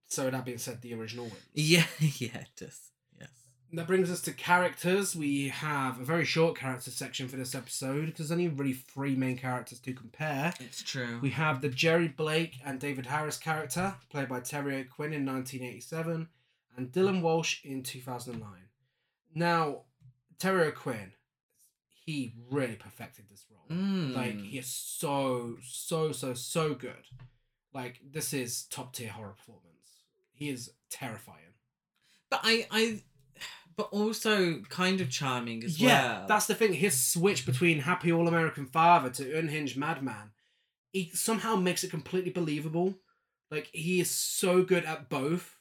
So 0.06 0.28
that 0.30 0.44
being 0.44 0.58
said, 0.58 0.82
the 0.82 0.92
original 0.94 1.24
wins. 1.26 1.38
yeah, 1.54 1.86
yeah. 1.98 2.38
It 2.40 2.48
does. 2.56 2.90
Yes. 3.18 3.30
That 3.72 3.86
brings 3.86 4.10
us 4.10 4.20
to 4.22 4.32
characters. 4.32 5.16
We 5.16 5.48
have 5.48 5.98
a 6.00 6.04
very 6.04 6.24
short 6.26 6.58
character 6.58 6.90
section 6.90 7.26
for 7.28 7.36
this 7.36 7.54
episode 7.54 8.06
because 8.06 8.28
there's 8.28 8.32
only 8.32 8.48
really 8.48 8.74
three 8.74 9.14
main 9.16 9.38
characters 9.38 9.78
to 9.80 9.92
compare. 9.94 10.52
It's 10.60 10.82
true. 10.82 11.20
We 11.22 11.30
have 11.30 11.62
the 11.62 11.70
Jerry 11.70 12.08
Blake 12.08 12.56
and 12.64 12.78
David 12.78 13.06
Harris 13.06 13.38
character, 13.38 13.94
played 14.10 14.28
by 14.28 14.40
Terry 14.40 14.76
O'Quinn 14.80 15.12
in 15.14 15.24
1987, 15.24 16.28
and 16.76 16.92
Dylan 16.92 17.22
Walsh 17.22 17.64
in 17.64 17.82
2009. 17.82 18.63
Now, 19.35 19.82
Terry 20.39 20.69
O'Quinn, 20.69 21.12
he 22.05 22.35
really 22.51 22.77
perfected 22.77 23.27
this 23.31 23.44
role. 23.51 23.66
Mm. 23.78 24.15
Like, 24.15 24.40
he 24.40 24.59
is 24.59 24.66
so, 24.66 25.56
so, 25.62 26.12
so, 26.12 26.35
so 26.35 26.74
good. 26.74 27.06
Like, 27.73 28.01
this 28.09 28.32
is 28.32 28.65
top 28.65 28.94
tier 28.94 29.11
horror 29.11 29.35
performance. 29.36 29.65
He 30.32 30.48
is 30.48 30.70
terrifying. 30.90 31.55
but 32.31 32.40
I, 32.43 32.66
I, 32.70 33.02
but 33.77 33.89
also 33.90 34.61
kind 34.69 35.01
of 35.01 35.11
charming 35.11 35.65
as 35.65 35.81
well. 35.81 35.89
yeah, 35.89 36.19
well. 36.19 36.27
that's 36.28 36.47
the 36.47 36.55
thing. 36.55 36.74
His 36.74 37.01
switch 37.01 37.47
between 37.47 37.81
happy 37.81 38.12
all 38.12 38.28
American 38.28 38.66
father 38.66 39.11
to 39.11 39.39
unhinged 39.39 39.77
madman, 39.77 40.31
he 40.93 41.11
somehow 41.12 41.56
makes 41.56 41.82
it 41.82 41.90
completely 41.90 42.31
believable. 42.31 42.94
Like 43.51 43.69
he 43.73 44.01
is 44.01 44.11
so 44.11 44.62
good 44.62 44.85
at 44.85 45.09
both. 45.09 45.56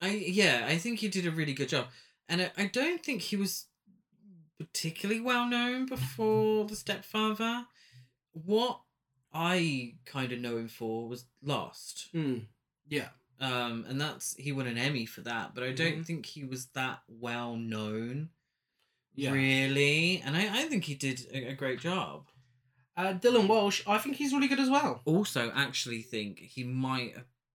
I 0.00 0.10
yeah, 0.10 0.66
I 0.68 0.78
think 0.78 1.00
he 1.00 1.08
did 1.08 1.26
a 1.26 1.30
really 1.30 1.52
good 1.52 1.68
job, 1.68 1.86
and 2.28 2.42
I, 2.42 2.50
I 2.56 2.66
don't 2.66 3.02
think 3.04 3.22
he 3.22 3.36
was 3.36 3.66
particularly 4.58 5.20
well 5.20 5.46
known 5.46 5.86
before 5.86 6.64
the 6.66 6.76
stepfather. 6.76 7.66
What 8.32 8.80
I 9.32 9.94
kind 10.04 10.32
of 10.32 10.40
know 10.40 10.56
him 10.56 10.68
for 10.68 11.08
was 11.08 11.26
Lost. 11.42 12.08
Mm. 12.14 12.46
Yeah, 12.88 13.08
um, 13.40 13.84
and 13.88 14.00
that's 14.00 14.34
he 14.36 14.52
won 14.52 14.66
an 14.66 14.78
Emmy 14.78 15.06
for 15.06 15.20
that. 15.22 15.54
But 15.54 15.64
I 15.64 15.72
don't 15.72 15.98
Mhm. 16.00 16.06
think 16.06 16.26
he 16.26 16.44
was 16.44 16.66
that 16.74 17.00
well 17.08 17.56
known, 17.56 18.30
yeah. 19.14 19.32
really. 19.32 20.20
And 20.24 20.36
I, 20.36 20.62
I 20.62 20.68
think 20.68 20.84
he 20.84 20.94
did 20.94 21.26
a, 21.32 21.48
a 21.50 21.54
great 21.54 21.80
job. 21.80 22.28
Uh, 22.96 23.14
Dylan 23.14 23.46
Walsh, 23.46 23.82
I 23.86 23.98
think 23.98 24.16
he's 24.16 24.32
really 24.32 24.48
good 24.48 24.58
as 24.58 24.68
well. 24.70 25.02
Also, 25.04 25.52
actually, 25.54 26.02
think 26.02 26.40
he 26.40 26.64
might 26.64 27.14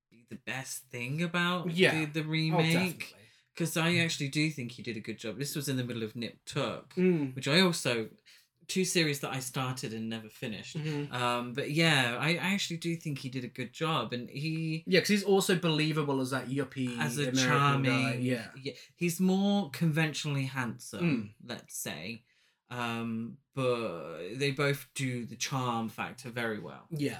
be 0.09 0.25
the 0.29 0.37
best 0.37 0.83
thing 0.89 1.21
about 1.21 1.71
Yeah. 1.71 2.05
the, 2.05 2.05
the 2.05 2.19
Oh, 2.21 2.29
remake 2.29 2.73
definitely. 2.73 3.22
Because 3.53 3.77
I 3.77 3.95
actually 3.97 4.29
do 4.29 4.49
think 4.49 4.71
he 4.71 4.83
did 4.83 4.97
a 4.97 5.01
good 5.01 5.17
job. 5.17 5.37
This 5.37 5.55
was 5.55 5.67
in 5.69 5.77
the 5.77 5.83
middle 5.83 6.03
of 6.03 6.15
Nip 6.15 6.37
Tuck, 6.45 6.93
Mm. 6.95 7.35
which 7.35 7.47
I 7.47 7.59
also 7.61 8.09
two 8.69 8.85
series 8.85 9.19
that 9.19 9.33
I 9.33 9.39
started 9.39 9.93
and 9.93 10.07
never 10.09 10.29
finished. 10.29 10.77
Mhm. 10.77 11.11
Um, 11.11 11.51
but 11.53 11.71
yeah, 11.71 12.17
I, 12.17 12.29
I 12.35 12.53
actually 12.53 12.77
do 12.77 12.95
think 12.95 13.19
he 13.19 13.27
did 13.29 13.43
a 13.43 13.49
good 13.49 13.73
job, 13.73 14.13
and 14.13 14.29
he 14.29 14.83
Yeah, 14.87 14.99
because 15.01 15.09
he's 15.09 15.23
also 15.23 15.55
believable 15.57 16.21
as 16.21 16.29
that 16.29 16.47
yuppie 16.49 16.97
as 16.97 17.17
a 17.17 17.23
American 17.29 17.43
charming 17.45 17.91
guy. 17.91 18.15
Yeah, 18.21 18.47
he's 18.95 19.19
more 19.19 19.69
conventionally 19.71 20.45
handsome 20.45 21.33
Mm. 21.43 21.49
let's 21.49 21.75
say 21.77 22.23
um 22.71 23.37
but 23.53 24.29
they 24.39 24.51
both 24.51 24.87
do 24.95 25.25
the 25.25 25.35
charm 25.35 25.89
factor 25.89 26.29
very 26.29 26.59
well 26.59 26.87
yeah. 26.89 27.19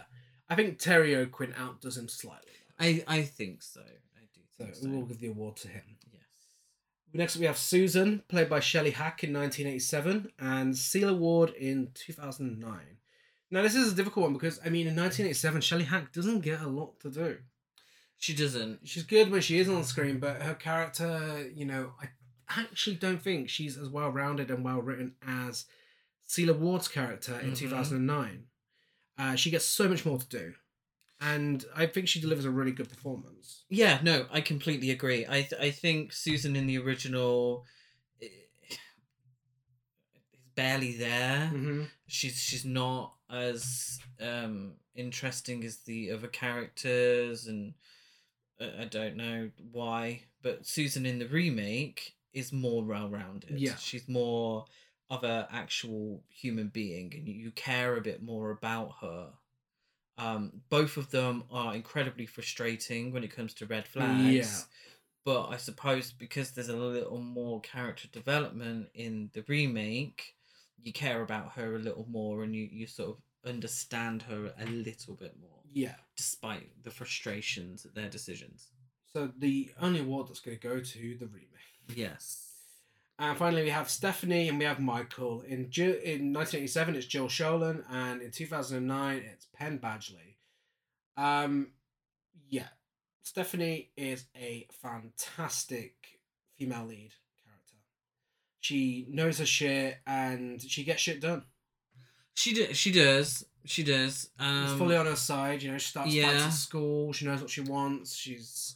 I 0.49 0.55
think 0.55 0.79
Terry 0.79 1.15
O'Quinn 1.15 1.53
outdoes 1.57 1.97
him 1.97 2.07
slightly. 2.07 2.51
though. 2.79 2.85
i 2.85 3.03
i 3.07 3.21
think 3.21 3.61
so 3.63 3.81
i 3.81 4.21
do 4.33 4.41
So 4.57 4.69
so, 4.81 4.89
we'll 4.89 5.05
give 5.05 5.19
the 5.19 5.27
award 5.27 5.57
to 5.57 5.67
him. 5.67 5.83
Next, 7.15 7.37
we 7.37 7.45
have 7.45 7.57
Susan, 7.57 8.23
played 8.27 8.49
by 8.49 8.59
Shelley 8.59 8.89
Hack 8.91 9.23
in 9.23 9.31
1987, 9.33 10.31
and 10.39 10.73
Sela 10.73 11.15
Ward 11.15 11.51
in 11.51 11.91
2009. 11.93 12.79
Now, 13.51 13.61
this 13.61 13.75
is 13.75 13.93
a 13.93 13.95
difficult 13.95 14.23
one 14.23 14.33
because, 14.33 14.59
I 14.65 14.69
mean, 14.69 14.87
in 14.87 14.95
1987, 14.95 15.61
Shelley 15.61 15.83
Hack 15.83 16.11
doesn't 16.11 16.39
get 16.41 16.61
a 16.61 16.67
lot 16.67 16.99
to 17.01 17.09
do. 17.11 17.37
she 18.17 18.33
doesn't 18.33 18.79
She's 18.87 19.03
good 19.03 19.29
when 19.29 19.41
she 19.41 19.59
is 19.59 19.67
on 19.67 19.83
screen, 19.83 20.17
but 20.17 20.41
her 20.41 20.53
character, 20.53 21.49
you 21.53 21.65
know, 21.65 21.91
I 22.01 22.07
actually 22.61 22.95
don't 22.95 23.21
think 23.21 23.49
she's 23.49 23.77
as 23.77 23.89
well 23.89 24.09
rounded 24.11 24.49
and 24.49 24.63
well 24.63 24.81
written 24.81 25.15
as 25.27 25.65
Sela 26.27 26.57
Ward's 26.57 26.87
character 26.87 27.37
in 27.39 27.51
Mhm. 27.51 27.57
2009. 27.57 28.45
Uh, 29.17 29.35
she 29.35 29.51
gets 29.51 29.65
so 29.65 29.89
much 29.89 30.05
more 30.05 30.17
to 30.19 30.27
do. 30.27 30.53
And 31.25 31.63
I 31.75 31.85
think 31.85 32.07
she 32.07 32.19
delivers 32.21 32.45
a 32.45 32.51
really 32.51 32.71
good 32.71 32.89
performance. 32.89 33.63
yeah 33.69 33.99
no 34.03 34.25
i 34.31 34.41
completely 34.41 34.89
agree 34.91 35.25
i 35.37 35.41
th- 35.49 35.61
i 35.61 35.71
think 35.71 36.11
susan 36.13 36.55
in 36.55 36.67
the 36.67 36.77
original 36.77 37.65
eh, 38.21 38.27
is 38.69 38.77
barely 40.55 40.95
there. 40.97 41.49
Mhm. 41.53 41.87
She's 42.07 42.37
she's 42.39 42.65
not 42.65 43.13
as 43.29 43.99
um 44.19 44.75
interesting 44.95 45.63
as 45.63 45.77
the 45.79 46.11
other 46.11 46.27
characters, 46.27 47.47
and 47.47 47.73
I, 48.59 48.83
I 48.83 48.85
don't 48.85 49.15
know 49.15 49.49
why. 49.71 50.23
But 50.41 50.65
Susan 50.67 51.05
in 51.05 51.19
the 51.19 51.27
remake 51.27 52.15
is 52.33 52.51
more 52.51 52.83
well 52.83 53.09
rounded. 53.09 53.59
Yeah. 53.59 53.75
she's 53.77 54.07
more 54.07 54.65
of 55.09 55.23
a 55.23 55.47
actual 55.51 56.23
human 56.29 56.67
being, 56.67 57.13
and 57.15 57.27
you 57.27 57.51
care 57.51 57.95
a 57.97 58.01
bit 58.01 58.21
more 58.21 58.51
about 58.51 58.91
her. 59.01 59.31
Um, 60.17 60.61
both 60.69 60.97
of 60.97 61.09
them 61.09 61.43
are 61.51 61.73
incredibly 61.75 62.25
frustrating 62.25 63.11
when 63.11 63.23
it 63.23 63.35
comes 63.35 63.53
to 63.55 63.65
red 63.65 63.87
flags. 63.87 64.31
Yeah. 64.33 64.47
But 65.25 65.47
I 65.49 65.57
suppose 65.57 66.11
because 66.11 66.51
there's 66.51 66.69
a 66.69 66.75
little 66.75 67.19
more 67.19 67.61
character 67.61 68.07
development 68.11 68.89
in 68.93 69.29
the 69.33 69.43
remake, 69.47 70.35
you 70.81 70.91
care 70.91 71.21
about 71.21 71.53
her 71.53 71.75
a 71.75 71.79
little 71.79 72.05
more 72.09 72.43
and 72.43 72.53
you, 72.55 72.67
you 72.71 72.87
sort 72.87 73.09
of 73.09 73.17
understand 73.49 74.21
her 74.23 74.53
a 74.59 74.65
little 74.65 75.15
bit 75.15 75.35
more, 75.39 75.59
Yeah. 75.71 75.95
despite 76.17 76.69
the 76.83 76.91
frustrations 76.91 77.85
at 77.85 77.95
their 77.95 78.09
decisions. 78.09 78.67
So 79.13 79.31
the 79.37 79.71
only 79.79 80.01
award 80.01 80.27
that's 80.27 80.39
going 80.41 80.57
to 80.59 80.67
go 80.67 80.79
to 80.79 81.17
the 81.17 81.27
remake. 81.27 81.49
Yes. 81.95 82.52
And 83.23 83.37
finally, 83.37 83.63
we 83.63 83.69
have 83.69 83.89
Stephanie 83.89 84.49
and 84.49 84.59
we 84.59 84.65
have 84.65 84.81
Michael. 84.81 85.43
In 85.47 85.69
Ju- 85.71 86.01
in 86.03 86.33
1987, 86.33 86.95
it's 86.95 87.05
Jill 87.05 87.29
Schoelen, 87.29 87.85
and 87.89 88.21
in 88.21 88.31
2009, 88.31 89.23
it's 89.25 89.47
Penn 89.55 89.79
Badgley. 89.79 90.35
Um, 91.15 91.69
yeah, 92.49 92.67
Stephanie 93.21 93.91
is 93.95 94.25
a 94.35 94.67
fantastic 94.81 96.19
female 96.57 96.85
lead 96.85 97.13
character. 97.45 97.77
She 98.59 99.07
knows 99.09 99.39
her 99.39 99.45
shit 99.45 99.99
and 100.05 100.61
she 100.61 100.83
gets 100.83 101.01
shit 101.01 101.21
done. 101.21 101.43
She 102.33 102.53
d- 102.53 102.73
she 102.73 102.91
does. 102.91 103.45
She 103.63 103.83
does. 103.83 104.31
Um, 104.37 104.63
It's 104.65 104.73
fully 104.73 104.97
on 104.97 105.05
her 105.05 105.15
side. 105.15 105.63
You 105.63 105.71
know, 105.71 105.77
she 105.77 105.91
starts 105.91 106.09
fights 106.09 106.15
yeah. 106.17 106.45
at 106.45 106.49
school. 106.49 107.13
She 107.13 107.25
knows 107.25 107.39
what 107.39 107.49
she 107.49 107.61
wants. 107.61 108.17
She's 108.17 108.75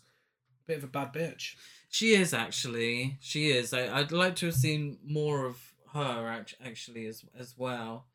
a 0.64 0.68
bit 0.68 0.78
of 0.78 0.86
a 0.86 0.88
bad 0.88 1.12
bitch. 1.12 1.56
She 1.90 2.14
is 2.14 2.34
actually. 2.34 3.18
She 3.22 3.52
is. 3.52 3.74
I, 3.74 3.98
I'd 4.00 4.12
like 4.12 4.36
to 4.38 4.48
have 4.48 4.56
seen 4.56 4.98
more 5.06 5.46
of 5.46 5.58
her 5.94 6.28
act- 6.28 6.56
actually 6.64 7.08
as 7.08 7.24
as 7.38 7.56
well. 7.58 8.06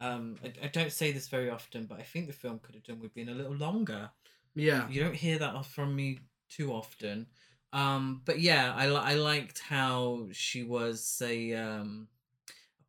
Um, 0.00 0.36
I, 0.44 0.52
I 0.64 0.66
don't 0.68 0.92
say 0.92 1.12
this 1.12 1.28
very 1.28 1.48
often, 1.48 1.86
but 1.86 1.98
I 1.98 2.02
think 2.02 2.26
the 2.26 2.32
film 2.32 2.58
could 2.62 2.74
have 2.74 2.84
done 2.84 3.00
with 3.00 3.14
being 3.14 3.28
a 3.28 3.34
little 3.34 3.54
longer. 3.54 4.10
Yeah. 4.54 4.88
You 4.88 5.00
don't 5.02 5.14
hear 5.14 5.38
that 5.38 5.64
from 5.66 5.94
me 5.96 6.18
too 6.50 6.72
often. 6.72 7.26
Um, 7.72 8.20
but 8.26 8.38
yeah, 8.40 8.74
I, 8.76 8.86
I 8.88 9.14
liked 9.14 9.60
how 9.60 10.28
she 10.32 10.62
was 10.62 11.22
a 11.24 11.54
um, 11.54 12.08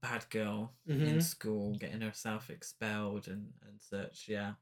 a 0.03 0.05
bad 0.07 0.29
girl 0.29 0.73
in 0.85 0.99
Mhm. 0.99 1.23
school, 1.23 1.77
getting 1.77 2.01
herself 2.01 2.49
expelled 2.49 3.27
and, 3.29 3.53
and 3.65 3.79
such. 3.79 4.25
Yeah. 4.27 4.53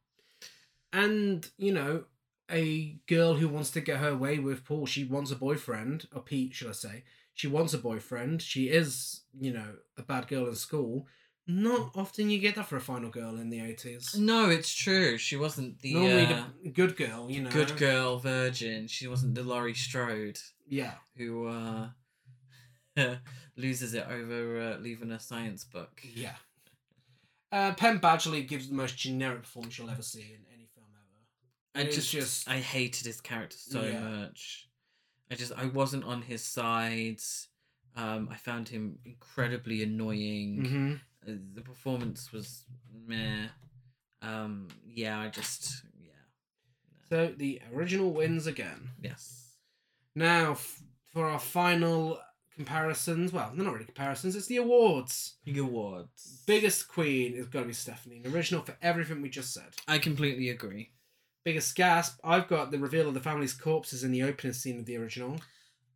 and 0.94 1.49
you 1.58 1.74
know 1.74 2.03
a 2.52 2.98
girl 3.07 3.36
who 3.36 3.48
wants 3.48 3.72
to 3.72 3.82
get 3.82 3.98
her 3.98 4.15
way 4.15 4.40
with 4.40 4.65
paul. 4.65 4.86
She 4.86 5.03
wants 5.03 5.32
a 5.32 5.36
boyfriend 5.36 6.07
or 6.14 6.22
pete 6.22 6.53
should 6.53 6.69
i 6.69 6.73
say. 6.73 7.03
She 7.34 7.48
wants 7.48 7.73
a 7.73 7.78
boyfriend. 7.78 8.41
She 8.41 8.69
is 8.69 9.22
you 9.40 9.53
know 9.53 9.76
a 9.98 10.02
bad 10.03 10.28
girl 10.28 10.48
in 10.48 10.56
school. 10.56 11.07
Not 11.48 11.91
often 11.95 12.30
you 12.30 12.40
get 12.40 12.56
that 12.56 12.68
for 12.68 12.78
a 12.78 12.82
final 12.82 13.10
girl 13.10 13.38
in 13.38 13.49
the 13.49 13.60
80s 13.60 14.15
No, 14.18 14.49
it's 14.49 14.72
true. 14.73 15.18
She 15.18 15.36
wasn't 15.36 15.80
the 15.80 15.94
normally 15.95 16.26
uh, 16.26 16.44
the 16.64 16.69
good 16.69 16.95
girl 16.95 17.30
you 17.30 17.41
know. 17.41 17.49
good 17.49 17.76
girl 17.78 18.19
virgin. 18.19 18.88
She 18.88 19.07
wasn't 19.07 19.36
the 19.36 19.44
Laurie 19.44 19.73
Strode 19.73 20.40
yeah. 20.68 20.94
who 21.18 21.48
uh, 21.48 21.90
loses 23.57 23.94
it 23.94 24.06
over 24.10 24.61
uh, 24.61 24.78
leaving 24.78 25.11
a 25.11 25.19
science 25.19 25.64
book. 25.64 26.02
yeah. 26.15 26.36
Uh, 27.52 27.73
Penn 27.73 27.99
Badgley 27.99 28.48
gives 28.48 28.69
the 28.69 28.76
most 28.76 28.95
generic 28.98 29.41
performance 29.41 29.78
you'll 29.78 29.90
ever 29.90 30.02
see 30.02 30.22
in 30.22 30.51
I 31.73 31.81
It's 31.81 31.95
just, 31.95 32.11
just- 32.11 32.49
I 32.49 32.57
hated 32.60 33.06
his 33.06 33.22
character 33.22 33.57
so 33.57 33.84
Yeah. 33.84 33.99
much. 34.02 34.68
I 35.30 35.35
just 35.35 35.53
I 35.53 35.65
wasn't 35.68 36.03
on 36.03 36.22
his 36.23 36.43
side. 36.43 37.22
Um, 37.95 38.27
I 38.30 38.35
found 38.35 38.69
him 38.69 38.99
incredibly 39.06 39.84
annoying. 39.84 40.65
hmm 40.65 40.93
Uh, 41.30 41.38
The 41.53 41.61
performance 41.61 42.31
was 42.31 42.65
meh. 43.07 43.48
Um, 44.22 44.68
yeah, 44.85 45.19
I 45.19 45.30
just 45.30 45.84
yeah. 45.99 46.10
No. 47.11 47.27
So 47.27 47.34
the 47.38 47.61
original 47.73 48.11
wins 48.14 48.48
again. 48.48 48.89
yes. 49.02 49.56
Now, 50.15 50.52
f- 50.52 50.81
for 51.14 51.27
our 51.27 51.39
final 51.39 52.19
comparisons, 52.53 53.31
well, 53.31 53.52
they're 53.56 53.64
not 53.64 53.73
really 53.73 53.85
comparisons, 53.85 54.35
it's 54.35 54.48
the 54.48 54.57
awards. 54.57 55.38
The 55.45 55.60
awards. 55.60 56.43
Biggest 56.45 56.88
queen 56.89 57.34
is 57.34 57.48
got 57.48 57.61
to 57.61 57.65
be 57.68 57.73
Stephanie, 57.73 58.19
the 58.19 58.30
original 58.34 58.61
for 58.64 58.76
everything 58.81 59.22
we 59.22 59.30
just 59.30 59.53
said. 59.53 59.73
I 59.88 59.99
completely 59.99 60.49
agree. 60.49 60.91
Biggest 61.43 61.76
gasp, 61.76 62.19
I've 62.23 62.47
got 62.47 62.69
the 62.72 62.77
reveal 62.77 63.07
of 63.07 63.13
the 63.13 63.19
family's 63.19 63.53
corpses 63.53 64.03
in 64.03 64.11
the 64.11 64.23
opening 64.23 64.53
scene 64.53 64.80
of 64.80 64.85
the 64.85 64.97
original. 64.97 65.38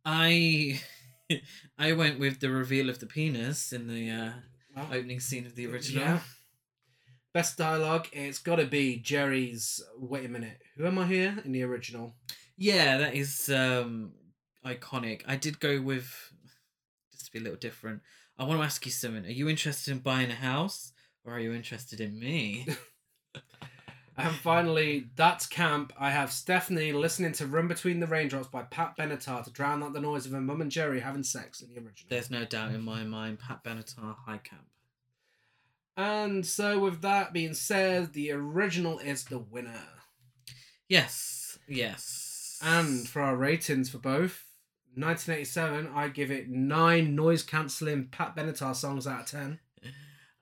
I 0.04 0.80
I 1.78 1.92
went 1.92 2.18
with 2.18 2.40
the 2.40 2.50
reveal 2.50 2.90
of 2.90 2.98
the 2.98 3.06
penis 3.06 3.72
in 3.72 3.86
the 3.86 4.10
uh, 4.10 4.30
Well, 4.74 4.88
opening 4.92 5.20
scene 5.20 5.46
of 5.46 5.54
the 5.54 5.66
original. 5.66 6.02
Yeah. 6.02 6.20
Best 7.32 7.58
dialogue, 7.58 8.08
it's 8.12 8.38
got 8.38 8.56
to 8.56 8.66
be 8.66 8.96
Jerry's. 8.98 9.82
Wait 9.98 10.24
a 10.24 10.28
minute, 10.28 10.62
who 10.76 10.86
am 10.86 10.98
I 10.98 11.06
here 11.06 11.38
in 11.44 11.52
the 11.52 11.62
original? 11.62 12.14
Yeah, 12.56 12.98
that 12.98 13.14
is 13.14 13.48
um 13.48 14.12
iconic. 14.64 15.22
I 15.28 15.36
did 15.36 15.60
go 15.60 15.80
with 15.80 16.32
just 17.12 17.26
to 17.26 17.32
be 17.32 17.38
a 17.38 17.42
little 17.42 17.58
different. 17.58 18.00
I 18.38 18.44
want 18.44 18.58
to 18.60 18.64
ask 18.64 18.84
you 18.84 18.92
something. 18.92 19.24
Are 19.24 19.30
you 19.30 19.48
interested 19.48 19.92
in 19.92 19.98
buying 20.00 20.30
a 20.30 20.34
house 20.34 20.92
or 21.24 21.34
are 21.34 21.40
you 21.40 21.52
interested 21.52 22.00
in 22.00 22.18
me? 22.18 22.66
And 24.16 24.34
finally, 24.34 25.08
that's 25.14 25.46
camp. 25.46 25.92
I 25.98 26.10
have 26.10 26.32
Stephanie 26.32 26.92
listening 26.92 27.32
to 27.32 27.46
Run 27.46 27.68
Between 27.68 28.00
the 28.00 28.06
Raindrops 28.06 28.48
by 28.48 28.62
Pat 28.62 28.96
Benatar 28.96 29.44
to 29.44 29.50
drown 29.50 29.82
out 29.82 29.92
the 29.92 30.00
noise 30.00 30.24
of 30.24 30.32
her 30.32 30.40
mum 30.40 30.62
and 30.62 30.70
Jerry 30.70 31.00
having 31.00 31.22
sex 31.22 31.60
in 31.60 31.68
the 31.68 31.76
original. 31.76 32.08
There's 32.08 32.30
no 32.30 32.44
doubt 32.44 32.72
in 32.72 32.82
my 32.82 33.04
mind 33.04 33.40
Pat 33.40 33.62
Benatar 33.62 34.16
high 34.24 34.38
camp. 34.38 34.66
And 35.98 36.46
so, 36.46 36.78
with 36.78 37.02
that 37.02 37.32
being 37.32 37.54
said, 37.54 38.12
the 38.12 38.32
original 38.32 38.98
is 38.98 39.24
the 39.24 39.38
winner. 39.38 39.88
Yes. 40.88 41.58
Yes. 41.68 42.58
And 42.62 43.08
for 43.08 43.22
our 43.22 43.36
ratings 43.36 43.90
for 43.90 43.98
both, 43.98 44.46
1987, 44.94 45.90
I 45.94 46.08
give 46.08 46.30
it 46.30 46.48
nine 46.48 47.14
noise 47.14 47.42
cancelling 47.42 48.08
Pat 48.08 48.34
Benatar 48.34 48.74
songs 48.74 49.06
out 49.06 49.20
of 49.20 49.26
10. 49.26 49.58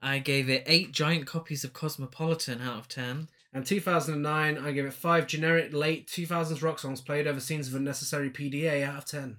I 0.01 0.19
gave 0.19 0.49
it 0.49 0.63
8 0.65 0.91
giant 0.91 1.25
copies 1.25 1.63
of 1.63 1.73
Cosmopolitan 1.73 2.61
out 2.61 2.77
of 2.77 2.87
10. 2.87 3.27
And 3.55 3.65
2009, 3.65 4.57
I 4.57 4.71
give 4.73 4.85
it 4.85 4.91
five 4.91 5.27
generic 5.27 5.73
late 5.73 6.07
2000s 6.07 6.61
rock 6.61 6.77
songs 6.77 6.99
played 6.99 7.25
over 7.25 7.39
scenes 7.39 7.69
of 7.69 7.75
unnecessary 7.75 8.29
PDA 8.29 8.85
out 8.85 8.97
of 8.97 9.05
10. 9.05 9.37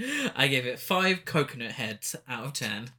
I 0.36 0.46
gave 0.46 0.64
it 0.64 0.78
5 0.78 1.24
coconut 1.24 1.72
heads 1.72 2.14
out 2.28 2.44
of 2.44 2.52
10. 2.52 2.90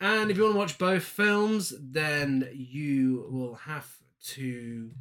And 0.00 0.30
if 0.30 0.38
you 0.38 0.44
want 0.44 0.54
to 0.54 0.58
watch 0.58 0.78
both 0.78 1.04
films, 1.04 1.74
then 1.78 2.48
you 2.54 3.28
will 3.30 3.56
have 3.56 3.86
to 4.28 4.92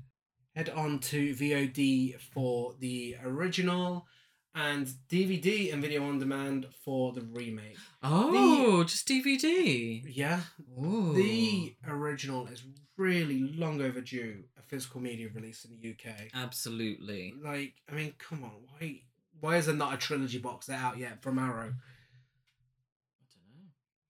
head 0.54 0.68
on 0.68 1.00
to 1.00 1.34
VOD 1.34 2.20
for 2.20 2.76
the 2.78 3.16
original 3.24 4.08
and 4.56 4.88
DVD 5.10 5.72
and 5.74 5.82
video 5.82 6.08
on 6.08 6.18
demand 6.18 6.68
for 6.84 7.12
the 7.12 7.22
remake. 7.22 7.78
Oh, 8.02 8.84
just 8.84 9.08
DVD. 9.08 10.02
Yeah, 10.08 10.42
Ooh. 10.82 11.14
the 11.14 11.76
original 11.88 12.48
is 12.48 12.64
really 12.98 13.40
long 13.56 13.82
overdue 13.82 14.46
a 14.58 14.62
physical 14.64 15.02
media 15.02 15.28
release 15.34 15.66
in 15.66 15.72
the 15.78 15.90
UK. 15.92 16.30
Absolutely. 16.34 17.34
Like, 17.44 17.74
I 17.92 17.94
mean, 17.94 18.14
come 18.18 18.44
on, 18.44 18.54
why 18.80 19.02
why 19.42 19.58
is 19.58 19.66
there 19.66 19.76
not 19.76 19.94
a 19.94 19.98
trilogy 19.98 20.38
box 20.40 20.68
set 20.68 20.80
out 20.80 20.98
yet 20.98 21.22
from 21.22 21.38
Arrow? 21.38 21.74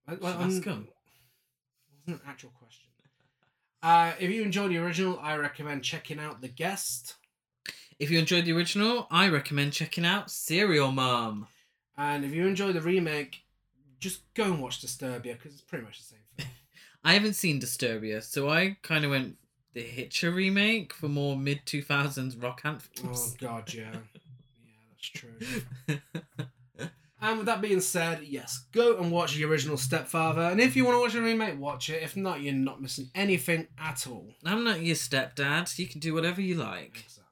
I 0.07 0.11
don't 0.11 0.21
know. 0.21 0.27
Well, 0.27 0.41
ask 0.41 0.67
'em. 0.67 0.87
wasn't 2.07 2.21
an 2.21 2.29
actual 2.29 2.51
question. 2.51 2.83
Uh, 3.81 4.13
if 4.19 4.31
you 4.31 4.41
enjoyed 4.41 4.71
the 4.71 4.77
original, 4.77 5.19
I 5.19 5.35
recommend 5.35 5.83
checking 5.83 6.19
out 6.19 6.41
The 6.41 6.47
Guest. 6.47 7.15
If 7.97 8.11
you 8.11 8.19
enjoyed 8.19 8.45
the 8.45 8.51
original, 8.51 9.07
I 9.09 9.29
recommend 9.29 9.73
checking 9.73 10.05
out 10.05 10.29
Serial 10.29 10.91
Mom. 10.91 11.47
And 11.97 12.25
if 12.25 12.33
you 12.33 12.45
enjoy 12.45 12.73
the 12.73 12.81
remake, 12.81 13.43
just 13.99 14.21
go 14.33 14.43
and 14.43 14.61
watch 14.61 14.81
Disturbia 14.81 15.33
because 15.33 15.53
it's 15.53 15.61
pretty 15.61 15.85
much 15.85 15.99
the 15.99 16.03
same 16.05 16.19
thing. 16.37 16.47
I 17.03 17.13
haven't 17.13 17.33
seen 17.33 17.61
Disturbia, 17.61 18.21
so 18.21 18.49
I 18.49 18.77
kind 18.81 19.05
of 19.05 19.11
went 19.11 19.37
the 19.73 19.81
Hitcher 19.81 20.31
remake 20.31 20.93
for 20.93 21.07
more 21.07 21.37
mid 21.37 21.65
2000s 21.65 22.41
rock 22.41 22.61
anthems. 22.65 23.33
oh. 23.33 23.37
God, 23.39 23.73
yeah. 23.73 23.91
Yeah, 23.93 24.73
that's 24.91 25.07
true. 25.07 25.97
And 27.21 27.37
with 27.37 27.47
that 27.47 27.61
being 27.61 27.81
said, 27.81 28.21
yes, 28.23 28.65
go 28.71 28.97
and 28.97 29.11
watch 29.11 29.33
the 29.35 29.45
original 29.45 29.77
Stepfather. 29.77 30.41
And 30.41 30.61
if 30.61 30.75
you 30.75 30.85
want 30.85 30.95
to 30.95 30.99
watch 30.99 31.13
the 31.13 31.21
remake, 31.21 31.59
watch 31.59 31.89
it. 31.89 32.03
If 32.03 32.15
not, 32.15 32.41
you're 32.41 32.53
not 32.53 32.83
missing 32.83 33.09
anything 33.15 33.67
at 33.79 34.05
all. 34.05 34.27
I'm 34.45 34.63
not 34.63 34.81
your 34.81 34.95
stepdad. 34.95 35.75
You 35.79 35.87
can 35.87 35.99
do 36.01 36.13
whatever 36.13 36.39
you 36.39 36.53
like. 36.53 37.03
Exactly. 37.03 37.24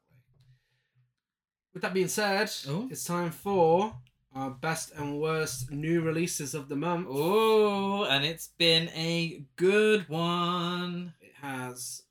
With 1.74 1.82
that 1.82 1.94
being 1.94 2.08
said, 2.08 2.52
Oh. 2.68 2.88
it's 2.92 3.04
time 3.04 3.32
for 3.32 3.96
our 4.36 4.52
best 4.52 4.92
and 4.96 5.20
worst 5.20 5.72
new 5.72 6.02
releases 6.02 6.54
of 6.54 6.70
the 6.70 6.76
month. 6.76 7.08
Oh, 7.10 8.04
and 8.06 8.24
it's 8.26 8.48
been 8.58 8.90
a 8.90 9.44
good 9.56 10.08
one. 10.10 11.14
It 11.22 11.34
has 11.42 12.04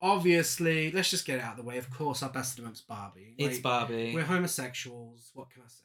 obviously. 0.00 0.90
Let's 0.92 1.10
just 1.10 1.24
get 1.26 1.38
it 1.38 1.42
out 1.44 1.52
of 1.52 1.56
the 1.58 1.62
way. 1.68 1.78
Of 1.78 1.90
course, 1.90 2.22
our 2.22 2.28
best 2.30 2.52
of 2.52 2.56
the 2.58 2.62
month's 2.62 2.80
Barbie. 2.80 3.34
It's 3.38 3.58
Barbie. 3.58 4.12
We're 4.14 4.22
homosexuals. 4.24 5.30
What 5.34 5.50
can 5.50 5.62
I 5.62 5.68
say? 5.68 5.84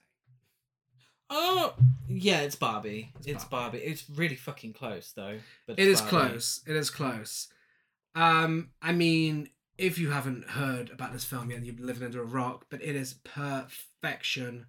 Oh, 1.30 1.74
yeah, 2.08 2.40
it's 2.40 2.56
Barbie. 2.56 3.12
It's 3.18 3.28
It's, 3.28 3.44
Barbie. 3.46 3.80
It's 3.80 4.10
really 4.10 4.36
fucking 4.36 4.74
close 4.74 5.12
though. 5.12 5.40
But 5.66 5.78
it's 5.80 6.02
Barbie. 6.02 6.30
close. 6.30 6.62
It 6.66 6.76
is 6.76 6.90
close. 6.90 7.50
Um, 8.16 8.70
I 8.82 8.94
mean, 8.94 9.50
if 9.78 10.00
you 10.00 10.10
haven't 10.10 10.50
heard 10.50 10.90
about 10.90 11.14
this 11.14 11.24
film 11.24 11.52
yet, 11.52 11.64
been 11.64 11.86
living 11.86 12.04
under 12.04 12.22
a 12.22 12.26
rock. 12.26 12.66
But 12.70 12.82
it 12.82 12.96
is 12.96 13.16
perfection, 13.24 14.66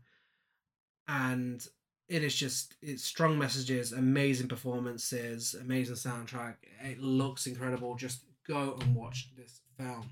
and 1.07 1.67
it 2.09 2.23
is 2.23 2.35
just 2.35 2.75
it's 2.83 3.05
strong 3.05 3.39
messages, 3.39 3.93
amazing 3.93 4.49
performances, 4.49 5.55
amazing 5.55 5.97
soundtrack. 5.97 6.57
It 6.83 7.01
looks 7.01 7.47
incredible. 7.47 7.95
Just 7.95 8.25
go 8.47 8.77
and 8.81 8.95
watch 8.95 9.31
this 9.37 9.61
film. 9.79 10.11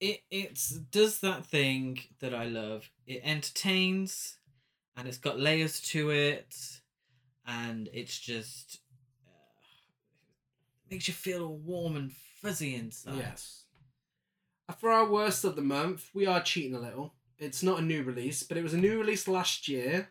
It 0.00 0.20
it's 0.30 0.70
does 0.70 1.20
that 1.20 1.46
thing 1.46 2.00
that 2.20 2.34
I 2.34 2.44
love. 2.44 2.90
It 3.06 3.20
entertains, 3.24 4.38
and 4.96 5.08
it's 5.08 5.18
got 5.18 5.38
layers 5.38 5.80
to 5.80 6.10
it, 6.10 6.54
and 7.46 7.88
it's 7.92 8.18
just 8.18 8.80
uh, 9.26 9.30
makes 10.90 11.08
you 11.08 11.14
feel 11.14 11.56
warm 11.56 11.96
and 11.96 12.12
fuzzy 12.42 12.74
inside. 12.74 13.16
Yes. 13.16 13.63
For 14.78 14.90
our 14.90 15.06
worst 15.08 15.44
of 15.44 15.56
the 15.56 15.62
month, 15.62 16.08
we 16.14 16.26
are 16.26 16.42
cheating 16.42 16.74
a 16.74 16.80
little. 16.80 17.14
It's 17.38 17.62
not 17.62 17.78
a 17.80 17.82
new 17.82 18.02
release, 18.02 18.42
but 18.42 18.56
it 18.56 18.62
was 18.62 18.74
a 18.74 18.78
new 18.78 18.98
release 18.98 19.28
last 19.28 19.68
year. 19.68 20.08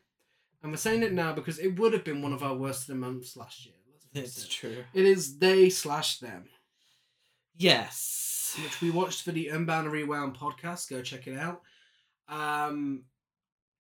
And 0.62 0.72
we're 0.72 0.78
saying 0.78 1.04
it 1.04 1.12
now 1.14 1.34
because 1.34 1.60
it 1.60 1.80
would 1.80 1.94
have 1.94 2.04
been 2.04 2.22
one 2.22 2.34
of 2.34 2.44
our 2.44 2.56
worst 2.56 2.82
of 2.84 2.88
the 2.88 2.96
months 2.96 3.36
last 3.36 3.66
year. 3.66 3.76
It's 4.14 4.44
it. 4.44 4.50
true. 4.50 4.84
It 4.94 5.06
is 5.06 5.40
They 5.40 5.70
Slash 5.70 6.20
Them, 6.20 6.46
Yes. 7.58 8.58
which 8.62 8.80
we 8.82 8.92
watched 8.92 9.24
for 9.24 9.32
the 9.32 9.50
Unbound 9.50 9.92
Rewound 9.92 10.38
podcast. 10.38 10.90
Go 10.90 11.02
check 11.02 11.28
it 11.28 11.38
out. 11.38 11.62
Um, 12.30 13.04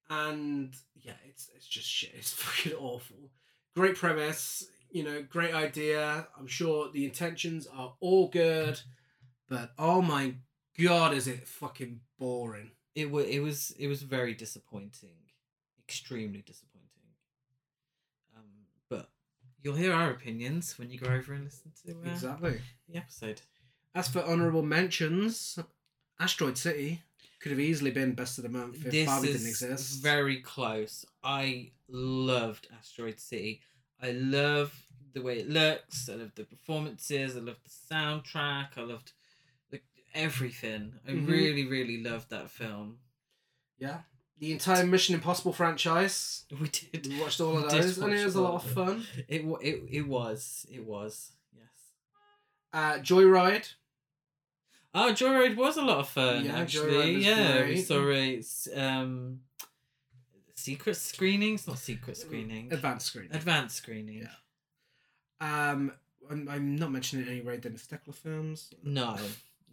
and 0.09 0.73
yeah, 0.95 1.13
it's 1.29 1.49
it's 1.55 1.67
just 1.67 1.87
shit. 1.87 2.11
It's 2.15 2.33
fucking 2.33 2.73
awful. 2.73 3.29
Great 3.75 3.95
premise, 3.95 4.65
you 4.91 5.03
know, 5.03 5.23
great 5.29 5.53
idea. 5.53 6.27
I'm 6.37 6.47
sure 6.47 6.89
the 6.91 7.05
intentions 7.05 7.67
are 7.67 7.93
all 7.99 8.27
good, 8.29 8.79
but 9.49 9.71
oh 9.77 10.01
my 10.01 10.35
god, 10.79 11.13
is 11.13 11.27
it 11.27 11.47
fucking 11.47 12.01
boring? 12.19 12.71
It 12.95 13.09
was 13.11 13.25
it 13.27 13.39
was 13.39 13.71
it 13.79 13.87
was 13.87 14.01
very 14.03 14.33
disappointing, 14.33 15.15
extremely 15.79 16.41
disappointing. 16.41 16.89
Um, 18.35 18.43
but 18.89 19.09
you'll 19.61 19.75
hear 19.75 19.93
our 19.93 20.11
opinions 20.11 20.77
when 20.77 20.89
you 20.89 20.99
go 20.99 21.11
over 21.11 21.33
and 21.33 21.43
listen 21.43 21.71
to 21.85 21.91
uh, 21.93 22.11
Exactly. 22.11 22.61
the 22.89 22.97
episode. 22.97 23.41
As 23.95 24.07
for 24.07 24.19
honourable 24.23 24.63
mentions, 24.63 25.59
Asteroid 26.19 26.57
City 26.57 27.01
could 27.39 27.51
have 27.51 27.59
easily 27.59 27.91
been 27.91 28.13
best 28.13 28.37
of 28.37 28.43
the 28.43 28.49
month 28.49 28.75
if 28.85 28.91
this 28.91 29.05
Barbie 29.05 29.27
didn't 29.33 29.47
exist. 29.47 30.01
very 30.01 30.37
close. 30.41 31.05
I 31.23 31.71
loved 31.89 32.67
Asteroid 32.79 33.19
City. 33.19 33.61
I 34.01 34.11
love 34.11 34.73
the 35.13 35.21
way 35.21 35.39
it 35.39 35.49
looks. 35.49 36.09
I 36.09 36.15
love 36.15 36.31
the 36.35 36.43
performances. 36.43 37.35
I 37.35 37.39
love 37.39 37.57
the 37.63 37.69
soundtrack. 37.95 38.69
I 38.77 38.81
loved 38.81 39.11
everything. 40.13 40.99
I 41.07 41.11
Mhm. 41.11 41.27
really, 41.27 41.65
really 41.65 42.01
loved 42.03 42.29
that 42.29 42.49
film. 42.49 42.99
yeah. 43.77 44.01
The 44.39 44.51
entire 44.51 44.85
Mission 44.85 45.15
Impossible 45.15 45.53
franchise. 45.53 46.45
We 46.59 46.67
did. 46.67 47.07
We 47.07 47.21
watched 47.21 47.39
all 47.39 47.57
of 47.57 47.69
those, 47.71 47.97
and 47.97 48.11
it 48.13 48.25
was 48.25 48.35
a 48.35 48.41
lot 48.41 48.55
of 48.55 48.71
fun. 48.71 49.05
It 49.27 49.41
it 49.61 49.83
it 49.89 50.01
was 50.07 50.65
it 50.69 50.83
was 50.85 51.31
yes. 51.55 51.69
Uh, 52.73 52.95
Joyride. 52.95 53.73
Oh, 54.93 55.11
Joyride 55.13 55.55
was 55.55 55.77
a 55.77 55.81
lot 55.81 55.99
of 55.99 56.09
fun. 56.09 56.43
Yeah, 56.43 56.57
actually, 56.57 57.23
yeah, 57.23 57.63
we 57.65 57.77
saw 57.81 58.01
um 58.75 59.41
secret 60.55 60.95
screenings, 60.95 61.65
not 61.67 61.77
secret 61.79 62.17
screening, 62.17 62.73
Advanced 62.73 63.05
screening. 63.07 63.33
advanced 63.35 63.75
screening. 63.77 64.27
Yeah. 64.27 64.31
Um, 65.71 65.91
I'm, 66.29 66.47
I'm 66.49 66.75
not 66.75 66.91
mentioning 66.91 67.27
any 67.27 67.41
Ray 67.41 67.57
Dennis 67.57 67.85
Steckler 67.85 68.15
films. 68.15 68.73
No, 68.83 69.17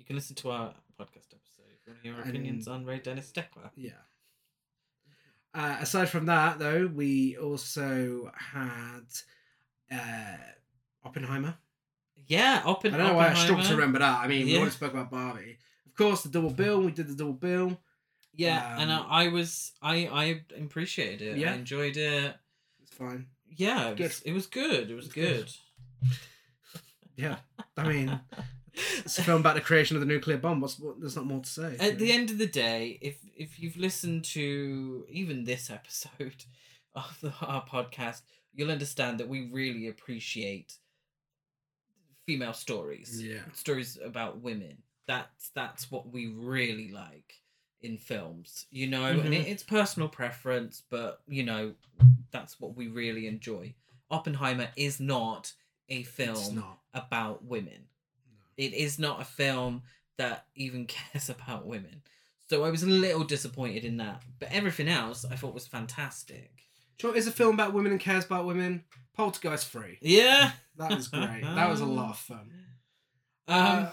you 0.00 0.04
can 0.06 0.16
listen 0.16 0.34
to 0.36 0.50
our 0.50 0.74
podcast 0.98 1.32
episode 1.34 1.68
if 1.74 1.86
you 1.86 1.92
want 1.92 1.98
to 1.98 2.02
hear 2.08 2.14
our 2.14 2.20
And- 2.22 2.30
opinions 2.30 2.66
on 2.66 2.84
Ray 2.84 2.98
Dennis 2.98 3.30
Steckler. 3.30 3.70
Yeah. 3.76 3.92
Uh, 5.52 5.76
aside 5.80 6.08
from 6.08 6.26
that, 6.26 6.58
though, 6.58 6.86
we 6.86 7.36
also 7.36 8.32
had 8.36 9.06
uh, 9.92 10.36
Oppenheimer. 11.04 11.56
Yeah, 12.28 12.62
Oppen- 12.62 12.94
I 12.94 12.98
don't 12.98 13.06
know 13.08 13.14
why 13.14 13.30
I 13.30 13.34
struggled 13.34 13.66
to 13.66 13.74
remember 13.74 13.98
that. 13.98 14.20
I 14.24 14.28
mean, 14.28 14.46
we 14.46 14.52
Yeah. 14.52 14.58
already 14.58 14.70
spoke 14.72 14.92
about 14.92 15.10
Barbie. 15.10 15.58
Of 15.86 15.94
course, 15.96 16.22
the 16.22 16.28
double 16.28 16.50
bill. 16.50 16.80
We 16.82 16.92
did 16.92 17.08
the 17.08 17.14
double 17.16 17.32
bill. 17.34 17.80
Yeah, 18.32 18.78
and 18.80 18.92
I, 18.92 18.96
Um, 18.98 19.06
I 19.10 19.28
was 19.28 19.72
I 19.82 20.06
I 20.06 20.24
appreciated 20.62 21.22
it. 21.22 21.38
Yeah. 21.38 21.50
I 21.52 21.56
enjoyed 21.56 21.96
it. 21.96 22.36
It's 22.80 22.92
fine. 22.94 23.26
Yeah, 23.48 23.88
it 23.90 23.98
was, 23.98 24.20
it 24.22 24.32
was 24.32 24.46
good. 24.46 24.88
It 24.90 24.94
was 24.94 25.06
It's 25.06 25.14
good. 25.14 25.52
good. 26.02 26.10
Yeah. 27.16 27.38
I 27.76 27.88
mean, 27.88 28.20
it's 28.74 29.18
a 29.18 29.22
film 29.22 29.40
about 29.40 29.54
the 29.54 29.60
creation 29.60 29.96
of 29.96 30.00
the 30.00 30.06
nuclear 30.06 30.36
bomb. 30.36 30.60
What's 30.60 30.78
what, 30.78 31.00
there's 31.00 31.16
not 31.16 31.26
more 31.26 31.40
to 31.40 31.48
say. 31.48 31.76
At 31.78 31.98
the 31.98 32.12
end 32.12 32.30
of 32.30 32.38
the 32.38 32.46
day, 32.46 32.98
if 33.00 33.16
if 33.36 33.58
you've 33.60 33.76
listened 33.76 34.24
to 34.26 35.06
even 35.10 35.44
this 35.44 35.70
episode 35.70 36.44
of 36.94 37.18
the, 37.20 37.32
our 37.42 37.64
podcast, 37.64 38.22
you'll 38.54 38.70
understand 38.70 39.18
that 39.18 39.28
we 39.28 39.48
really 39.50 39.88
appreciate 39.88 40.74
female 42.26 42.52
stories. 42.52 43.22
Yeah. 43.22 43.40
Stories 43.52 43.98
about 44.04 44.40
women. 44.40 44.78
That's 45.06 45.50
that's 45.54 45.90
what 45.90 46.12
we 46.12 46.28
really 46.28 46.90
like 46.90 47.34
in 47.82 47.96
films, 47.96 48.66
you 48.70 48.86
know, 48.86 49.06
and 49.06 49.22
Mhm. 49.32 49.40
it, 49.40 49.48
it's 49.48 49.62
personal 49.62 50.08
preference, 50.08 50.82
but 50.90 51.22
you 51.26 51.42
know, 51.42 51.74
that's 52.30 52.60
what 52.60 52.76
we 52.76 52.88
really 52.88 53.26
enjoy. 53.26 53.74
Oppenheimer 54.10 54.68
is 54.76 55.00
not 55.00 55.52
a 55.88 56.02
film 56.02 56.56
not. 56.56 56.78
about 56.94 57.44
women. 57.44 57.86
It 58.60 58.74
is 58.74 58.98
not 58.98 59.22
a 59.22 59.24
film 59.24 59.82
that 60.18 60.44
even 60.54 60.84
cares 61.12 61.30
about 61.30 61.66
women. 61.66 62.02
So 62.48 62.64
I 62.64 62.70
was 62.70 62.82
a 62.82 62.86
little 62.86 63.24
disappointed 63.24 63.84
in 63.86 63.96
that. 63.96 64.22
But 64.38 64.52
everything 64.52 64.88
else 64.88 65.24
I 65.24 65.36
thought 65.36 65.54
was 65.54 65.66
fantastic. 65.66 66.50
Do 66.98 67.06
you 67.06 67.08
know 67.08 67.12
what 67.12 67.18
is 67.18 67.26
a 67.26 67.32
film 67.32 67.54
about 67.54 67.72
women 67.72 67.92
and 67.92 68.00
cares 68.00 68.26
about 68.26 68.44
women? 68.44 68.84
Poltergeist 69.16 69.68
3. 69.68 69.98
Yeah. 70.02 70.52
That 70.76 70.94
was 70.94 71.08
great. 71.08 71.42
that 71.42 71.70
was 71.70 71.80
a 71.80 71.86
lot 71.86 72.10
of 72.10 72.18
fun. 72.18 72.50
Um 73.48 73.86
Uh, 73.86 73.90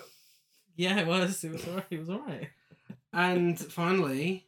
yeah, 0.75 0.99
it 0.99 1.07
was. 1.07 1.43
It 1.43 1.51
was 1.51 1.65
alright. 1.67 1.85
It 1.89 1.99
was 1.99 2.09
alright. 2.09 2.49
And 3.13 3.57
finally, 3.57 4.47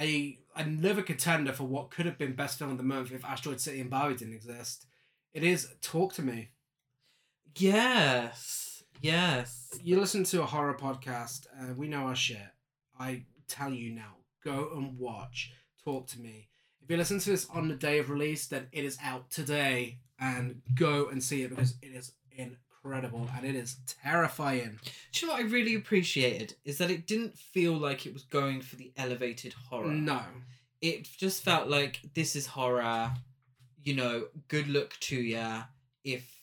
a 0.00 0.38
another 0.54 1.02
contender 1.02 1.52
for 1.52 1.64
what 1.64 1.90
could 1.90 2.06
have 2.06 2.18
been 2.18 2.34
best 2.34 2.58
film 2.58 2.70
of 2.70 2.76
the 2.76 2.84
month 2.84 3.10
if 3.10 3.24
Asteroid 3.24 3.60
City 3.60 3.80
and 3.80 3.90
Barbie 3.90 4.16
didn't 4.16 4.34
exist. 4.34 4.86
It 5.32 5.42
is 5.42 5.68
Talk 5.80 6.12
to 6.14 6.22
Me. 6.22 6.50
Yes. 7.56 8.69
Yes. 9.00 9.78
You 9.82 9.98
listen 9.98 10.24
to 10.24 10.42
a 10.42 10.46
horror 10.46 10.74
podcast, 10.74 11.46
and 11.58 11.76
we 11.76 11.88
know 11.88 12.06
our 12.06 12.14
shit. 12.14 12.38
I 12.98 13.24
tell 13.48 13.72
you 13.72 13.92
now, 13.92 14.16
go 14.44 14.70
and 14.74 14.98
watch 14.98 15.52
Talk 15.84 16.06
to 16.08 16.20
Me. 16.20 16.48
If 16.82 16.90
you 16.90 16.96
listen 16.96 17.18
to 17.18 17.30
this 17.30 17.46
on 17.52 17.68
the 17.68 17.74
day 17.74 17.98
of 17.98 18.10
release, 18.10 18.46
then 18.46 18.66
it 18.72 18.84
is 18.84 18.98
out 19.02 19.30
today, 19.30 19.98
and 20.18 20.60
go 20.74 21.08
and 21.08 21.22
see 21.22 21.42
it 21.42 21.50
because 21.50 21.74
it 21.82 21.94
is 21.94 22.12
incredible 22.30 23.28
and 23.36 23.46
it 23.46 23.54
is 23.54 23.76
terrifying. 24.02 24.78
Do 25.12 25.20
you 25.20 25.26
know 25.26 25.34
what 25.34 25.42
I 25.42 25.48
really 25.48 25.74
appreciated 25.74 26.54
is 26.64 26.78
that 26.78 26.90
it 26.90 27.06
didn't 27.06 27.38
feel 27.38 27.74
like 27.74 28.06
it 28.06 28.12
was 28.12 28.24
going 28.24 28.60
for 28.60 28.76
the 28.76 28.92
elevated 28.96 29.54
horror. 29.54 29.88
No, 29.88 30.20
it 30.80 31.04
just 31.04 31.42
felt 31.42 31.68
like 31.68 32.00
this 32.14 32.36
is 32.36 32.46
horror. 32.46 33.12
You 33.82 33.94
know, 33.94 34.24
good 34.48 34.68
luck 34.68 34.94
to 35.00 35.16
ya 35.16 35.62
if 36.04 36.39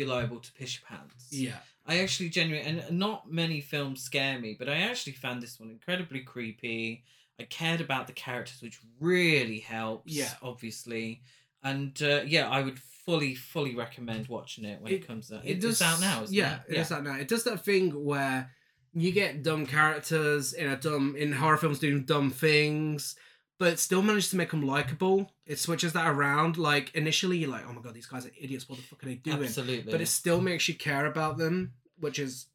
you're 0.00 0.08
liable 0.08 0.40
to 0.40 0.52
piss 0.52 0.78
your 0.78 0.86
pants. 0.88 1.28
yeah, 1.30 1.58
I 1.86 2.00
actually 2.00 2.28
genuinely, 2.30 2.68
and 2.68 2.98
not 2.98 3.30
many 3.30 3.60
films 3.60 4.02
scare 4.02 4.38
me, 4.40 4.56
but 4.58 4.68
I 4.68 4.76
actually 4.90 5.12
found 5.14 5.42
this 5.42 5.58
one 5.60 5.70
incredibly 5.70 6.20
creepy. 6.20 7.04
I 7.38 7.44
cared 7.44 7.80
about 7.80 8.06
the 8.06 8.12
characters, 8.12 8.60
which 8.62 8.78
really 9.00 9.60
helps. 9.60 10.12
Yeah. 10.12 10.30
obviously, 10.42 11.22
and 11.62 12.00
uh, 12.02 12.20
yeah, 12.26 12.48
I 12.50 12.60
would 12.62 12.78
fully, 13.06 13.34
fully 13.34 13.74
recommend 13.74 14.28
watching 14.28 14.64
it 14.64 14.80
when 14.80 14.92
it, 14.92 14.96
It- 14.96 15.06
comes 15.06 15.32
out. 15.32 15.44
it 15.44 15.52
It, 15.52 15.60
does 15.60 15.72
it's 15.80 15.82
out 15.82 16.00
now, 16.00 16.22
isn't 16.22 16.34
yeah, 16.36 16.58
it? 16.68 16.74
it 16.76 16.80
is 16.80 16.92
out 16.92 17.02
now. 17.04 17.16
It 17.16 17.28
does 17.28 17.44
that 17.44 17.64
thing 17.64 18.04
where 18.04 18.50
you 18.92 19.10
get 19.12 19.42
dumb 19.42 19.66
characters 19.66 20.52
in 20.52 20.68
a 20.68 20.76
dumb 20.76 21.14
in 21.16 21.32
horror 21.32 21.56
films 21.56 21.78
doing 21.78 22.04
dumb 22.04 22.30
things, 22.30 23.16
but 23.60 23.74
it 23.74 23.78
still 23.78 24.00
manages 24.00 24.30
to 24.30 24.36
make 24.36 24.50
them 24.52 24.66
likable. 24.66 25.30
It 25.46 25.58
switches 25.58 25.92
that 25.92 26.08
around. 26.08 26.56
Like 26.56 26.94
initially, 26.94 27.36
you're 27.36 27.50
like, 27.50 27.64
"Oh 27.68 27.74
my 27.74 27.82
god, 27.82 27.92
these 27.92 28.06
guys 28.06 28.24
are 28.24 28.30
idiots. 28.40 28.66
What 28.66 28.78
the 28.78 28.84
fuck 28.84 29.02
are 29.02 29.06
they 29.06 29.16
doing?" 29.16 29.42
Absolutely. 29.42 29.92
But 29.92 30.00
it 30.00 30.08
still 30.08 30.40
makes 30.40 30.66
you 30.66 30.74
care 30.74 31.04
about 31.04 31.36
them, 31.36 31.74
which 31.98 32.18
is 32.18 32.46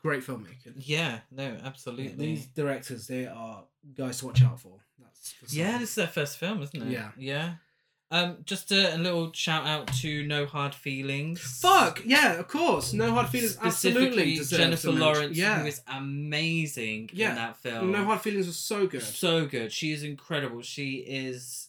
great 0.00 0.22
filmmaking. 0.22 0.76
Yeah, 0.78 1.20
no, 1.30 1.58
absolutely. 1.62 2.08
These 2.08 2.46
directors, 2.46 3.06
they 3.06 3.26
are 3.26 3.64
guys 3.94 4.18
to 4.20 4.26
watch 4.26 4.42
out 4.42 4.58
for. 4.58 4.80
That's 4.98 5.52
Yeah, 5.52 5.76
this 5.78 5.90
is 5.90 5.94
their 5.96 6.06
first 6.06 6.38
film, 6.38 6.62
isn't 6.62 6.82
it? 6.82 6.90
Yeah. 6.90 7.10
Yeah. 7.18 7.54
Um, 8.10 8.38
just 8.44 8.70
a, 8.70 8.94
a 8.94 8.98
little 8.98 9.32
shout 9.32 9.66
out 9.66 9.88
to 10.00 10.24
No 10.26 10.46
Hard 10.46 10.74
Feelings. 10.76 11.40
Fuck 11.40 12.02
yeah, 12.04 12.34
of 12.34 12.46
course. 12.46 12.92
No 12.92 13.10
hard 13.12 13.28
feelings. 13.30 13.58
Absolutely, 13.60 14.36
Jennifer. 14.44 14.92
Lawrence, 14.92 15.36
Yeah, 15.36 15.60
who 15.60 15.66
is 15.66 15.80
amazing 15.88 17.10
Yeah. 17.12 17.30
in 17.30 17.34
that 17.36 17.56
film. 17.56 17.90
no 17.90 18.04
hard 18.04 18.20
feelings 18.20 18.46
was 18.46 18.56
so 18.56 18.86
good. 18.86 19.02
So 19.02 19.46
good. 19.46 19.72
She 19.72 19.90
is 19.92 20.02
incredible. 20.04 20.62
She 20.62 20.98
is. 20.98 21.68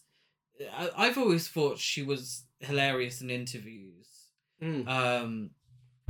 I, 0.76 0.90
I've 0.96 1.18
always 1.18 1.48
thought 1.48 1.78
she 1.78 2.02
was 2.02 2.44
hilarious 2.60 3.20
in 3.20 3.30
interviews. 3.30 4.06
Mm. 4.62 4.88
Um, 4.88 5.50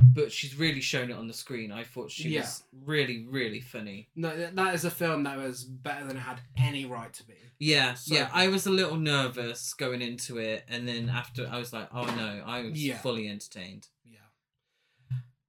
but 0.01 0.31
she's 0.31 0.55
really 0.55 0.81
shown 0.81 1.09
it 1.11 1.17
on 1.17 1.27
the 1.27 1.33
screen. 1.33 1.71
I 1.71 1.83
thought 1.83 2.09
she 2.11 2.29
Yeah. 2.29 2.41
was 2.41 2.63
really, 2.85 3.25
really 3.27 3.61
funny. 3.61 4.09
No, 4.15 4.35
that 4.51 4.73
is 4.75 4.85
a 4.85 4.91
film 4.91 5.23
that 5.23 5.37
was 5.37 5.63
better 5.65 6.05
than 6.07 6.17
it 6.17 6.21
had 6.21 6.41
any 6.57 6.85
right 6.85 7.13
to 7.13 7.23
be. 7.27 7.35
Yeah, 7.59 7.93
So 7.95 8.15
yeah. 8.15 8.29
I 8.33 8.47
was 8.47 8.65
a 8.65 8.71
little 8.71 8.95
nervous 8.97 9.73
going 9.73 10.01
into 10.01 10.37
it, 10.37 10.63
and 10.69 10.87
then 10.87 11.09
after 11.09 11.45
I 11.47 11.57
was 11.59 11.73
like, 11.73 11.89
"Oh 11.93 12.05
no!" 12.15 12.41
I 12.45 12.61
was 12.61 12.81
Yeah. 12.81 12.97
fully 12.99 13.27
entertained. 13.27 13.87
Yeah. 14.05 14.19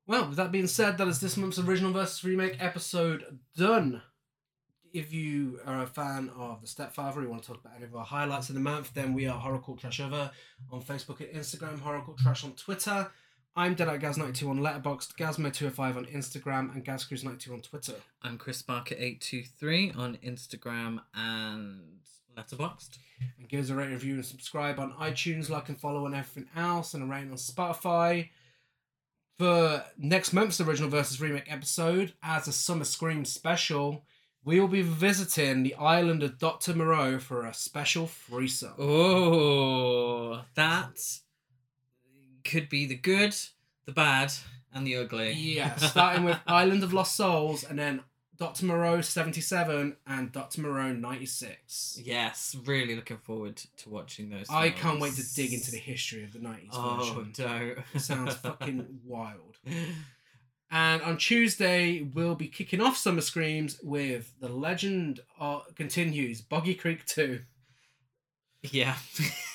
Well, 0.06 0.27
with 0.28 0.36
that 0.36 0.51
being 0.51 0.66
said, 0.66 0.98
that 0.98 1.06
is 1.06 1.20
this 1.20 1.36
month's 1.36 1.59
original 1.60 1.93
versus 1.93 2.24
remake 2.24 2.56
episode 2.60 3.39
done. 3.56 4.02
If 4.93 5.12
you 5.12 5.60
are 5.64 5.82
a 5.82 5.86
fan 5.86 6.31
of 6.31 6.62
The 6.62 6.66
Stepfather, 6.66 7.22
you 7.22 7.28
want 7.28 7.43
to 7.44 7.48
talk 7.52 7.60
about 7.64 7.77
any 7.77 7.85
of 7.85 7.94
our 7.94 8.05
highlights 8.05 8.48
of 8.48 8.56
the 8.56 8.60
month, 8.60 8.93
then 8.93 9.14
we 9.14 9.28
are 9.28 9.39
Horror 9.39 9.60
Cult 9.60 9.78
Trash 9.81 10.01
over 10.01 10.32
on 10.72 10.82
Facebook 10.82 11.20
and 11.20 11.40
Instagram, 11.40 11.78
Horror 11.78 12.02
Trash 12.18 12.43
on 12.43 12.55
Twitter. 12.55 13.12
I'm 13.56 13.74
Dead 13.74 13.89
at 13.89 14.01
Gaz92 14.01 14.48
on 14.48 14.60
Letterboxd, 14.60 15.16
Gazmo205 15.16 15.97
on 15.97 16.06
Instagram, 16.06 16.72
and 16.72 16.85
GazCruise92 16.85 17.52
on 17.52 17.60
Twitter. 17.60 17.94
I'm 18.22 18.39
Chris 18.39 18.62
Barker 18.62 18.94
eight 18.97 19.20
two 19.20 19.43
three 19.43 19.90
on 19.93 20.18
Instagram 20.24 21.01
and 21.14 21.98
Letterboxd. 22.39 22.98
and 23.39 23.48
give 23.48 23.60
us 23.64 23.70
a 23.70 23.74
rate, 23.74 23.90
review, 23.90 24.14
and 24.14 24.24
subscribe 24.24 24.78
on 24.78 24.93
iTunes, 24.93 25.51
like 25.51 25.68
and 25.68 25.78
follow 25.78 26.06
on 26.06 26.14
everything 26.14 26.48
else, 26.56 26.94
and 26.94 27.02
a 27.02 27.06
rating 27.06 27.32
on 27.32 27.36
Spotify. 27.36 28.28
For 29.39 29.85
next 29.98 30.32
month's 30.32 30.60
original 30.60 30.90
versus 30.90 31.20
remake 31.20 31.51
episode, 31.52 32.12
as 32.22 32.47
a 32.47 32.52
Summer 32.52 32.85
Scream 32.85 33.24
special, 33.24 34.05
we 34.44 34.60
will 34.60 34.68
be 34.68 34.82
visiting 34.82 35.64
the 35.64 35.74
island 35.74 36.22
of 36.22 36.39
Dr. 36.39 36.74
Moreau 36.74 37.18
for 37.18 37.44
a 37.44 37.52
special 37.52 38.06
threesome. 38.06 38.74
Oh, 38.78 40.43
that 40.55 41.01
could 42.45 42.69
be 42.69 42.87
the 42.87 42.97
good, 42.97 43.35
the 43.87 43.93
bad, 43.93 44.33
and 44.73 44.87
the 44.87 44.97
ugly. 44.97 45.33
Yeah, 45.33 45.75
starting 45.77 46.25
with 46.25 46.39
Island 46.47 46.83
of 46.83 46.93
Lost 46.93 47.17
Souls, 47.17 47.65
and 47.65 47.79
then 47.79 48.03
Dr. 48.39 48.65
Moreau 48.67 49.01
77 49.03 49.97
and 50.07 50.33
Dr. 50.33 50.62
Moreau 50.62 50.93
96. 50.93 52.01
Yes, 52.03 52.57
really 52.65 52.97
looking 52.97 53.19
forward 53.19 53.57
to 53.79 53.91
watching 53.91 54.31
those. 54.31 54.47
I 54.49 54.71
can't 54.71 54.99
wait 55.01 55.12
to 55.15 55.35
dig 55.35 55.53
into 55.53 55.71
the 55.71 55.77
history 55.79 56.25
of 56.25 56.33
the 56.33 56.39
90s 56.39 56.69
Oh, 56.73 56.97
version. 56.99 57.33
don't. 57.35 57.79
It 57.95 58.01
sounds 58.01 58.35
fucking 58.37 59.01
wild. 59.05 59.59
And 60.73 61.03
on 61.03 61.17
Tuesday, 61.17 62.01
we'll 62.15 62.37
be 62.37 62.47
kicking 62.47 62.81
off 62.81 62.97
Summer 62.97 63.23
Screams 63.23 63.81
with 63.83 64.33
The 64.39 64.49
Legend 64.49 65.19
uh, 65.41 65.62
Continues, 65.75 66.41
Boggy 66.43 66.77
Creek 66.77 67.05
2. 67.07 67.41
yeah. 68.71 68.95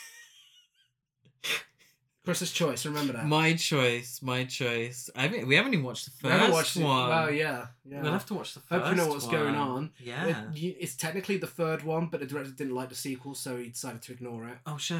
Chris's 2.25 2.51
choice, 2.51 2.85
remember 2.85 3.13
that. 3.13 3.25
my 3.27 3.53
choice, 3.53 4.19
my 4.21 4.43
choice. 4.43 5.09
I 5.15 5.27
mean, 5.29 5.47
we 5.47 5.55
haven't 5.55 5.73
even 5.73 5.85
watched 5.85 6.05
the 6.05 6.11
We 6.23 6.29
first 6.29 6.39
haven't 6.41 6.53
watched 6.55 6.77
one. 6.77 7.09
Well, 7.09 7.31
yeah. 7.31 7.67
yeah. 7.85 8.01
We'll 8.01 8.11
have 8.11 8.25
to 8.27 8.33
watch 8.33 8.53
the 8.55 8.59
first 8.61 8.83
Hope 8.83 8.89
you 8.91 9.01
know 9.01 9.07
what's 9.07 9.27
going 9.27 9.55
on. 9.55 9.91
Yeah. 9.99 10.49
It- 10.53 10.77
it's 10.79 10.95
technically 10.95 11.37
the 11.37 11.47
third 11.47 11.83
one, 11.83 12.07
but 12.07 12.19
the 12.19 12.25
director 12.25 12.51
didn't 12.51 12.75
like 12.75 12.89
the 12.89 12.95
sequel, 12.95 13.35
so 13.35 13.57
he 13.57 13.69
decided 13.69 14.01
to 14.03 14.11
ignore 14.11 14.47
it. 14.47 14.57
oh 14.65 14.77
shit. 14.77 14.99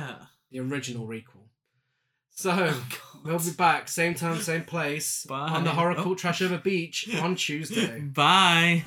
The 0.52 0.60
original 0.60 1.08
requel. 1.08 1.50
So, 2.38 2.52
oh, 2.52 2.86
God. 2.90 3.24
we'll 3.26 3.40
be 3.40 3.52
back, 3.52 3.88
same 3.88 4.14
time, 4.14 4.38
same 4.40 4.64
place, 4.66 5.26
on 5.30 5.64
the 5.64 5.70
Bye. 5.70 5.76
Horror 5.76 5.96
Oh. 5.98 6.04
Cult 6.04 6.18
Trash 6.18 6.42
Other 6.42 6.58
Beach 6.58 7.10
on 7.22 7.36
Tuesday. 7.36 8.00
Bye. 8.14 8.84